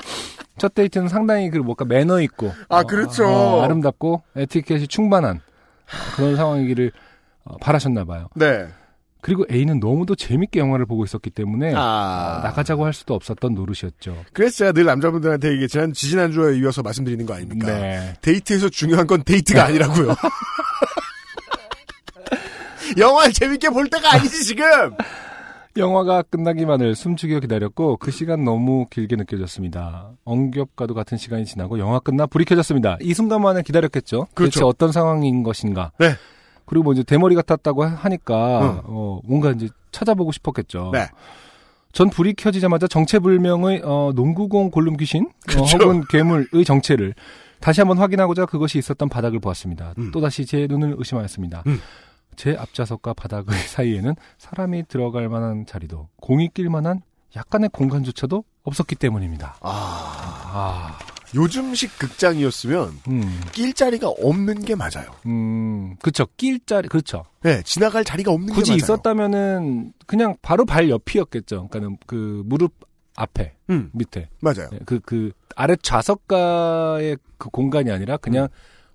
첫 0.57 0.73
데이트는 0.73 1.07
상당히 1.07 1.49
그 1.49 1.57
뭔가 1.57 1.85
매너 1.85 2.21
있고 2.21 2.53
아, 2.67 2.83
그렇죠. 2.83 3.27
어, 3.27 3.61
아름답고 3.63 4.23
에티켓이 4.35 4.87
충만한 4.87 5.37
어, 5.37 6.15
그런 6.15 6.35
상황이기를 6.35 6.91
어, 7.45 7.57
바라셨나 7.57 8.05
봐요. 8.05 8.27
네. 8.35 8.67
그리고 9.21 9.45
A는 9.51 9.79
너무도 9.81 10.15
재밌게 10.15 10.61
영화를 10.61 10.85
보고 10.85 11.03
있었기 11.03 11.29
때문에 11.29 11.73
아. 11.75 12.37
어, 12.39 12.43
나가자고 12.43 12.85
할 12.85 12.93
수도 12.93 13.15
없었던 13.15 13.53
노릇이었죠. 13.53 14.23
그래서 14.31 14.57
제가 14.57 14.71
늘 14.71 14.85
남자분들한테 14.85 15.55
이게 15.55 15.67
지난, 15.67 15.91
지지난주에 15.91 16.57
이어서 16.59 16.81
말씀드리는 16.81 17.25
거 17.25 17.33
아닙니까? 17.33 17.67
네. 17.67 18.13
데이트에서 18.21 18.69
중요한 18.69 19.07
건 19.07 19.23
데이트가 19.23 19.65
아니라고요. 19.65 20.15
영화를 22.97 23.33
재밌게 23.33 23.69
볼 23.69 23.89
때가 23.89 24.15
아니지, 24.15 24.45
지금! 24.45 24.65
영화가 25.79 26.23
끝나기만을 26.23 26.95
숨죽여 26.95 27.39
기다렸고 27.39 27.97
그 27.97 28.11
시간 28.11 28.43
너무 28.43 28.85
길게 28.89 29.15
느껴졌습니다. 29.15 30.11
엉겹과도 30.25 30.93
같은 30.93 31.17
시간이 31.17 31.45
지나고 31.45 31.79
영화 31.79 31.99
끝나 31.99 32.25
불이 32.25 32.45
켜졌습니다. 32.45 32.97
이 33.01 33.13
순간만을 33.13 33.63
기다렸겠죠. 33.63 34.27
그렇죠. 34.33 34.51
대체 34.51 34.65
어떤 34.65 34.91
상황인 34.91 35.43
것인가. 35.43 35.91
네. 35.97 36.11
그리고 36.65 36.83
뭐 36.83 36.93
이제 36.93 37.03
대머리 37.03 37.33
같았다고 37.35 37.83
하니까 37.83 38.61
응. 38.61 38.81
어, 38.85 39.19
뭔가 39.23 39.51
이제 39.51 39.69
찾아보고 39.91 40.31
싶었겠죠. 40.31 40.91
네. 40.93 41.07
전 41.91 42.09
불이 42.09 42.35
켜지자마자 42.35 42.87
정체불명의 42.87 43.81
어, 43.83 44.11
농구공 44.15 44.69
골룸 44.69 44.97
귀신 44.97 45.25
어, 45.25 45.29
그쵸. 45.47 45.77
혹은 45.77 46.03
괴물의 46.09 46.63
정체를 46.65 47.15
다시 47.59 47.81
한번 47.81 47.97
확인하고자 47.97 48.45
그것이 48.45 48.77
있었던 48.77 49.09
바닥을 49.09 49.39
보았습니다. 49.39 49.95
음. 49.97 50.11
또다시 50.11 50.45
제 50.45 50.67
눈을 50.69 50.95
의심하였습니다. 50.97 51.63
음. 51.67 51.79
제 52.39 52.55
앞좌석과 52.57 53.15
바닥의 53.15 53.47
사이에는 53.67 54.15
사람이 54.37 54.83
들어갈 54.87 55.27
만한 55.27 55.65
자리도 55.65 56.07
공이 56.21 56.51
낄 56.53 56.69
만한 56.69 57.01
약간의 57.35 57.67
공간조차도 57.73 58.45
없었기 58.63 58.95
때문입니다. 58.95 59.57
아, 59.59 59.67
아, 60.53 60.97
요즘식 61.35 61.99
극장이었으면 61.99 62.93
음, 63.09 63.41
낄 63.51 63.73
자리가 63.73 64.07
없는 64.07 64.61
게 64.63 64.75
맞아요. 64.75 65.11
음, 65.25 65.97
그쵸. 66.01 66.27
낄 66.37 66.65
자리, 66.65 66.87
그렇죠. 66.87 67.25
네, 67.41 67.61
지나갈 67.63 68.05
자리가 68.05 68.31
없는 68.31 68.53
굳이 68.53 68.71
게 68.71 68.71
맞아요. 68.71 68.77
있었다면은 68.77 69.91
그냥 70.07 70.37
바로 70.41 70.63
발 70.63 70.89
옆이었겠죠. 70.89 71.67
그러니까는 71.67 71.97
그 72.07 72.43
무릎 72.45 72.73
앞에 73.17 73.53
음, 73.69 73.89
밑에 73.93 74.29
맞아요. 74.39 74.69
그그 74.85 75.33
아래 75.57 75.75
좌석가의 75.81 77.17
그 77.37 77.49
공간이 77.49 77.91
아니라 77.91 78.15
그냥 78.15 78.47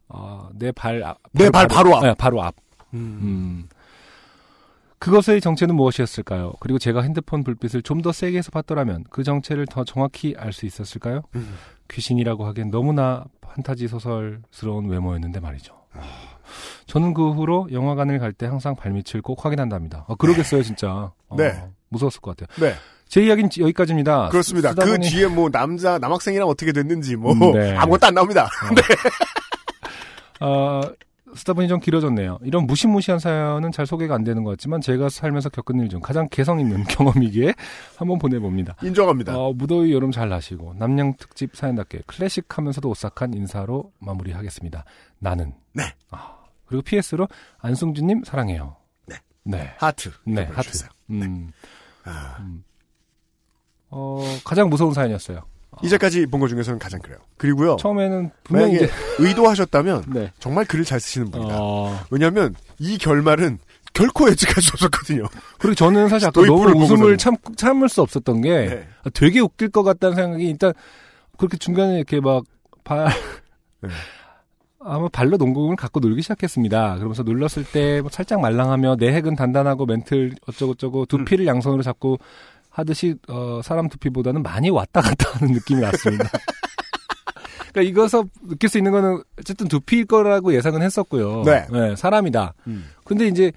어, 0.08 0.48
내 0.54 0.72
발 0.72 1.02
내 1.34 1.50
발 1.50 1.68
바로 1.68 1.94
앞. 1.96 2.02
네, 2.04 2.14
바로 2.16 2.42
앞. 2.42 2.54
음. 2.94 3.18
음. 3.22 3.68
그것의 4.98 5.40
정체는 5.42 5.74
무엇이었을까요? 5.74 6.54
그리고 6.60 6.78
제가 6.78 7.02
핸드폰 7.02 7.44
불빛을 7.44 7.82
좀 7.82 8.00
더 8.00 8.10
세게 8.12 8.38
해서 8.38 8.50
봤더라면 8.50 9.04
그 9.10 9.22
정체를 9.22 9.66
더 9.66 9.84
정확히 9.84 10.34
알 10.38 10.52
수 10.52 10.64
있었을까요? 10.66 11.22
음. 11.34 11.54
귀신이라고 11.90 12.46
하기엔 12.46 12.70
너무나 12.70 13.24
판타지 13.42 13.88
소설스러운 13.88 14.88
외모였는데 14.88 15.40
말이죠. 15.40 15.74
저는 16.86 17.12
그 17.14 17.30
후로 17.32 17.68
영화관을 17.72 18.18
갈 18.18 18.32
때 18.32 18.46
항상 18.46 18.74
발밑을 18.76 19.20
꼭 19.22 19.44
확인한답니다. 19.44 20.04
아, 20.08 20.14
그러겠어요, 20.16 20.62
진짜. 20.62 21.12
어, 21.28 21.36
네. 21.36 21.62
무서웠을 21.90 22.20
것 22.20 22.36
같아요. 22.36 22.54
네, 22.66 22.74
제 23.08 23.22
이야기는 23.22 23.50
여기까지입니다. 23.58 24.28
그렇습니다. 24.30 24.72
그 24.74 24.80
보니- 24.84 25.08
뒤에 25.10 25.26
뭐 25.28 25.48
남자 25.50 25.98
남학생이랑 25.98 26.48
어떻게 26.48 26.72
됐는지 26.72 27.16
뭐 27.16 27.32
음, 27.32 27.52
네. 27.52 27.74
아무것도 27.76 28.06
안 28.08 28.14
나옵니다. 28.14 28.48
어, 30.40 30.80
쓰다 31.34 31.52
보니 31.52 31.68
좀 31.68 31.80
길어졌네요. 31.80 32.38
이런 32.42 32.66
무시무시한 32.66 33.18
사연은 33.18 33.72
잘 33.72 33.86
소개가 33.86 34.14
안 34.14 34.24
되는 34.24 34.44
것 34.44 34.50
같지만 34.50 34.80
제가 34.80 35.08
살면서 35.08 35.48
겪은 35.50 35.80
일 35.80 35.88
중 35.88 36.00
가장 36.00 36.28
개성 36.30 36.60
있는 36.60 36.82
경험이기에 36.88 37.54
한번 37.96 38.18
보내봅니다. 38.18 38.76
인정합니다. 38.82 39.36
어, 39.36 39.52
무더위 39.52 39.92
여름 39.92 40.10
잘 40.10 40.28
나시고 40.28 40.74
남양 40.78 41.14
특집 41.18 41.56
사연답게 41.56 42.02
클래식하면서도 42.06 42.88
오싹한 42.88 43.34
인사로 43.34 43.92
마무리하겠습니다. 43.98 44.84
나는 45.18 45.54
네. 45.72 45.82
아, 46.10 46.36
그리고 46.66 46.82
PS로 46.82 47.28
안승준님 47.58 48.24
사랑해요. 48.24 48.76
네. 49.06 49.16
네. 49.44 49.74
하트. 49.78 50.10
네. 50.24 50.44
하트. 50.52 50.86
음. 51.10 51.52
아, 52.04 52.38
어, 53.90 54.20
가장 54.44 54.68
무서운 54.68 54.92
사연이었어요. 54.92 55.42
이제까지 55.82 56.26
본 56.26 56.40
것 56.40 56.48
중에서는 56.48 56.78
가장 56.78 57.00
그래요. 57.00 57.18
그리고요. 57.36 57.76
처음에는 57.76 58.30
분명히 58.44 58.74
이제 58.76 58.88
의도하셨다면 59.18 60.04
네. 60.14 60.30
정말 60.38 60.64
글을 60.64 60.84
잘 60.84 61.00
쓰시는 61.00 61.30
분이다. 61.30 61.56
어, 61.58 61.98
왜냐하면 62.10 62.54
이 62.78 62.98
결말은 62.98 63.58
결코 63.92 64.28
예측할 64.28 64.62
수 64.62 64.70
없었거든요. 64.74 65.24
그리고 65.58 65.74
저는 65.74 66.08
사실 66.08 66.26
아까 66.28 66.44
너무 66.44 66.68
웃음을. 66.82 67.16
참, 67.16 67.36
참을 67.56 67.88
수 67.88 68.02
없었던 68.02 68.40
게 68.40 68.50
네. 68.66 68.88
아, 69.04 69.10
되게 69.14 69.40
웃길 69.40 69.70
것 69.70 69.82
같다는 69.84 70.16
생각이 70.16 70.44
일단 70.48 70.72
그렇게 71.38 71.56
중간에 71.56 71.96
이렇게 71.96 72.20
막 72.20 72.44
발, 72.82 73.08
네. 73.80 73.88
아마 74.86 75.08
발로 75.08 75.36
농구공을 75.38 75.76
갖고 75.76 75.98
놀기 76.00 76.20
시작했습니다. 76.22 76.96
그러면서 76.96 77.22
눌렀을 77.22 77.64
때뭐 77.64 78.08
살짝 78.10 78.40
말랑하며 78.40 78.96
내 78.96 79.12
핵은 79.14 79.34
단단하고 79.34 79.86
멘틀 79.86 80.34
어쩌고저쩌고 80.46 81.00
음. 81.02 81.06
두피를 81.06 81.46
양손으로 81.46 81.82
잡고 81.82 82.18
하듯이 82.74 83.14
어, 83.28 83.60
사람 83.62 83.88
두피보다는 83.88 84.42
많이 84.42 84.68
왔다 84.68 85.00
갔다 85.00 85.30
하는 85.38 85.54
느낌이 85.54 85.80
났습니다. 85.80 86.28
그러니까 87.72 87.82
이거서 87.90 88.24
느낄 88.48 88.68
수 88.68 88.78
있는 88.78 88.90
거는 88.92 89.22
어쨌든 89.38 89.68
두피일 89.68 90.06
거라고 90.06 90.54
예상은 90.54 90.82
했었고요. 90.82 91.42
네. 91.44 91.66
사람이다. 91.96 92.54
음. 92.66 92.86
근데 93.04 93.26
이제 93.28 93.52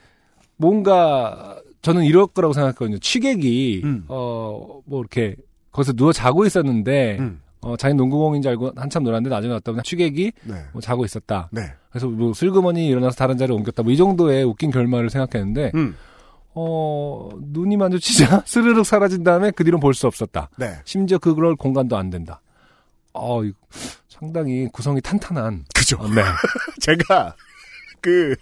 뭔가 0.55 1.57
저는 1.81 2.03
이럴 2.03 2.27
거라고 2.27 2.53
생각했거든요. 2.53 2.99
취객이 2.99 3.81
음. 3.83 4.05
어뭐 4.07 4.99
이렇게 4.99 5.35
거기서 5.71 5.93
누워 5.93 6.11
자고 6.13 6.45
있었는데 6.45 7.17
음. 7.19 7.41
어 7.61 7.75
자기 7.77 7.93
농구공인 7.95 8.41
줄 8.43 8.51
알고 8.51 8.71
한참 8.75 9.03
놀았는데 9.03 9.33
나중에 9.33 9.53
왔다 9.53 9.71
보면 9.71 9.83
취객이 9.83 10.31
네. 10.43 10.55
뭐 10.73 10.81
자고 10.81 11.05
있었다. 11.05 11.49
네. 11.51 11.61
그래서 11.89 12.07
뭐 12.07 12.33
슬그머니 12.33 12.87
일어나서 12.87 13.15
다른 13.15 13.37
자리로 13.37 13.55
옮겼다. 13.55 13.81
뭐 13.83 13.91
이 13.93 13.97
정도의 13.97 14.43
웃긴 14.43 14.69
결말을 14.71 15.09
생각했는데 15.09 15.71
음. 15.75 15.95
어 16.59 17.29
눈이 17.39 17.77
마주치자 17.77 18.43
스르륵 18.47 18.85
사라진 18.85 19.23
다음에 19.23 19.51
그 19.51 19.63
뒤로 19.63 19.79
볼 19.79 19.93
수 19.93 20.07
없었다. 20.07 20.49
네. 20.57 20.79
심지어 20.85 21.17
그럴 21.19 21.55
공간도 21.55 21.95
안 21.97 22.09
된다. 22.09 22.41
어 23.13 23.41
상당히 24.09 24.67
구성이 24.73 24.99
탄탄한. 25.01 25.65
그죠. 25.75 25.97
어, 25.99 26.07
네. 26.09 26.23
제가 26.81 27.35
그 28.01 28.35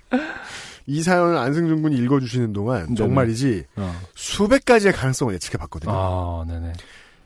이 0.88 1.01
사연을 1.01 1.36
안승준 1.38 1.82
군이 1.82 1.95
읽어주시는 1.97 2.53
동안 2.53 2.84
네네. 2.86 2.95
정말이지 2.95 3.66
어. 3.78 3.91
수백 4.13 4.66
가지의 4.66 4.93
가능성을 4.93 5.34
예측해 5.34 5.57
봤거든요. 5.57 5.91
아, 5.91 6.45
네네. 6.47 6.74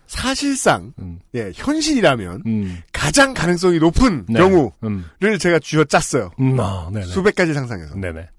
사실상 0.08 0.94
음. 1.00 1.20
예 1.36 1.52
현실이라면 1.54 2.44
음. 2.46 2.82
가장 2.94 3.34
가능성이 3.34 3.80
높은 3.80 4.26
네. 4.30 4.40
경우를 4.40 4.72
음. 4.86 5.04
제가 5.40 5.60
쥐어 5.60 5.84
짰어요. 5.84 6.32
음, 6.40 6.58
아, 6.60 6.90
네네. 6.94 7.06
수백 7.08 7.36
가지 7.36 7.54
상상해서 7.54 7.96
네네. 7.96 8.30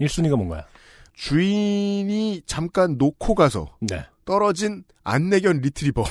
1순위가 0.00 0.36
뭔가요? 0.36 0.62
주인이 1.18 2.42
잠깐 2.46 2.94
놓고 2.96 3.34
가서 3.34 3.66
네. 3.80 4.06
떨어진 4.24 4.84
안내견 5.02 5.58
리트리버. 5.62 6.04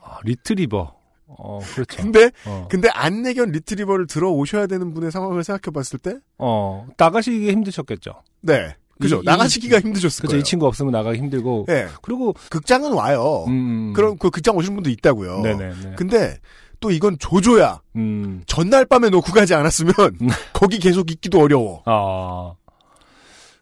아, 0.00 0.18
리트리버. 0.22 0.94
어, 1.26 1.58
그렇죠. 1.74 2.00
근데 2.00 2.30
어, 2.46 2.68
근데 2.70 2.88
안내견 2.90 3.50
리트리버를 3.50 4.06
들어 4.06 4.30
오셔야 4.30 4.68
되는 4.68 4.94
분의 4.94 5.10
상황을 5.10 5.42
생각해 5.42 5.72
봤을 5.74 5.98
때, 5.98 6.14
어, 6.38 6.86
나가시기 6.96 7.50
힘드셨겠죠. 7.50 8.22
네, 8.42 8.76
그죠. 9.00 9.16
이- 9.20 9.24
나가시기가 9.24 9.78
이- 9.78 9.80
힘드셨을 9.80 10.22
그죠. 10.22 10.28
거예요. 10.34 10.40
이 10.40 10.44
친구 10.44 10.66
없으면 10.68 10.92
나가기 10.92 11.18
힘들고. 11.18 11.66
예, 11.70 11.88
그리고, 12.02 12.34
극장은 12.50 12.92
와요. 12.92 13.46
음. 13.48 13.92
그럼 13.94 14.16
그 14.16 14.30
극장 14.30 14.56
오시는 14.56 14.76
분도 14.76 14.90
있다고요. 14.90 15.40
네네네. 15.40 15.94
근데 15.96 16.38
또 16.84 16.90
이건 16.90 17.16
조조야. 17.18 17.80
음. 17.96 18.42
전날 18.46 18.84
밤에 18.84 19.08
놓고 19.08 19.32
가지 19.32 19.54
않았으면 19.54 19.94
거기 20.52 20.78
계속 20.78 21.10
있기도 21.10 21.40
어려워. 21.40 21.82
아. 21.86 22.52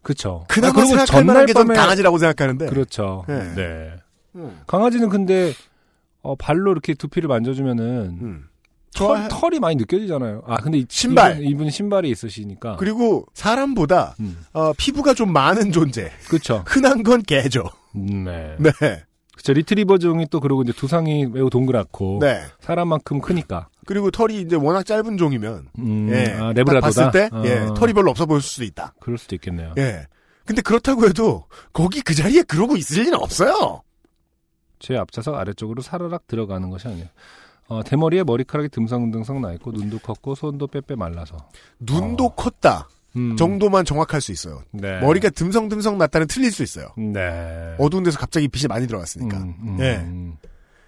그쵸. 0.02 0.44
그나마 0.48 0.70
아, 0.70 0.72
그리고 0.74 0.88
생각할 0.88 1.24
만한 1.24 1.46
게전 1.46 1.68
밤에- 1.68 1.76
강아지라고 1.76 2.18
생각하는데. 2.18 2.66
그렇죠. 2.66 3.24
네. 3.28 3.54
네. 3.54 3.90
음. 4.34 4.60
강아지는 4.66 5.08
근데, 5.08 5.52
어, 6.22 6.34
발로 6.34 6.72
이렇게 6.72 6.94
두피를 6.94 7.28
만져주면은, 7.28 8.18
음. 8.20 8.48
털. 8.92 9.28
털이 9.28 9.60
많이 9.60 9.76
느껴지잖아요. 9.76 10.42
아, 10.48 10.56
근데 10.56 10.78
이- 10.78 10.86
신발. 10.88 11.34
이분, 11.36 11.46
이분 11.46 11.70
신발이 11.70 12.10
있으시니까. 12.10 12.74
그리고 12.76 13.24
사람보다 13.34 14.16
음. 14.18 14.36
어, 14.52 14.72
피부가 14.76 15.14
좀 15.14 15.32
많은 15.32 15.70
존재. 15.70 16.10
그쵸. 16.28 16.64
흔한 16.66 17.04
건 17.04 17.22
개죠. 17.22 17.62
음, 17.94 18.24
네. 18.24 18.56
네. 18.58 19.04
그쵸. 19.36 19.52
리트리버 19.52 19.98
중이 19.98 20.26
또 20.30 20.40
그러고 20.40 20.62
이제 20.62 20.72
두상이 20.72 21.26
매우 21.26 21.48
동그랗고. 21.50 22.18
네. 22.20 22.42
사람만큼 22.60 23.20
크니까. 23.20 23.68
그리고 23.86 24.10
털이 24.10 24.40
이제 24.40 24.56
워낙 24.56 24.84
짧은 24.84 25.16
종이면 25.16 25.68
음, 25.78 26.08
예. 26.12 26.32
아, 26.34 26.38
딱 26.38 26.52
레브라도다. 26.52 26.80
봤을 26.80 27.10
때 27.10 27.28
어, 27.34 27.42
예, 27.44 27.66
털이 27.74 27.92
별로 27.94 28.10
없어 28.10 28.26
보일 28.26 28.40
수도 28.42 28.62
있다. 28.64 28.94
그럴 29.00 29.18
수도 29.18 29.34
있겠네요. 29.34 29.74
예. 29.78 30.06
근데 30.44 30.60
그렇다고 30.62 31.06
해도 31.06 31.44
거기 31.72 32.00
그 32.02 32.14
자리에 32.14 32.42
그러고 32.42 32.76
있을 32.76 33.02
리는 33.02 33.14
없어요. 33.14 33.82
제 34.78 34.96
앞좌석 34.96 35.34
아래쪽으로 35.36 35.82
사르락 35.82 36.26
들어가는 36.26 36.68
것이 36.70 36.88
아니에요. 36.88 37.06
어, 37.68 37.82
대머리에 37.82 38.24
머리카락이 38.24 38.68
듬성듬성 38.68 39.40
나 39.40 39.52
있고 39.54 39.72
눈도 39.72 39.98
컸고 40.00 40.34
손도 40.34 40.66
빼빼 40.66 40.94
말라서. 40.96 41.36
눈도 41.80 42.26
어. 42.26 42.34
컸다 42.34 42.88
음, 43.16 43.36
정도만 43.36 43.84
정확할 43.84 44.20
수 44.20 44.32
있어요. 44.32 44.62
네. 44.70 45.00
머리가 45.00 45.30
듬성듬성 45.30 45.98
났다는 45.98 46.26
틀릴 46.26 46.50
수 46.50 46.62
있어요. 46.62 46.88
네. 46.96 47.74
어두운 47.78 48.02
데서 48.04 48.18
갑자기 48.18 48.48
빛이 48.48 48.68
많이 48.68 48.86
들어갔으니까. 48.86 49.36
음, 49.38 49.54
음, 49.62 49.76
예. 49.80 49.96
음. 49.96 50.36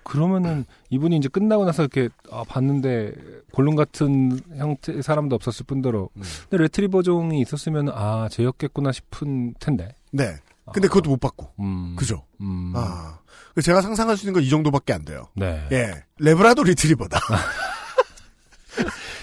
그러면은 0.04 0.66
이분이 0.90 1.16
이제 1.16 1.28
끝나고 1.28 1.64
나서 1.64 1.82
이렇게 1.82 2.10
아, 2.30 2.44
봤는데 2.46 3.12
골룸 3.52 3.74
같은 3.74 4.38
형태의 4.54 5.02
사람도 5.02 5.34
없었을 5.34 5.64
뿐더러 5.66 6.08
음. 6.16 6.22
근데 6.50 6.62
레트리버 6.64 7.02
종이 7.02 7.40
있었으면 7.40 7.88
아 7.88 8.28
쟤였겠구나 8.30 8.92
싶은 8.92 9.54
텐데. 9.60 9.94
네. 10.12 10.36
근데 10.72 10.88
그것도 10.88 11.10
못 11.10 11.20
받고. 11.20 11.50
음, 11.60 11.94
그죠? 11.96 12.24
음, 12.40 12.72
아. 12.74 13.18
그래서 13.52 13.66
제가 13.66 13.80
상상할 13.82 14.16
수 14.16 14.24
있는 14.24 14.32
건 14.34 14.42
이 14.42 14.48
정도밖에 14.50 14.92
안 14.92 15.04
돼요. 15.04 15.28
네. 15.36 15.66
예. 15.72 16.02
레브라도 16.18 16.64
리트리버다. 16.64 17.18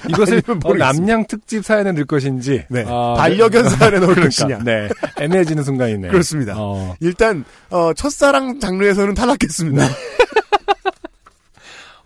이것을 0.10 0.41
어. 0.64 0.74
납량 0.74 1.26
특집 1.28 1.64
사연에 1.64 1.91
넣을 1.91 2.06
것인지. 2.06 2.64
네. 2.70 2.84
아, 2.88 3.14
반려견 3.18 3.70
사연에 3.70 3.99
넣을 3.99 4.16
그러니까, 4.16 4.24
것이냐. 4.45 4.60
네. 4.64 4.89
애매해지는 5.20 5.64
순간이네. 5.64 6.10
그렇습니다. 6.10 6.56
어. 6.58 6.95
일단 6.99 7.43
어, 7.70 7.93
첫사랑 7.93 8.60
장르에서는 8.60 9.14
탈락했습니다. 9.14 9.86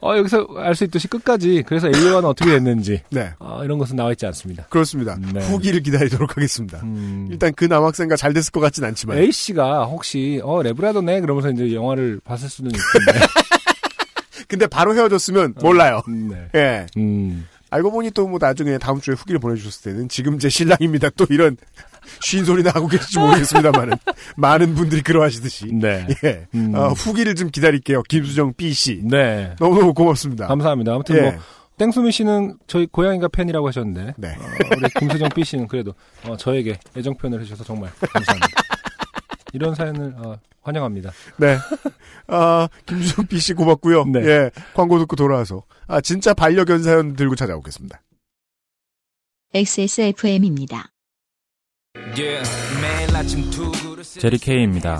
어, 0.02 0.16
여기서 0.18 0.48
알 0.58 0.76
수 0.76 0.84
있듯이 0.84 1.08
끝까지 1.08 1.64
그래서 1.66 1.88
A1은 1.88 2.26
어떻게 2.26 2.52
됐는지 2.52 3.02
네. 3.10 3.32
어, 3.39 3.64
이런 3.64 3.80
것은 3.80 3.96
나와 3.96 4.12
있지 4.12 4.26
않습니다. 4.28 4.66
그렇습니다. 4.70 5.18
네. 5.34 5.39
후기를 5.48 5.82
기다리도록 5.82 6.38
하겠습니다. 6.38 6.80
음, 6.84 7.28
일단 7.32 7.54
그 7.56 7.66
남학생과 7.66 8.16
잘 8.16 8.34
됐을 8.34 8.52
것 8.52 8.60
같진 8.60 8.84
않지만. 8.84 9.18
A 9.18 9.32
씨가 9.32 9.86
혹시 9.86 10.41
어 10.43 10.62
레브라도네 10.62 11.22
그러면서 11.22 11.50
이제 11.50 11.74
영화를 11.74 12.20
봤을 12.24 12.50
수는 12.50 12.72
있는데. 12.72 13.26
근데 14.48 14.68
바로 14.68 14.93
헤어졌으면 14.93 15.56
몰라요. 15.60 16.02
음, 16.08 16.30
네. 16.30 16.60
예. 16.60 16.86
음. 16.98 17.48
알고 17.76 17.91
보니 17.91 18.11
또 18.11 18.26
뭐 18.26 18.39
나중에 18.41 18.78
다음 18.80 18.99
주에 18.99 19.13
후기를 19.13 19.39
보내주셨을 19.39 19.91
때는 19.93 20.09
지금 20.09 20.39
제 20.39 20.49
신랑입니다. 20.49 21.09
또 21.15 21.26
이런 21.30 21.57
쉰 22.21 22.43
소리나 22.45 22.71
하고 22.73 22.88
계실지 22.88 23.19
모르겠습니다.만은 23.19 23.93
많은 24.36 24.73
분들이 24.76 25.01
그러하시듯이. 25.01 25.67
네. 25.73 26.07
예. 26.23 26.47
음. 26.55 26.73
어, 26.76 26.89
후기를 26.89 27.36
좀 27.36 27.49
기다릴게요. 27.51 28.01
김수정 28.03 28.53
B 28.55 28.73
씨. 28.73 29.01
네. 29.03 29.55
너무너무 29.59 29.93
고맙습니다. 29.93 30.47
감사합니다. 30.47 30.93
아무튼 30.93 31.15
예. 31.17 31.21
뭐 31.21 31.34
땡수미 31.78 32.11
씨는 32.11 32.57
저희 32.67 32.86
고양이가 32.88 33.28
팬이라고 33.28 33.67
하셨는데 33.67 34.13
네. 34.17 34.30
어, 34.30 34.76
우리 34.78 34.89
김수정 34.97 35.30
B 35.36 35.43
씨는 35.43 35.67
그래도 35.67 35.93
어, 36.26 36.38
저에게 36.38 36.80
애정 36.97 37.15
표현을 37.17 37.39
해주셔서 37.41 37.63
정말 37.63 37.91
감사합니다. 37.99 38.47
이런 39.56 39.74
사연을 39.74 40.14
어, 40.18 40.38
환영합니다. 40.62 41.12
네. 41.38 41.58
아, 42.28 42.68
김수정 42.86 43.26
B 43.28 43.39
씨 43.39 43.53
고맙고요. 43.53 44.03
네. 44.06 44.20
예. 44.26 44.51
광고 44.74 44.99
듣고 44.99 45.16
돌아와서. 45.16 45.64
아, 45.88 46.01
진짜 46.01 46.34
반려견 46.34 46.84
사연 46.84 47.16
들고 47.16 47.36
찾아오겠습니다. 47.36 48.01
XSFM입니다. 49.53 50.89
Yeah, 52.18 52.49
매일 52.82 53.16
아침 53.16 53.49
두 53.49 53.72
그릇 53.72 54.03
제리 54.03 54.38
케이입니다. 54.38 54.99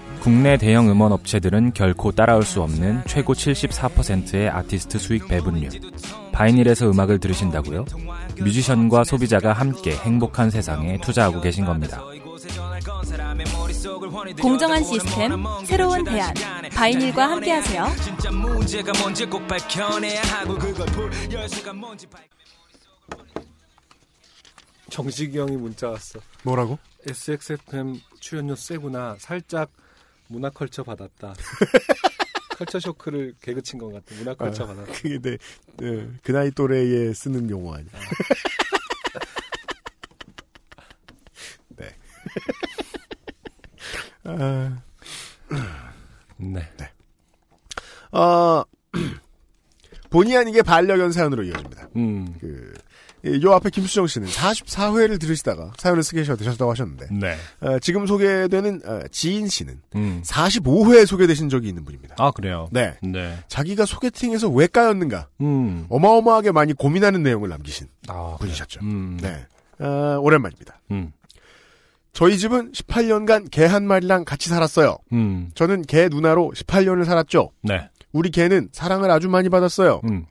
국내 0.21 0.55
대형 0.55 0.87
음원 0.87 1.11
업체들은 1.13 1.73
결코 1.73 2.11
따라올 2.11 2.43
수 2.43 2.61
없는 2.61 3.01
최고 3.07 3.33
74%의 3.33 4.49
아티스트 4.49 4.99
수익 4.99 5.27
배분율. 5.27 5.71
바이닐에서 6.31 6.91
음악을 6.91 7.19
들으신다고요? 7.19 7.85
뮤지션과 8.37 9.03
소비자가 9.03 9.53
함께 9.53 9.95
행복한 9.95 10.51
세상에 10.51 10.99
투자하고 11.01 11.41
계신 11.41 11.65
겁니다. 11.65 12.03
공정한 14.39 14.83
시스템, 14.83 15.43
새로운 15.65 16.03
대안. 16.03 16.31
바이닐과 16.75 17.29
함께하세요. 17.31 17.87
정식이 24.91 25.39
형이 25.39 25.57
문자 25.57 25.89
왔어. 25.89 26.19
뭐라고? 26.43 26.77
SXFM 27.09 27.99
출연료 28.19 28.55
세구나. 28.55 29.15
살짝 29.17 29.71
문화컬처 30.31 30.83
받았다. 30.83 31.33
컬처 32.57 32.79
쇼크를 32.79 33.33
개그 33.41 33.61
친 33.63 33.79
것 33.79 33.91
같아. 33.91 34.15
문화컬처 34.15 34.63
아, 34.63 34.67
받았다. 34.67 34.91
그게 34.93 35.19
네, 35.19 35.37
네, 35.77 36.07
그 36.23 36.31
나이 36.31 36.51
또래에 36.51 37.13
쓰는 37.13 37.49
용어 37.49 37.73
아니야. 37.75 37.89
네. 41.77 41.95
아, 44.23 44.81
네. 46.37 46.69
어, 48.17 48.63
본의 50.09 50.37
아니게 50.37 50.61
반려견 50.61 51.11
사연으로 51.11 51.43
이어집니다. 51.43 51.89
음. 51.95 52.37
그, 52.39 52.47
이- 52.47 52.50
요 53.43 53.53
앞에 53.53 53.69
김수정 53.69 54.07
씨는 54.07 54.27
44회를 54.27 55.19
들으시다가 55.19 55.73
사연을 55.77 56.03
쓰게 56.03 56.23
되셨다고 56.23 56.71
하셨는데, 56.71 57.07
네. 57.11 57.35
어, 57.59 57.77
지금 57.79 58.07
소개되는 58.07 58.81
어, 58.85 59.01
지인 59.11 59.47
씨는 59.47 59.79
음. 59.95 60.21
45회에 60.25 61.05
소개되신 61.05 61.49
적이 61.49 61.69
있는 61.69 61.85
분입니다. 61.85 62.15
아, 62.17 62.31
그래요? 62.31 62.67
네. 62.71 62.95
네. 63.03 63.37
자기가 63.47 63.85
소개팅에서 63.85 64.49
왜 64.49 64.67
까였는가, 64.67 65.27
음. 65.41 65.85
어마어마하게 65.89 66.51
많이 66.51 66.73
고민하는 66.73 67.21
내용을 67.23 67.49
남기신 67.49 67.87
아, 68.07 68.37
분이셨죠. 68.39 68.79
음. 68.81 69.17
네. 69.21 69.45
어, 69.79 70.17
오랜만입니다. 70.19 70.79
음. 70.91 71.11
저희 72.13 72.37
집은 72.37 72.71
18년간 72.73 73.49
개 73.51 73.65
한 73.65 73.85
마리랑 73.87 74.25
같이 74.25 74.49
살았어요. 74.49 74.97
음. 75.13 75.49
저는 75.55 75.83
개 75.83 76.09
누나로 76.09 76.51
18년을 76.55 77.05
살았죠. 77.05 77.51
네. 77.63 77.89
우리 78.11 78.29
개는 78.31 78.69
사랑을 78.73 79.09
아주 79.09 79.29
많이 79.29 79.47
받았어요. 79.47 80.01
음. 80.03 80.25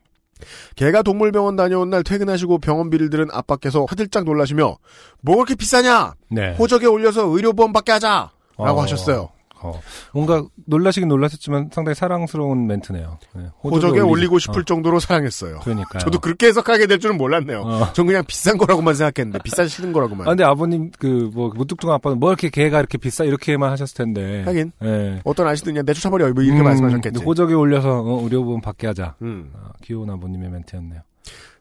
개가 0.77 1.03
동물병원 1.03 1.57
다녀온 1.57 1.91
날 1.91 2.03
퇴근하시고 2.03 2.59
병원비를 2.59 3.11
들은 3.11 3.29
아빠께서 3.33 3.85
화들짝 3.89 4.25
놀라시며 4.25 4.77
뭐 5.21 5.37
그렇게 5.37 5.55
비싸냐? 5.55 6.15
네. 6.31 6.55
호적에 6.55 6.87
올려서 6.87 7.27
의료보험 7.27 7.73
받게 7.73 7.93
하자. 7.93 8.31
라고 8.59 8.79
어. 8.79 8.83
하셨어요. 8.83 9.31
어. 9.63 9.81
뭔가 10.15 10.45
놀라시긴 10.67 11.09
놀라셨지만 11.09 11.71
상당히 11.73 11.95
사랑스러운 11.95 12.67
멘트네요. 12.67 13.19
네. 13.37 13.47
호적에 13.63 14.01
올리기- 14.01 14.11
올리고 14.11 14.39
싶을 14.39 14.61
어, 14.61 14.65
정도로 14.65 15.01
사랑했어요. 15.01 15.61
그러니까요. 15.61 16.01
저도 16.01 16.19
그렇게 16.19 16.47
해석하게 16.47 16.87
될 16.87 16.99
줄은 16.99 17.17
몰랐네요. 17.19 17.61
어. 17.63 17.93
전 17.93 18.07
그냥 18.07 18.25
비싼 18.27 18.57
거라고만 18.59 18.95
생각했는데 18.95 19.41
비싸시는 19.43 19.93
거라고만. 19.93 20.27
아, 20.27 20.31
근데 20.31 20.45
아버님, 20.45 20.91
그, 20.99 21.31
뭐, 21.35 21.51
무뚝뚝한 21.55 21.95
아빠는 21.97 22.19
뭐 22.19 22.31
이렇게 22.31 22.49
개가 22.49 22.79
이렇게 22.79 22.99
비싸? 22.99 23.25
이렇게만 23.25 23.71
하셨을 23.71 23.97
텐데. 23.97 24.43
하긴 24.45 24.73
예. 24.83 25.21
어떤 25.25 25.47
아저씨도 25.47 25.71
그냥 25.73 25.85
내쫓아버려 25.87 26.33
뭐 26.33 26.43
이렇게 26.43 26.61
음, 26.61 26.65
말씀하셨겠지. 26.65 27.23
호적에 27.25 27.55
올려서 27.55 28.01
어, 28.03 28.21
의료보험 28.23 28.61
받게 28.61 28.87
하자. 28.87 29.15
음. 29.23 29.53
아, 29.55 29.73
귀여운 29.83 30.09
아버님의 30.11 30.51
멘트였네요. 30.51 31.01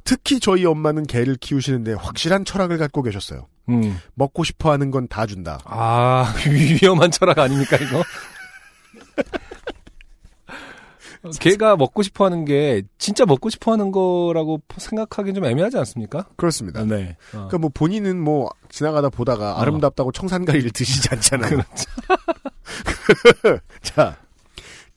특히 0.10 0.40
저희 0.40 0.66
엄마는 0.66 1.06
개를 1.06 1.36
키우시는데 1.36 1.94
확실한 1.94 2.44
철학을 2.44 2.80
갖고 2.80 3.04
계셨어요. 3.04 3.46
음. 3.70 4.00
먹고 4.16 4.44
싶어 4.44 4.72
하는 4.72 4.90
건 4.90 5.08
다 5.08 5.28
준다. 5.28 5.60
아, 5.66 6.34
위험한 6.82 7.12
철학 7.12 7.38
아닙니까, 7.38 7.78
이거? 7.78 8.00
어, 11.22 11.30
걔가 11.40 11.76
먹고 11.78 12.02
싶어 12.02 12.26
하는 12.26 12.44
게 12.44 12.82
진짜 12.98 13.24
먹고 13.28 13.52
싶어 13.52 13.72
하는 13.74 13.92
거라고 13.92 14.62
생각하기는 14.78 15.36
좀 15.36 15.46
애매하지 15.46 15.78
않습니까? 15.78 16.26
그렇습니다. 16.38 16.84
네. 16.86 17.16
어. 17.28 17.32
그러니까 17.34 17.60
뭐 17.60 17.70
본인은 17.72 18.20
뭐 18.20 18.50
지나가다 18.70 19.10
보다가 19.10 19.58
어. 19.58 19.60
아름답다고 19.60 20.12
청산가리를 20.12 20.72
드시지 20.72 21.08
않잖아요. 21.12 21.52
그렇죠. 21.52 23.62
자, 23.84 24.18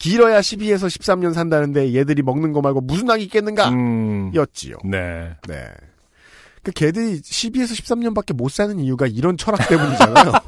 길어야 0.02 0.40
12에서 0.40 0.86
13년 0.86 1.32
산다는데 1.32 1.94
얘들이 1.94 2.22
먹는 2.22 2.52
거 2.52 2.60
말고 2.60 2.80
무슨 2.80 3.06
낙이 3.06 3.22
있겠는가? 3.24 3.68
음. 3.70 4.32
였지요. 4.34 4.76
네. 4.84 5.30
네. 5.46 5.64
그 6.64 6.72
걔들이 6.72 7.20
12에서 7.20 7.80
13년밖에 7.80 8.34
못 8.36 8.50
사는 8.50 8.78
이유가 8.80 9.06
이런 9.06 9.36
철학 9.36 9.68
때문이잖아요. 9.68 10.32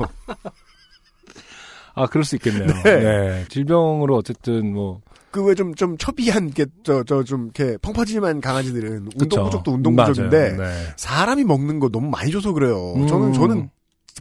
아, 1.96 2.06
그럴 2.06 2.24
수 2.24 2.34
있겠네요. 2.36 2.66
네. 2.82 3.00
네. 3.00 3.44
질병으로 3.48 4.16
어쨌든 4.16 4.72
뭐. 4.72 5.00
그 5.30 5.42
왜 5.44 5.54
좀 5.56 5.74
좀 5.74 5.96
첩이한 5.98 6.52
게 6.52 6.64
저 6.84 7.02
저 7.02 7.24
좀 7.24 7.50
이렇게 7.54 7.76
펑퍼짐한 7.78 8.40
강아지들은 8.40 9.04
그쵸. 9.06 9.16
운동 9.20 9.44
부족도 9.44 9.72
운동 9.72 9.96
부족인데 9.96 10.56
맞아요. 10.56 10.70
네. 10.70 10.86
사람이 10.96 11.42
먹는 11.44 11.80
거 11.80 11.88
너무 11.88 12.08
많이 12.08 12.30
줘서 12.30 12.52
그래요. 12.52 12.94
음. 12.96 13.06
저는 13.08 13.32
저는 13.32 13.68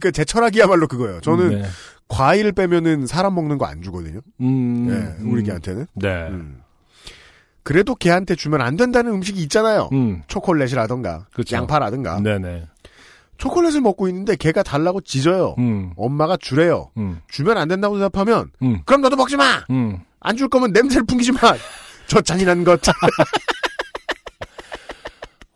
그제 0.00 0.24
철학이야말로 0.24 0.88
그거예요. 0.88 1.20
저는 1.20 1.62
네. 1.62 1.68
과일을 2.08 2.52
빼면은 2.52 3.06
사람 3.06 3.34
먹는 3.34 3.58
거 3.58 3.66
안 3.66 3.82
주거든요. 3.82 4.20
음. 4.40 4.88
예, 4.90 5.24
우리 5.28 5.42
개한테는. 5.42 5.86
네. 5.94 6.08
음. 6.28 6.60
그래도 7.62 7.94
걔한테 7.94 8.34
주면 8.34 8.60
안 8.60 8.76
된다는 8.76 9.12
음식이 9.14 9.40
있잖아요. 9.44 9.88
음. 9.92 10.22
초콜릿이라던가 10.26 11.26
그쵸. 11.32 11.56
양파라든가 11.56 12.20
네네. 12.20 12.66
초콜릿을 13.38 13.80
먹고 13.80 14.06
있는데 14.08 14.36
걔가 14.36 14.62
달라고 14.62 15.00
짖어요. 15.00 15.54
음. 15.58 15.92
엄마가 15.96 16.36
주래요. 16.36 16.90
음. 16.98 17.20
주면 17.28 17.56
안 17.56 17.68
된다고 17.68 17.96
대답하면 17.96 18.50
음. 18.62 18.82
그럼 18.84 19.00
너도 19.00 19.16
먹지 19.16 19.36
마. 19.36 19.64
음. 19.70 19.98
안줄 20.20 20.48
거면 20.48 20.72
냄새를 20.72 21.06
풍기지 21.06 21.32
마. 21.32 21.40
저 22.06 22.20
잔인한 22.20 22.64
것. 22.64 22.80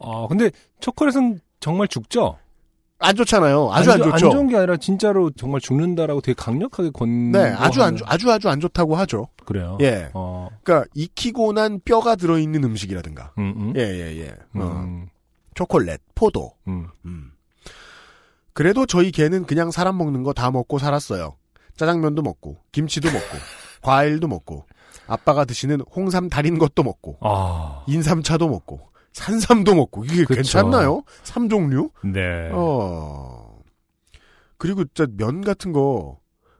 아, 0.01 0.27
근데 0.29 0.51
초콜릿은 0.81 1.41
정말 1.61 1.89
죽죠? 1.89 2.39
안 3.01 3.15
좋잖아요. 3.15 3.71
아주 3.73 3.93
안, 3.93 3.99
좋- 3.99 4.05
좋죠. 4.11 4.27
안 4.27 4.33
좋은 4.33 4.49
게 4.49 4.57
아니라 4.57 4.77
진짜로 4.77 5.31
정말 5.31 5.61
죽는다라고 5.61 6.21
되게 6.21 6.35
강력하게 6.35 6.91
권. 6.91 7.31
네, 7.31 7.39
아주 7.57 7.83
안, 7.83 7.97
좋- 7.97 8.05
아주 8.09 8.31
아주 8.31 8.49
안 8.49 8.59
좋다고 8.61 8.97
하죠. 8.97 9.29
그래요. 9.45 9.79
예. 9.81 10.11
어. 10.15 10.49
그러니까 10.65 10.89
익히고 10.95 11.53
난 11.53 11.81
뼈가 11.85 12.17
들어 12.17 12.39
있는 12.39 12.65
음식이라든가. 12.65 13.33
음, 13.39 13.55
음. 13.57 13.73
예, 13.77 13.83
예, 13.83 14.21
예. 14.23 14.29
어, 14.61 14.65
음. 14.85 15.09
초콜릿, 15.55 16.01
포도. 16.15 16.53
음. 16.67 16.89
음. 17.05 17.31
그래도 18.53 18.85
저희 18.87 19.13
개는 19.13 19.47
그냥 19.47 19.71
사람 19.71 19.97
먹는 19.99 20.25
거 20.25 20.33
다 20.33 20.51
먹고 20.51 20.79
살았어요. 20.79 21.37
짜장면도 21.77 22.23
먹고, 22.23 22.57
김치도 22.73 23.09
먹고, 23.13 23.27
과일도 23.83 24.27
먹고, 24.27 24.67
아빠가 25.07 25.45
드시는 25.45 25.81
홍삼 25.95 26.29
달인 26.29 26.59
것도 26.59 26.83
먹고, 26.83 27.19
아. 27.21 27.85
인삼차도 27.87 28.49
먹고, 28.49 28.81
산삼도 29.13 29.75
먹고 29.75 30.05
이게 30.05 30.25
그쵸. 30.25 30.35
괜찮나요? 30.35 31.03
삼종류? 31.25 31.91
네. 32.05 32.51
어. 32.53 33.59
그리고 34.59 34.85
진짜 34.85 35.07
면 35.17 35.41
같은 35.43 35.73
거 35.73 36.19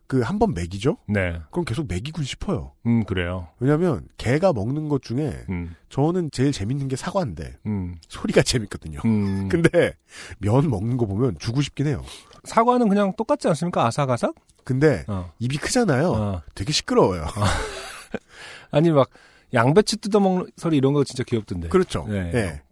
그 0.09 0.23
한 0.25 0.39
번 0.39 0.55
먹이죠? 0.55 0.97
네. 1.07 1.39
그럼 1.51 1.67
계속 1.67 1.87
먹이고 1.87 2.23
싶어요. 2.23 2.73
음, 2.87 3.05
그래요. 3.05 3.49
왜냐면 3.61 4.09
개가 4.17 4.55
먹는 4.55 4.89
것 4.89 5.03
중에 5.03 5.45
음, 5.51 5.75
저는 5.91 6.31
제일 6.33 6.51
재밌는 6.51 6.89
게 6.89 6.97
사과인데 6.97 7.59
음, 7.67 7.95
소리가 8.09 8.41
재밌거든요. 8.41 9.01
음. 9.05 9.49
근데 9.53 9.93
면 10.39 10.71
먹는 10.71 10.97
거 10.97 11.05
보면 11.05 11.37
주고 11.39 11.61
싶긴 11.61 11.89
해요. 11.89 12.03
사과는 12.45 12.89
그냥 12.89 13.13
똑같지 13.19 13.49
않습니까? 13.49 13.85
아삭아삭? 13.85 14.35
근데 14.65 15.05
어. 15.09 15.31
입이 15.41 15.59
크잖아요. 15.59 16.11
어. 16.11 16.43
되게 16.55 16.73
시끄러워요. 16.73 17.27
아니, 18.71 18.91
막, 18.91 19.11
양배추 19.55 19.99
뜯어먹는 19.99 20.51
소리 20.57 20.77
이런 20.77 20.93
거 20.93 21.05
진짜 21.05 21.23
귀엽던데. 21.25 21.69
그렇죠. 21.69 22.07
네. 22.09 22.31
예. 22.35 22.63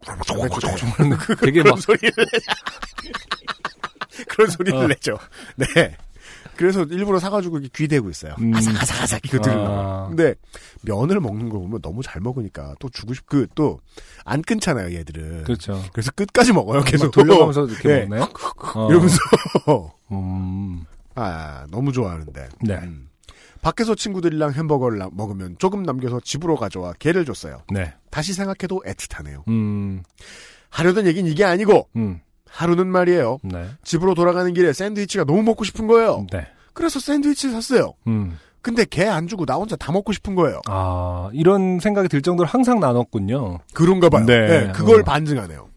되게 1.39 1.61
그런 1.61 1.75
막, 1.75 1.81
소리를 1.81 2.13
그런 4.27 4.49
소리를 4.49 4.77
어. 4.77 4.87
내죠. 4.87 5.17
네. 5.55 5.97
그래서 6.55 6.83
일부러 6.83 7.19
사가지고 7.19 7.59
귀대고 7.73 8.09
있어요. 8.09 8.35
음. 8.39 8.53
아삭아삭아삭 8.55 9.25
이거 9.25 9.39
들으려고. 9.39 9.67
아. 9.67 10.07
근데 10.07 10.33
면을 10.81 11.19
먹는 11.19 11.49
거 11.49 11.59
보면 11.59 11.81
너무 11.81 12.01
잘 12.01 12.19
먹으니까 12.21 12.75
또 12.79 12.89
주고 12.89 13.13
싶, 13.13 13.27
그, 13.27 13.47
또, 13.53 13.79
안 14.25 14.41
끊잖아요, 14.41 14.93
얘들은. 14.93 15.43
그렇죠. 15.43 15.81
그래서 15.93 16.11
끝까지 16.11 16.53
먹어요, 16.53 16.81
계속. 16.81 17.05
막 17.05 17.11
돌려가면서 17.11 17.65
이렇게 17.65 17.89
예. 17.89 17.99
먹나요? 18.01 18.27
어. 18.73 18.89
이러면서. 18.89 19.17
음, 20.11 20.83
아, 21.13 21.65
너무 21.69 21.91
좋아하는데. 21.91 22.49
네. 22.61 22.73
음. 22.75 23.06
밖에서 23.67 23.95
친구들이랑 23.95 24.53
햄버거를 24.53 24.97
나- 24.97 25.09
먹으면 25.11 25.57
조금 25.59 25.83
남겨서 25.83 26.21
집으로 26.21 26.55
가져와 26.55 26.93
개를 26.99 27.25
줬어요. 27.25 27.63
네. 27.69 27.93
다시 28.09 28.31
생각해도 28.31 28.81
애틋하네요. 28.85 29.45
음, 29.49 30.03
하려던 30.69 31.05
얘기는 31.05 31.29
이게 31.29 31.43
아니고, 31.43 31.89
음, 31.97 32.21
하루는 32.49 32.87
말이에요. 32.87 33.39
네. 33.43 33.67
집으로 33.83 34.13
돌아가는 34.13 34.53
길에 34.53 34.71
샌드위치가 34.71 35.25
너무 35.25 35.43
먹고 35.43 35.65
싶은 35.65 35.85
거예요. 35.87 36.25
네. 36.31 36.47
그래서 36.71 37.01
샌드위치를 37.01 37.53
샀어요. 37.55 37.93
음. 38.07 38.37
근데 38.61 38.85
개안 38.85 39.27
주고 39.27 39.45
나 39.45 39.55
혼자 39.55 39.75
다 39.75 39.91
먹고 39.91 40.13
싶은 40.13 40.33
거예요. 40.35 40.61
아, 40.67 41.29
이런 41.33 41.79
생각이 41.81 42.07
들 42.07 42.21
정도로 42.21 42.47
항상 42.47 42.79
나눴군요. 42.79 43.59
그런가 43.73 44.07
봐요. 44.07 44.25
네. 44.25 44.47
네, 44.47 44.71
그걸 44.71 45.01
어. 45.01 45.03
반증하네요. 45.03 45.67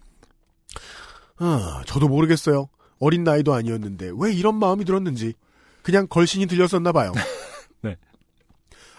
아, 1.38 1.82
저도 1.86 2.07
모르겠어요. 2.07 2.68
어린 3.01 3.24
나이도 3.24 3.53
아니었는데 3.53 4.12
왜 4.16 4.32
이런 4.32 4.55
마음이 4.61 4.84
들었는지 4.84 5.34
그냥 5.82 6.07
걸신이 6.09 6.47
들렸었나 6.47 6.93
봐요. 6.93 7.11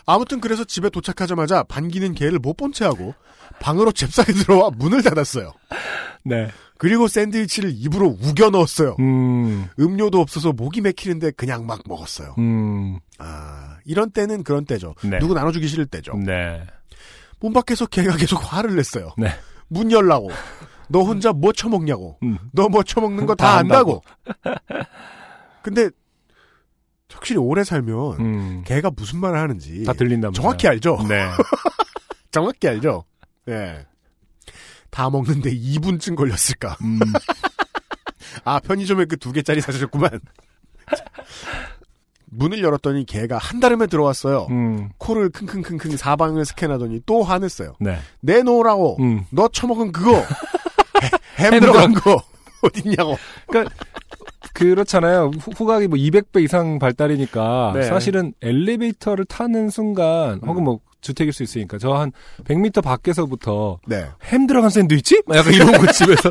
네. 0.08 0.14
아무튼 0.14 0.42
그래서 0.42 0.64
집에 0.64 0.90
도착하자마자 0.90 1.64
반기는 1.64 2.14
개를 2.14 2.40
못 2.40 2.58
본 2.58 2.74
채 2.74 2.86
하고 2.86 3.14
방으로 3.60 3.92
잽싸게 3.92 4.34
들어와 4.34 4.70
문을 4.76 5.04
닫았어요. 5.04 5.52
네. 6.24 6.50
그리고 6.78 7.08
샌드위치를 7.08 7.72
입으로 7.76 8.18
우겨 8.22 8.50
넣었어요. 8.50 8.96
음, 9.00 9.68
음료도 9.80 10.20
없어서 10.20 10.52
목이 10.52 10.82
맥히는데 10.82 11.32
그냥 11.32 11.66
막 11.68 11.82
먹었어요. 11.86 12.34
음, 12.40 12.98
아, 13.20 13.78
이런 13.86 14.10
때는 14.12 14.44
그런 14.44 14.66
때죠. 14.66 14.96
네. 15.04 15.20
누구 15.20 15.34
나눠주기 15.36 15.68
싫을 15.68 15.86
때죠. 15.86 16.14
네. 16.16 16.64
문 17.40 17.54
밖에서 17.54 17.86
개가 17.86 18.16
계속 18.18 18.38
화를 18.38 18.76
냈어요. 18.76 19.14
네. 19.18 19.30
문 19.68 19.92
열라고. 19.92 20.30
너 20.90 21.02
혼자 21.04 21.32
뭐 21.34 21.54
처먹냐고. 21.54 22.18
음. 22.24 22.38
너뭐 22.52 22.84
처먹는 22.84 23.26
거다다 23.28 23.58
안다고. 23.60 24.02
근데 25.62 25.90
확실히 27.14 27.40
오래 27.40 27.64
살면 27.64 28.20
음. 28.20 28.64
개가 28.66 28.92
무슨 28.96 29.20
말을 29.20 29.38
하는지 29.40 29.84
다 29.84 29.94
들린다면서요. 29.94 30.42
정확히 30.42 30.68
알죠. 30.68 30.98
네. 31.08 31.28
정확히 32.32 32.68
알죠. 32.68 33.04
예. 33.50 33.86
다 34.90 35.10
먹는데 35.10 35.52
2분쯤 35.54 36.16
걸렸을까. 36.16 36.78
음, 36.82 37.00
아 38.44 38.60
편의점에 38.60 39.06
그 39.06 39.16
두 39.18 39.32
개짜리 39.32 39.62
사셨구만. 39.62 40.20
문을 42.34 42.64
열었더니 42.64 43.06
개가 43.06 43.38
한달음에 43.38 43.88
들어왔어요. 43.88 44.48
음, 44.52 44.90
코를 44.98 45.30
킁킁킁킁 45.32 45.98
사방을 45.98 46.46
스캔하더니 46.46 47.02
또 47.06 47.24
화냈어요. 47.24 47.76
네. 47.80 48.00
내놓으라고. 48.22 48.98
음. 49.02 49.26
너 49.32 49.50
처먹은 49.50 49.92
그거. 49.92 50.24
햄, 51.40 51.54
햄 51.54 51.60
들어간 51.60 51.94
거. 51.94 52.24
어딨냐고. 52.62 53.18
그러니까 53.48 53.74
그렇잖아요. 54.54 55.32
후, 55.40 55.52
후각이 55.56 55.88
뭐 55.88 55.98
200배 55.98 56.44
이상 56.44 56.80
발달이니까 56.80 57.72
네. 57.76 57.84
사실은 57.84 58.34
엘리베이터를 58.42 59.26
타는 59.26 59.70
순간 59.70 60.40
혹은 60.46 60.64
뭐 60.64 60.80
주택일 61.02 61.34
수 61.34 61.44
있으니까 61.44 61.78
저 61.78 61.94
한 61.94 62.12
100m 62.46 62.84
밖에서부터 62.84 63.80
네. 63.88 64.08
햄 64.24 64.48
들어간 64.48 64.70
샌드위치? 64.70 65.22
막 65.26 65.38
약간 65.38 65.54
이런 65.54 65.72
거 65.74 65.92
집에서 65.92 66.30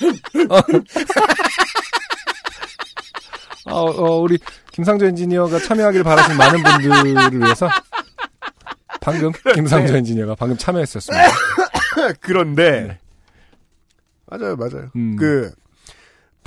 어, 3.66 3.80
어, 3.80 4.20
우리 4.20 4.38
김상조 4.72 5.06
엔지니어가 5.06 5.58
참여하기를 5.58 6.04
바라신 6.04 6.36
많은 6.36 6.62
분들을 6.62 7.40
위해서 7.40 7.68
방금 9.00 9.32
김상조 9.54 9.92
네. 9.92 9.98
엔지니어가 9.98 10.34
방금 10.36 10.56
참여했었습니다. 10.56 11.24
그런데 12.20 12.70
네. 12.88 12.98
맞아요, 14.26 14.56
맞아요. 14.56 14.90
음. 14.96 15.16
그 15.16 15.50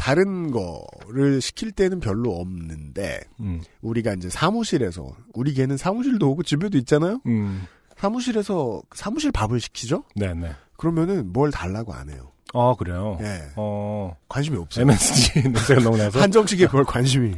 다른 0.01 0.49
거를 0.49 1.41
시킬 1.41 1.71
때는 1.71 1.99
별로 1.99 2.31
없는데 2.31 3.21
음, 3.39 3.61
우리가 3.81 4.15
이제 4.15 4.29
사무실에서 4.29 5.15
우리 5.35 5.53
걔는 5.53 5.77
사무실도 5.77 6.31
오고 6.31 6.41
집에도 6.41 6.79
있잖아요. 6.79 7.21
음, 7.27 7.67
사무실에서 7.97 8.81
사무실 8.95 9.31
밥을 9.31 9.59
시키죠. 9.59 10.03
네네. 10.15 10.53
그러면 10.75 11.31
뭘 11.31 11.51
달라고 11.51 11.93
안 11.93 12.09
해요. 12.09 12.31
어 12.51 12.75
그래요. 12.75 13.19
예, 13.21 13.51
어 13.55 14.17
관심이 14.27 14.57
없어요. 14.57 14.81
MSG 14.85 15.43
냄새가 15.53 15.81
너무 15.81 15.97
나서. 15.97 16.19
한정식에 16.19 16.67
별 16.69 16.83
관심이 16.83 17.35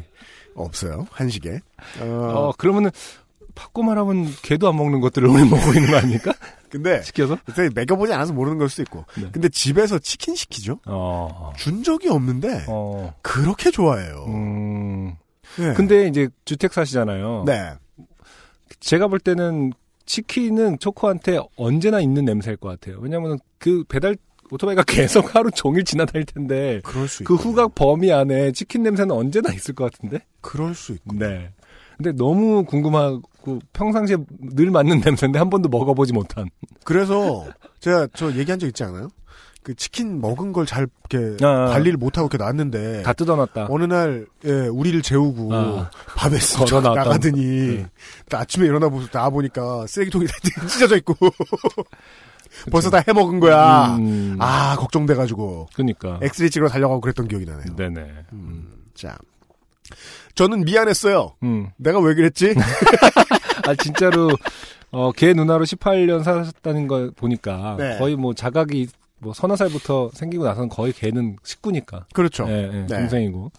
없어요. 0.56 1.06
한식에. 1.12 1.60
어, 2.00 2.06
어 2.06 2.54
그러면은 2.58 2.92
바꿔 3.56 3.84
말하면 3.84 4.34
개도 4.42 4.70
안 4.70 4.78
먹는 4.78 5.02
것들을 5.02 5.28
우리 5.28 5.44
먹고 5.44 5.74
있는 5.74 5.92
거 5.92 5.98
아닙니까? 5.98 6.32
근데 6.74 7.04
시켜서? 7.04 7.38
그때 7.46 7.70
먹여보지 7.76 8.12
않아서 8.14 8.34
모르는 8.34 8.58
걸 8.58 8.68
수도 8.68 8.82
있고. 8.82 9.06
네. 9.16 9.30
근데 9.32 9.48
집에서 9.48 10.00
치킨 10.00 10.34
시키죠. 10.34 10.80
어. 10.88 11.54
준 11.56 11.84
적이 11.84 12.10
없는데 12.10 12.66
어. 12.68 13.14
그렇게 13.22 13.70
좋아해요. 13.70 14.26
음. 14.28 15.16
네. 15.60 15.74
근데 15.76 16.08
이제 16.08 16.30
주택 16.46 16.74
사시잖아요. 16.74 17.44
네. 17.46 17.74
제가 18.80 19.08
볼 19.08 19.20
때는 19.20 19.72
치킨은 20.08 20.80
초코한테 20.80 21.40
언제나 21.58 22.02
있는 22.02 22.26
냄새일 22.26 22.58
것 22.58 22.70
같아요. 22.70 22.98
왜냐면 23.02 23.38
그 23.60 23.84
배달 23.88 24.18
오토바이가 24.52 24.84
계속 24.90 25.36
하루 25.36 25.52
종일 25.52 25.84
지나다닐 25.84 26.26
텐데 26.26 26.82
그럴 26.84 27.08
수그 27.08 27.36
있고. 27.36 27.44
후각 27.44 27.76
범위 27.76 28.12
안에 28.12 28.52
치킨 28.52 28.82
냄새는 28.82 29.14
언제나 29.16 29.54
있을 29.54 29.76
것 29.76 29.92
같은데. 29.92 30.26
그럴 30.42 30.74
수 30.74 30.94
있고. 30.94 31.16
네. 31.18 31.52
근데 32.04 32.12
너무 32.18 32.66
궁금하고 32.66 33.22
평상시에 33.72 34.18
늘 34.42 34.70
맞는 34.72 35.00
냄새인데 35.00 35.40
한 35.40 35.50
번도 35.50 35.70
먹어보지 35.70 36.12
못한. 36.12 36.50
그래서 36.84 37.46
제가 37.80 38.08
저 38.14 38.32
얘기한 38.34 38.60
적 38.60 38.68
있지 38.68 38.84
않아요? 38.84 39.08
그 39.64 39.74
치킨 39.76 40.20
먹은 40.20 40.52
걸 40.52 40.66
잘 40.66 40.88
이렇게 41.10 41.42
아. 41.46 41.68
관리를 41.68 41.96
못 41.98 42.18
하고 42.18 42.26
이렇게 42.28 42.38
놨는데 42.44 43.04
다 43.04 43.14
뜯어놨다. 43.14 43.68
어느 43.70 43.86
날 43.86 44.26
예, 44.44 44.52
우리를 44.68 45.02
재우고 45.02 45.54
아. 45.54 45.90
밤에 46.18 46.38
쓱 46.38 46.58
걸어놨던. 46.70 46.94
나가더니 46.96 47.42
네. 47.78 47.88
또 48.30 48.38
아침에 48.38 48.66
일어나 48.66 48.90
보나 48.90 49.30
보니까 49.30 49.88
쓰레기통이 49.88 50.26
다 50.28 50.34
찢어져 50.68 50.98
있고 50.98 51.16
벌써 52.72 52.90
다 52.90 53.02
해먹은 53.08 53.40
거야. 53.40 53.96
음, 53.96 54.36
아 54.40 54.76
걱정돼가지고 54.78 55.70
그니까. 55.74 56.20
엑스레이 56.22 56.50
찍으러 56.50 56.68
달려가고 56.70 57.00
그랬던 57.00 57.30
기억이 57.30 57.46
나네요. 57.46 57.74
네네. 57.78 58.02
음, 58.34 58.68
자, 58.94 59.18
저는 60.36 60.66
미안했어요. 60.66 61.36
음. 61.44 61.70
내가 61.78 62.00
왜 62.00 62.14
그랬지? 62.16 62.56
아 63.68 63.76
진짜로 63.76 64.30
어, 64.92 65.12
걔 65.12 65.34
누나로 65.34 65.66
18년 65.66 66.24
살았다는 66.24 66.88
걸 66.88 67.12
보니까 67.12 67.76
네. 67.78 67.98
거의 67.98 68.16
뭐 68.16 68.34
자각이 68.34 68.88
뭐 69.20 69.34
서너 69.34 69.56
살부터 69.56 70.12
생기고 70.14 70.44
나서는 70.44 70.70
거의 70.70 70.94
걔는 70.94 71.38
식구니까. 71.44 72.06
그렇죠. 72.14 72.46
예, 72.48 72.70
예, 72.72 72.82
네. 72.82 72.88
동생이고. 72.88 73.52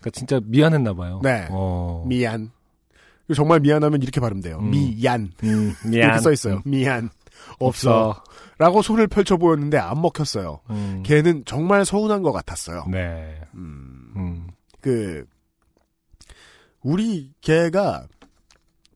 그러니까 0.00 0.10
진짜 0.12 0.40
미안했나 0.44 0.94
봐요. 0.94 1.20
네. 1.22 1.46
어. 1.50 2.04
미안. 2.06 2.50
정말 3.34 3.60
미안하면 3.60 4.00
이렇게 4.02 4.20
발음돼요. 4.20 4.58
음. 4.58 4.70
미안. 4.70 5.30
음, 5.44 5.74
이렇게 5.92 6.18
써 6.20 6.32
있어요. 6.32 6.62
미안. 6.64 7.10
없어. 7.58 8.08
없어. 8.08 8.24
라고 8.58 8.80
손을 8.80 9.06
펼쳐 9.06 9.36
보였는데 9.36 9.76
안 9.76 10.00
먹혔어요. 10.00 10.60
음. 10.70 11.02
걔는 11.04 11.44
정말 11.44 11.84
서운한 11.84 12.22
것 12.22 12.32
같았어요. 12.32 12.86
네. 12.90 13.40
음, 13.54 14.12
음. 14.16 14.46
그 14.80 15.24
우리 16.82 17.32
개가 17.40 18.06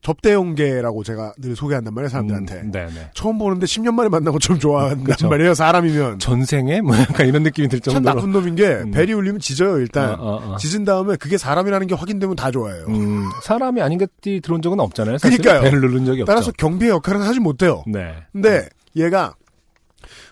접대용 0.05 0.57
개라고 0.57 1.05
제가 1.05 1.33
늘 1.39 1.55
소개한단 1.55 1.95
말이에요 1.95 2.09
사람들한테. 2.09 2.55
음, 2.63 2.71
네네. 2.73 3.11
처음 3.15 3.39
보는데 3.39 3.67
10년 3.67 3.95
만에 3.95 4.09
만나고 4.09 4.41
좀 4.41 4.59
좋아한단 4.59 5.05
그쵸. 5.05 5.29
말이에요 5.29 5.55
사람이면. 5.55 6.19
전생에 6.19 6.81
뭐 6.81 6.97
약간 6.97 7.29
이런 7.29 7.45
느낌이 7.45 7.69
들참 7.69 7.95
정도로. 7.95 8.15
나쁜 8.17 8.33
놈인 8.33 8.57
게 8.57 8.67
음. 8.67 8.91
벨이 8.91 9.13
울리면 9.13 9.39
짖어요 9.41 9.79
일단. 9.79 10.19
어, 10.19 10.25
어, 10.39 10.53
어. 10.55 10.57
짖은 10.57 10.85
다음에 10.85 11.15
그게 11.15 11.39
사람이라는 11.39 11.87
게 11.87 11.95
확인되면 11.95 12.35
다 12.35 12.51
좋아해요. 12.51 12.87
음, 12.89 13.29
사람이 13.45 13.81
아닌 13.81 13.99
것들이 13.99 14.41
들어온 14.41 14.61
적은 14.61 14.81
없잖아요. 14.81 15.19
그러니까요. 15.19 15.61
배를 15.61 15.81
누른 15.81 16.05
적이 16.05 16.23
없죠. 16.23 16.33
따라서 16.33 16.51
경비의 16.59 16.91
역할은 16.91 17.23
하지 17.23 17.39
못해요. 17.39 17.85
네. 17.87 18.17
근데 18.33 18.69
얘가 18.97 19.35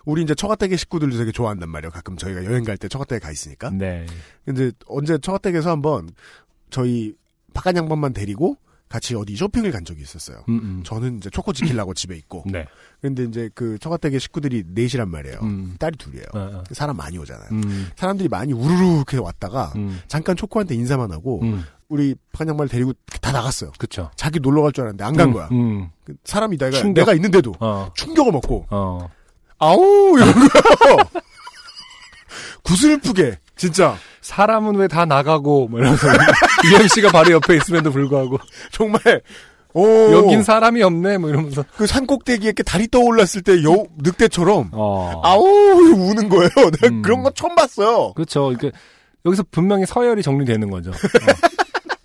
우리 0.04 0.22
이제 0.22 0.34
처가댁의 0.34 0.78
식구들도 0.78 1.16
되게 1.16 1.30
좋아한단 1.30 1.68
말이에요. 1.68 1.92
가끔 1.92 2.16
저희가 2.16 2.44
여행 2.44 2.64
갈 2.64 2.76
때 2.76 2.88
처가댁에 2.88 3.20
가 3.20 3.30
있으니까. 3.30 3.70
네. 3.70 4.04
근데 4.44 4.72
언제 4.88 5.16
처가댁에서 5.18 5.70
한번 5.70 6.08
저희 6.70 7.14
바깥 7.60 7.76
양반만 7.76 8.14
데리고 8.14 8.56
같이 8.88 9.14
어디 9.14 9.36
쇼핑을 9.36 9.70
간 9.70 9.84
적이 9.84 10.00
있었어요. 10.02 10.42
음, 10.48 10.60
음. 10.62 10.82
저는 10.82 11.18
이제 11.18 11.28
초코 11.30 11.52
지키려고 11.52 11.92
집에 11.94 12.16
있고. 12.16 12.42
네. 12.50 12.64
근데 13.02 13.22
이제 13.24 13.48
그 13.54 13.78
처가댁의 13.78 14.18
식구들이 14.18 14.64
넷이란 14.68 15.08
말이에요. 15.10 15.38
음. 15.42 15.76
딸이 15.78 15.96
둘이에요. 15.98 16.24
어, 16.34 16.38
어. 16.38 16.64
사람 16.72 16.96
많이 16.96 17.16
오잖아요. 17.18 17.48
음. 17.52 17.88
사람들이 17.96 18.28
많이 18.30 18.52
우르르 18.54 18.96
이렇게 18.96 19.18
왔다가 19.18 19.72
음. 19.76 20.00
잠깐 20.08 20.34
초코한테 20.36 20.74
인사만 20.74 21.12
하고 21.12 21.40
음. 21.42 21.62
우리 21.88 22.14
바깥 22.32 22.48
양반을 22.48 22.68
데리고 22.70 22.92
다 23.20 23.30
나갔어요. 23.30 23.70
그쵸. 23.78 24.10
자기 24.16 24.40
놀러 24.40 24.62
갈 24.62 24.72
줄 24.72 24.82
알았는데 24.84 25.04
안간 25.04 25.28
음, 25.28 25.32
거야. 25.34 25.48
음. 25.52 25.90
그 26.04 26.14
사람이 26.24 26.56
내가 26.56 26.70
충격. 26.72 27.02
내가 27.02 27.12
있는데도 27.14 27.52
어. 27.60 27.90
충격을 27.94 28.32
먹고 28.32 28.66
어. 28.70 29.06
아우 29.58 30.16
이런 30.16 30.32
거요. 30.32 30.48
구슬프게 32.64 33.38
진짜 33.60 33.94
사람은 34.22 34.76
왜 34.76 34.88
다 34.88 35.04
나가고, 35.04 35.68
뭐 35.68 35.80
이러면서. 35.80 36.08
이현 36.72 36.88
씨가 36.88 37.10
바로 37.10 37.32
옆에 37.32 37.56
있음에도 37.56 37.90
불구하고. 37.92 38.38
정말 38.72 39.00
오 39.74 39.84
여긴 40.12 40.42
사람이 40.42 40.82
없네, 40.82 41.18
뭐 41.18 41.28
이러면서. 41.28 41.62
그 41.76 41.86
산꼭대기에 41.86 42.48
이렇게 42.48 42.62
다리 42.62 42.88
떠올랐을 42.88 43.42
때 43.44 43.62
여, 43.62 43.84
늑대처럼 43.98 44.70
어. 44.72 45.20
아우 45.22 45.44
우는 45.44 46.28
거예요. 46.30 46.48
내가 46.54 46.86
음. 46.88 47.02
그런 47.02 47.22
거 47.22 47.30
처음 47.32 47.54
봤어요. 47.54 48.12
그렇죠. 48.14 48.50
이게 48.52 48.72
여기서 49.26 49.44
분명히 49.50 49.84
서열이 49.84 50.22
정리되는 50.22 50.70
거죠. 50.70 50.90
어. 50.90 50.94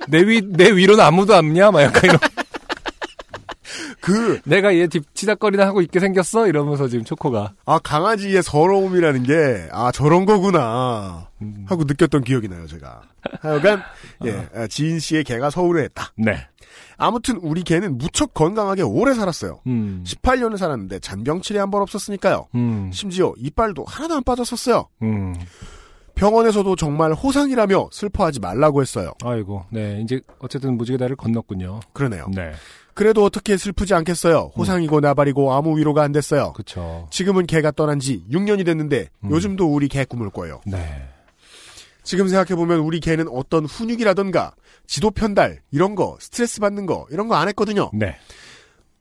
내 0.09 0.19
위, 0.19 0.41
내 0.45 0.69
위로는 0.71 1.03
아무도 1.03 1.33
없냐? 1.35 1.71
막 1.71 1.81
약간 1.81 2.03
이런. 2.03 2.19
그 4.05 4.39
내가 4.45 4.75
얘 4.75 4.87
뒤치다거리나 4.87 5.65
하고 5.65 5.81
있게 5.81 5.99
생겼어? 5.99 6.47
이러면서 6.47 6.87
지금 6.87 7.03
초코가. 7.03 7.53
아, 7.65 7.79
강아지의 7.79 8.43
서러움이라는 8.43 9.23
게, 9.23 9.67
아, 9.71 9.91
저런 9.91 10.25
거구나. 10.25 11.29
음. 11.41 11.65
하고 11.67 11.83
느꼈던 11.85 12.23
기억이 12.23 12.47
나요, 12.47 12.67
제가. 12.67 13.01
하여간, 13.41 13.81
예, 14.25 14.47
아, 14.55 14.67
지인 14.67 14.99
씨의 14.99 15.23
개가 15.23 15.49
서울에 15.49 15.83
했다. 15.83 16.11
네. 16.17 16.37
아무튼 16.97 17.37
우리 17.37 17.63
개는 17.63 17.97
무척 17.97 18.33
건강하게 18.33 18.83
오래 18.83 19.13
살았어요. 19.13 19.59
음. 19.67 20.03
18년을 20.05 20.57
살았는데 20.57 20.99
잔병치레 20.99 21.59
한 21.59 21.71
번 21.71 21.81
없었으니까요. 21.81 22.47
음. 22.55 22.89
심지어 22.93 23.33
이빨도 23.37 23.83
하나도 23.85 24.15
안 24.15 24.23
빠졌었어요. 24.23 24.87
음. 25.01 25.33
병원에서도 26.15 26.75
정말 26.77 27.11
호상이라며 27.13 27.89
슬퍼하지 27.91 28.39
말라고 28.39 28.81
했어요. 28.81 29.11
아이고. 29.23 29.65
네. 29.71 29.99
이제 30.01 30.21
어쨌든 30.39 30.77
무지개 30.77 30.97
다리를 30.97 31.17
건넜군요. 31.17 31.81
그러네요. 31.91 32.27
네. 32.33 32.53
그래도 32.95 33.23
어떻게 33.25 33.57
슬프지 33.57 33.93
않겠어요. 33.93 34.51
호상이고 34.55 35.01
나발이고 35.01 35.53
아무 35.53 35.77
위로가 35.77 36.01
안 36.01 36.11
됐어요. 36.11 36.53
그쵸. 36.53 37.07
지금은 37.11 37.45
개가 37.45 37.71
떠난 37.71 37.99
지 37.99 38.23
6년이 38.31 38.65
됐는데 38.65 39.09
음. 39.25 39.29
요즘도 39.29 39.67
우리 39.71 39.87
개 39.89 40.05
꿈을 40.05 40.29
꿔요. 40.29 40.61
네. 40.65 41.03
지금 42.03 42.27
생각해보면 42.27 42.79
우리 42.79 42.99
개는 42.99 43.27
어떤 43.29 43.65
훈육이라던가 43.65 44.53
지도 44.87 45.11
편달 45.11 45.59
이런 45.71 45.95
거 45.95 46.17
스트레스 46.21 46.59
받는 46.61 46.85
거 46.85 47.05
이런 47.11 47.27
거 47.27 47.35
안 47.35 47.47
했거든요. 47.49 47.91
네. 47.93 48.15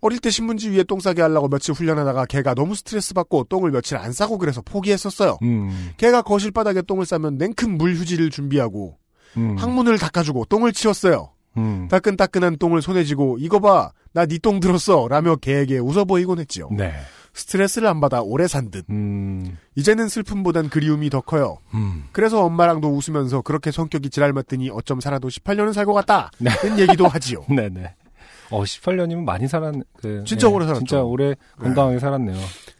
어릴 0.01 0.19
때 0.19 0.29
신문지 0.29 0.71
위에 0.71 0.83
똥 0.83 1.01
싸게 1.01 1.23
하려고 1.23 1.49
며칠 1.49 1.73
훈련하다가 1.75 2.27
개가 2.27 2.55
너무 2.55 2.75
스트레스 2.75 3.15
받고 3.15 3.45
똥을 3.45 3.71
며칠 3.71 3.97
안 3.97 4.13
싸고 4.13 4.39
그래서 4.39 4.61
포기했었어요. 4.63 5.39
음. 5.43 5.91
개가 5.99 6.23
거실 6.23 6.51
바닥에 6.51 6.83
똥을 6.83 7.07
싸면 7.07 7.39
냉큼 7.39 7.79
물 7.79 7.95
휴지를 7.95 8.31
준비하고 8.31 8.99
음. 9.37 9.57
항문을 9.57 9.99
닦아주고 9.99 10.47
똥을 10.47 10.73
치웠어요. 10.73 11.31
음. 11.57 11.89
따끈따끈한 11.89 12.59
똥을 12.59 12.83
손에 12.83 13.05
쥐고 13.05 13.39
이거 13.41 13.61
봐 13.61 13.93
나 14.15 14.27
네 14.27 14.39
똥 14.39 14.61
들었어 14.61 15.09
라며 15.09 15.35
개에게 15.37 15.79
웃어 15.79 16.05
보이곤 16.05 16.39
했지요. 16.39 16.69
네. 16.71 16.93
스트레스를 17.35 17.89
안 17.89 18.01
받아 18.01 18.23
오래 18.23 18.47
산 18.47 18.71
듯. 18.71 18.85
음. 18.91 19.59
이제는 19.75 20.09
슬픔보단 20.09 20.69
그리움이 20.71 21.11
더 21.11 21.21
커요. 21.21 21.59
음. 21.75 22.05
그래서 22.13 22.45
엄마랑도 22.45 22.91
웃으면서 22.97 23.43
그렇게 23.43 23.73
성격이 23.73 24.11
지랄 24.11 24.33
맞더니 24.33 24.71
어쩜 24.71 25.01
살아도 25.01 25.27
18년은 25.29 25.73
살고 25.73 25.95
갔다. 25.95 26.31
네. 26.39 26.51
는 26.63 26.79
얘기도 26.79 27.09
하지요. 27.09 27.45
네네. 27.49 27.95
어, 28.51 28.63
18년이면 28.63 29.25
많이 29.25 29.49
살았, 29.49 29.75
그. 29.97 30.23
진짜 30.27 30.49
오래 30.49 30.65
살았죠. 30.67 30.81
진짜 30.85 31.03
오래 31.03 31.35
건강하게 31.59 31.99
살았네요. 31.99 32.37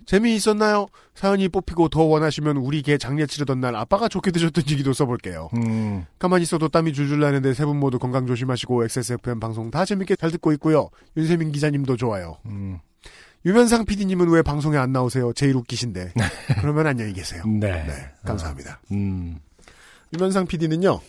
재미있었나요? 0.07 0.87
사연이 1.15 1.49
뽑히고 1.49 1.89
더 1.89 2.03
원하시면 2.03 2.59
우리 2.59 2.83
개 2.83 2.99
장례 2.99 3.25
치르던 3.27 3.61
날 3.61 3.75
아빠가 3.75 4.09
좋게 4.09 4.31
드셨던 4.33 4.65
얘기도 4.71 4.93
써볼게요. 4.93 5.49
음. 5.57 6.05
가만히 6.19 6.43
있어도 6.43 6.69
땀이 6.69 6.93
줄줄 6.93 7.21
나는데 7.21 7.55
세 7.55 7.65
분 7.65 7.79
모두 7.81 7.99
건강 7.99 8.27
조심하시고 8.27 8.85
XSFM 8.85 9.41
방송 9.41 9.71
다 9.71 9.85
재밌게 9.87 10.17
잘 10.17 10.31
듣고 10.31 10.53
있고요. 10.53 10.91
윤세민 11.17 11.53
기자님도 11.53 11.97
좋아요. 11.97 12.37
음. 12.47 12.79
유면상 13.47 13.85
PD님은 13.87 14.29
왜 14.31 14.43
방송에 14.43 14.77
안 14.79 14.93
나오세요? 14.93 15.33
제일 15.35 15.57
웃기신데. 15.57 16.13
그러면 16.61 16.87
안녕히 16.87 17.13
계세요. 17.13 17.43
네. 17.47 17.85
네, 17.87 17.93
감사합니다. 18.25 18.81
음. 18.93 19.39
유면상 20.15 20.47
PD는요. 20.47 21.01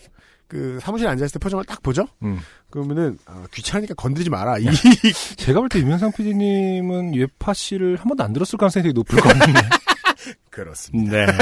그 0.47 0.79
사무실에 0.81 1.09
앉아있을 1.09 1.33
때 1.33 1.39
표정을 1.39 1.65
딱 1.65 1.81
보죠? 1.81 2.07
음. 2.23 2.39
그러면은 2.69 3.17
아, 3.25 3.45
귀찮으니까 3.53 3.93
건드리지 3.95 4.29
마라. 4.29 4.57
이 4.59 4.65
제가 5.37 5.59
볼 5.59 5.69
때 5.69 5.79
유명상 5.79 6.11
PD님은 6.11 7.15
예파 7.15 7.53
씨를 7.53 7.95
한 7.97 8.07
번도 8.07 8.23
안 8.23 8.31
들었을 8.33 8.57
가능성이 8.57 8.83
되게 8.83 8.93
높을 8.93 9.19
것 9.19 9.29
같은데. 9.29 9.59
그렇습니다. 10.51 11.11
네. 11.25 11.25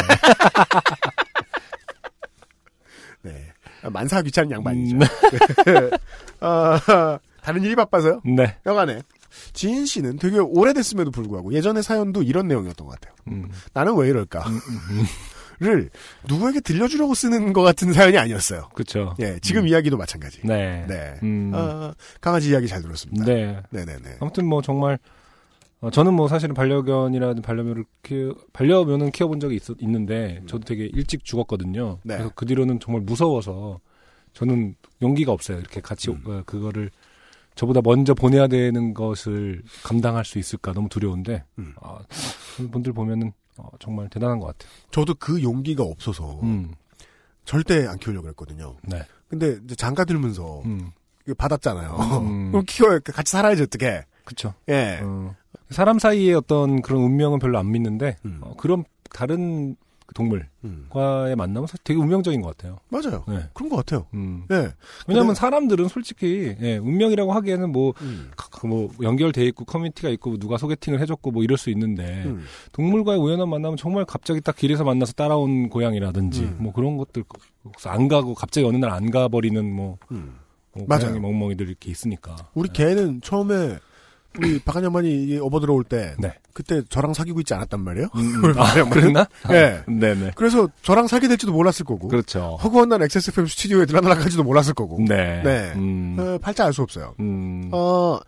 네. 3.24 3.52
아, 3.84 3.90
만사 3.90 4.22
귀찮은 4.22 4.52
양반이죠. 4.52 4.96
음. 4.96 5.02
아, 6.40 7.20
다른 7.42 7.64
일이 7.64 7.76
바빠서요. 7.76 8.22
네. 8.26 8.58
여간에 8.66 9.02
지인 9.54 9.86
씨는 9.86 10.18
되게 10.18 10.38
오래됐음에도 10.40 11.12
불구하고 11.12 11.54
예전의 11.54 11.84
사연도 11.84 12.22
이런 12.24 12.48
내용이었던 12.48 12.86
것 12.88 13.00
같아요. 13.00 13.16
음. 13.30 13.50
나는 13.74 13.96
왜 13.98 14.10
이럴까? 14.10 14.44
를 15.64 15.90
누구에게 16.28 16.60
들려주려고 16.60 17.14
쓰는 17.14 17.54
것 17.54 17.62
같은 17.62 17.94
사연이 17.94 18.18
아니었어요. 18.18 18.68
그쵸. 18.74 19.16
예, 19.22 19.40
지금 19.42 19.66
이야기도 19.66 19.96
마찬가지. 19.96 20.42
네. 20.44 20.86
네. 20.90 21.16
음. 21.24 21.52
아, 21.54 21.94
강아지 22.20 22.50
이야기 22.50 22.68
잘 22.68 22.82
들었습니다. 22.82 23.24
네. 23.24 23.62
네네네. 23.70 24.18
아무튼 24.20 24.46
뭐 24.46 24.62
정말 24.62 25.00
어, 25.80 25.90
저는 25.90 26.14
뭐 26.14 26.28
사실은 26.28 26.54
반려견이라든 26.54 27.42
반려묘를 27.42 27.86
키워, 28.04 28.36
반려묘는 28.52 29.12
키워본 29.12 29.40
적이 29.40 29.56
있, 29.56 29.64
있는데 29.80 30.42
저도 30.48 30.66
되게 30.66 30.86
일찍 30.86 31.24
죽었거든요. 31.24 32.00
네. 32.04 32.16
그래서 32.16 32.32
그 32.36 32.46
뒤로는 32.46 32.82
정말 32.82 33.02
무서워서 33.04 33.80
저는 34.34 34.76
용기가 35.02 35.32
없어요. 35.32 35.60
이렇게 35.60 35.80
같이 35.80 36.12
음. 36.12 36.22
어, 36.26 36.44
그거를 36.46 36.90
저보다 37.56 37.82
먼저 37.84 38.14
보내야 38.14 38.48
되는 38.48 38.94
것을 38.94 39.62
감당할 39.84 40.26
수 40.26 40.40
있을까 40.40 40.74
너무 40.74 40.90
두려운데 40.90 41.44
음. 41.60 41.74
아, 41.82 42.00
분들 42.72 42.94
보면은 42.94 43.32
어, 43.58 43.70
정말 43.80 44.10
대단한 44.10 44.40
것 44.40 44.48
같아요. 44.48 44.72
저도 44.92 45.16
그 45.16 45.42
용기가 45.44 45.84
없어서 45.84 46.40
음, 46.42 46.74
절대 47.46 47.88
안 47.88 47.98
키우려고 47.98 48.28
했거든요. 48.30 48.76
네. 48.84 49.04
근데 49.28 49.58
이제 49.64 49.76
장가 49.76 50.06
들면서 50.06 50.62
음, 50.66 50.92
이거 51.26 51.34
받았잖아요. 51.36 51.98
음. 52.22 52.52
그럼 52.52 52.66
키워 52.68 53.00
같이 53.00 53.32
살아야지 53.32 53.64
어떻게? 53.64 54.06
그쵸. 54.26 54.54
예. 54.70 55.00
어, 55.02 55.36
사람 55.70 56.00
사이의 56.00 56.34
어떤 56.36 56.82
그런 56.82 57.02
운명은 57.02 57.40
별로 57.40 57.58
안 57.58 57.72
믿는데 57.72 58.18
음. 58.26 58.40
어, 58.42 58.56
그런 58.58 58.86
다른 59.12 59.76
동물과의 60.14 61.34
음. 61.34 61.38
만남은 61.38 61.68
사실 61.68 61.80
되게 61.84 62.00
운명적인 62.00 62.42
것 62.42 62.56
같아요. 62.56 62.80
맞아요. 62.90 63.24
네. 63.28 63.48
그런 63.54 63.70
것 63.70 63.78
같아요. 63.78 64.06
음. 64.14 64.44
예. 64.52 64.74
왜냐하면 65.08 65.30
근데- 65.30 65.34
사람들은 65.40 65.88
솔직히 65.88 66.56
예, 66.62 66.78
운명이라고 66.78 67.32
하기에는 67.34 67.72
뭐, 67.72 67.94
음. 68.02 68.32
뭐 68.66 68.90
연결돼 69.02 69.46
있고 69.48 69.66
커뮤니티가 69.66 70.10
있고 70.10 70.32
뭐 70.32 70.40
누가 70.40 70.58
소개팅을 70.58 71.00
해줬고 71.02 71.32
뭐 71.32 71.44
이럴 71.44 71.58
수 71.58 71.70
있는데 71.70 72.24
음. 72.26 72.44
동물과의 72.74 73.20
우연한 73.20 73.50
만남은 73.50 73.78
정말 73.78 74.06
갑자기 74.06 74.42
딱 74.42 74.56
길에서 74.56 74.84
만나서 74.84 75.14
따라온 75.14 75.70
고양이라든지 75.70 76.44
음. 76.44 76.58
뭐 76.60 76.74
그런 76.74 76.98
것들 76.98 77.24
안 77.86 78.08
가고 78.08 78.34
갑자기 78.36 78.66
어느 78.68 78.78
날 78.78 78.92
안 78.92 79.10
가버리는 79.12 79.64
뭐, 79.74 79.98
음. 80.12 80.36
뭐. 80.76 80.86
고양이 80.88 81.20
멍멍이들 81.20 81.68
이렇게 81.68 81.90
있으니까 81.92 82.36
우리 82.54 82.70
개는 82.70 83.22
처음에 83.22 83.78
우리 84.38 84.60
박한 84.60 84.84
양반이 84.84 85.38
업어 85.42 85.60
들어올 85.60 85.84
때 85.84 86.16
네. 86.20 86.34
그때 86.54 86.82
저랑 86.90 87.14
사귀고 87.14 87.40
있지 87.42 87.54
않았단 87.54 87.80
말이에요. 87.82 88.08
음, 88.16 88.46
음. 88.46 88.54
아, 88.60 88.74
그랬나? 88.90 89.28
예. 89.52 89.84
네네 89.88 90.32
그래서 90.36 90.68
저랑 90.82 91.08
사귀게 91.08 91.28
될지도 91.28 91.52
몰랐을 91.52 91.86
거고. 91.86 92.08
그렇죠. 92.08 92.58
허구한 92.64 92.90
날 92.90 93.02
XSFM 93.04 93.48
스튜디오에 93.48 93.86
들어나갈지도 93.86 94.44
몰랐을 94.44 94.74
거고. 94.74 94.98
네. 95.08 95.42
네. 95.44 95.74
음. 95.76 96.16
어, 96.20 96.38
팔자 96.42 96.66
알 96.66 96.74
수 96.74 96.82
없어요. 96.82 97.14
음. 97.20 97.70
어, 97.72 98.20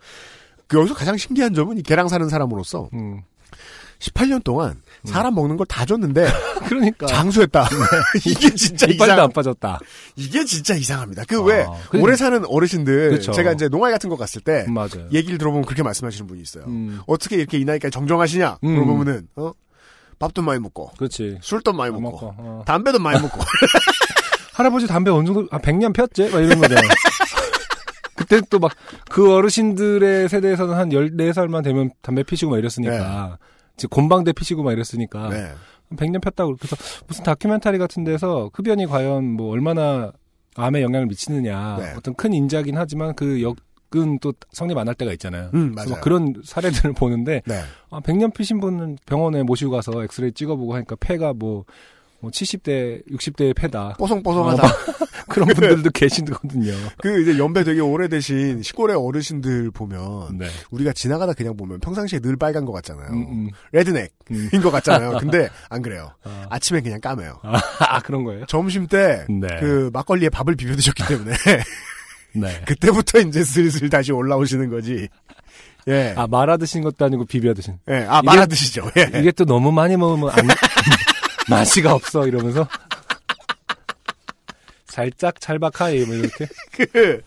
그 0.68 0.78
여기서 0.78 0.94
가장 0.94 1.16
신기한 1.16 1.54
점은 1.54 1.78
이 1.78 1.82
개랑 1.82 2.08
사는 2.08 2.28
사람으로서 2.28 2.88
음. 2.94 3.22
18년 3.98 4.42
동안 4.44 4.80
사람 5.04 5.34
먹는 5.34 5.56
걸 5.56 5.66
다 5.66 5.84
줬는데 5.84 6.26
그러니까 6.68 7.06
장수했다. 7.06 7.68
이게 8.26 8.50
진짜 8.54 8.86
이빨도. 8.86 9.22
안 9.22 9.32
빠졌다. 9.32 9.78
이게 10.16 10.44
진짜 10.44 10.74
이상합니다. 10.74 11.24
그왜 11.24 11.64
아, 11.68 11.72
그- 11.90 12.00
오래 12.00 12.16
사는 12.16 12.42
어르신들 12.46 13.10
그쵸. 13.10 13.32
제가 13.32 13.52
이제 13.52 13.68
농활 13.68 13.92
같은 13.92 14.08
거 14.10 14.16
갔을 14.16 14.40
때 14.42 14.64
맞아요. 14.68 15.08
얘기를 15.12 15.38
들어보면 15.38 15.64
그렇게 15.66 15.82
말씀하시는 15.82 16.26
분이 16.26 16.40
있어요. 16.42 16.64
음. 16.66 17.00
어떻게 17.06 17.36
이렇게 17.36 17.58
이 17.58 17.64
나이까지 17.64 17.90
정정하시냐? 17.92 18.58
음. 18.64 18.68
물어보면은 18.68 19.28
어? 19.36 19.52
밥도 20.18 20.42
많이 20.42 20.60
먹고 20.60 20.90
그렇지. 20.96 21.38
술도 21.42 21.72
많이 21.74 21.94
안 21.94 22.00
먹고 22.02 22.26
먹고, 22.26 22.34
어. 22.38 22.62
담배도 22.66 22.98
많이 22.98 23.20
먹고 23.20 23.40
할아버지 24.54 24.86
담배 24.86 25.10
어느 25.10 25.26
정도, 25.26 25.46
아, 25.50 25.58
100년 25.58 25.94
폈지? 25.94 26.30
막 26.30 26.40
이런 26.40 26.58
거잖아. 26.58 26.80
그때 28.14 28.40
또 28.48 28.58
막, 28.58 28.72
그 29.10 29.30
어르신들의 29.34 30.30
세대에서는 30.30 30.74
한 30.74 30.88
14살만 30.88 31.62
되면 31.62 31.90
담배 32.00 32.22
피시고 32.22 32.52
막 32.52 32.58
이랬으니까. 32.58 33.36
지금 33.76 33.94
곤방대 33.94 34.32
피시고 34.32 34.62
막 34.62 34.72
이랬으니까 34.72 35.28
네. 35.30 35.52
100년 35.96 36.20
폈다고 36.22 36.56
그래서 36.56 36.76
무슨 37.06 37.24
다큐멘터리 37.24 37.78
같은 37.78 38.02
데서 38.04 38.50
흡연이 38.54 38.86
과연 38.86 39.24
뭐 39.24 39.52
얼마나 39.52 40.12
암에 40.56 40.82
영향을 40.82 41.06
미치느냐 41.06 41.76
네. 41.78 41.94
어떤 41.96 42.14
큰 42.14 42.32
인자긴 42.32 42.76
하지만 42.78 43.14
그 43.14 43.40
역은 43.42 44.18
또 44.20 44.32
성립 44.52 44.78
안 44.78 44.88
할 44.88 44.94
때가 44.94 45.12
있잖아요. 45.12 45.50
음, 45.54 45.72
그래서 45.72 45.90
맞아요. 45.90 45.90
막 45.90 46.00
그런 46.00 46.34
사례들을 46.42 46.94
보는데 46.98 47.42
네. 47.46 47.60
아, 47.90 48.00
100년 48.00 48.34
피신 48.34 48.58
분은 48.60 48.98
병원에 49.06 49.42
모시고 49.42 49.70
가서 49.70 50.02
엑스레이 50.04 50.32
찍어보고 50.32 50.74
하니까 50.74 50.96
폐가 50.98 51.32
뭐, 51.34 51.64
뭐 52.20 52.30
70대, 52.30 53.06
60대의 53.10 53.54
폐다. 53.54 53.94
뽀송뽀송하다. 53.98 54.66
어, 54.66 54.70
그런 55.28 55.48
분들도 55.48 55.90
계시거든요. 55.90 56.72
그 56.98 57.20
이제 57.20 57.38
연배 57.38 57.64
되게 57.64 57.80
오래되신 57.80 58.62
시골의 58.62 58.96
어르신들 58.96 59.70
보면 59.70 60.38
네. 60.38 60.46
우리가 60.70 60.92
지나가다 60.92 61.34
그냥 61.34 61.56
보면 61.56 61.80
평상시에 61.80 62.20
늘 62.20 62.36
빨간 62.36 62.64
것 62.64 62.72
같잖아요. 62.72 63.10
음, 63.10 63.26
음. 63.28 63.50
레드넥인 63.72 64.08
음. 64.30 64.62
것 64.62 64.70
같잖아요. 64.70 65.18
근데 65.20 65.48
안 65.68 65.82
그래요. 65.82 66.10
아, 66.24 66.46
아침에 66.50 66.80
그냥 66.80 67.00
까매요. 67.00 67.40
아, 67.80 68.00
그런 68.00 68.24
거예요? 68.24 68.46
점심 68.46 68.86
때 68.86 69.26
네. 69.28 69.48
그 69.60 69.90
막걸리에 69.92 70.28
밥을 70.30 70.56
비벼 70.56 70.74
드셨기 70.74 71.06
때문에 71.06 71.34
네. 72.34 72.62
그때부터 72.66 73.20
이제 73.20 73.44
슬슬 73.44 73.90
다시 73.90 74.12
올라오시는 74.12 74.70
거지. 74.70 75.08
예. 75.88 76.14
아, 76.16 76.26
말아 76.26 76.56
드신 76.56 76.82
것도 76.82 77.04
아니고 77.04 77.24
비벼 77.26 77.54
드신. 77.54 77.78
예. 77.90 78.06
아, 78.08 78.20
말아 78.22 78.46
드시죠. 78.46 78.90
예. 78.96 79.18
이게 79.18 79.30
또 79.32 79.44
너무 79.44 79.70
많이 79.70 79.96
먹으면 79.96 80.30
안, 80.30 80.46
맛이가 81.48 81.92
없어, 81.94 82.26
이러면서. 82.26 82.66
살짝 84.86 85.40
찰박하이, 85.40 86.04
뭐 86.04 86.14
이렇게. 86.14 86.46
그, 86.72 87.20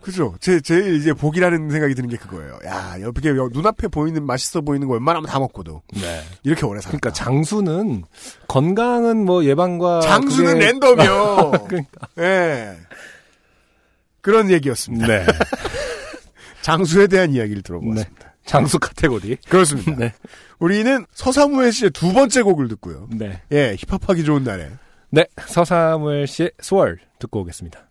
그죠. 0.00 0.34
제, 0.40 0.60
제일 0.60 0.94
이제 0.94 1.12
복이라는 1.12 1.70
생각이 1.70 1.94
드는 1.94 2.08
게 2.08 2.16
그거예요. 2.16 2.58
야, 2.64 2.96
옆에, 3.00 3.28
여- 3.28 3.48
눈앞에 3.52 3.88
보이는, 3.88 4.24
맛있어 4.24 4.62
보이는 4.62 4.86
거 4.88 4.94
웬만하면 4.94 5.28
다 5.28 5.38
먹고도. 5.38 5.82
네. 5.94 6.22
이렇게 6.44 6.64
오래 6.64 6.80
살았다. 6.80 6.98
그러니까 6.98 7.12
장수는, 7.12 8.04
건강은 8.46 9.24
뭐 9.24 9.44
예방과. 9.44 10.00
장수는 10.00 10.54
그게- 10.54 10.64
랜덤이요. 10.66 11.50
그러니까. 11.68 12.08
예. 12.18 12.76
그런 14.22 14.50
얘기였습니다. 14.50 15.06
네. 15.06 15.26
장수에 16.62 17.06
대한 17.06 17.32
이야기를 17.32 17.62
들어보았습니다. 17.62 18.27
장수 18.48 18.78
카테고리. 18.78 19.36
그렇습니다. 19.48 19.94
네. 19.96 20.12
우리는 20.58 21.06
서사무엘 21.12 21.70
씨의 21.72 21.90
두 21.90 22.12
번째 22.12 22.42
곡을 22.42 22.68
듣고요. 22.68 23.08
네. 23.12 23.42
예, 23.52 23.76
힙합하기 23.78 24.24
좋은 24.24 24.42
날에. 24.42 24.70
네, 25.10 25.26
서사무엘 25.46 26.26
씨의 26.26 26.52
스월 26.60 26.98
듣고 27.18 27.40
오겠습니다. 27.40 27.87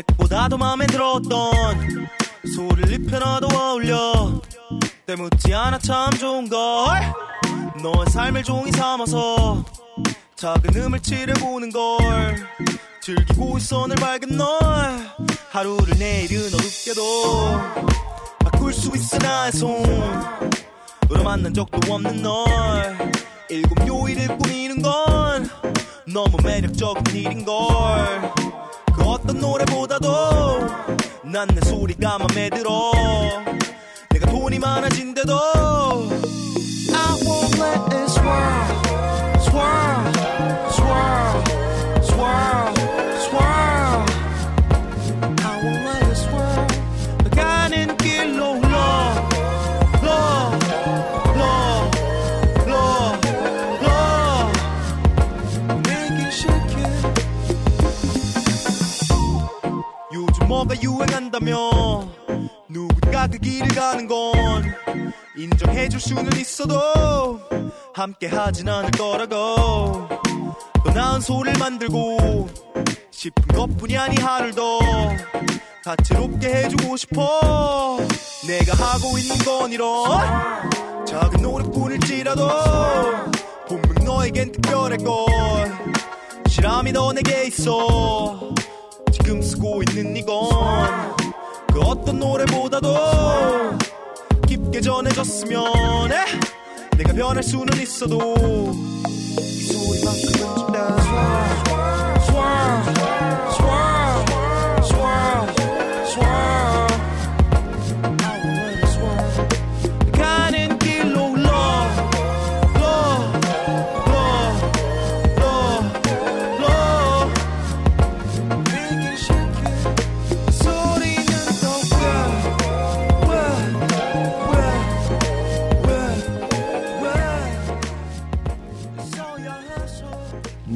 색보다도 0.00 0.56
마음에 0.56 0.86
들었던 0.86 2.08
소리를 2.54 2.92
입혀놔도 2.92 3.48
어울려 3.54 4.40
때묻지 5.06 5.52
않아 5.52 5.78
참 5.78 6.10
좋은걸. 6.12 6.58
너의 7.82 8.06
삶을 8.10 8.42
종이 8.42 8.72
삼아서 8.72 9.64
작은 10.36 10.82
음을 10.82 11.00
칠해보는 11.00 11.70
걸. 11.70 12.36
즐기고 13.02 13.58
있어 13.58 13.86
늘 13.86 13.96
밝은 13.96 14.36
널 14.36 14.48
하루를 15.50 15.98
내일은 15.98 16.46
어둡게도 16.46 17.02
바꿀 18.40 18.72
수 18.72 18.90
있어 18.94 19.18
나의 19.18 19.52
손으로 19.52 21.24
만난 21.24 21.52
적도 21.52 21.92
없는 21.92 22.22
널. 22.22 22.44
일곱 23.50 23.86
요일을 23.86 24.38
꾸미는 24.38 24.80
건 24.80 25.50
너무 26.12 26.36
매력적인 26.42 27.14
일인걸. 27.14 28.32
그 28.94 29.02
어떤 29.04 29.38
노래보다도 29.38 30.08
난 31.24 31.48
내 31.48 31.60
소리가 31.68 32.18
맘에 32.18 32.50
들어. 32.50 32.90
내가 34.10 34.26
돈이 34.30 34.58
많아진대도 34.58 35.32
I 35.32 37.14
won't 37.22 37.54
let 37.60 37.94
it 37.94 38.10
swirl 38.10 39.38
swirl 39.38 39.99
뭐가 60.70 60.82
유행한다며 60.82 62.08
누군가 62.68 63.26
그 63.26 63.38
길을 63.38 63.68
가는 63.68 64.06
건 64.06 64.22
인정해줄 65.36 66.00
수는 66.00 66.30
있어도 66.36 67.40
함께 67.92 68.28
하진 68.28 68.68
않을 68.68 68.90
거라고. 68.92 70.08
더 70.84 70.92
나은 70.94 71.20
소리를 71.20 71.58
만들고 71.58 72.48
싶은 73.10 73.48
것뿐이 73.48 73.98
아니 73.98 74.16
하늘 74.20 74.54
더 74.54 74.78
다채롭게 75.84 76.48
해주고 76.48 76.96
싶어. 76.96 77.98
내가 78.46 78.74
하고 78.74 79.18
있는 79.18 79.36
건 79.38 79.72
이런 79.72 81.04
작은 81.04 81.42
노력뿐일지라도 81.42 82.48
분명 83.66 84.04
너에겐 84.04 84.52
특별할 84.52 84.98
걸. 84.98 85.26
실함이 86.48 86.92
너 86.92 87.12
내게 87.12 87.46
있어 87.46 88.50
지금 89.22 89.42
쓰고 89.42 89.82
있는 89.88 90.16
이건 90.16 90.48
그 91.72 91.80
어떤 91.80 92.18
노래보다도 92.18 93.78
깊게 94.46 94.80
전해졌으면 94.80 96.12
해 96.12 96.16
내가 96.96 97.12
변할 97.12 97.42
수는 97.42 97.80
있어도 97.80 98.18
이 99.38 99.62
소리만큼은 99.62 100.56
준다 100.56 100.96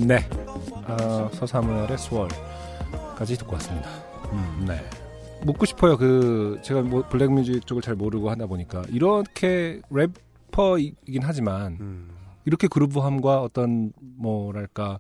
네. 0.06 0.18
어, 0.86 1.30
서사무엘의 1.32 1.96
스월까지 1.96 3.38
듣고 3.38 3.54
왔습니다. 3.54 3.88
네. 4.66 4.78
묻고 5.44 5.64
싶어요. 5.64 5.96
그, 5.96 6.58
제가 6.62 6.82
뭐 6.82 7.08
블랙뮤직 7.08 7.66
쪽을 7.66 7.82
잘 7.82 7.94
모르고 7.94 8.28
하다 8.30 8.46
보니까, 8.46 8.82
이렇게 8.90 9.80
래퍼이긴 9.90 11.22
하지만, 11.22 11.78
음. 11.80 12.10
이렇게 12.44 12.68
그루브함과 12.68 13.40
어떤, 13.40 13.92
뭐랄까, 14.00 14.98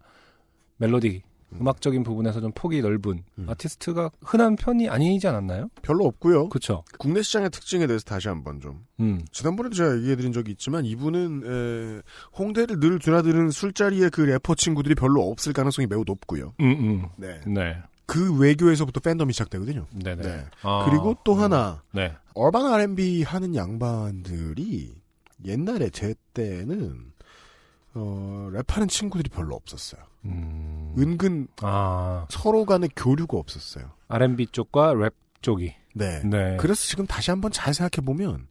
멜로디, 0.78 1.22
음 1.60 1.68
악적인 1.68 2.02
부분에서 2.02 2.40
좀 2.40 2.52
폭이 2.54 2.80
넓은 2.82 3.22
음. 3.38 3.46
아티스트가 3.48 4.10
흔한 4.22 4.56
편이 4.56 4.88
아니지 4.88 5.26
않았나요? 5.28 5.68
별로 5.82 6.06
없고요. 6.06 6.48
그쵸. 6.48 6.84
국내 6.98 7.22
시장의 7.22 7.50
특징에 7.50 7.86
대해서 7.86 8.04
다시 8.04 8.28
한번 8.28 8.60
좀 8.60 8.84
음. 9.00 9.20
지난번에도 9.32 9.74
제가 9.74 9.96
얘기해드린 9.98 10.32
적이 10.32 10.52
있지만 10.52 10.84
이분은 10.84 11.42
에, 11.44 12.02
홍대를 12.38 12.80
늘 12.80 12.98
드나드는 12.98 13.50
술자리에 13.50 14.08
그 14.10 14.22
래퍼 14.22 14.54
친구들이 14.54 14.94
별로 14.94 15.28
없을 15.30 15.52
가능성이 15.52 15.86
매우 15.86 16.04
높고요. 16.06 16.54
음, 16.60 16.66
음. 16.66 17.06
네. 17.16 17.40
네. 17.46 17.76
그 18.06 18.36
외교에서부터 18.38 19.00
팬덤이 19.00 19.32
시작되거든요. 19.32 19.86
네네. 19.92 20.22
네. 20.22 20.44
아, 20.62 20.84
그리고 20.88 21.16
또 21.24 21.34
하나 21.34 21.82
네. 21.92 22.14
얼반 22.34 22.66
R&B 22.66 23.22
하는 23.22 23.54
양반들이 23.54 24.94
옛날에 25.44 25.88
제 25.90 26.14
때는 26.34 27.12
어, 27.94 28.50
랩하는 28.52 28.88
친구들이 28.88 29.30
별로 29.30 29.54
없었어요. 29.54 30.02
음. 30.24 30.94
은근 30.96 31.48
아, 31.62 32.26
서로 32.30 32.64
간의 32.64 32.90
교류가 32.96 33.36
없었어요. 33.36 33.90
R&B 34.08 34.46
쪽과 34.48 34.94
랩 34.94 35.14
쪽이. 35.42 35.74
네. 35.94 36.22
네. 36.24 36.56
그래서 36.58 36.82
지금 36.82 37.06
다시 37.06 37.30
한번 37.30 37.52
잘 37.52 37.74
생각해 37.74 38.04
보면 38.04 38.46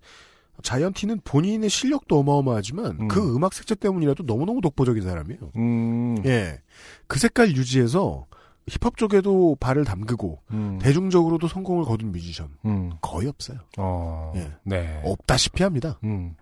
자이언티는 0.62 1.22
본인의 1.24 1.70
실력도 1.70 2.20
어마어마하지만 2.20 2.98
음. 3.02 3.08
그 3.08 3.36
음악 3.36 3.54
색채 3.54 3.76
때문이라도 3.76 4.24
너무너무 4.24 4.62
독보적인 4.62 5.04
사람이에요. 5.04 5.52
음. 5.58 6.18
예. 6.26 6.62
그 7.08 7.20
색깔 7.20 7.56
유지해서 7.56 8.26
힙합 8.68 8.96
쪽에도 8.96 9.58
발을 9.60 9.84
담그고 9.84 10.40
음. 10.52 10.80
대중적으로도 10.82 11.48
성공을 11.48 11.84
거둔 11.84 12.12
뮤지션 12.12 12.50
음. 12.66 12.92
거의 13.02 13.28
없어요. 13.28 13.60
어. 13.78 14.32
예. 14.36 14.52
네. 14.64 15.02
없다시피 15.04 15.64
합니다. 15.64 16.00
음. 16.04 16.36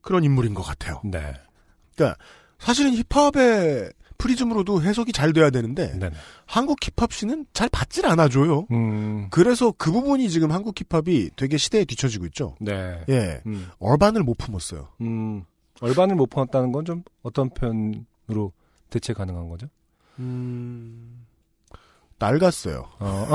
그런 0.00 0.24
인물인 0.24 0.54
것 0.54 0.62
같아요. 0.62 1.02
네. 1.04 1.34
사실은 2.58 2.94
힙합의 2.94 3.92
프리즘으로도 4.18 4.82
해석이 4.82 5.12
잘 5.12 5.32
돼야 5.32 5.50
되는데 5.50 5.96
네. 5.98 6.10
한국 6.46 6.78
힙합 6.82 7.09
scene은 7.09 7.46
잘 7.52 7.68
받질 7.70 8.04
않아줘요. 8.06 8.66
음. 8.72 9.28
그래서 9.30 9.72
그 9.78 9.90
부분이 9.92 10.28
지금 10.28 10.50
한국 10.52 10.74
힙합이 10.78 11.30
되게 11.36 11.56
시대에 11.56 11.84
뒤처지고 11.84 12.26
있죠. 12.26 12.56
네. 12.60 13.00
예. 13.08 13.40
음. 13.46 13.68
얼반을 13.78 14.22
못 14.22 14.36
품었어요. 14.38 14.88
음. 15.00 15.44
얼반을 15.80 16.16
못 16.16 16.28
품었다는 16.28 16.72
건 16.72 16.84
좀 16.84 17.02
어떤 17.22 17.50
편으로 17.50 18.52
대체 18.90 19.12
가능한 19.12 19.48
거죠? 19.48 19.68
음... 20.18 21.24
낡았어요. 22.18 22.84
어. 22.98 23.26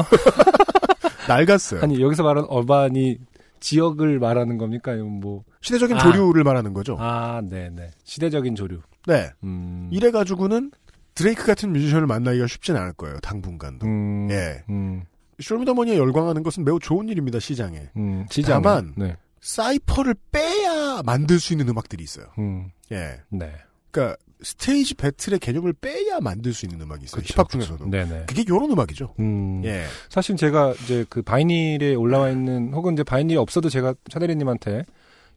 낡았어요. 1.29 1.81
아니 1.81 2.01
여기서 2.01 2.23
말하는 2.23 2.49
얼반이 2.49 3.17
지역을 3.59 4.19
말하는 4.19 4.57
겁니까? 4.57 4.93
뭐 4.95 5.43
시대적인 5.61 5.95
아. 5.97 5.99
조류를 5.99 6.43
말하는 6.43 6.73
거죠. 6.73 6.97
아, 6.99 7.41
네, 7.43 7.69
네. 7.69 7.91
시대적인 8.03 8.55
조류. 8.55 8.81
네. 9.07 9.29
음. 9.43 9.89
이래 9.91 10.11
가지고는 10.11 10.71
드레이크 11.15 11.45
같은 11.45 11.71
뮤지션을 11.73 12.07
만나기가 12.07 12.47
쉽진 12.47 12.75
않을 12.75 12.93
거예요. 12.93 13.19
당분간도. 13.19 13.85
음. 13.85 14.27
예. 14.31 14.63
음. 14.69 15.03
쇼미더머니에 15.39 15.97
열광하는 15.97 16.43
것은 16.43 16.63
매우 16.63 16.79
좋은 16.79 17.09
일입니다. 17.09 17.39
시장에. 17.39 17.89
음. 17.97 18.25
시장에. 18.29 18.61
다만 18.61 18.93
네. 18.97 19.15
cypher를 19.41 20.15
빼야 20.31 21.01
만들 21.05 21.39
수 21.39 21.53
있는 21.53 21.67
음악들이 21.69 22.03
있어요. 22.03 22.27
음. 22.39 22.69
예. 22.91 23.19
네. 23.29 23.51
그러니까 23.91 24.17
stage 24.41 24.95
battle의 24.95 25.39
개념을 25.39 25.73
빼야 25.73 26.19
만들 26.19 26.53
수 26.53 26.65
있는 26.65 26.81
음악이 26.81 27.05
있어요. 27.05 27.21
그쵸, 27.21 27.33
힙합. 27.33 27.49
중에서도. 27.49 27.89
네네. 27.89 28.25
그게 28.27 28.43
요런 28.47 28.71
음악이죠. 28.71 29.13
음. 29.19 29.61
예. 29.65 29.85
사실 30.09 30.35
제가 30.35 30.73
이제 30.83 31.05
그 31.09 31.21
바이닐에 31.21 31.95
올라와 31.95 32.29
있는 32.29 32.73
혹은 32.73 32.93
이제 32.93 33.03
바이닐이 33.03 33.37
없어도 33.37 33.69
제가 33.69 33.93
차대리님한테 34.09 34.85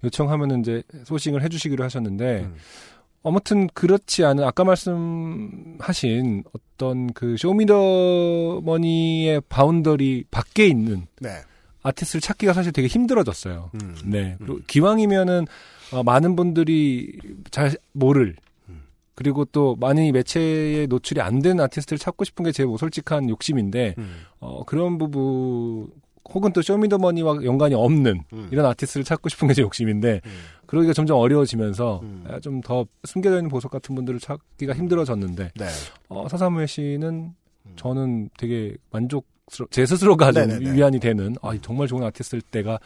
요청하면은 0.05 0.61
이제 0.61 0.83
sourcing을 1.05 1.43
해주시기로 1.43 1.83
하셨는데 1.85 2.41
음. 2.45 2.55
아무튼 3.27 3.67
그렇지 3.75 4.25
않은 4.25 4.45
아까 4.45 4.63
말씀하신 4.65 6.45
어떤 6.53 7.13
그 7.13 7.37
쇼미더머니의 7.37 9.43
boundary 9.49 10.25
밖에 10.31 10.67
있는 10.67 11.07
네. 11.21 11.31
아티스트를 11.83 12.21
찾기가 12.21 12.53
사실 12.53 12.73
되게 12.73 12.89
힘들어졌어요. 12.89 13.71
음. 13.75 13.97
네. 14.05 14.37
그리고 14.39 14.59
기왕이면은 14.67 15.47
어, 15.93 16.03
많은 16.03 16.37
분들이 16.37 17.17
잘 17.51 17.77
모를 17.93 18.35
음. 18.69 18.83
그리고 19.15 19.45
또 19.45 19.77
많이 19.81 20.11
매체에 20.13 20.87
노출이 20.87 21.21
안 21.21 21.41
된 21.43 21.61
아티스트를 21.61 21.99
찾고 21.99 22.25
싶은 22.25 22.45
게 22.45 22.53
제 22.53 22.65
뭐 22.65 22.77
솔직한 22.77 23.29
욕심인데 23.29 23.95
음. 23.99 24.23
어, 24.41 24.65
그런 24.65 24.99
부분 24.99 25.89
혹은 26.29 26.53
또 26.53 26.61
쇼미더머니와 26.61 27.45
연관이 27.45 27.75
없는 27.77 28.23
음. 28.33 28.49
이런 28.51 28.67
아티스트를 28.67 29.05
찾고 29.05 29.29
싶은 29.29 29.47
게 29.49 29.55
제 29.55 29.63
욕심인데 29.63 30.21
음. 30.27 30.31
그러기가 30.67 30.93
점점 30.93 31.19
어려워지면서 31.19 32.01
음. 32.03 32.25
좀더 32.43 32.87
숨겨져 33.05 33.37
있는 33.37 33.49
보석 33.51 33.71
같은 33.71 33.95
분들을 33.95 34.21
찾기가 34.21 34.75
힘들어졌는데 34.75 35.51
네. 35.55 35.67
어, 36.09 36.29
사사무엘 36.29 36.67
씨는 36.69 37.33
음. 37.67 37.73
저는 37.77 38.31
되게 38.39 38.77
만족스러 38.91 39.67
제 39.71 39.87
스스로가 39.87 40.33
좀 40.33 40.47
네네네. 40.49 40.73
위안이 40.73 40.99
되는 41.01 41.35
아, 41.43 41.57
정말 41.63 41.87
좋은 41.89 42.03
아티스트를 42.03 42.43
내가 42.51 42.79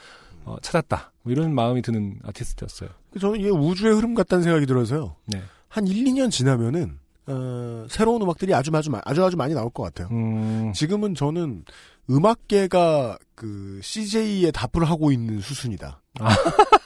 어, 0.45 0.57
찾았다 0.63 1.13
뭐 1.23 1.33
이런 1.33 1.55
마음이 1.55 1.83
드는 1.83 2.19
아티스트였어요. 2.25 2.89
저는 3.21 3.41
이게 3.41 3.51
우주의 3.51 3.95
흐름 3.95 4.15
같다는 4.15 4.43
생각이 4.45 4.67
들어서요. 4.67 5.17
네. 5.27 5.43
한 5.69 5.87
1, 5.87 6.05
2년 6.05 6.31
지나면은 6.31 6.99
어, 7.27 7.87
새로운 7.89 8.23
음악들이 8.23 8.53
아주 8.55 8.71
아주 8.75 8.91
마- 8.91 9.01
아주 9.05 9.25
아주 9.25 9.37
많이 9.37 9.55
나올 9.55 9.71
것 9.71 9.83
같아요. 9.85 10.09
음, 10.11 10.73
지금은 10.75 11.15
저는 11.15 11.65
음악계가 12.11 13.19
그 13.35 13.79
CJ에 13.83 14.51
답을 14.51 14.89
하고 14.89 15.13
있는 15.13 15.41
수순이다. 15.41 16.03
아. 16.21 16.29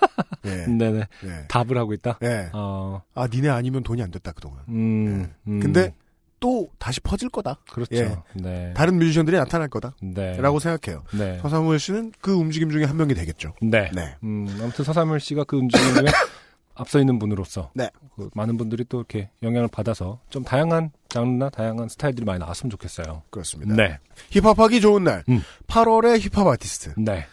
예. 0.44 0.66
네네 0.66 0.98
예. 1.24 1.46
답을 1.48 1.76
하고 1.76 1.92
있다. 1.92 2.18
예. 2.22 2.50
어, 2.52 3.02
아, 3.14 3.26
니네 3.26 3.48
아니면 3.48 3.82
돈이 3.82 4.02
안 4.02 4.10
됐다 4.10 4.32
그동안. 4.32 4.60
음, 4.68 5.32
음, 5.46 5.60
근데 5.60 5.94
또 6.40 6.68
다시 6.78 7.00
퍼질 7.00 7.30
거다. 7.30 7.58
그렇죠. 7.70 7.94
예. 7.96 8.16
네. 8.34 8.74
다른 8.74 8.98
뮤지션들이 8.98 9.36
나타날 9.36 9.68
거다. 9.68 9.94
네. 10.02 10.36
라고 10.36 10.58
생각해요. 10.58 11.02
네. 11.18 11.38
서사무엘 11.40 11.78
씨는 11.78 12.12
그 12.20 12.34
움직임 12.34 12.70
중에 12.70 12.84
한 12.84 12.96
명이 12.96 13.14
되겠죠. 13.14 13.54
네. 13.62 13.90
네. 13.94 14.14
음, 14.22 14.46
아무튼 14.60 14.84
서사물 14.84 15.20
씨가 15.20 15.44
그 15.44 15.56
움직임에 15.56 16.10
앞서 16.74 16.98
있는 16.98 17.18
분으로서 17.18 17.70
네. 17.74 17.88
그 18.16 18.28
많은 18.34 18.58
분들이 18.58 18.84
또 18.88 18.98
이렇게 18.98 19.30
영향을 19.42 19.68
받아서 19.68 20.20
좀 20.28 20.44
다양한 20.44 20.90
장르나 21.08 21.48
다양한 21.48 21.88
스타일들이 21.88 22.26
많이 22.26 22.40
나왔으면 22.40 22.70
좋겠어요. 22.70 23.22
그렇습니다. 23.30 23.74
네. 23.74 23.98
힙합하기 24.30 24.80
좋은 24.80 25.04
날. 25.04 25.24
음. 25.28 25.40
8월의 25.68 26.20
힙합 26.20 26.46
아티스트. 26.46 26.94
네. 26.98 27.26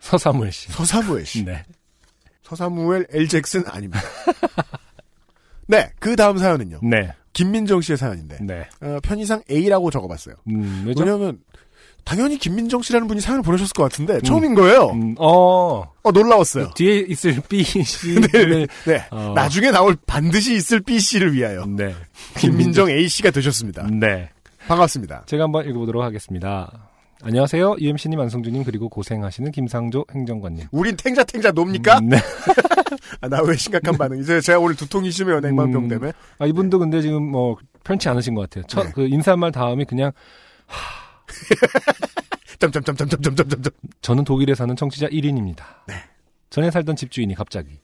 서사물 0.00 0.52
씨. 0.52 0.70
서사무엘 0.70 1.26
씨. 1.26 1.44
네. 1.44 1.64
서사무엘 2.44 3.06
L 3.10 3.28
잭슨 3.28 3.64
아닙니다. 3.66 4.02
네. 5.66 5.90
그 5.98 6.14
다음 6.14 6.38
사연은요. 6.38 6.80
네. 6.82 7.12
김민정 7.32 7.80
씨의 7.80 7.98
사연인데. 7.98 8.38
네. 8.42 8.68
어, 8.80 8.98
편의상 9.02 9.42
A라고 9.50 9.90
적어봤어요. 9.90 10.36
음, 10.48 10.84
왜죠? 10.86 11.02
왜냐하면 11.02 11.40
당연히 12.04 12.38
김민정 12.38 12.82
씨라는 12.82 13.08
분이 13.08 13.20
사연을 13.20 13.42
보내셨을 13.42 13.72
것 13.72 13.82
같은데 13.84 14.20
처음인 14.20 14.54
거예요. 14.54 14.90
음, 14.90 15.14
어. 15.18 15.90
어 16.02 16.12
놀라웠어요. 16.12 16.70
뒤에 16.74 17.06
있을 17.08 17.40
B 17.48 17.62
씨. 17.64 18.20
네, 18.32 18.66
네. 18.86 19.06
어. 19.10 19.32
나중에 19.34 19.70
나올 19.70 19.96
반드시 20.06 20.54
있을 20.54 20.80
B 20.80 21.00
씨를 21.00 21.32
위하여 21.32 21.64
네. 21.66 21.94
김민정 22.36 22.90
A 22.90 23.08
씨가 23.08 23.30
되셨습니다. 23.30 23.88
네. 23.90 24.28
반갑습니다. 24.68 25.24
제가 25.26 25.44
한번 25.44 25.66
읽어보도록 25.66 26.02
하겠습니다. 26.02 26.90
안녕하세요. 27.26 27.76
UMC님, 27.80 28.20
안성주님, 28.20 28.64
그리고 28.64 28.90
고생하시는 28.90 29.50
김상조 29.50 30.04
행정관님. 30.14 30.66
우린 30.72 30.94
탱자 30.94 31.24
탱자 31.24 31.50
놉니까? 31.52 31.98
음, 31.98 32.10
네. 32.10 32.18
아, 33.22 33.28
나 33.28 33.40
왜 33.42 33.56
심각한 33.56 33.96
반응? 33.96 34.18
이제 34.18 34.42
제가 34.42 34.58
오늘 34.58 34.74
두통이 34.76 35.10
심해요 35.10 35.40
냉방병 35.40 35.84
음. 35.84 35.88
때문에. 35.88 36.12
아, 36.38 36.46
이분도 36.46 36.78
근데 36.78 37.00
지금 37.00 37.22
뭐, 37.30 37.56
편치 37.82 38.10
않으신 38.10 38.34
것 38.34 38.42
같아요. 38.42 38.64
첫, 38.68 38.84
네. 38.84 38.92
그 38.94 39.06
인사말 39.06 39.52
다음이 39.52 39.86
그냥, 39.86 40.12
점점점점점점점점. 42.60 43.62
저는 44.02 44.24
독일에 44.24 44.54
사는 44.54 44.76
청취자 44.76 45.06
1인입니다. 45.08 45.62
네. 45.88 45.94
전에 46.50 46.70
살던 46.70 46.96
집주인이 46.96 47.34
갑자기 47.34 47.80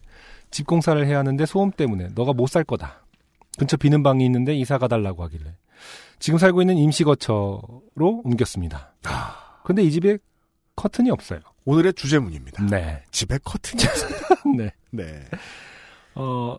집 0.51 0.67
공사를 0.67 1.05
해야 1.07 1.19
하는데 1.19 1.45
소음 1.47 1.71
때문에 1.71 2.09
너가 2.15 2.33
못 2.35 2.49
살 2.49 2.63
거다. 2.65 3.05
근처 3.59 3.77
비는 3.77 4.03
방이 4.03 4.25
있는데 4.27 4.55
이사 4.55 4.79
가달라고 4.79 5.25
하길래 5.25 5.55
지금 6.21 6.39
살고 6.39 6.61
있는 6.63 6.77
임시 6.77 7.03
거처로 7.03 7.81
옮겼습니다. 8.25 8.93
근데 9.65 9.83
이 9.83 9.91
집에 9.91 10.19
커튼이 10.77 11.11
없어요. 11.11 11.41
오늘의 11.65 11.95
주제문입니다. 11.95 12.65
네. 12.67 13.03
집에 13.11 13.39
커튼이 13.43 13.83
없습니다. 13.85 14.19
네. 14.57 14.71
네. 14.91 15.25
어, 16.15 16.57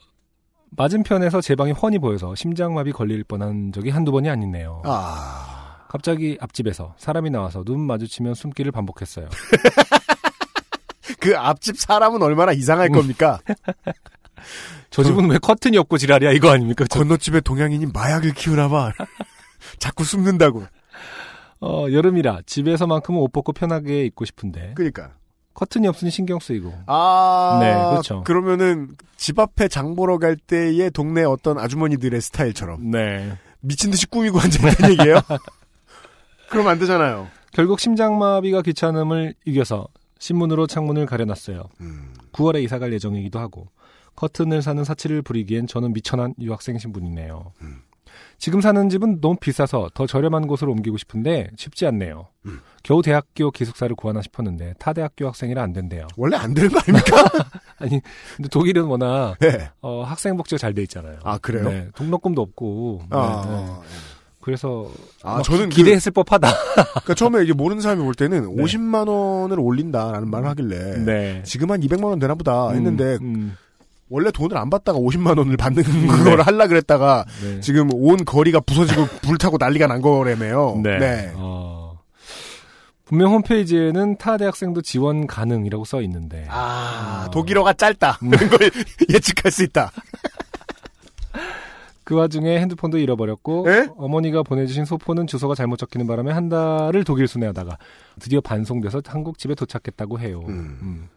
맞은편에서 0.71 1.41
제 1.41 1.55
방이 1.55 1.71
훤히 1.73 1.99
보여서 1.99 2.33
심장마비 2.35 2.91
걸릴 2.91 3.23
뻔한 3.23 3.71
적이 3.71 3.91
한두 3.91 4.11
번이 4.11 4.29
아니네요. 4.29 4.81
아. 4.85 5.85
갑자기 5.89 6.37
앞집에서 6.39 6.95
사람이 6.97 7.29
나와서 7.29 7.63
눈 7.63 7.81
마주치면 7.81 8.33
숨기를 8.33 8.71
반복했어요. 8.71 9.27
그 11.19 11.37
앞집 11.37 11.77
사람은 11.77 12.21
얼마나 12.23 12.51
이상할 12.53 12.87
음. 12.87 12.93
겁니까? 12.93 13.39
저 14.89 15.03
집은 15.03 15.29
왜 15.29 15.37
커튼이 15.37 15.77
없고 15.77 15.97
지랄이야 15.99 16.31
이거 16.31 16.49
아닙니까? 16.49 16.85
저- 16.89 16.99
건너집에 16.99 17.41
동양인이 17.41 17.87
마약을 17.93 18.33
키우나 18.33 18.69
봐. 18.69 18.91
자꾸 19.79 20.03
숨는다고. 20.03 20.63
어, 21.61 21.85
여름이라 21.91 22.41
집에서만큼은 22.45 23.19
옷 23.19 23.31
벗고 23.31 23.53
편하게 23.53 24.05
입고 24.05 24.25
싶은데 24.25 24.73
그러니까. 24.75 25.11
커튼이 25.53 25.87
없으니 25.87 26.09
신경 26.09 26.39
쓰이고 26.39 26.73
아. 26.87 27.59
네, 27.61 27.73
그렇죠. 27.73 28.23
그러면은 28.23 28.95
집 29.17 29.37
앞에 29.37 29.67
장 29.67 29.95
보러 29.95 30.17
갈 30.17 30.35
때의 30.35 30.89
동네 30.91 31.23
어떤 31.23 31.59
아주머니들의 31.59 32.19
스타일처럼 32.19 32.89
네. 32.89 33.37
미친 33.59 33.91
듯이 33.91 34.07
꾸미고 34.07 34.39
앉아있다는 34.39 34.91
얘기예요? 34.93 35.21
그럼 36.49 36.67
안 36.67 36.79
되잖아요. 36.79 37.27
결국 37.51 37.79
심장마비가 37.79 38.61
귀찮음을 38.61 39.35
이겨서 39.45 39.87
신문으로 40.19 40.67
창문을 40.67 41.05
가려놨어요. 41.05 41.63
음. 41.81 42.13
9월에 42.31 42.63
이사갈 42.63 42.93
예정이기도 42.93 43.39
하고 43.39 43.67
커튼을 44.15 44.61
사는 44.61 44.83
사치를 44.83 45.21
부리기엔 45.21 45.67
저는 45.67 45.93
미천한 45.93 46.33
유학생 46.39 46.77
신분이네요. 46.77 47.53
음. 47.61 47.81
지금 48.37 48.61
사는 48.61 48.89
집은 48.89 49.21
너무 49.21 49.35
비싸서 49.39 49.91
더 49.93 50.07
저렴한 50.07 50.47
곳으로 50.47 50.71
옮기고 50.71 50.97
싶은데 50.97 51.49
쉽지 51.57 51.85
않네요. 51.87 52.27
음. 52.45 52.59
겨우 52.83 53.01
대학교 53.01 53.51
기숙사를 53.51 53.95
구하나 53.95 54.21
싶었는데 54.21 54.73
타 54.79 54.93
대학교 54.93 55.27
학생이라 55.27 55.61
안 55.61 55.73
된대요. 55.73 56.07
원래 56.17 56.37
안 56.37 56.53
되는 56.53 56.69
거 56.69 56.79
아닙니까? 56.79 57.23
아니 57.79 57.99
근데 58.35 58.49
독일은 58.49 58.83
워낙 58.85 59.35
네. 59.39 59.69
어, 59.81 60.03
학생 60.03 60.35
복지가 60.37 60.57
잘 60.57 60.73
돼 60.73 60.81
있잖아요. 60.83 61.19
아, 61.23 61.37
그래요? 61.37 61.69
네, 61.69 61.89
등록금도 61.95 62.41
없고. 62.41 63.01
아, 63.11 63.43
네, 63.45 63.51
네. 63.55 63.65
아, 63.69 63.81
그래서 64.41 64.89
아, 65.21 65.35
막 65.35 65.43
저는 65.43 65.69
그- 65.69 65.75
기대했을 65.75 66.11
법하다. 66.13 66.49
그러니까 66.73 67.13
처음에 67.13 67.43
이제 67.43 67.53
모르는 67.53 67.79
사람이 67.81 68.03
볼 68.03 68.15
때는 68.15 68.55
네. 68.55 68.63
50만 68.63 69.07
원을 69.07 69.59
올린다라는 69.59 70.31
말을 70.31 70.47
하길래 70.49 70.97
네. 71.05 71.43
지금 71.45 71.69
한 71.69 71.79
200만 71.81 72.05
원 72.05 72.17
되나 72.17 72.33
보다 72.33 72.71
했는데 72.71 73.17
음, 73.21 73.35
음, 73.35 73.57
원래 74.11 74.29
돈을 74.29 74.57
안 74.57 74.69
받다가 74.69 74.99
50만 74.99 75.37
원을 75.37 75.55
받는 75.55 75.83
그거를 76.07 76.45
하려 76.45 76.67
그랬다가 76.67 77.25
네. 77.41 77.61
지금 77.61 77.89
온 77.93 78.23
거리가 78.25 78.59
부서지고 78.59 79.05
불타고 79.23 79.55
난리가 79.57 79.87
난 79.87 80.01
거라며요. 80.01 80.81
네. 80.83 81.31
어, 81.35 81.97
분명 83.05 83.31
홈페이지에는 83.31 84.17
타 84.17 84.37
대학생도 84.37 84.81
지원 84.81 85.27
가능이라고 85.27 85.85
써 85.85 86.01
있는데 86.01 86.45
아, 86.49 87.25
어. 87.27 87.31
독일어가 87.31 87.73
짧다. 87.73 88.19
음. 88.23 88.33
이런 88.33 88.49
걸 88.49 88.69
예측할 89.09 89.49
수 89.49 89.63
있다. 89.63 89.91
그 92.03 92.15
와중에 92.15 92.59
핸드폰도 92.59 92.97
잃어버렸고 92.97 93.71
에? 93.71 93.87
어머니가 93.95 94.43
보내주신 94.43 94.83
소포는 94.83 95.27
주소가 95.27 95.55
잘못 95.55 95.77
적히는 95.77 96.05
바람에 96.05 96.33
한 96.33 96.49
달을 96.49 97.05
독일 97.05 97.29
순회하다가 97.29 97.77
드디어 98.19 98.41
반송돼서 98.41 99.01
한국 99.07 99.37
집에 99.37 99.55
도착했다고 99.55 100.19
해요. 100.19 100.43
음. 100.49 100.77
음. 100.81 101.09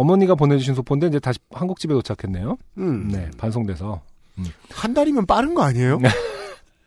어머니가 0.00 0.34
보내주신 0.34 0.74
소포인데 0.74 1.08
이제 1.08 1.20
다시 1.20 1.38
한국 1.50 1.78
집에 1.78 1.92
도착했네요. 1.92 2.56
음. 2.78 3.08
네, 3.08 3.30
반송돼서. 3.36 4.00
한 4.70 4.94
달이면 4.94 5.26
빠른 5.26 5.52
거 5.52 5.62
아니에요? 5.62 5.98
네. 5.98 6.08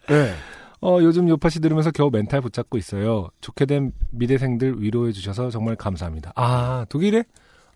어, 0.82 0.98
요즘 1.02 1.30
요파시 1.30 1.60
들으면서 1.60 1.92
겨우 1.92 2.10
멘탈 2.12 2.42
붙잡고 2.42 2.78
있어요. 2.80 3.30
좋게 3.42 3.68
된 3.68 3.92
미대생들 4.10 4.82
위로해 4.82 5.12
주셔서 5.12 5.52
정말 5.52 5.76
감사합니다. 5.76 6.34
아, 6.36 6.88
독일에 6.90 7.24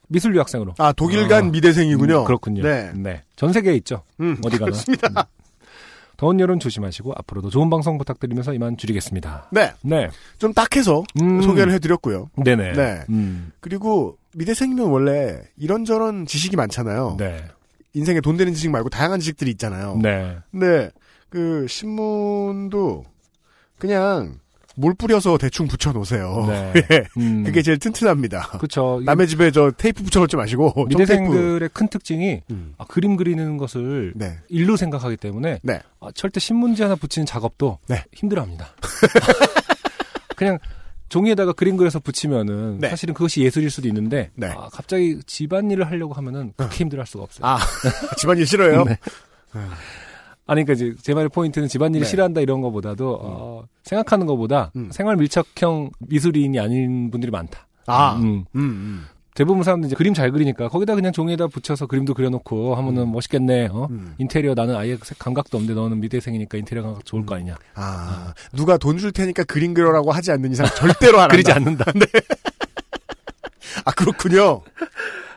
미술 0.08 0.36
유학생으로. 0.36 0.74
아, 0.80 0.92
독일 0.92 1.28
간 1.28 1.46
아, 1.46 1.50
미대생이군요. 1.52 2.22
음, 2.22 2.26
그렇군요. 2.26 2.64
네. 2.64 3.22
전 3.36 3.54
세계에 3.54 3.76
있죠. 3.76 4.02
음, 4.20 4.38
어디 4.44 4.58
가나. 4.58 4.72
그렇습니다. 4.72 5.08
음. 5.08 5.24
더운 6.18 6.40
여름 6.40 6.58
조심하시고 6.58 7.14
앞으로도 7.16 7.52
좋은 7.52 7.70
방송 7.70 8.00
부탁드리면서 8.00 8.54
이만 8.54 8.76
줄이겠습니다. 8.76 9.50
네. 9.52 9.72
네. 9.84 10.10
좀 10.40 10.52
딱해서 10.52 11.04
음. 11.22 11.44
소개를 11.44 11.72
해드렸고요. 11.74 12.32
네네. 12.44 12.74
네. 12.74 13.04
음. 13.10 13.52
그리고 13.60 14.18
미대생이면 14.36 14.88
원래 14.88 15.42
이런저런 15.58 16.26
지식이 16.26 16.56
많잖아요. 16.56 17.16
네. 17.20 17.44
인생에 17.94 18.22
돈 18.22 18.38
되는 18.38 18.54
지식 18.54 18.70
말고 18.70 18.90
다양한 18.90 19.20
지식들이 19.20 19.50
있잖아요. 19.52 20.00
네. 20.02 20.38
근데 20.52 20.92
그 21.30 21.66
신문도 21.68 23.06
그냥 23.80 24.40
물 24.76 24.94
뿌려서 24.94 25.40
대충 25.40 25.68
붙여 25.68 25.92
놓으세요. 25.92 26.46
네. 26.48 26.74
예. 26.92 27.04
음. 27.18 27.44
그게 27.44 27.64
제일 27.64 27.80
튼튼합니다. 27.80 28.60
이게 28.64 28.68
남의 29.06 29.28
집에 29.28 29.50
저 29.50 29.72
테이프 29.76 30.04
붙여 30.04 30.20
놓지 30.20 30.36
마시고 30.36 30.72
좀 30.90 30.90
테이프. 30.90 31.02
미대생들의 31.02 31.70
큰 31.74 31.88
특징이 31.88 32.42
음. 32.52 32.76
아, 32.78 32.86
그림 32.86 33.16
그리는 33.16 33.58
것을 33.58 34.14
네. 34.16 34.38
일로 34.50 34.78
생각하기 34.78 35.18
때문에 35.18 35.60
네. 35.64 35.82
아, 36.00 36.10
절대 36.14 36.40
신문지 36.40 36.84
하나 36.84 36.96
붙이는 36.96 37.26
작업도 37.26 37.80
네. 37.88 38.04
힘들어합니다. 38.14 38.68
그냥 40.38 40.60
종이에다가 41.10 41.54
그림 41.54 41.78
그려서 41.78 42.00
붙이면은 42.00 42.80
네. 42.80 42.90
사실은 42.90 43.14
그것이 43.14 43.42
예술일 43.42 43.70
수도 43.70 43.88
있는데 43.88 44.32
네. 44.36 44.48
아, 44.48 44.70
갑자기 44.72 45.20
집안일을 45.26 45.90
하려고 45.90 46.14
하면은 46.14 46.54
그렇게 46.56 46.78
힘들어할 46.78 47.08
수가 47.08 47.24
없어요. 47.24 47.46
아 47.46 47.58
집안일 48.18 48.46
싫어요? 48.46 48.84
네. 48.84 48.98
아니, 50.48 50.64
그러니까 50.64 50.74
이제 50.74 50.96
제 51.02 51.14
말의 51.14 51.30
포인트는 51.30 51.68
집안일을 51.68 52.06
네. 52.06 52.10
싫어한다 52.10 52.42
이런 52.42 52.62
거보다도 52.62 53.20
어, 53.22 53.64
생각하는 53.84 54.26
것보다 54.26 54.72
음. 54.76 54.90
생활 54.92 55.18
밀착형 55.18 55.92
미술인이 56.00 56.58
아닌 56.60 57.12
분들이 57.12 57.32
많다. 57.32 57.68
아, 57.86 58.16
음, 58.16 58.46
음. 58.56 58.62
음. 58.62 59.06
대부분 59.38 59.62
사람들이 59.62 59.90
이제 59.90 59.96
그림 59.96 60.16
잘 60.16 60.32
그리니까 60.32 60.68
거기다 60.68 60.96
그냥 60.96 61.12
종이에다 61.12 61.46
붙여서 61.46 61.86
그림도 61.86 62.16
그려놓고 62.16 62.74
하면은 62.74 63.12
멋있겠네. 63.12 63.68
어? 63.72 63.88
음. 63.92 64.16
인테리어 64.18 64.56
나는 64.56 64.76
아예 64.76 64.98
감각도 65.20 65.60
없는데 65.60 65.80
너는 65.80 66.00
미대생이니까 66.00 66.58
인테리어 66.58 66.84
감각 66.84 67.06
좋을 67.06 67.24
거 67.24 67.36
아니냐. 67.36 67.56
아, 67.76 68.34
누가 68.54 68.78
돈 68.78 68.98
줄 68.98 69.12
테니까 69.12 69.44
그림 69.44 69.76
그려라고 69.76 70.12
하지 70.12 70.32
않는 70.32 70.52
이상 70.52 70.66
절대로 70.76 71.20
안 71.20 71.30
그리지. 71.30 71.52
않는다. 71.52 71.86
아 73.86 73.92
그렇군요. 73.92 74.64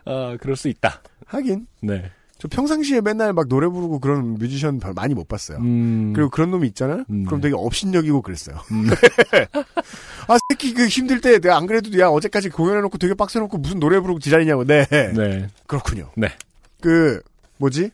아, 0.07 0.39
그럴 0.41 0.57
수 0.57 0.69
있다. 0.69 1.03
하긴 1.27 1.67
네. 1.83 2.11
저 2.41 2.49
평상시에 2.49 3.03
맨날 3.03 3.35
막 3.35 3.49
노래 3.49 3.69
부르고 3.69 4.01
그런 4.01 4.35
뮤지션 4.35 4.81
별 4.81 4.95
많이 4.95 5.13
못 5.13 5.29
봤어요. 5.29 5.59
음. 5.59 6.15
그리고 6.15 6.31
그런 6.31 6.51
놈이 6.51 6.67
있잖아요. 6.69 7.05
음. 7.11 7.27
그럼 7.27 7.43
되게 7.43 7.55
업신여기고 7.55 8.23
그랬어요. 8.23 8.57
음. 8.73 8.89
아 10.27 10.39
새끼 10.49 10.73
그 10.73 10.87
힘들 10.89 11.21
때 11.21 11.39
내가 11.39 11.59
안 11.59 11.67
그래도 11.67 11.97
야 11.99 12.09
어제까지 12.09 12.49
공연해놓고 12.49 12.97
되게 12.97 13.13
빡세놓고 13.13 13.59
무슨 13.59 13.79
노래 13.79 14.01
부르고 14.01 14.21
지랄이냐고. 14.21 14.65
네. 14.65 14.87
네. 14.89 15.49
그렇군요. 15.67 16.11
네. 16.17 16.29
그 16.81 17.21
뭐지? 17.59 17.91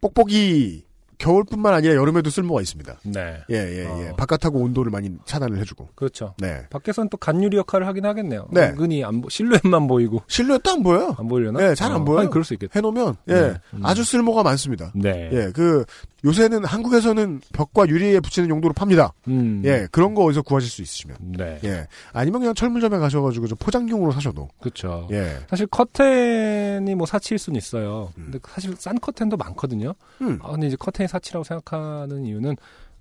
뽁뽁이 0.00 0.87
겨울뿐만 1.18 1.74
아니라 1.74 1.94
여름에도 1.94 2.30
쓸모가 2.30 2.60
있습니다. 2.60 3.00
네. 3.04 3.38
예, 3.50 3.56
예, 3.56 3.78
예. 4.04 4.08
어. 4.10 4.16
바깥하고 4.16 4.60
온도를 4.60 4.90
많이 4.90 5.10
차단을 5.24 5.58
해주고. 5.58 5.88
그렇죠. 5.94 6.34
네. 6.38 6.64
밖에서는 6.70 7.08
또 7.10 7.16
간유리 7.16 7.56
역할을 7.56 7.86
하긴 7.88 8.06
하겠네요. 8.06 8.48
네. 8.50 8.68
은근히 8.68 9.04
안 9.04 9.20
보, 9.20 9.28
실루엣만 9.28 9.88
보이고 9.88 10.22
실루엣도 10.28 10.70
안 10.70 10.82
보여요. 10.82 11.14
안 11.18 11.28
보이려나? 11.28 11.58
네, 11.58 11.74
잘안 11.74 12.02
어, 12.02 12.04
보여요. 12.04 12.20
아니, 12.20 12.30
그럴 12.30 12.44
수 12.44 12.54
있겠다. 12.54 12.72
해놓으면 12.76 13.16
예 13.28 13.34
네. 13.34 13.54
음. 13.74 13.84
아주 13.84 14.04
쓸모가 14.04 14.42
많습니다. 14.42 14.92
네. 14.94 15.28
예, 15.32 15.50
그 15.52 15.84
요새는 16.24 16.64
한국에서는 16.64 17.40
벽과 17.52 17.88
유리에 17.88 18.20
붙이는 18.20 18.48
용도로 18.48 18.74
팝니다. 18.74 19.12
음. 19.28 19.62
예, 19.64 19.86
그런 19.92 20.14
거 20.14 20.24
어디서 20.24 20.42
구하실 20.42 20.70
수 20.70 20.82
있으시면. 20.82 21.16
네. 21.20 21.60
예, 21.64 21.86
아니면 22.12 22.40
그냥 22.40 22.54
철물점에 22.54 22.98
가셔가지고 22.98 23.46
좀 23.46 23.58
포장용으로 23.58 24.12
사셔도. 24.12 24.48
그렇죠. 24.60 25.08
예, 25.12 25.38
사실 25.48 25.66
커튼이 25.66 26.94
뭐 26.94 27.06
사치일 27.06 27.38
수는 27.38 27.56
있어요. 27.56 28.12
음. 28.18 28.30
근데 28.30 28.38
사실 28.48 28.74
싼 28.78 29.00
커튼도 29.00 29.36
많거든요. 29.36 29.94
음. 30.20 30.38
아, 30.42 30.52
근데 30.52 30.66
이제 30.68 30.76
커튼 30.78 31.07
이 31.08 31.10
사치라고 31.10 31.42
생각하는 31.44 32.26
이유는 32.26 32.56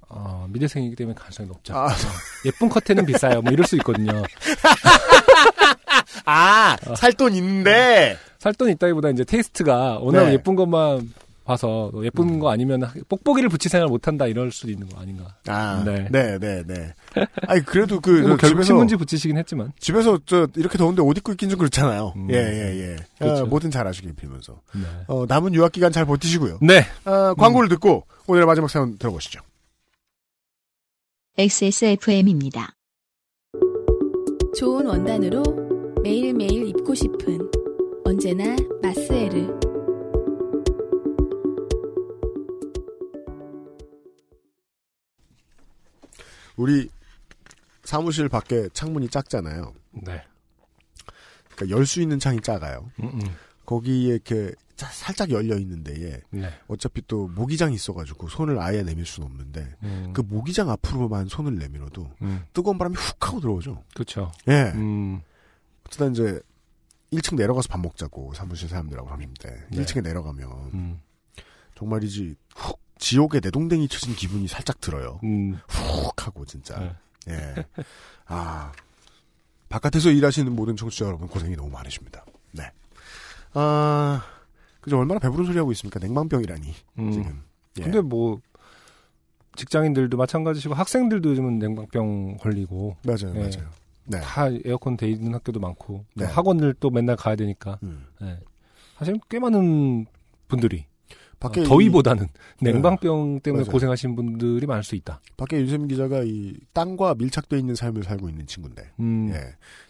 어, 0.09 0.47
미대생이기 0.49 0.95
때문에 0.95 1.13
가능성이 1.15 1.49
높죠. 1.49 1.75
아. 1.75 1.87
어, 1.87 1.89
예쁜 2.45 2.69
커튼은 2.69 3.05
비싸요. 3.05 3.41
뭐 3.41 3.51
이럴 3.51 3.67
수 3.67 3.75
있거든요. 3.77 4.23
아, 6.25 6.77
살 6.95 7.11
돈 7.13 7.33
있는데. 7.35 8.17
살 8.39 8.53
돈 8.53 8.69
있다기보다 8.69 9.09
이제 9.09 9.23
테이스트가 9.25 9.99
워낙 9.99 10.25
네. 10.27 10.33
예쁜 10.33 10.55
것만 10.55 11.11
봐서 11.47 11.89
또 11.93 12.05
예쁜 12.05 12.39
거 12.39 12.51
아니면 12.51 12.81
뽁뽁이를 13.07 13.47
붙일 13.47 13.71
생각을 13.71 13.89
못한다 13.89 14.27
이럴 14.27 14.51
수도 14.51 14.69
있는 14.69 14.89
거 14.89 14.99
아닌가. 14.99 15.37
아, 15.47 15.81
네. 15.85 16.09
네, 16.11 16.37
네, 16.37 16.61
네. 16.67 16.93
아니 17.47 17.63
그래도 17.63 18.01
그뭐저 18.01 18.27
결국 18.35 18.47
집에서 18.47 18.63
신문지 18.63 18.97
붙이시긴 18.97 19.37
했지만. 19.37 19.71
집에서 19.79 20.19
저 20.25 20.47
이렇게 20.57 20.77
더운데 20.77 21.01
옷 21.01 21.17
입고 21.17 21.31
있긴 21.31 21.49
좀 21.49 21.57
그렇잖아요. 21.57 22.13
음. 22.17 22.27
예, 22.29 22.35
예, 22.35 22.79
예. 22.81 22.95
그렇죠. 23.17 23.43
어, 23.43 23.45
뭐든 23.45 23.71
잘 23.71 23.87
하시길 23.87 24.13
빌면서. 24.13 24.59
네. 24.75 24.81
어, 25.07 25.25
남은 25.25 25.53
유학 25.53 25.71
기간 25.71 25.93
잘 25.93 26.05
버티시고요. 26.05 26.59
네. 26.61 26.85
아, 27.05 27.33
광고를 27.37 27.69
듣고 27.69 28.05
오늘의 28.27 28.45
마지막 28.45 28.69
사연 28.69 28.97
들어보시죠. 28.97 29.39
XSFM입니다. 31.37 32.75
좋은 34.57 34.85
원단으로 34.85 35.43
매일매일 36.03 36.67
입고 36.67 36.93
싶은 36.93 37.49
언제나 38.03 38.55
마스 38.81 39.13
우리 46.57 46.89
사무실 47.83 48.27
밖에 48.27 48.67
창문이 48.73 49.09
작잖아요. 49.09 49.73
네. 50.03 50.21
그러니까 51.55 51.75
열 51.77 51.85
수 51.85 52.01
있는 52.01 52.19
창이 52.19 52.41
작아요. 52.41 52.91
음, 52.99 53.05
음. 53.13 53.19
거기에 53.65 54.13
이렇게 54.15 54.51
자- 54.75 54.87
살짝 54.91 55.31
열려 55.31 55.57
있는데 55.57 56.21
네. 56.29 56.53
어차피 56.67 57.01
또 57.07 57.27
모기장이 57.29 57.73
있어가지고 57.75 58.27
손을 58.27 58.59
아예 58.59 58.83
내밀 58.83 59.05
수는 59.05 59.27
없는데 59.27 59.75
음. 59.83 60.11
그 60.13 60.21
모기장 60.21 60.69
앞으로만 60.69 61.27
손을 61.27 61.57
내밀어도 61.57 62.11
음. 62.21 62.43
뜨거운 62.53 62.77
바람이 62.77 62.95
훅 62.95 63.27
하고 63.27 63.39
들어오죠. 63.39 63.83
그렇죠. 63.93 64.31
예. 64.49 64.71
음. 64.75 65.21
어쩌다 65.87 66.11
이제 66.11 66.39
1층 67.11 67.35
내려가서 67.37 67.69
밥 67.69 67.79
먹자고 67.79 68.33
사무실 68.33 68.67
사람들하고 68.69 69.09
하는데 69.09 69.65
네. 69.71 69.81
1층에 69.83 70.03
내려가면 70.03 70.51
음. 70.73 70.99
정말이지 71.75 72.35
훅 72.55 72.79
지옥에 72.99 73.39
내동댕이 73.41 73.87
쳐진 73.87 74.15
기분이 74.15 74.47
살짝 74.47 74.81
들어요. 74.81 75.19
음. 75.23 75.59
훅 75.67 76.25
하고 76.25 76.45
진짜. 76.45 76.79
네. 76.79 76.95
예. 77.33 77.65
아 78.25 78.71
바깥에서 79.69 80.11
일하시는 80.11 80.53
모든 80.55 80.75
청취자 80.75 81.05
여러분 81.05 81.27
고생이 81.27 81.55
너무 81.55 81.69
많으십니다. 81.69 82.25
네. 82.51 82.71
아 83.53 84.23
그저 84.81 84.97
얼마나 84.97 85.19
배부른 85.19 85.45
소리 85.45 85.57
하고 85.57 85.71
있습니까? 85.73 85.99
냉방병이라니 85.99 86.73
음. 86.99 87.11
지금. 87.11 87.43
예. 87.79 87.83
근데 87.83 88.01
뭐 88.01 88.39
직장인들도 89.55 90.15
마찬가지시고 90.15 90.75
학생들도 90.75 91.29
요즘은 91.29 91.59
냉방병 91.59 92.37
걸리고 92.37 92.95
맞아요, 93.03 93.35
예. 93.35 93.39
맞아요. 93.39 93.69
네. 94.05 94.21
다 94.21 94.45
에어컨 94.63 94.95
돼 94.95 95.09
있는 95.09 95.33
학교도 95.33 95.59
많고 95.59 96.05
또 96.17 96.25
네. 96.25 96.25
학원을 96.25 96.75
또 96.79 96.89
맨날 96.89 97.15
가야 97.17 97.35
되니까 97.35 97.77
음. 97.83 98.05
예. 98.21 98.39
사실 98.97 99.19
꽤 99.29 99.39
많은 99.39 100.05
분들이 100.47 100.85
밖에 101.39 101.61
어, 101.61 101.63
이- 101.63 101.67
더위보다는 101.67 102.27
냉방병 102.61 103.41
때문에 103.41 103.63
맞아요. 103.63 103.71
고생하시는 103.71 104.15
분들이 104.15 104.65
많을 104.65 104.83
수 104.83 104.95
있다. 104.95 105.21
밖에 105.37 105.57
윤세민 105.59 105.87
기자가 105.87 106.23
이 106.23 106.53
땅과 106.73 107.15
밀착돼 107.15 107.57
있는 107.59 107.75
삶을 107.75 108.03
살고 108.03 108.27
있는 108.29 108.47
친구인데 108.47 108.89
음. 108.99 109.29
예. 109.33 109.41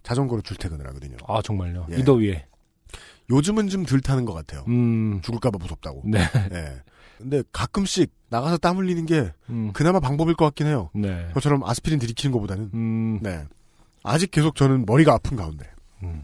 자전거로 0.03 0.41
출퇴근을 0.41 0.85
하거든요. 0.87 1.15
아 1.27 1.41
정말요. 1.41 1.87
예. 1.91 1.97
이 1.97 2.03
더위에. 2.03 2.45
요즘은 3.29 3.67
좀 3.69 3.85
덜 3.85 3.99
타는 4.01 4.25
것 4.25 4.33
같아요. 4.33 4.63
음. 4.67 5.19
죽을까봐 5.21 5.57
무섭다고. 5.57 6.03
네. 6.05 6.19
예. 6.53 6.81
근데 7.17 7.41
가끔씩 7.51 8.11
나가서 8.29 8.57
땀 8.57 8.77
흘리는 8.77 9.05
게 9.05 9.31
음. 9.49 9.71
그나마 9.73 9.99
방법일 9.99 10.35
것 10.35 10.45
같긴 10.45 10.67
해요. 10.67 10.89
네. 10.93 11.27
저처럼 11.33 11.63
아스피린 11.63 11.97
들이키는 11.99 12.31
것보다는. 12.33 12.71
음. 12.73 13.19
네. 13.21 13.43
아직 14.03 14.31
계속 14.31 14.55
저는 14.55 14.85
머리가 14.85 15.13
아픈 15.13 15.35
가운데. 15.35 15.65
음. 16.03 16.23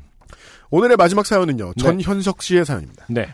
오늘의 0.70 0.98
마지막 0.98 1.26
사연은요. 1.26 1.74
네. 1.76 1.84
전현석 1.84 2.42
씨의 2.42 2.66
사연입니다. 2.66 3.06
네. 3.10 3.34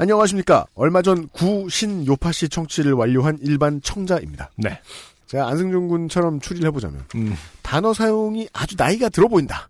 안녕하십니까. 0.00 0.64
얼마 0.74 1.02
전 1.02 1.28
구신 1.28 2.06
요파 2.06 2.32
씨 2.32 2.48
청취를 2.48 2.94
완료한 2.94 3.38
일반 3.42 3.82
청자입니다. 3.82 4.50
네. 4.56 4.80
제가 5.26 5.46
안승준 5.48 5.88
군처럼 5.88 6.40
추리를 6.40 6.66
해보자면 6.68 7.04
음. 7.16 7.36
단어 7.60 7.92
사용이 7.92 8.48
아주 8.54 8.76
나이가 8.78 9.10
들어 9.10 9.28
보인다. 9.28 9.68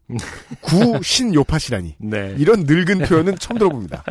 구신 0.62 1.35
요파 1.35 1.59
씨라니. 1.59 1.97
네. 1.98 2.36
이런 2.39 2.61
늙은 2.61 3.01
표현은 3.01 3.39
처음 3.40 3.59
들어봅니다. 3.59 4.05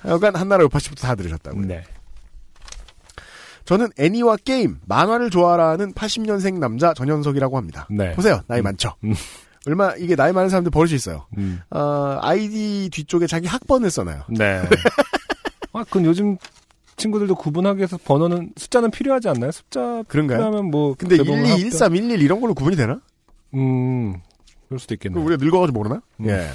하여간 0.00 0.34
한나라 0.34 0.62
요파 0.64 0.78
씨부터 0.78 1.06
다 1.06 1.14
들으셨다고요. 1.14 1.66
네. 1.66 1.84
저는 3.66 3.90
애니와 3.98 4.38
게임, 4.44 4.78
만화를 4.86 5.28
좋아하는 5.28 5.92
80년생 5.92 6.58
남자 6.58 6.94
전현석이라고 6.94 7.58
합니다. 7.58 7.86
네. 7.90 8.14
보세요. 8.14 8.40
나이 8.46 8.62
많죠? 8.62 8.94
음. 9.66 9.70
얼마, 9.70 9.94
이게 9.96 10.16
나이 10.16 10.32
많은 10.32 10.48
사람들 10.48 10.70
버릇이 10.70 10.94
있어요. 10.94 11.26
음. 11.38 11.60
어, 11.70 12.18
아이디 12.20 12.88
뒤쪽에 12.92 13.26
자기 13.26 13.46
학번을 13.46 13.90
써놔요. 13.90 14.24
네. 14.30 14.62
아, 15.72 15.84
그건 15.84 16.04
요즘 16.04 16.36
친구들도 16.96 17.34
구분하기 17.34 17.78
위해서 17.78 17.98
번호는 18.04 18.52
숫자는 18.56 18.90
필요하지 18.90 19.28
않나요? 19.28 19.50
숫자 19.50 20.02
그런가요? 20.08 20.38
필요하면 20.38 20.70
뭐 20.70 20.94
근데 20.96 21.16
대부분 21.16 21.46
12, 21.46 21.70
13, 21.70 21.96
11 21.96 22.22
이런 22.22 22.40
걸로 22.40 22.54
구분이 22.54 22.76
되나? 22.76 23.00
음. 23.54 24.20
그럴 24.68 24.78
수도 24.78 24.94
있겠네. 24.94 25.14
그럼 25.14 25.26
우리가 25.26 25.42
늙어가지고 25.42 25.78
모르나? 25.78 26.02
음. 26.20 26.28
예. 26.28 26.48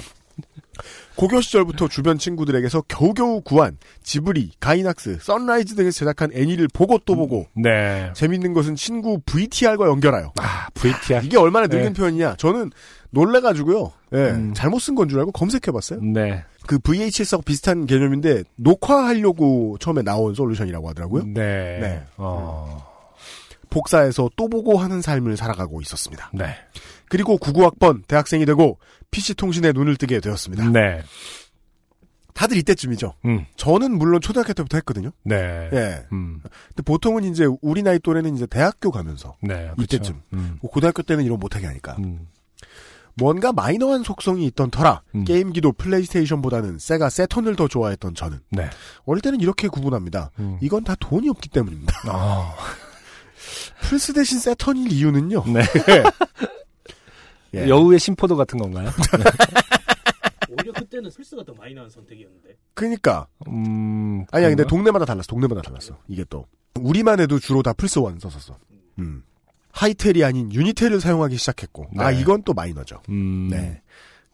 고교 1.16 1.40
시절부터 1.40 1.88
주변 1.88 2.16
친구들에게서 2.16 2.82
겨우겨우 2.82 3.40
구한 3.40 3.76
지브리, 4.04 4.52
가이낙스, 4.60 5.18
선라이즈 5.20 5.74
등에서 5.74 5.98
제작한 5.98 6.30
애니를 6.32 6.68
보고 6.72 6.98
또 6.98 7.16
보고 7.16 7.48
네. 7.56 8.12
재밌는 8.14 8.52
것은 8.52 8.76
친구 8.76 9.18
VTR과 9.26 9.86
연결하여 9.86 10.32
아, 10.40 10.68
VTR. 10.74 11.22
이게 11.24 11.36
얼마나 11.36 11.66
늙은 11.66 11.86
네. 11.86 11.92
표현이냐 11.92 12.36
저는 12.36 12.70
놀래가지고요 13.10 13.92
예, 14.12 14.16
음. 14.30 14.54
잘못 14.54 14.80
쓴 14.80 14.94
건 14.94 15.08
줄 15.08 15.18
알고 15.18 15.32
검색해봤어요 15.32 16.00
네. 16.02 16.44
그 16.66 16.78
VHS하고 16.78 17.42
비슷한 17.42 17.86
개념인데 17.86 18.44
녹화하려고 18.56 19.76
처음에 19.80 20.02
나온 20.02 20.34
솔루션이라고 20.34 20.88
하더라고요 20.90 21.24
네. 21.24 21.78
네. 21.80 22.04
어. 22.16 22.86
복사해서 23.70 24.30
또 24.36 24.48
보고 24.48 24.78
하는 24.78 25.02
삶을 25.02 25.36
살아가고 25.36 25.80
있었습니다 25.82 26.30
네. 26.34 26.54
그리고 27.08 27.38
99학번 27.38 28.06
대학생이 28.06 28.44
되고 28.46 28.78
PC통신에 29.10 29.72
눈을 29.72 29.96
뜨게 29.96 30.20
되었습니다 30.20 30.70
네. 30.70 31.02
다들 32.34 32.56
이때쯤이죠 32.58 33.14
음. 33.24 33.44
저는 33.56 33.98
물론 33.98 34.20
초등학교 34.20 34.52
때부터 34.52 34.76
했거든요 34.78 35.10
네. 35.24 35.68
예. 35.72 36.06
음. 36.12 36.40
근데 36.68 36.82
보통은 36.84 37.24
이제 37.24 37.46
우리 37.62 37.82
나이 37.82 37.98
또래는 37.98 38.36
이제 38.36 38.46
대학교 38.46 38.90
가면서 38.90 39.36
네. 39.42 39.70
이때쯤. 39.78 40.14
그쵸. 40.14 40.24
음. 40.34 40.58
뭐 40.62 40.70
고등학교 40.70 41.02
때는 41.02 41.24
이런 41.24 41.38
못하게 41.40 41.66
하니까 41.66 41.96
음. 41.98 42.28
뭔가 43.18 43.52
마이너한 43.52 44.04
속성이 44.04 44.46
있던 44.46 44.70
터라 44.70 45.02
음. 45.14 45.24
게임기도 45.24 45.72
플레이스테이션보다는 45.72 46.78
세가 46.78 47.10
세턴을 47.10 47.56
더 47.56 47.66
좋아했던 47.68 48.14
저는 48.14 48.40
네. 48.50 48.70
어릴 49.04 49.20
때는 49.20 49.40
이렇게 49.40 49.68
구분합니다. 49.68 50.30
음. 50.38 50.58
이건 50.62 50.84
다 50.84 50.94
돈이 50.98 51.28
없기 51.28 51.48
때문입니다. 51.48 51.92
아. 52.06 52.54
플스 53.82 54.12
대신 54.12 54.38
세턴일 54.38 54.92
이유는요. 54.92 55.44
네. 55.46 55.62
예. 57.54 57.68
여우의 57.68 57.98
신포도 57.98 58.36
같은 58.36 58.58
건가요? 58.58 58.90
오히려 60.50 60.72
그때는 60.72 61.10
플스가 61.10 61.44
더 61.44 61.54
나은 61.54 61.88
선택이었는데. 61.88 62.56
그러니까 62.74 63.26
음. 63.48 64.24
아니야 64.30 64.48
근데? 64.48 64.64
동네마다 64.66 65.04
달랐어. 65.04 65.26
동네마다 65.28 65.62
달랐어. 65.62 65.98
이게 66.08 66.24
또 66.28 66.46
우리만 66.80 67.20
해도 67.20 67.38
주로 67.38 67.62
다 67.62 67.72
플스 67.72 67.98
1 67.98 68.20
썼었어. 68.20 68.58
음. 68.98 69.22
하이텔이 69.78 70.24
아닌 70.24 70.52
유니텔을 70.52 71.00
사용하기 71.00 71.36
시작했고 71.36 71.86
아 71.98 72.10
네. 72.10 72.20
이건 72.20 72.42
또 72.42 72.52
마이너죠. 72.52 73.00
음. 73.10 73.48
네. 73.48 73.80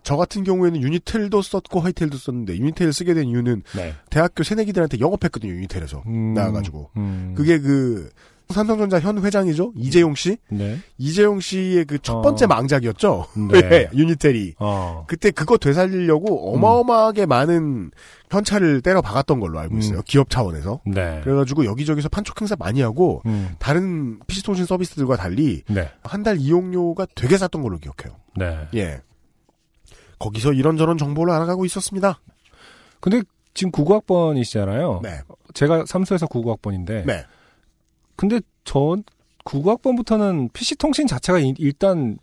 저 0.03 0.17
같은 0.17 0.43
경우에는 0.43 0.81
유니텔도 0.83 1.43
썼고 1.43 1.81
하이텔도 1.81 2.17
썼는데 2.17 2.57
유니텔을 2.57 2.93
쓰게 2.95 3.13
된 3.13 3.29
이유는 3.29 3.63
네. 3.77 3.95
대학교 4.09 4.43
새내기들한테 4.43 5.01
영업했거든요 5.01 5.53
유니텔에서 5.53 6.03
음. 6.07 6.33
나와가지고 6.33 6.91
음. 6.97 7.35
그게 7.37 7.59
그 7.59 8.11
삼성전자 8.55 9.01
현 9.01 9.23
회장이죠 9.23 9.73
이재용 9.77 10.15
씨 10.15 10.39
네. 10.49 10.79
이재용 10.97 11.41
씨의 11.41 11.85
그 11.85 11.99
첫 12.05 12.21
번째 12.23 12.45
어. 12.45 12.49
망작이었죠 12.49 13.27
네. 13.53 13.59
예, 13.73 13.91
유니텔이 13.97 14.55
어. 14.59 15.05
그때 15.07 15.31
그거 15.31 15.57
되살리려고 15.57 16.55
어마어마하게 16.55 17.27
많은 17.27 17.91
현찰을 18.31 18.81
때려 18.83 19.01
박았던 19.01 19.41
걸로 19.41 19.59
알고 19.59 19.79
있어요 19.79 19.99
음. 19.99 20.03
기업 20.05 20.31
차원에서 20.31 20.81
네. 20.87 21.21
그래가지고 21.23 21.65
여기저기서 21.65 22.09
판촉 22.09 22.41
행사 22.41 22.57
많이 22.57 22.81
하고 22.81 23.23
음. 23.27 23.55
다른 23.59 24.19
PC통신 24.27 24.67
서비스들과 24.67 25.17
달리 25.17 25.63
네. 25.69 25.91
한달 26.03 26.39
이용료가 26.39 27.07
되게 27.15 27.37
쌌던 27.39 27.63
걸로 27.63 27.79
기억해요 27.79 28.17
네. 28.37 28.69
예 28.75 29.01
거기서 30.19 30.53
이런저런 30.53 30.99
정보를 30.99 31.33
알아가고 31.33 31.65
있었습니다 31.65 32.21
근데 33.01 33.23
지금 33.55 33.71
99학번이시잖아요. 33.71 35.03
네 35.03 35.21
제가 35.55 35.85
삼수에서 35.87 36.27
99학번인데. 36.27 37.07
네. 37.07 37.25
근데 38.17 38.41
전 38.65 39.05
99학번부터는 39.45 40.53
PC 40.53 40.77
통신 40.77 41.07
자체가 41.07 41.39
이- 41.39 41.55
일단 41.59 42.19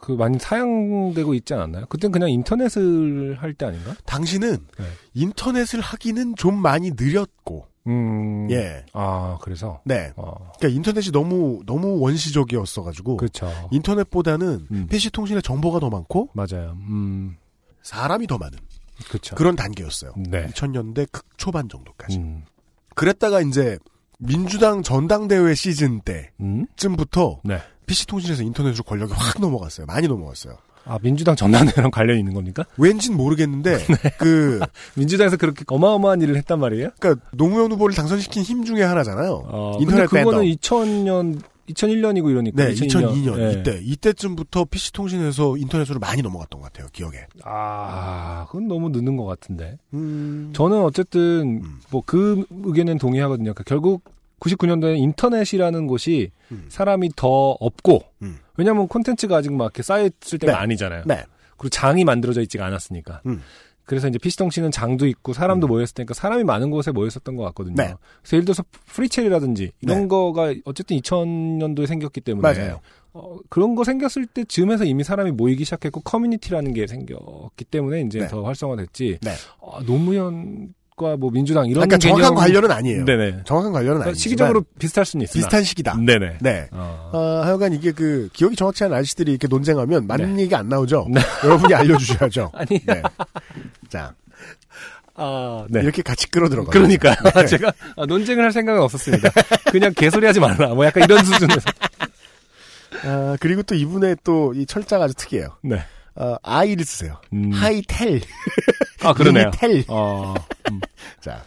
그 0.00 0.12
많이 0.12 0.38
사용되고 0.38 1.34
있지 1.34 1.52
않았나요? 1.54 1.86
그땐 1.86 2.10
그냥 2.10 2.30
인터넷을 2.30 3.36
할 3.40 3.54
때 3.54 3.66
아닌가? 3.66 3.94
당신은 4.06 4.50
네. 4.78 4.84
인터넷을 5.14 5.80
하기는 5.80 6.36
좀 6.36 6.56
많이 6.56 6.90
느렸고, 6.92 7.66
음. 7.86 8.50
예, 8.50 8.84
아, 8.94 9.36
그래서. 9.42 9.82
네. 9.84 10.12
어. 10.16 10.32
그러니까 10.58 10.68
인터넷이 10.74 11.12
너무 11.12 11.60
너무 11.66 11.98
원시적이었어가지고 12.00 13.18
그렇죠. 13.18 13.50
인터넷보다는 13.70 14.66
음. 14.70 14.86
PC 14.88 15.10
통신에 15.10 15.40
정보가 15.42 15.80
더 15.80 15.90
많고 15.90 16.30
맞아요. 16.32 16.76
음. 16.88 17.36
사람이 17.82 18.26
더 18.26 18.38
많은 18.38 18.58
그렇죠. 19.08 19.34
그런 19.36 19.54
단계였어요. 19.56 20.12
네. 20.16 20.46
2000년대 20.48 21.08
극초반 21.12 21.68
정도까지. 21.68 22.18
음. 22.18 22.44
그랬다가 22.94 23.40
이제 23.42 23.78
민주당 24.20 24.82
전당대회 24.82 25.54
시즌 25.54 26.00
음? 26.40 26.66
때쯤부터 26.76 27.40
네. 27.42 27.58
PC 27.86 28.06
통신에서 28.06 28.42
인터넷으로 28.42 28.84
권력이 28.84 29.12
확 29.16 29.40
넘어갔어요. 29.40 29.86
많이 29.86 30.06
넘어갔어요. 30.06 30.54
아, 30.84 30.98
민주당 31.02 31.36
전당대회랑 31.36 31.90
관련이 31.90 32.18
있는 32.18 32.32
겁니까? 32.34 32.64
왠진 32.76 33.16
모르겠는데 33.16 33.78
네. 33.86 34.10
그 34.18 34.60
민주당에서 34.94 35.36
그렇게 35.36 35.64
어마어마한 35.66 36.20
일을 36.22 36.36
했단 36.36 36.58
말이에요? 36.60 36.90
그러니까 36.98 37.24
노무현 37.32 37.72
후보를 37.72 37.94
당선시킨 37.94 38.42
힘 38.42 38.64
중에 38.64 38.82
하나잖아요. 38.82 39.42
어, 39.46 39.76
인터넷 39.80 40.06
근데 40.06 40.20
그거는 40.22 40.40
밴더. 40.42 40.56
2000년, 40.60 41.40
2001년이고 41.72 42.30
이러니까. 42.30 42.64
네, 42.64 42.72
2002년 42.72 43.38
예. 43.38 43.58
이때 43.58 43.80
이때쯤부터 43.82 44.64
PC 44.64 44.92
통신에서 44.92 45.56
인터넷으로 45.56 45.98
많이 45.98 46.22
넘어갔던 46.22 46.60
것 46.60 46.72
같아요. 46.72 46.88
기억에. 46.92 47.26
아, 47.44 48.46
그건 48.46 48.68
너무 48.68 48.88
늦는 48.90 49.16
것 49.16 49.24
같은데. 49.24 49.78
음. 49.94 50.50
저는 50.54 50.82
어쨌든 50.82 51.62
음. 51.62 51.80
뭐그 51.90 52.46
의견은 52.50 52.98
동의하거든요. 52.98 53.54
그러니까 53.54 53.64
결국 53.64 54.04
99년도에 54.40 54.98
인터넷이라는 54.98 55.86
곳이 55.86 56.30
음. 56.52 56.66
사람이 56.68 57.10
더 57.16 57.50
없고 57.52 58.02
음. 58.22 58.38
왜냐하면 58.56 58.88
콘텐츠가 58.88 59.36
아직 59.36 59.52
막 59.52 59.64
이렇게 59.64 59.82
쌓여 59.82 60.08
있을 60.22 60.38
때가 60.38 60.52
네. 60.52 60.58
아니잖아요. 60.58 61.04
네. 61.06 61.24
그리고 61.56 61.68
장이 61.68 62.04
만들어져 62.04 62.40
있지가 62.42 62.64
않았으니까. 62.64 63.20
음. 63.90 64.00
그래서 64.00 64.06
이제 64.06 64.18
PC통신은 64.18 64.70
장도 64.70 65.06
있고 65.08 65.32
사람도 65.32 65.66
모였을 65.66 65.94
테니까 65.94 66.14
사람이 66.14 66.44
많은 66.44 66.70
곳에 66.70 66.92
모였었던 66.92 67.34
것 67.34 67.42
같거든요. 67.46 67.74
네. 67.76 67.94
그래서 68.22 68.36
예를 68.36 68.44
들어서 68.44 68.64
프리챌이라든지 68.86 69.72
이런 69.80 70.02
네. 70.02 70.08
거가 70.08 70.54
어쨌든 70.64 70.96
2000년도에 70.98 71.86
생겼기 71.86 72.20
때문에 72.20 72.54
맞아요. 72.54 72.80
어, 73.12 73.38
그런 73.48 73.74
거 73.74 73.82
생겼을 73.82 74.26
때쯤에서 74.26 74.84
이미 74.84 75.02
사람이 75.02 75.32
모이기 75.32 75.64
시작했고 75.64 76.02
커뮤니티라는 76.02 76.72
게 76.72 76.86
생겼기 76.86 77.64
때문에 77.64 78.02
이제 78.02 78.20
네. 78.20 78.28
더 78.28 78.44
활성화됐지. 78.44 79.18
네. 79.22 79.30
아, 79.60 79.82
노무현 79.84 80.72
과 81.00 81.16
뭐 81.16 81.30
민주당 81.30 81.66
이런 81.66 81.74
그러니까 81.88 81.98
정확한 81.98 82.22
개념 82.22 82.34
관련은 82.34 82.70
아니에요. 82.70 83.04
네네. 83.04 83.40
정확한 83.44 83.72
관련은 83.72 83.94
그러니까 84.00 84.08
아니지만 84.10 84.14
시기적으로 84.14 84.64
비슷할 84.78 85.04
수는 85.06 85.24
있으나 85.24 85.32
비슷한 85.40 85.64
시기다. 85.64 85.96
네네. 85.96 86.38
네. 86.40 86.68
어. 86.72 87.10
어, 87.12 87.40
하여간 87.44 87.72
이게 87.72 87.92
그 87.92 88.28
기억이 88.32 88.54
정확치 88.56 88.84
않은 88.84 88.96
아저씨들이 88.96 89.32
이렇게 89.32 89.48
논쟁하면 89.48 90.06
맞는 90.06 90.36
네. 90.36 90.42
얘기가 90.42 90.58
안 90.58 90.68
나오죠. 90.68 91.06
네. 91.10 91.20
여러분이 91.44 91.74
알려주셔야죠. 91.74 92.50
아니 92.54 92.78
네. 92.86 93.02
자 93.88 94.14
아, 95.14 95.66
네. 95.68 95.80
이렇게 95.80 96.02
같이 96.02 96.30
끌어들어가. 96.30 96.70
그러니까 96.70 97.14
네. 97.34 97.44
제가 97.48 97.72
아, 97.96 98.06
논쟁을 98.06 98.44
할 98.44 98.52
생각은 98.52 98.80
없었습니다. 98.82 99.30
그냥 99.70 99.92
개소리하지 99.94 100.40
말라. 100.40 100.68
뭐 100.74 100.84
약간 100.86 101.02
이런 101.04 101.24
수준에서. 101.24 101.60
아, 103.04 103.36
그리고 103.40 103.62
또 103.62 103.74
이분의 103.74 104.16
또 104.24 104.52
이 104.54 104.66
철자가 104.66 105.04
아주 105.04 105.14
특이해요. 105.14 105.56
네. 105.62 105.82
어, 106.20 106.36
아이를 106.42 106.84
쓰세요. 106.84 107.18
음. 107.32 107.50
하이텔. 107.50 108.20
아 109.02 109.14
그러네요. 109.14 109.50
텔. 109.54 109.84
어. 109.88 110.34
음. 110.70 110.80
자. 111.20 111.42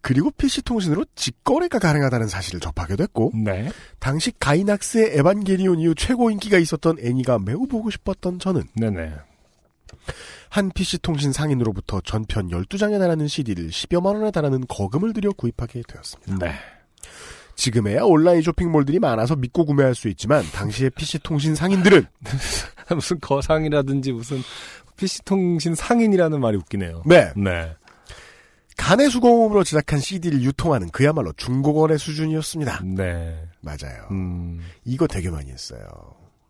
그리고 0.00 0.30
PC 0.30 0.62
통신으로 0.62 1.06
직거래가 1.14 1.78
가능하다는 1.78 2.28
사실을 2.28 2.60
접하게 2.60 2.94
됐고 2.94 3.32
네. 3.34 3.70
당시 3.98 4.32
가이낙스의 4.38 5.18
에반게리온 5.18 5.80
이후 5.80 5.94
최고 5.94 6.30
인기가 6.30 6.58
있었던 6.58 6.98
애니가 7.00 7.38
매우 7.38 7.66
보고 7.66 7.90
싶었던 7.90 8.38
저는 8.38 8.64
네네. 8.74 9.14
한 10.50 10.70
PC통신 10.70 11.32
상인으로부터 11.32 12.02
전편 12.02 12.50
12장에 12.50 12.98
달하는 12.98 13.26
CD를 13.26 13.70
10여만 13.70 14.14
원에 14.14 14.30
달하는 14.30 14.66
거금을 14.68 15.14
들여 15.14 15.30
구입하게 15.32 15.82
되었습니다. 15.88 16.46
네. 16.46 16.52
지금에야 17.56 18.02
온라인 18.02 18.42
쇼핑몰들이 18.42 18.98
많아서 18.98 19.36
믿고 19.36 19.64
구매할 19.64 19.94
수 19.94 20.08
있지만 20.08 20.44
당시의 20.52 20.90
PC통신 20.90 21.54
상인들은 21.54 22.06
무슨 22.94 23.18
거상이라든지 23.20 24.12
무슨 24.12 24.38
PC통신 24.96 25.74
상인이라는 25.74 26.40
말이 26.40 26.56
웃기네요. 26.56 27.02
네 27.06 27.32
네. 27.36 27.74
가내 28.76 29.08
수공업으로 29.10 29.62
제작한 29.62 30.00
CD를 30.00 30.42
유통하는 30.42 30.90
그야말로 30.90 31.32
중고거래 31.32 31.96
수준이었습니다. 31.96 32.80
네. 32.84 33.48
맞아요. 33.60 34.08
음, 34.10 34.60
이거 34.84 35.06
되게 35.06 35.30
많이 35.30 35.50
했어요. 35.50 35.80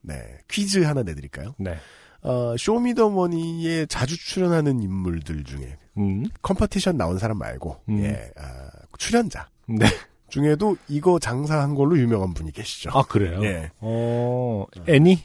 네 0.00 0.38
퀴즈 0.48 0.82
하나 0.82 1.02
내드릴까요? 1.02 1.54
네. 1.58 1.76
어, 2.22 2.54
쇼미더머니에 2.58 3.86
자주 3.86 4.16
출연하는 4.18 4.82
인물들 4.82 5.44
중에 5.44 5.76
음, 5.98 6.24
competition 6.40 6.96
나온 6.96 7.18
사람 7.18 7.38
말고 7.38 7.82
음. 7.90 8.02
예 8.02 8.30
아, 8.38 8.70
출연자 8.98 9.48
네. 9.68 9.86
중에도 10.28 10.76
이거 10.88 11.18
장사한 11.18 11.74
걸로 11.74 11.98
유명한 11.98 12.34
분이 12.34 12.50
계시죠. 12.52 12.90
아, 12.92 13.02
그래요? 13.04 13.44
예. 13.44 13.70
어, 13.78 14.66
애니? 14.88 15.22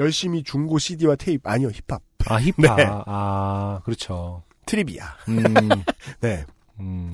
열심히 0.00 0.42
중고 0.42 0.78
CD와 0.78 1.14
테이프 1.14 1.48
아니요 1.48 1.68
힙합 1.68 2.02
아, 2.26 2.36
힙합. 2.42 2.76
네. 2.76 2.84
아, 2.88 3.80
그렇죠. 3.84 4.42
트리비아 4.66 5.04
음, 5.28 5.38
네 6.20 6.44
음, 6.80 7.12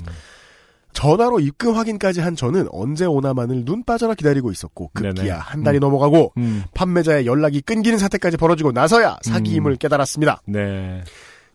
전화로 0.93 1.41
입금 1.41 1.75
확인까지 1.75 2.21
한 2.21 2.35
저는 2.37 2.69
언제 2.71 3.05
오나만을 3.05 3.65
눈 3.65 3.85
빠져라 3.85 4.15
기다리고 4.15 4.51
있었고 4.51 4.91
급기야 4.95 5.13
네네. 5.13 5.31
한 5.31 5.63
달이 5.63 5.79
넘어가고 5.79 6.33
음, 6.39 6.65
판매자의 6.75 7.27
연락이 7.27 7.61
끊기는 7.61 7.99
사태까지 7.99 8.37
벌어지고 8.39 8.73
나서야 8.73 9.19
사기임을 9.23 9.73
음. 9.73 9.77
깨달았습니다. 9.79 10.41
네. 10.47 11.03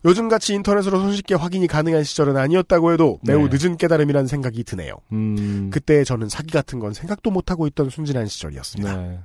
요즘같이 0.04 0.54
인터넷으로 0.54 0.98
손쉽게 0.98 1.34
확인이 1.36 1.66
가능한 1.68 2.02
시절은 2.02 2.36
아니었다고 2.36 2.92
해도 2.92 3.20
매우 3.22 3.48
네. 3.48 3.56
늦은 3.56 3.76
깨달음이라는 3.76 4.26
생각이 4.26 4.64
드네요. 4.64 4.94
음, 5.12 5.70
그때 5.72 6.02
저는 6.02 6.28
사기 6.28 6.52
같은 6.52 6.80
건 6.80 6.92
생각도 6.92 7.30
못하고 7.30 7.66
있던 7.68 7.88
순진한 7.88 8.26
시절이었습니다. 8.26 8.96
네. 8.96 9.20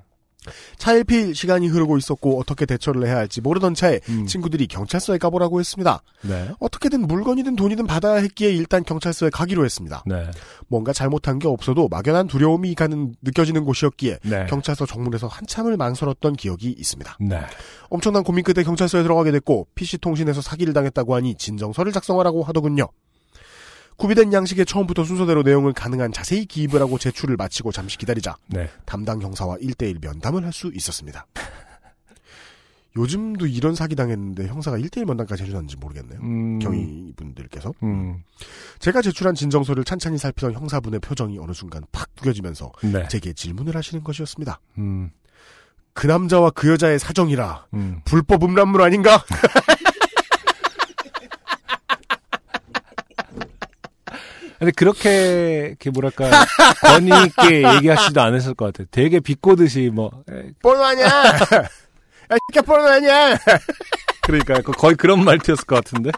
차일피일 0.77 1.35
시간이 1.35 1.67
흐르고 1.67 1.97
있었고 1.97 2.39
어떻게 2.39 2.65
대처를 2.65 3.05
해야 3.05 3.17
할지 3.17 3.41
모르던 3.41 3.75
차에 3.75 3.99
음, 4.09 4.25
친구들이 4.25 4.67
경찰서에 4.67 5.17
가보라고 5.17 5.59
했습니다. 5.59 6.01
네. 6.21 6.49
어떻게든 6.59 7.07
물건이든 7.07 7.55
돈이든 7.55 7.87
받아야 7.87 8.15
했기에 8.15 8.51
일단 8.51 8.83
경찰서에 8.83 9.29
가기로 9.29 9.65
했습니다. 9.65 10.03
네. 10.05 10.29
뭔가 10.67 10.93
잘못한 10.93 11.39
게 11.39 11.47
없어도 11.47 11.87
막연한 11.87 12.27
두려움이 12.27 12.75
가는 12.75 13.15
느껴지는 13.21 13.63
곳이었기에 13.63 14.19
네. 14.23 14.45
경찰서 14.47 14.85
정문에서 14.85 15.27
한참을 15.27 15.77
망설였던 15.77 16.35
기억이 16.35 16.75
있습니다. 16.77 17.17
네. 17.21 17.41
엄청난 17.89 18.23
고민 18.23 18.43
끝에 18.43 18.63
경찰서에 18.63 19.03
들어가게 19.03 19.31
됐고 19.31 19.67
PC통신에서 19.75 20.41
사기를 20.41 20.73
당했다고 20.73 21.15
하니 21.15 21.35
진정서를 21.35 21.91
작성하라고 21.91 22.43
하더군요. 22.43 22.87
구비된 23.97 24.31
양식에 24.31 24.63
처음부터 24.63 25.03
순서대로 25.03 25.41
내용을 25.43 25.73
가능한 25.73 26.11
자세히 26.11 26.45
기입을 26.45 26.81
하고 26.81 26.97
제출을 26.97 27.35
마치고 27.35 27.71
잠시 27.71 27.97
기다리자 27.97 28.37
네. 28.47 28.69
담당 28.85 29.21
형사와 29.21 29.57
1대1 29.57 30.01
면담을 30.05 30.43
할 30.45 30.53
수 30.53 30.71
있었습니다. 30.73 31.25
요즘도 32.95 33.45
이런 33.45 33.75
사기 33.75 33.95
당했는데 33.95 34.47
형사가 34.47 34.79
1대1 34.79 35.05
면담까지 35.05 35.43
해주는지 35.43 35.77
모르겠네요. 35.77 36.19
음, 36.19 36.57
경위분들께서 36.59 37.73
음, 37.83 38.23
제가 38.79 39.03
제출한 39.03 39.35
진정서를 39.35 39.83
찬찬히 39.83 40.17
살피던 40.17 40.53
형사분의 40.53 40.99
표정이 41.01 41.37
어느 41.37 41.51
순간 41.53 41.83
팍 41.91 42.07
구겨지면서 42.15 42.71
네. 42.91 43.07
제게 43.07 43.33
질문을 43.33 43.75
하시는 43.75 44.03
것이었습니다. 44.03 44.59
음, 44.79 45.11
그 45.93 46.07
남자와 46.07 46.49
그 46.51 46.71
여자의 46.71 46.97
사정이라 46.97 47.67
음. 47.75 48.01
불법 48.03 48.43
음란물 48.43 48.81
아닌가? 48.81 49.23
근데 54.59 54.71
그렇게, 54.75 55.67
이렇게 55.69 55.89
뭐랄까, 55.91 56.29
권위 56.81 57.11
있게 57.27 57.63
얘기하시지도 57.75 58.21
않으실 58.21 58.53
것 58.55 58.65
같아요. 58.65 58.87
되게 58.91 59.19
비꼬듯이 59.19 59.91
뭐, 59.93 60.09
아냐? 60.83 61.05
야, 62.55 62.61
뽀로 62.65 62.83
아냐? 62.85 63.37
그러니까 64.23 64.61
그- 64.61 64.71
거의 64.73 64.95
그런 64.95 65.23
말투였을 65.23 65.65
것 65.65 65.75
같은데. 65.75 66.11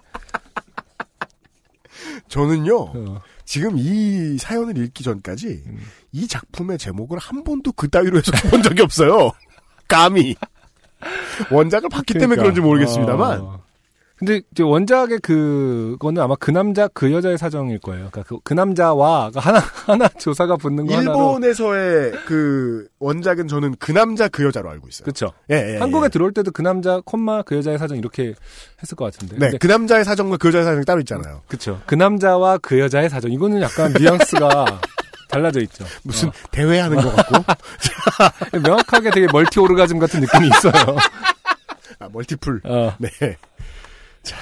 저는요, 2.28 2.76
어. 2.96 3.22
지금 3.46 3.74
이 3.78 4.38
사연을 4.38 4.78
읽기 4.78 5.04
전까지 5.04 5.64
음. 5.66 5.80
이 6.12 6.28
작품의 6.28 6.78
제목을 6.78 7.18
한 7.18 7.44
번도 7.44 7.72
그 7.74 7.90
따위로 7.90 8.18
해서 8.20 8.32
본 8.50 8.62
적이 8.64 8.84
없어요. 8.84 9.32
감히. 9.88 10.36
원작을 11.52 11.90
봤기 11.90 12.14
때문에 12.14 12.36
그러니까. 12.36 12.44
그런지 12.44 12.62
모르겠습니다만. 12.62 13.40
어. 13.42 13.64
근데 14.20 14.42
이제 14.52 14.64
원작의 14.64 15.20
그거는 15.20 16.22
아마 16.22 16.36
그 16.36 16.52
남자 16.52 16.90
그 16.90 17.14
여자의 17.14 17.38
사정일 17.38 17.80
거예요. 17.80 18.10
그러니까 18.12 18.24
그, 18.24 18.38
그 18.44 18.54
남자와 18.54 19.32
하나 19.34 19.60
하나 19.88 20.10
조사가 20.10 20.58
붙는 20.58 20.88
거 20.88 21.02
일본에서의 21.02 22.12
그 22.26 22.90
원작은 23.00 23.48
저는 23.48 23.76
그 23.80 23.94
남자 23.94 24.28
그 24.28 24.44
여자로 24.44 24.70
알고 24.72 24.90
있어요. 24.90 25.06
그렇죠. 25.06 25.32
예, 25.50 25.76
예, 25.76 25.78
한국에 25.78 26.06
예. 26.06 26.10
들어올 26.10 26.34
때도 26.34 26.52
그 26.52 26.62
남자 26.62 27.00
콤마 27.06 27.44
그 27.44 27.56
여자의 27.56 27.78
사정 27.78 27.98
이렇게 27.98 28.34
했을 28.82 28.98
것 28.98 29.06
같은데. 29.06 29.38
네, 29.38 29.58
그 29.58 29.68
남자의 29.68 30.04
사정과 30.04 30.36
그 30.36 30.50
여자의 30.50 30.66
사정이 30.66 30.84
따로 30.84 31.00
있잖아요. 31.00 31.42
그렇죠. 31.48 31.82
그 31.86 31.96
남자와 31.96 32.58
그 32.58 32.78
여자의 32.78 33.10
사정 33.10 33.32
이거는 33.32 33.62
약간 33.62 33.94
뉘앙스가 33.98 34.82
달라져 35.32 35.62
있죠. 35.62 35.86
무슨 36.04 36.30
대회하는 36.52 36.98
것 36.98 37.16
같고. 37.16 37.38
어. 37.38 38.60
명확하게 38.62 39.12
되게 39.12 39.28
멀티 39.32 39.62
오르가즘 39.62 39.98
같은 39.98 40.20
느낌이 40.20 40.48
있어요. 40.48 40.98
아, 42.00 42.10
멀티플. 42.12 42.62
어. 42.66 42.96
네. 42.98 43.10
자, 44.30 44.38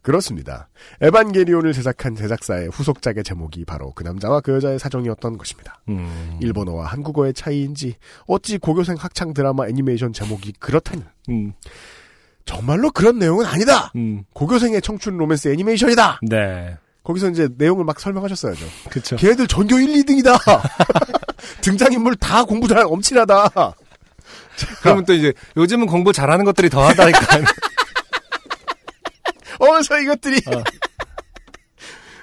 그렇습니다. 0.00 0.68
에반게리온을 1.00 1.72
제작한 1.72 2.14
제작사의 2.14 2.68
후속작의 2.68 3.24
제목이 3.24 3.64
바로 3.64 3.90
그 3.94 4.04
남자와 4.04 4.40
그 4.42 4.52
여자의 4.52 4.78
사정이었던 4.78 5.38
것입니다. 5.38 5.80
음. 5.88 6.38
일본어와 6.40 6.86
한국어의 6.86 7.34
차이인지 7.34 7.96
어찌 8.28 8.58
고교생 8.58 8.94
학창 8.96 9.34
드라마 9.34 9.66
애니메이션 9.66 10.12
제목이 10.12 10.52
그렇다니. 10.60 11.02
음. 11.30 11.52
정말로 12.44 12.92
그런 12.92 13.18
내용은 13.18 13.44
아니다. 13.44 13.90
음. 13.96 14.22
고교생의 14.34 14.82
청춘 14.82 15.16
로맨스 15.16 15.48
애니메이션이다. 15.48 16.20
네. 16.22 16.76
거기서 17.02 17.30
이제 17.30 17.48
내용을 17.58 17.84
막 17.84 17.98
설명하셨어야죠. 17.98 18.66
그렇죠. 18.90 19.16
걔네들 19.16 19.48
전교 19.48 19.80
1, 19.80 20.04
2등이다. 20.04 20.38
등장인물 21.60 22.14
다 22.16 22.44
공부 22.44 22.68
잘 22.68 22.84
엄칠하다. 22.84 23.50
그러면 24.82 25.04
또 25.04 25.12
이제 25.12 25.32
요즘은 25.56 25.86
공부 25.86 26.12
잘하는 26.12 26.44
것들이 26.44 26.70
더하다니까. 26.70 27.18
어서 29.70 29.98
이것들이 30.00 30.38
어. 30.46 30.62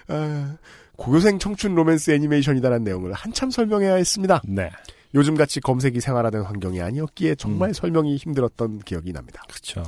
아, 0.13 0.57
고교생 0.97 1.39
청춘 1.39 1.73
로맨스 1.75 2.11
애니메이션이다라는 2.11 2.83
내용을 2.83 3.13
한참 3.13 3.49
설명해야 3.49 3.95
했습니다. 3.95 4.41
네. 4.45 4.69
요즘같이 5.13 5.59
검색이 5.59 5.99
생활하는 5.99 6.43
환경이 6.43 6.81
아니었기에 6.81 7.35
정말 7.35 7.69
음. 7.71 7.73
설명이 7.73 8.15
힘들었던 8.15 8.79
기억이 8.79 9.11
납니다. 9.11 9.41
그렇죠. 9.49 9.83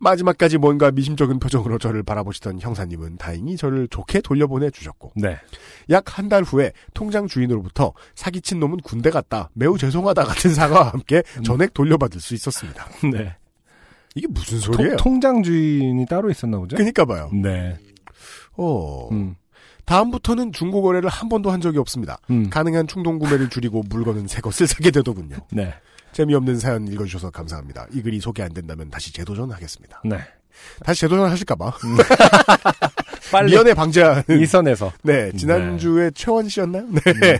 마지막까지 0.00 0.58
뭔가 0.58 0.90
미심쩍은 0.90 1.38
표정으로 1.38 1.78
저를 1.78 2.02
바라보시던 2.02 2.60
형사님은 2.60 3.16
다행히 3.16 3.56
저를 3.56 3.88
좋게 3.88 4.20
돌려보내 4.20 4.70
주셨고 4.70 5.12
네. 5.16 5.38
약 5.90 6.04
한 6.18 6.28
달 6.28 6.42
후에 6.42 6.72
통장 6.92 7.26
주인으로부터 7.26 7.94
사기친 8.14 8.60
놈은 8.60 8.80
군대 8.82 9.08
갔다 9.10 9.48
매우 9.54 9.78
죄송하다 9.78 10.24
같은 10.24 10.52
사과와 10.52 10.90
함께 10.90 11.22
음. 11.38 11.42
전액 11.44 11.72
돌려받을 11.72 12.20
수 12.20 12.34
있었습니다. 12.34 12.86
네. 13.10 13.34
이게 14.18 14.26
무슨 14.28 14.60
통, 14.60 14.74
소리예요? 14.74 14.96
통 14.96 15.20
장 15.20 15.42
주인이 15.42 16.04
따로 16.06 16.30
있었나 16.30 16.58
보죠? 16.58 16.76
그니까 16.76 17.04
봐요. 17.04 17.30
네. 17.32 17.76
어, 18.56 19.08
음. 19.12 19.34
다음부터는 19.84 20.52
중고 20.52 20.82
거래를 20.82 21.08
한 21.08 21.28
번도 21.28 21.50
한 21.50 21.60
적이 21.60 21.78
없습니다. 21.78 22.18
음. 22.30 22.50
가능한 22.50 22.86
충동 22.88 23.18
구매를 23.18 23.48
줄이고 23.48 23.82
물건은 23.88 24.26
새 24.26 24.40
것을 24.40 24.66
사게 24.66 24.90
되더군요. 24.90 25.36
네. 25.52 25.72
재미없는 26.12 26.58
사연 26.58 26.86
읽어주셔서 26.88 27.30
감사합니다. 27.30 27.86
이 27.92 28.02
글이 28.02 28.20
소개 28.20 28.42
안 28.42 28.52
된다면 28.52 28.90
다시 28.90 29.12
재도전하겠습니다. 29.12 30.02
네. 30.04 30.18
다시 30.84 31.02
재도전 31.02 31.30
하실까봐. 31.30 31.72
빨리 33.30 33.52
미연에 33.52 33.74
방지하는. 33.74 34.22
이 34.40 34.46
선에서. 34.46 34.92
네, 35.02 35.30
지난주에 35.32 36.10
최원 36.14 36.48
씨였나요? 36.48 36.86
네. 36.90 37.38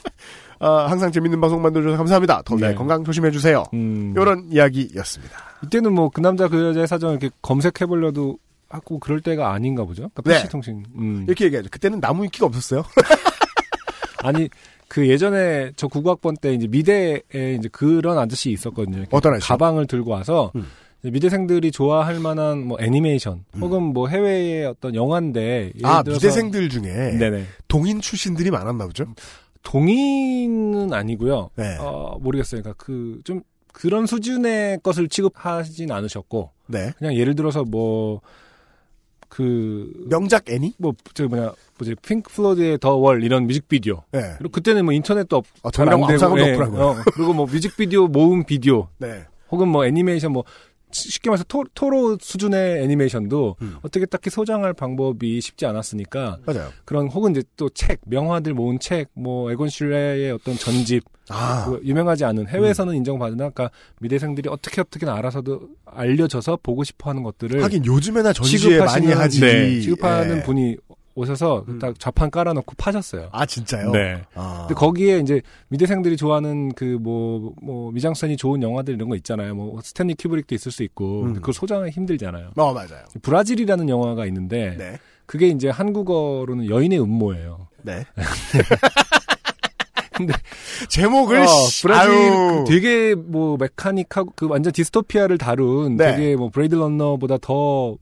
아, 0.60 0.86
항상 0.90 1.12
재밌는 1.12 1.40
방송 1.40 1.62
만들어주셔서 1.62 1.96
감사합니다. 1.96 2.42
더위 2.42 2.60
네. 2.60 2.74
건강 2.74 3.04
조심해주세요. 3.04 3.62
음. 3.74 4.12
이런 4.16 4.46
이야기였습니다. 4.50 5.36
이때는 5.64 5.92
뭐 5.92 6.10
그 6.10 6.20
남자 6.20 6.48
그 6.48 6.62
여자의 6.68 6.86
사정 6.86 7.10
이렇게 7.10 7.30
검색해 7.42 7.86
보려도 7.86 8.38
하고 8.68 8.98
그럴 8.98 9.20
때가 9.20 9.52
아닌가 9.52 9.84
보죠? 9.84 10.10
그러니까 10.14 10.22
네. 10.24 10.36
PC통신. 10.42 10.84
음. 10.96 11.24
이렇게 11.26 11.46
얘기하죠. 11.46 11.68
그때는 11.70 12.00
나무 12.00 12.24
위키가 12.24 12.46
없었어요. 12.46 12.84
아니 14.22 14.48
그 14.88 15.08
예전에 15.08 15.72
저 15.76 15.86
국어학번 15.88 16.36
때 16.36 16.52
이제 16.54 16.66
미대에 16.66 17.22
이제 17.58 17.68
그런 17.70 18.18
아저씨 18.18 18.50
있었거든요. 18.50 19.04
어떤 19.10 19.34
아저씨? 19.34 19.48
가방을 19.48 19.86
들고 19.86 20.10
와서 20.10 20.50
음. 20.56 20.66
미대생들이 21.02 21.70
좋아할 21.70 22.18
만한 22.18 22.66
뭐 22.66 22.76
애니메이션 22.80 23.44
혹은 23.60 23.82
뭐 23.82 24.08
해외의 24.08 24.66
어떤 24.66 24.94
영화인데 24.96 25.72
아, 25.84 26.02
미대생들 26.04 26.68
중에 26.70 27.16
네네 27.18 27.44
동인 27.68 28.00
출신들이 28.00 28.50
많았나 28.50 28.86
보죠? 28.86 29.06
동인은 29.62 30.92
아니고요. 30.92 31.50
네. 31.56 31.76
어 31.78 32.18
모르겠어요. 32.20 32.62
그러니까 32.62 32.82
그 32.84 33.20
좀 33.24 33.42
그런 33.78 34.06
수준의 34.06 34.80
것을 34.82 35.08
취급하진 35.08 35.92
않으셨고 35.92 36.50
네. 36.66 36.92
그냥 36.98 37.14
예를 37.14 37.34
들어서 37.34 37.62
뭐 37.64 38.20
그 39.28 39.92
명작 40.08 40.48
애니? 40.50 40.74
뭐 40.78 40.94
저기 41.14 41.28
뭐냐 41.28 41.52
뭐지 41.78 41.94
핑크 42.02 42.32
플로이드의 42.32 42.78
The 42.78 42.96
Wall 42.96 43.22
이런 43.22 43.46
뮤직비디오. 43.46 44.02
네. 44.10 44.34
그리고 44.38 44.50
그때는 44.50 44.84
뭐 44.84 44.92
인터넷도 44.92 45.36
없, 45.36 45.44
아, 45.62 45.70
잘 45.70 45.86
동이랑 45.86 46.10
안 46.10 46.18
되고, 46.18 46.38
예, 46.40 46.52
없더라고요. 46.52 46.82
어, 46.82 46.96
그리고 47.14 47.32
뭐 47.34 47.46
뮤직비디오 47.46 48.08
모음 48.08 48.44
비디오 48.44 48.88
네. 48.98 49.26
혹은 49.50 49.68
뭐 49.68 49.86
애니메이션 49.86 50.32
뭐 50.32 50.44
쉽게 50.92 51.30
말해서 51.30 51.44
토, 51.48 51.64
토토로 51.74 52.16
수준의 52.20 52.82
애니메이션도 52.82 53.56
음. 53.62 53.76
어떻게 53.82 54.06
딱히 54.06 54.30
소장할 54.30 54.72
방법이 54.74 55.40
쉽지 55.40 55.66
않았으니까 55.66 56.38
맞아요. 56.46 56.68
그런 56.84 57.08
혹은 57.08 57.32
이제 57.32 57.42
또 57.56 57.68
책 57.70 58.00
명화들 58.06 58.54
모은 58.54 58.78
책 58.78 59.08
뭐 59.14 59.50
에곤 59.52 59.68
쉴레의 59.68 60.32
어떤 60.32 60.54
전집 60.56 61.04
아. 61.28 61.66
그 61.66 61.80
유명하지 61.84 62.24
않은 62.24 62.48
해외에서는 62.48 62.94
인정받으나 62.94 63.50
그러니까 63.50 63.70
미대생들이 64.00 64.48
어떻게 64.48 64.80
어떻게든 64.80 65.12
알아서도 65.12 65.68
알려져서 65.84 66.58
보고 66.62 66.84
싶어하는 66.84 67.22
것들을 67.22 67.62
하긴 67.62 67.84
요즘에나 67.84 68.32
전시회 68.32 68.78
많이 68.78 69.08
하지. 69.12 69.40
네, 69.40 69.80
취급하는 69.80 70.38
예. 70.38 70.42
분이 70.42 70.76
오셔서 71.18 71.64
음. 71.68 71.78
딱 71.78 71.98
좌판 71.98 72.30
깔아놓고 72.30 72.74
파셨어요. 72.76 73.28
아 73.32 73.44
진짜요? 73.44 73.90
네. 73.90 74.22
아. 74.34 74.66
근데 74.68 74.74
거기에 74.74 75.18
이제 75.18 75.42
미대생들이 75.68 76.16
좋아하는 76.16 76.72
그뭐뭐 76.74 77.90
미장센이 77.92 78.36
좋은 78.36 78.62
영화들 78.62 78.94
이런 78.94 79.08
거 79.08 79.16
있잖아요. 79.16 79.54
뭐 79.54 79.80
스탠리 79.82 80.14
큐브릭도 80.14 80.54
있을 80.54 80.70
수 80.70 80.82
있고 80.84 81.22
음. 81.22 81.34
그걸 81.34 81.52
소장하기 81.52 81.90
힘들잖아요. 81.90 82.52
어 82.56 82.72
맞아요. 82.72 83.04
브라질이라는 83.22 83.88
영화가 83.88 84.26
있는데 84.26 84.76
네. 84.78 84.98
그게 85.26 85.48
이제 85.48 85.68
한국어로는 85.68 86.70
여인의 86.70 87.00
음모예요. 87.00 87.68
네. 87.82 88.04
근데 90.14 90.32
제목을 90.88 91.42
어, 91.42 91.46
씨, 91.46 91.82
브라질 91.82 92.12
아유. 92.12 92.64
그 92.66 92.72
되게 92.72 93.14
뭐 93.14 93.56
mechanic하고 93.58 94.32
그 94.34 94.48
완전 94.48 94.72
디스토피아를 94.72 95.38
다룬 95.38 95.96
네. 95.96 96.16
되게 96.16 96.36
뭐 96.36 96.50
Blade 96.50 96.74
Runner보다 96.74 97.38
더 97.40 97.96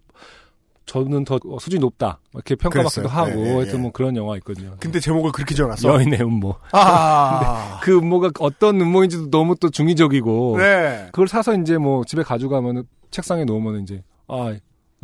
저는 0.86 1.24
더 1.24 1.38
수준이 1.60 1.80
높다 1.80 2.20
이렇게 2.32 2.54
평가받기도 2.54 3.02
그랬어요. 3.08 3.20
하고 3.20 3.30
네, 3.42 3.42
네, 3.42 3.54
하여튼 3.56 3.72
네. 3.72 3.78
뭐 3.78 3.92
그런 3.92 4.16
영화 4.16 4.36
있거든요. 4.36 4.76
근데 4.78 5.00
제목을 5.00 5.32
그렇게 5.32 5.54
지어놨어. 5.54 5.88
여인의 5.88 6.20
음모. 6.22 6.54
아. 6.72 7.80
그 7.82 7.98
음모가 7.98 8.30
어떤 8.38 8.80
음모인지도 8.80 9.30
너무 9.30 9.56
또 9.56 9.68
중의적이고 9.68 10.56
네. 10.58 11.06
그걸 11.06 11.26
사서 11.28 11.54
이제 11.56 11.76
뭐 11.76 12.04
집에 12.04 12.22
가져가면 12.22 12.84
책상에 13.10 13.44
놓으면 13.44 13.82
이제 13.82 14.02
아 14.28 14.54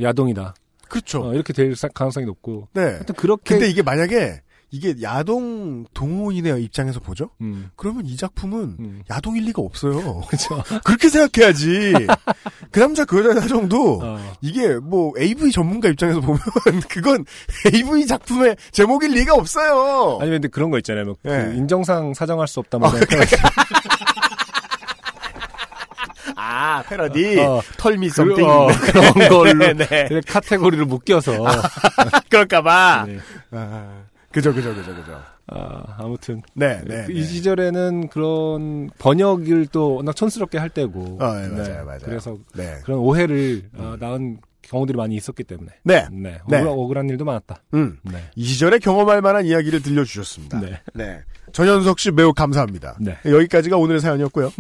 야동이다 0.01 0.55
그렇죠. 0.89 1.23
어, 1.29 1.35
이렇게 1.35 1.53
될 1.53 1.75
사- 1.75 1.89
가능성이 1.89 2.27
높고 2.27 2.69
네. 2.75 2.83
하여튼 2.83 3.15
그렇게 3.17 3.55
근데 3.55 3.69
이게 3.69 3.83
만약에 3.83 4.41
이게 4.73 4.95
야동 5.03 5.85
동호인의 5.93 6.65
입장에서 6.65 6.99
보죠? 6.99 7.29
음, 7.43 7.71
그러면 7.77 8.07
이 8.07 8.17
작품은 8.17 8.77
음. 8.81 9.03
야동일 9.11 9.45
리가 9.45 9.61
없어요. 9.61 10.23
그렇죠. 10.27 10.63
그렇게 10.83 11.11
생각해야지. 11.11 11.93
그 12.71 12.81
남자 12.81 13.05
그 13.05 13.19
여자 13.19 13.39
사정도 13.39 14.01
어. 14.03 14.33
이게 14.41 14.77
뭐 14.77 15.13
AV 15.21 15.53
전문가 15.53 15.89
입장에서 15.89 16.23
보면 16.23 16.41
그건 16.89 17.27
AV 17.67 18.07
작품의 18.07 18.57
제목일 18.73 19.11
리가 19.11 19.35
없어요. 19.35 20.17
아니면 20.21 20.41
근데 20.41 20.49
그런 20.49 20.71
거 20.71 20.79
있잖아요. 20.79 21.05
뭐 21.05 21.17
예. 21.27 21.29
그 21.29 21.55
인정상 21.55 22.15
사정할 22.15 22.49
수 22.49 22.59
없다. 22.61 22.79
뭐 22.79 22.89
어, 22.89 22.93
그런 22.93 23.27
아 26.35 26.83
패러디 26.89 27.39
어, 27.41 27.61
털미 27.77 28.09
그, 28.09 28.15
썸띵 28.15 28.49
어, 28.49 28.69
그런 28.69 29.13
걸로 29.13 29.53
네, 29.53 29.75
네. 29.75 30.21
카테고리를 30.27 30.87
묶여서 30.87 31.45
그럴까봐. 32.31 33.05
네. 33.07 33.19
아, 33.51 34.05
그죠 34.33 34.53
그죠 34.55 34.75
그죠 34.75 34.95
그죠. 34.95 35.23
아, 35.49 35.97
아무튼 35.99 36.43
네 36.55 36.83
네. 36.87 37.05
그 37.07 37.13
네. 37.13 37.19
이 37.19 37.25
시절에는 37.25 38.09
그런 38.09 38.91
번역을 38.99 39.67
또 39.67 39.97
워낙 39.97 40.15
촌스럽게 40.17 40.59
할 40.59 40.71
때고 40.71 41.19
어, 41.21 41.35
네, 41.35 41.49
맞아요, 41.49 41.85
맞아요. 41.85 42.01
그래서 42.05 42.39
네. 42.55 42.79
그런 42.85 42.99
오해를 43.01 43.63
어, 43.77 43.97
낳은 44.01 44.39
경우들이 44.63 44.97
많이 44.97 45.15
있었기 45.17 45.45
때문에 45.45 45.71
네. 45.85 46.07
네, 46.11 46.41
네. 46.49 46.57
억울한, 46.59 46.67
억울한 46.69 47.09
일도 47.11 47.25
많았다. 47.25 47.63
음. 47.75 47.99
네. 48.03 48.19
이 48.35 48.45
시절에 48.45 48.79
경험할 48.79 49.21
만한 49.21 49.45
이야기를 49.45 49.83
들려주셨습니다. 49.83 50.61
네. 50.61 50.81
네. 50.95 51.21
전현석 51.53 51.99
씨 51.99 52.11
매우 52.11 52.33
감사합니다. 52.33 52.97
네. 53.01 53.19
여기까지가 53.25 53.77
오늘의 53.77 54.01
사연이었고요. 54.01 54.51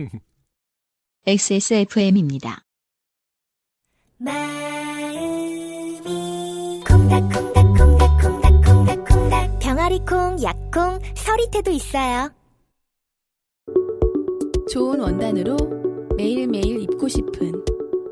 XSFM입니다. 1.27 2.65
마음이 4.19 5.21
콩닥콩 6.87 7.52
병아리콩, 9.93 10.43
약콩, 10.43 10.99
서리태도 11.15 11.71
있어요. 11.71 12.31
좋은 14.71 15.01
원단으로 15.01 15.57
매일매일 16.17 16.81
입고 16.83 17.09
싶은 17.09 17.53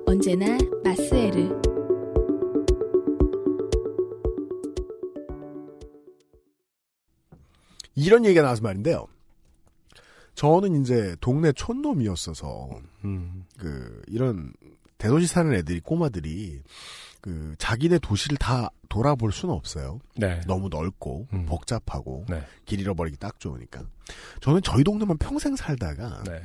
언제나 0.07 0.59
마스에르 0.85 1.61
이런 7.95 8.25
얘기가 8.25 8.43
나와서 8.43 8.63
말인데요. 8.63 9.07
저는 10.35 10.83
이제 10.83 11.17
동네 11.21 11.53
촌놈이었어서 11.53 12.69
음. 13.05 13.47
그 13.59 14.03
이런 14.07 14.53
대도시 15.01 15.27
사는 15.27 15.53
애들이 15.55 15.81
꼬마들이 15.81 16.63
그 17.21 17.55
자기네 17.59 17.99
도시를 17.99 18.37
다 18.37 18.71
돌아볼 18.89 19.33
수는 19.33 19.55
없어요. 19.55 19.99
네. 20.17 20.41
너무 20.47 20.69
넓고 20.69 21.27
음. 21.33 21.47
복잡하고 21.47 22.27
네. 22.29 22.45
길 22.67 22.81
잃어버리기 22.81 23.17
딱 23.19 23.41
좋으니까. 23.41 23.83
저는 24.41 24.61
저희 24.63 24.85
동네만 24.85 25.19
평생 25.19 25.57
살다가 25.57 26.23
네. 26.25 26.43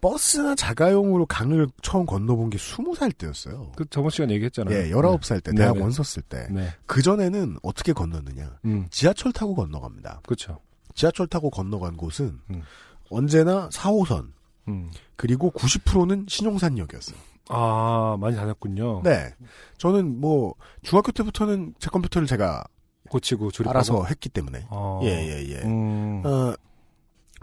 버스나 0.00 0.54
자가용으로 0.54 1.26
강을 1.26 1.68
처음 1.82 2.06
건너본 2.06 2.50
게 2.50 2.58
스무 2.58 2.94
살 2.94 3.10
때였어요. 3.12 3.72
그 3.76 3.84
저번 3.90 4.10
시간 4.10 4.30
얘기했잖아요. 4.30 4.76
예, 4.76 4.90
열아홉 4.90 5.24
살때 5.24 5.50
네, 5.50 5.56
대학 5.58 5.74
네. 5.74 5.82
원 5.82 5.90
썼을 5.90 6.22
때. 6.28 6.46
네. 6.50 6.68
그 6.86 7.02
전에는 7.02 7.56
어떻게 7.62 7.92
건넜느냐? 7.92 8.58
음. 8.64 8.86
지하철 8.90 9.32
타고 9.32 9.54
건너갑니다. 9.54 10.20
그렇죠. 10.24 10.60
지하철 10.94 11.26
타고 11.26 11.50
건너간 11.50 11.96
곳은 11.96 12.38
음. 12.50 12.62
언제나 13.10 13.68
4호선 13.70 14.30
음. 14.68 14.90
그리고 15.16 15.50
90%는 15.50 16.26
신용산역이었어요. 16.28 17.18
아, 17.48 18.16
많이 18.20 18.36
다녔군요. 18.36 19.02
네, 19.04 19.32
저는 19.78 20.20
뭐 20.20 20.54
중학교 20.82 21.12
때부터는 21.12 21.74
제 21.78 21.90
컴퓨터를 21.90 22.26
제가 22.26 22.64
고치고 23.10 23.50
조립하고. 23.50 23.70
알아서 23.76 24.04
했기 24.04 24.28
때문에 24.28 24.66
어. 24.70 25.00
예예 25.02 25.48
예. 25.50 25.62
음. 25.64 26.22
어, 26.26 26.54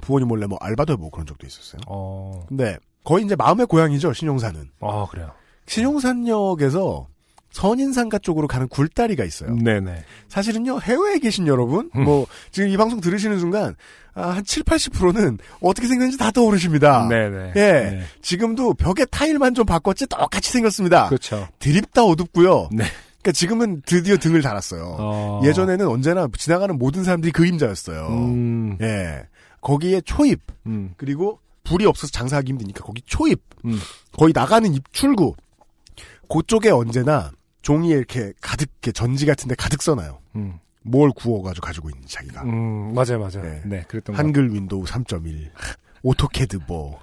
부모님 0.02 0.27
몰래 0.27 0.45
뭐 0.45 0.57
알바도 0.61 0.94
해보고 0.94 1.10
그런 1.10 1.26
적도 1.26 1.48
있었어요. 1.48 1.82
어. 1.88 2.44
근데 2.48 2.77
거의 3.03 3.26
이제 3.26 3.36
마음의 3.36 3.65
고향이죠 3.68 4.14
신용산은. 4.14 4.69
아, 4.82 5.07
그래요. 5.10 5.32
신용산역에서 5.68 7.07
선인상가 7.56 8.19
쪽으로 8.19 8.48
가는 8.48 8.68
굴다리가 8.68 9.23
있어요. 9.23 9.56
네네. 9.56 10.03
사실은요, 10.27 10.82
해외에 10.82 11.19
계신 11.19 11.48
여러분, 11.48 11.90
음. 11.95 12.03
뭐, 12.03 12.27
지금 12.52 12.68
이 12.68 12.76
방송 12.76 12.99
들으시는 12.99 13.40
순간, 13.40 13.76
아, 14.14 14.32
한 14.32 14.44
7, 14.44 14.64
80%는 14.64 15.38
어떻게 15.61 15.88
생겼는지 15.88 16.18
다 16.18 16.32
떠오르십니다. 16.32 17.07
네네. 17.07 17.53
예. 17.56 17.61
네. 17.61 18.02
지금도 18.22 18.73
벽에 18.73 19.06
타일만 19.06 19.53
좀 19.53 19.65
바꿨지 19.65 20.07
똑같이 20.07 20.52
생겼습니다. 20.52 21.07
그렇죠. 21.07 21.48
드립다 21.60 22.03
어둡고요. 22.03 22.69
네. 22.73 22.84
그러니까 23.22 23.32
지금은 23.32 23.82
드디어 23.86 24.18
등을 24.18 24.41
달았어요. 24.41 24.98
어. 24.99 25.41
예전에는 25.45 25.88
언제나 25.88 26.27
지나가는 26.38 26.77
모든 26.77 27.06
사람들이 27.06 27.32
그림자였어요. 27.32 28.07
음. 28.10 28.77
예. 28.82 29.23
거기에 29.61 30.02
초입, 30.02 30.41
음. 30.65 30.94
그리고 30.98 31.40
불이 31.64 31.86
없어서 31.86 32.11
장사하기 32.11 32.49
힘드니까 32.49 32.84
거기 32.84 33.02
초입, 33.06 33.41
음. 33.64 33.80
거의 34.11 34.34
나가는 34.36 34.72
입출구, 34.73 35.36
그쪽에 36.30 36.69
언제나 36.69 37.32
종이에 37.66 37.98
이렇게 37.98 38.32
가득, 38.42 38.70
이렇게 38.74 38.92
전지 38.92 39.26
같은데 39.26 39.56
가득 39.56 39.82
써놔요. 39.82 40.20
음. 40.36 40.60
뭘 40.84 41.10
구워가지고 41.12 41.66
가지고 41.66 41.90
있는 41.90 42.04
자기가. 42.08 42.44
음, 42.44 42.94
맞아요, 42.94 43.18
맞아요. 43.18 43.42
네. 43.42 43.62
네, 43.66 43.84
그랬던 43.88 44.16
거. 44.16 44.22
한글 44.22 44.54
윈도우 44.54 44.84
3.1, 44.84 45.50
오토캐드 46.04 46.60
뭐, 46.68 47.02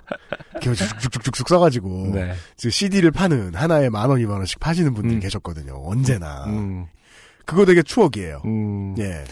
이렇게 0.53 0.73
쭉쭉쭉쭉 0.75 1.49
써가지고, 1.49 2.13
네. 2.15 2.35
CD를 2.57 3.11
파는 3.11 3.57
하나에 3.57 3.89
만 3.89 4.09
원, 4.09 4.21
이만 4.21 4.37
원씩 4.37 4.61
파시는 4.61 4.95
분들이 4.95 5.17
음. 5.17 5.21
계셨거든요. 5.21 5.83
언제나. 5.85 6.45
음. 6.47 6.87
그거 7.45 7.65
되게 7.65 7.83
추억이에요. 7.83 8.43
음. 8.45 8.95
예. 9.01 9.25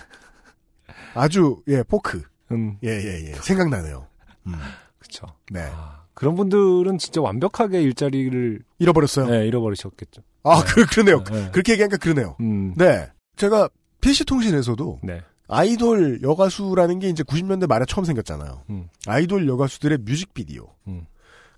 아주, 1.15 1.63
예, 1.69 1.85
포크. 1.85 2.25
음. 2.51 2.77
예, 2.83 2.89
예, 2.89 3.29
예. 3.29 3.33
생각나네요. 3.35 4.05
음. 4.49 4.55
그쵸. 4.99 5.27
네. 5.53 5.61
아, 5.73 6.03
그런 6.13 6.35
분들은 6.35 6.99
진짜 6.99 7.21
완벽하게 7.21 7.83
일자리를 7.83 8.63
잃어버렸어요. 8.81 9.27
네, 9.27 9.47
잃어버리셨겠죠. 9.47 10.23
아, 10.43 10.63
네. 10.65 10.73
그, 10.73 10.87
그러네요. 10.87 11.23
네. 11.25 11.51
그렇게 11.53 11.73
얘기하니까 11.73 11.97
그러네요. 11.99 12.37
음. 12.41 12.75
네. 12.77 13.09
제가 13.37 13.69
PC통신에서도 14.01 15.01
네. 15.03 15.23
아이돌 15.49 16.23
여가수라는 16.23 16.99
게 17.01 17.09
이제 17.09 17.23
90년대 17.23 17.67
말에 17.67 17.85
처음 17.89 18.05
생겼잖아요. 18.05 18.63
음. 18.71 18.89
아이돌 19.07 19.49
여가수들의 19.49 19.99
뮤직비디오. 20.03 20.69
음. 20.87 21.07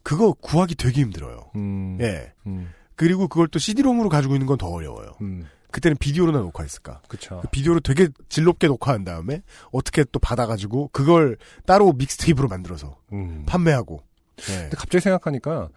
그거 0.03 0.33
구하기 0.33 0.75
되게 0.77 1.01
힘들어요. 1.03 1.51
음. 1.57 1.99
예. 2.01 2.33
음. 2.47 2.71
그리고 2.97 3.29
그걸 3.29 3.49
또 3.49 3.59
CD롬으로 3.59 4.09
가지고 4.09 4.35
있는 4.35 4.47
건 4.47 4.59
더 4.59 4.67
어려워요. 4.69 5.13
음. 5.21 5.47
그때는 5.71 5.97
비디오로나 5.99 6.39
녹화했을까? 6.41 7.01
그쵸. 7.09 7.41
그 7.43 7.49
비디오로 7.49 7.81
되게 7.81 8.09
질 8.29 8.45
높게 8.45 8.67
녹화한 8.67 9.05
다음에 9.05 9.43
어떻게 9.71 10.05
또 10.13 10.19
받아가지고 10.19 10.91
그걸 10.93 11.39
따로 11.65 11.93
믹스테이프로 11.93 12.49
만들어서 12.49 12.97
음. 13.13 13.45
판매하고. 13.47 14.03
예. 14.51 14.55
근데 14.55 14.77
갑자기 14.77 15.01
생각하니까 15.03 15.69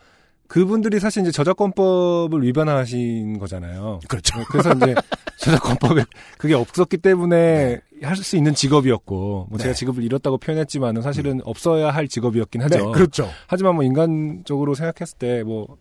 그분들이 0.48 1.00
사실 1.00 1.22
이제 1.24 1.32
저작권법을 1.32 2.44
위반하신 2.44 3.40
거잖아요. 3.40 4.00
그렇죠. 4.08 4.44
그래서 4.50 4.72
이제 4.74 4.94
저작권법에 5.38 6.06
그게 6.38 6.54
없었기 6.54 6.98
때문에 6.98 7.82
할수 8.02 8.38
있는 8.38 8.54
직업이었고, 8.54 9.48
뭐 9.50 9.58
네. 9.58 9.64
제가 9.64 9.74
직업을 9.74 10.04
잃었다고 10.04 10.38
표현했지만은 10.38 11.02
사실은 11.02 11.42
없어야 11.44 11.92
할 11.92 12.08
직업이었긴 12.08 12.62
하죠. 12.64 12.78
네, 12.78 12.92
그렇죠. 12.92 13.30
하지만 13.48 13.76
뭐 13.76 13.84
인간적으로 13.84 14.76
생각했을 14.76 15.18
때 15.18 15.44
뭐 15.44 15.78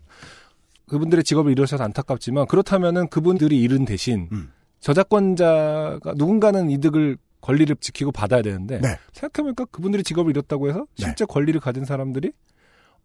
그분들의 0.87 1.23
직업을 1.23 1.51
잃으셔서 1.51 1.83
안타깝지만 1.83 2.47
그렇다면은 2.47 3.07
그분들이 3.09 3.59
잃은 3.61 3.85
대신 3.85 4.29
음. 4.31 4.51
저작권자가 4.79 6.13
누군가는 6.15 6.69
이득을 6.69 7.17
권리를 7.41 7.75
지키고 7.79 8.11
받아야 8.11 8.41
되는데 8.41 8.79
네. 8.81 8.97
생각해보니까 9.13 9.65
그분들이 9.65 10.03
직업을 10.03 10.31
잃었다고 10.31 10.69
해서 10.69 10.85
네. 10.99 11.05
실제 11.05 11.25
권리를 11.25 11.59
가진 11.59 11.85
사람들이 11.85 12.31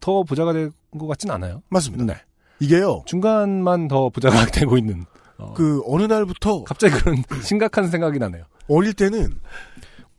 더 0.00 0.22
부자가 0.22 0.52
된 0.52 0.72
것 0.98 1.06
같진 1.06 1.30
않아요. 1.30 1.62
맞습니다. 1.68 2.04
네. 2.04 2.14
이게요. 2.58 3.04
중간만 3.06 3.86
더 3.86 4.08
부자가 4.10 4.44
되고 4.50 4.76
있는. 4.76 5.06
어, 5.38 5.54
그 5.54 5.82
어느 5.86 6.02
날부터 6.02 6.64
갑자기 6.64 6.94
그런 7.00 7.22
심각한 7.44 7.88
생각이 7.88 8.18
나네요. 8.18 8.42
어릴 8.68 8.92
때는 8.92 9.38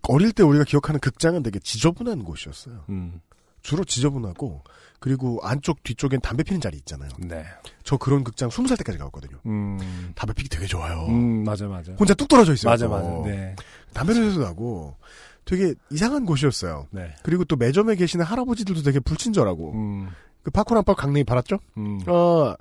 어릴 0.04 0.32
때 0.32 0.44
우리가 0.44 0.64
기억하는 0.64 1.00
극장은 1.02 1.44
되게 1.44 1.60
지저분한 1.60 2.24
곳이었어요. 2.24 2.86
음, 2.90 3.20
주로 3.62 3.84
지저분하고 3.84 4.64
그리고 5.00 5.40
안쪽 5.44 5.84
뒤쪽엔 5.84 6.22
담배 6.22 6.44
피는 6.44 6.62
자리 6.62 6.78
있잖아요. 6.78 7.10
네. 7.20 7.44
저 7.84 7.98
그런 7.98 8.24
극장 8.24 8.50
20살 8.50 8.78
때까지 8.78 8.98
가봤거든요. 8.98 9.40
음, 9.46 10.12
담배 10.16 10.34
피기 10.34 10.48
되게 10.48 10.66
좋아요. 10.68 11.06
음, 11.10 11.44
맞아, 11.44 11.68
맞아. 11.68 11.92
혼자 12.00 12.14
뚝 12.14 12.28
떨어져 12.30 12.54
있어요. 12.54 12.72
맞아, 12.72 12.86
또. 12.88 12.92
맞아. 12.92 13.10
네. 13.30 13.56
담배 13.94 14.14
냄새도 14.14 14.42
나고 14.42 14.96
되게 15.46 15.74
이상한 15.90 16.26
곳이었어요. 16.26 16.88
네. 16.92 17.14
그리고 17.24 17.44
또 17.46 17.56
매점에 17.56 17.96
계시는 17.96 18.26
할아버지들도 18.26 18.82
되게 18.84 19.00
불친절하고 19.00 19.74
음, 19.74 20.10
그 20.44 20.52
파코란밥 20.52 20.98
강냉이 20.98 21.24
팔았죠? 21.24 21.58
음, 21.78 22.00
어, 22.08 22.54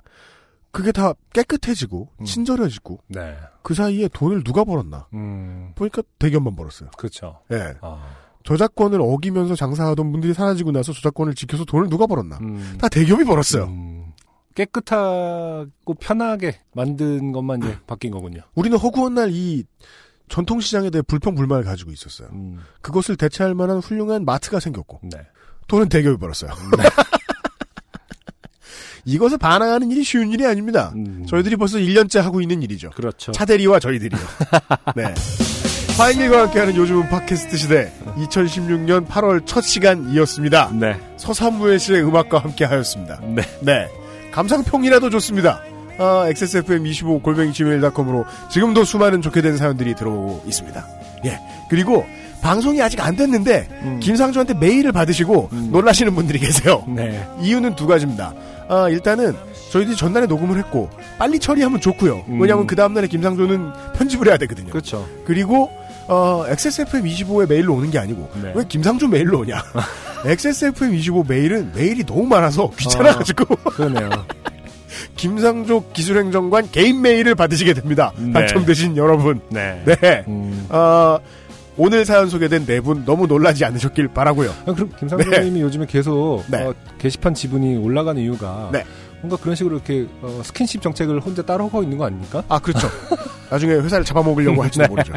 그게 0.71 0.91
다 0.91 1.13
깨끗해지고 1.33 2.09
음. 2.19 2.25
친절해지고 2.25 2.99
네. 3.07 3.37
그 3.61 3.73
사이에 3.73 4.07
돈을 4.07 4.43
누가 4.43 4.63
벌었나 4.63 5.07
음, 5.13 5.73
보니까 5.75 6.01
대기업만 6.19 6.55
벌었어요. 6.55 6.89
그렇죠. 6.97 7.39
예. 7.51 7.75
아, 7.81 8.01
저작권을 8.43 8.99
어기면서 9.01 9.55
장사하던 9.55 10.11
분들이 10.11 10.33
사라지고 10.33 10.71
나서 10.71 10.93
저작권을 10.93 11.35
지켜서 11.35 11.63
돈을 11.65 11.89
누가 11.89 12.07
벌었나? 12.07 12.37
음, 12.41 12.77
다 12.79 12.89
대기업이 12.89 13.23
벌었어요. 13.25 13.65
음, 13.65 14.13
깨끗하고 14.55 15.93
편하게 15.99 16.59
만든 16.73 17.31
것만 17.31 17.61
이제 17.63 17.77
바뀐 17.85 18.11
거군요. 18.11 18.41
우리는 18.55 18.77
허구한 18.77 19.13
날 19.13 19.29
이 19.31 19.63
전통시장에 20.31 20.89
대해 20.89 21.01
불평 21.01 21.35
불만을 21.35 21.63
가지고 21.65 21.91
있었어요. 21.91 22.29
음, 22.31 22.61
그것을 22.81 23.17
대체할 23.17 23.53
만한 23.53 23.79
훌륭한 23.79 24.23
마트가 24.25 24.59
생겼고 24.61 25.01
네. 25.03 25.19
돈은 25.67 25.89
대기업이 25.89 26.17
벌었어요. 26.19 26.51
이것을 29.03 29.37
반항하는 29.37 29.91
일이 29.91 30.03
쉬운 30.03 30.31
일이 30.31 30.45
아닙니다. 30.45 30.93
음, 30.95 31.25
저희들이 31.27 31.57
벌써 31.57 31.77
1년째 31.77 32.21
하고 32.21 32.39
있는 32.39 32.61
일이죠. 32.61 32.91
그렇죠. 32.91 33.31
차대리와 33.33 33.79
저희들이요. 33.79 34.21
네. 34.95 35.13
화인일과 35.97 36.43
함께하는 36.43 36.75
요즘은 36.77 37.09
팟캐스트 37.09 37.57
시대 37.57 37.91
2016년 38.17 39.07
8월 39.07 39.45
첫 39.45 39.61
시간이었습니다. 39.61 40.71
네. 40.79 40.99
서삼무의 41.17 41.79
씨의 41.79 42.03
음악과 42.03 42.39
함께하였습니다. 42.39 43.19
네. 43.35 43.41
네. 43.61 43.89
감상평이라도 44.31 45.09
좋습니다. 45.09 45.61
아, 46.01 46.25
XSFM25 46.29 47.21
골뱅이 47.21 47.53
gmail.com으로 47.53 48.25
지금도 48.49 48.83
수많은 48.85 49.21
좋게 49.21 49.43
된 49.43 49.55
사연들이 49.55 49.93
들어오고 49.93 50.43
있습니다. 50.47 50.87
예. 51.25 51.39
그리고 51.69 52.05
방송이 52.41 52.81
아직 52.81 52.99
안 53.01 53.15
됐는데 53.15 53.67
음. 53.83 53.99
김상조한테 54.01 54.55
메일을 54.55 54.91
받으시고 54.93 55.49
음. 55.51 55.69
놀라시는 55.71 56.15
분들이 56.15 56.39
계세요. 56.39 56.83
네. 56.87 57.23
이유는 57.39 57.75
두 57.75 57.85
가지입니다. 57.85 58.33
아, 58.67 58.89
일단은 58.89 59.35
저희들이 59.71 59.95
전날에 59.95 60.25
녹음을 60.25 60.57
했고 60.57 60.89
빨리 61.19 61.37
처리하면 61.37 61.79
좋고요. 61.79 62.25
음. 62.29 62.41
왜냐하면 62.41 62.65
그 62.65 62.75
다음 62.75 62.95
날에 62.95 63.05
김상조는 63.05 63.71
편집을 63.95 64.27
해야 64.27 64.37
되거든요. 64.37 64.71
그렇죠. 64.71 65.07
그리고 65.25 65.69
어, 66.07 66.45
XSFM25에 66.47 67.47
메일로 67.47 67.75
오는 67.75 67.91
게 67.91 67.99
아니고 67.99 68.27
네. 68.41 68.53
왜 68.55 68.63
김상조 68.67 69.07
메일로 69.07 69.41
오냐? 69.41 69.63
XSFM25 70.25 71.29
메일은 71.29 71.73
메일이 71.75 72.03
너무 72.03 72.25
많아서 72.25 72.71
귀찮아가지고 72.71 73.45
그러네요. 73.55 74.09
김상조 75.15 75.91
기술행정관 75.93 76.69
개인 76.71 77.01
메일을 77.01 77.35
받으시게 77.35 77.73
됩니다. 77.73 78.11
네. 78.17 78.33
당첨되신 78.33 78.97
여러분. 78.97 79.39
네. 79.49 79.83
네. 79.85 80.23
음. 80.27 80.65
어, 80.69 81.17
오늘 81.77 82.05
사연 82.05 82.29
소개된 82.29 82.65
네 82.65 82.79
분 82.81 83.05
너무 83.05 83.27
놀라지 83.27 83.63
않으셨길 83.65 84.09
바라고요. 84.09 84.49
아, 84.65 84.73
그럼 84.73 84.91
김상조님이 84.99 85.61
요즘에 85.61 85.85
계속 85.87 86.43
네. 86.47 86.63
어, 86.63 86.73
게시판 86.99 87.33
지분이 87.33 87.77
올라가는 87.77 88.21
이유가 88.21 88.69
네. 88.71 88.83
뭔가 89.21 89.37
그런 89.37 89.55
식으로 89.55 89.75
이렇게 89.75 90.07
어, 90.21 90.41
스킨십 90.43 90.81
정책을 90.81 91.19
혼자 91.21 91.41
따로 91.43 91.65
하고 91.65 91.83
있는 91.83 91.97
거 91.97 92.05
아닙니까? 92.05 92.43
아 92.49 92.57
그렇죠. 92.59 92.87
나중에 93.51 93.73
회사를 93.73 94.03
잡아먹으려고 94.03 94.63
할지도 94.63 94.83
네. 94.83 94.89
모르죠. 94.89 95.13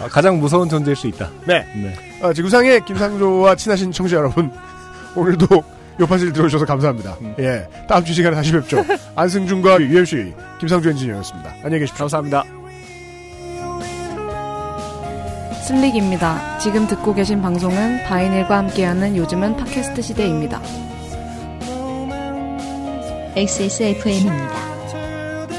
아, 0.00 0.06
가장 0.08 0.38
무서운 0.38 0.68
존재일 0.68 0.96
수 0.96 1.06
있다. 1.08 1.28
네. 1.46 1.66
네. 1.74 1.94
어, 2.22 2.32
지구상의 2.32 2.84
김상조와 2.84 3.56
친하신 3.56 3.92
청취자 3.92 4.16
여러분 4.18 4.50
오늘도 5.14 5.46
요파실 6.00 6.32
들어주셔서 6.32 6.64
감사합니다. 6.64 7.16
음. 7.20 7.34
예, 7.38 7.66
다음 7.88 8.04
주 8.04 8.14
시간에 8.14 8.36
다시 8.36 8.52
뵙죠. 8.52 8.84
안승준과 9.16 9.80
UMC 9.80 10.34
김상조 10.60 10.90
엔지니어였습니다. 10.90 11.54
안녕히 11.62 11.80
계십시오. 11.80 11.98
감사합니다. 11.98 12.44
슬릭입니다. 15.66 16.58
지금 16.58 16.86
듣고 16.86 17.12
계신 17.14 17.42
방송은 17.42 18.04
바이닐과 18.04 18.56
함께하는 18.56 19.16
요즘은 19.16 19.56
팟캐스트 19.56 20.00
시대입니다. 20.00 20.62
XSFM입니다. 23.36 24.68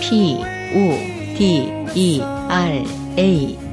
P, 0.02 0.42
O, 0.74 1.38
D, 1.38 1.72
E, 1.94 2.22
R, 2.22 2.84
A. 3.18 3.69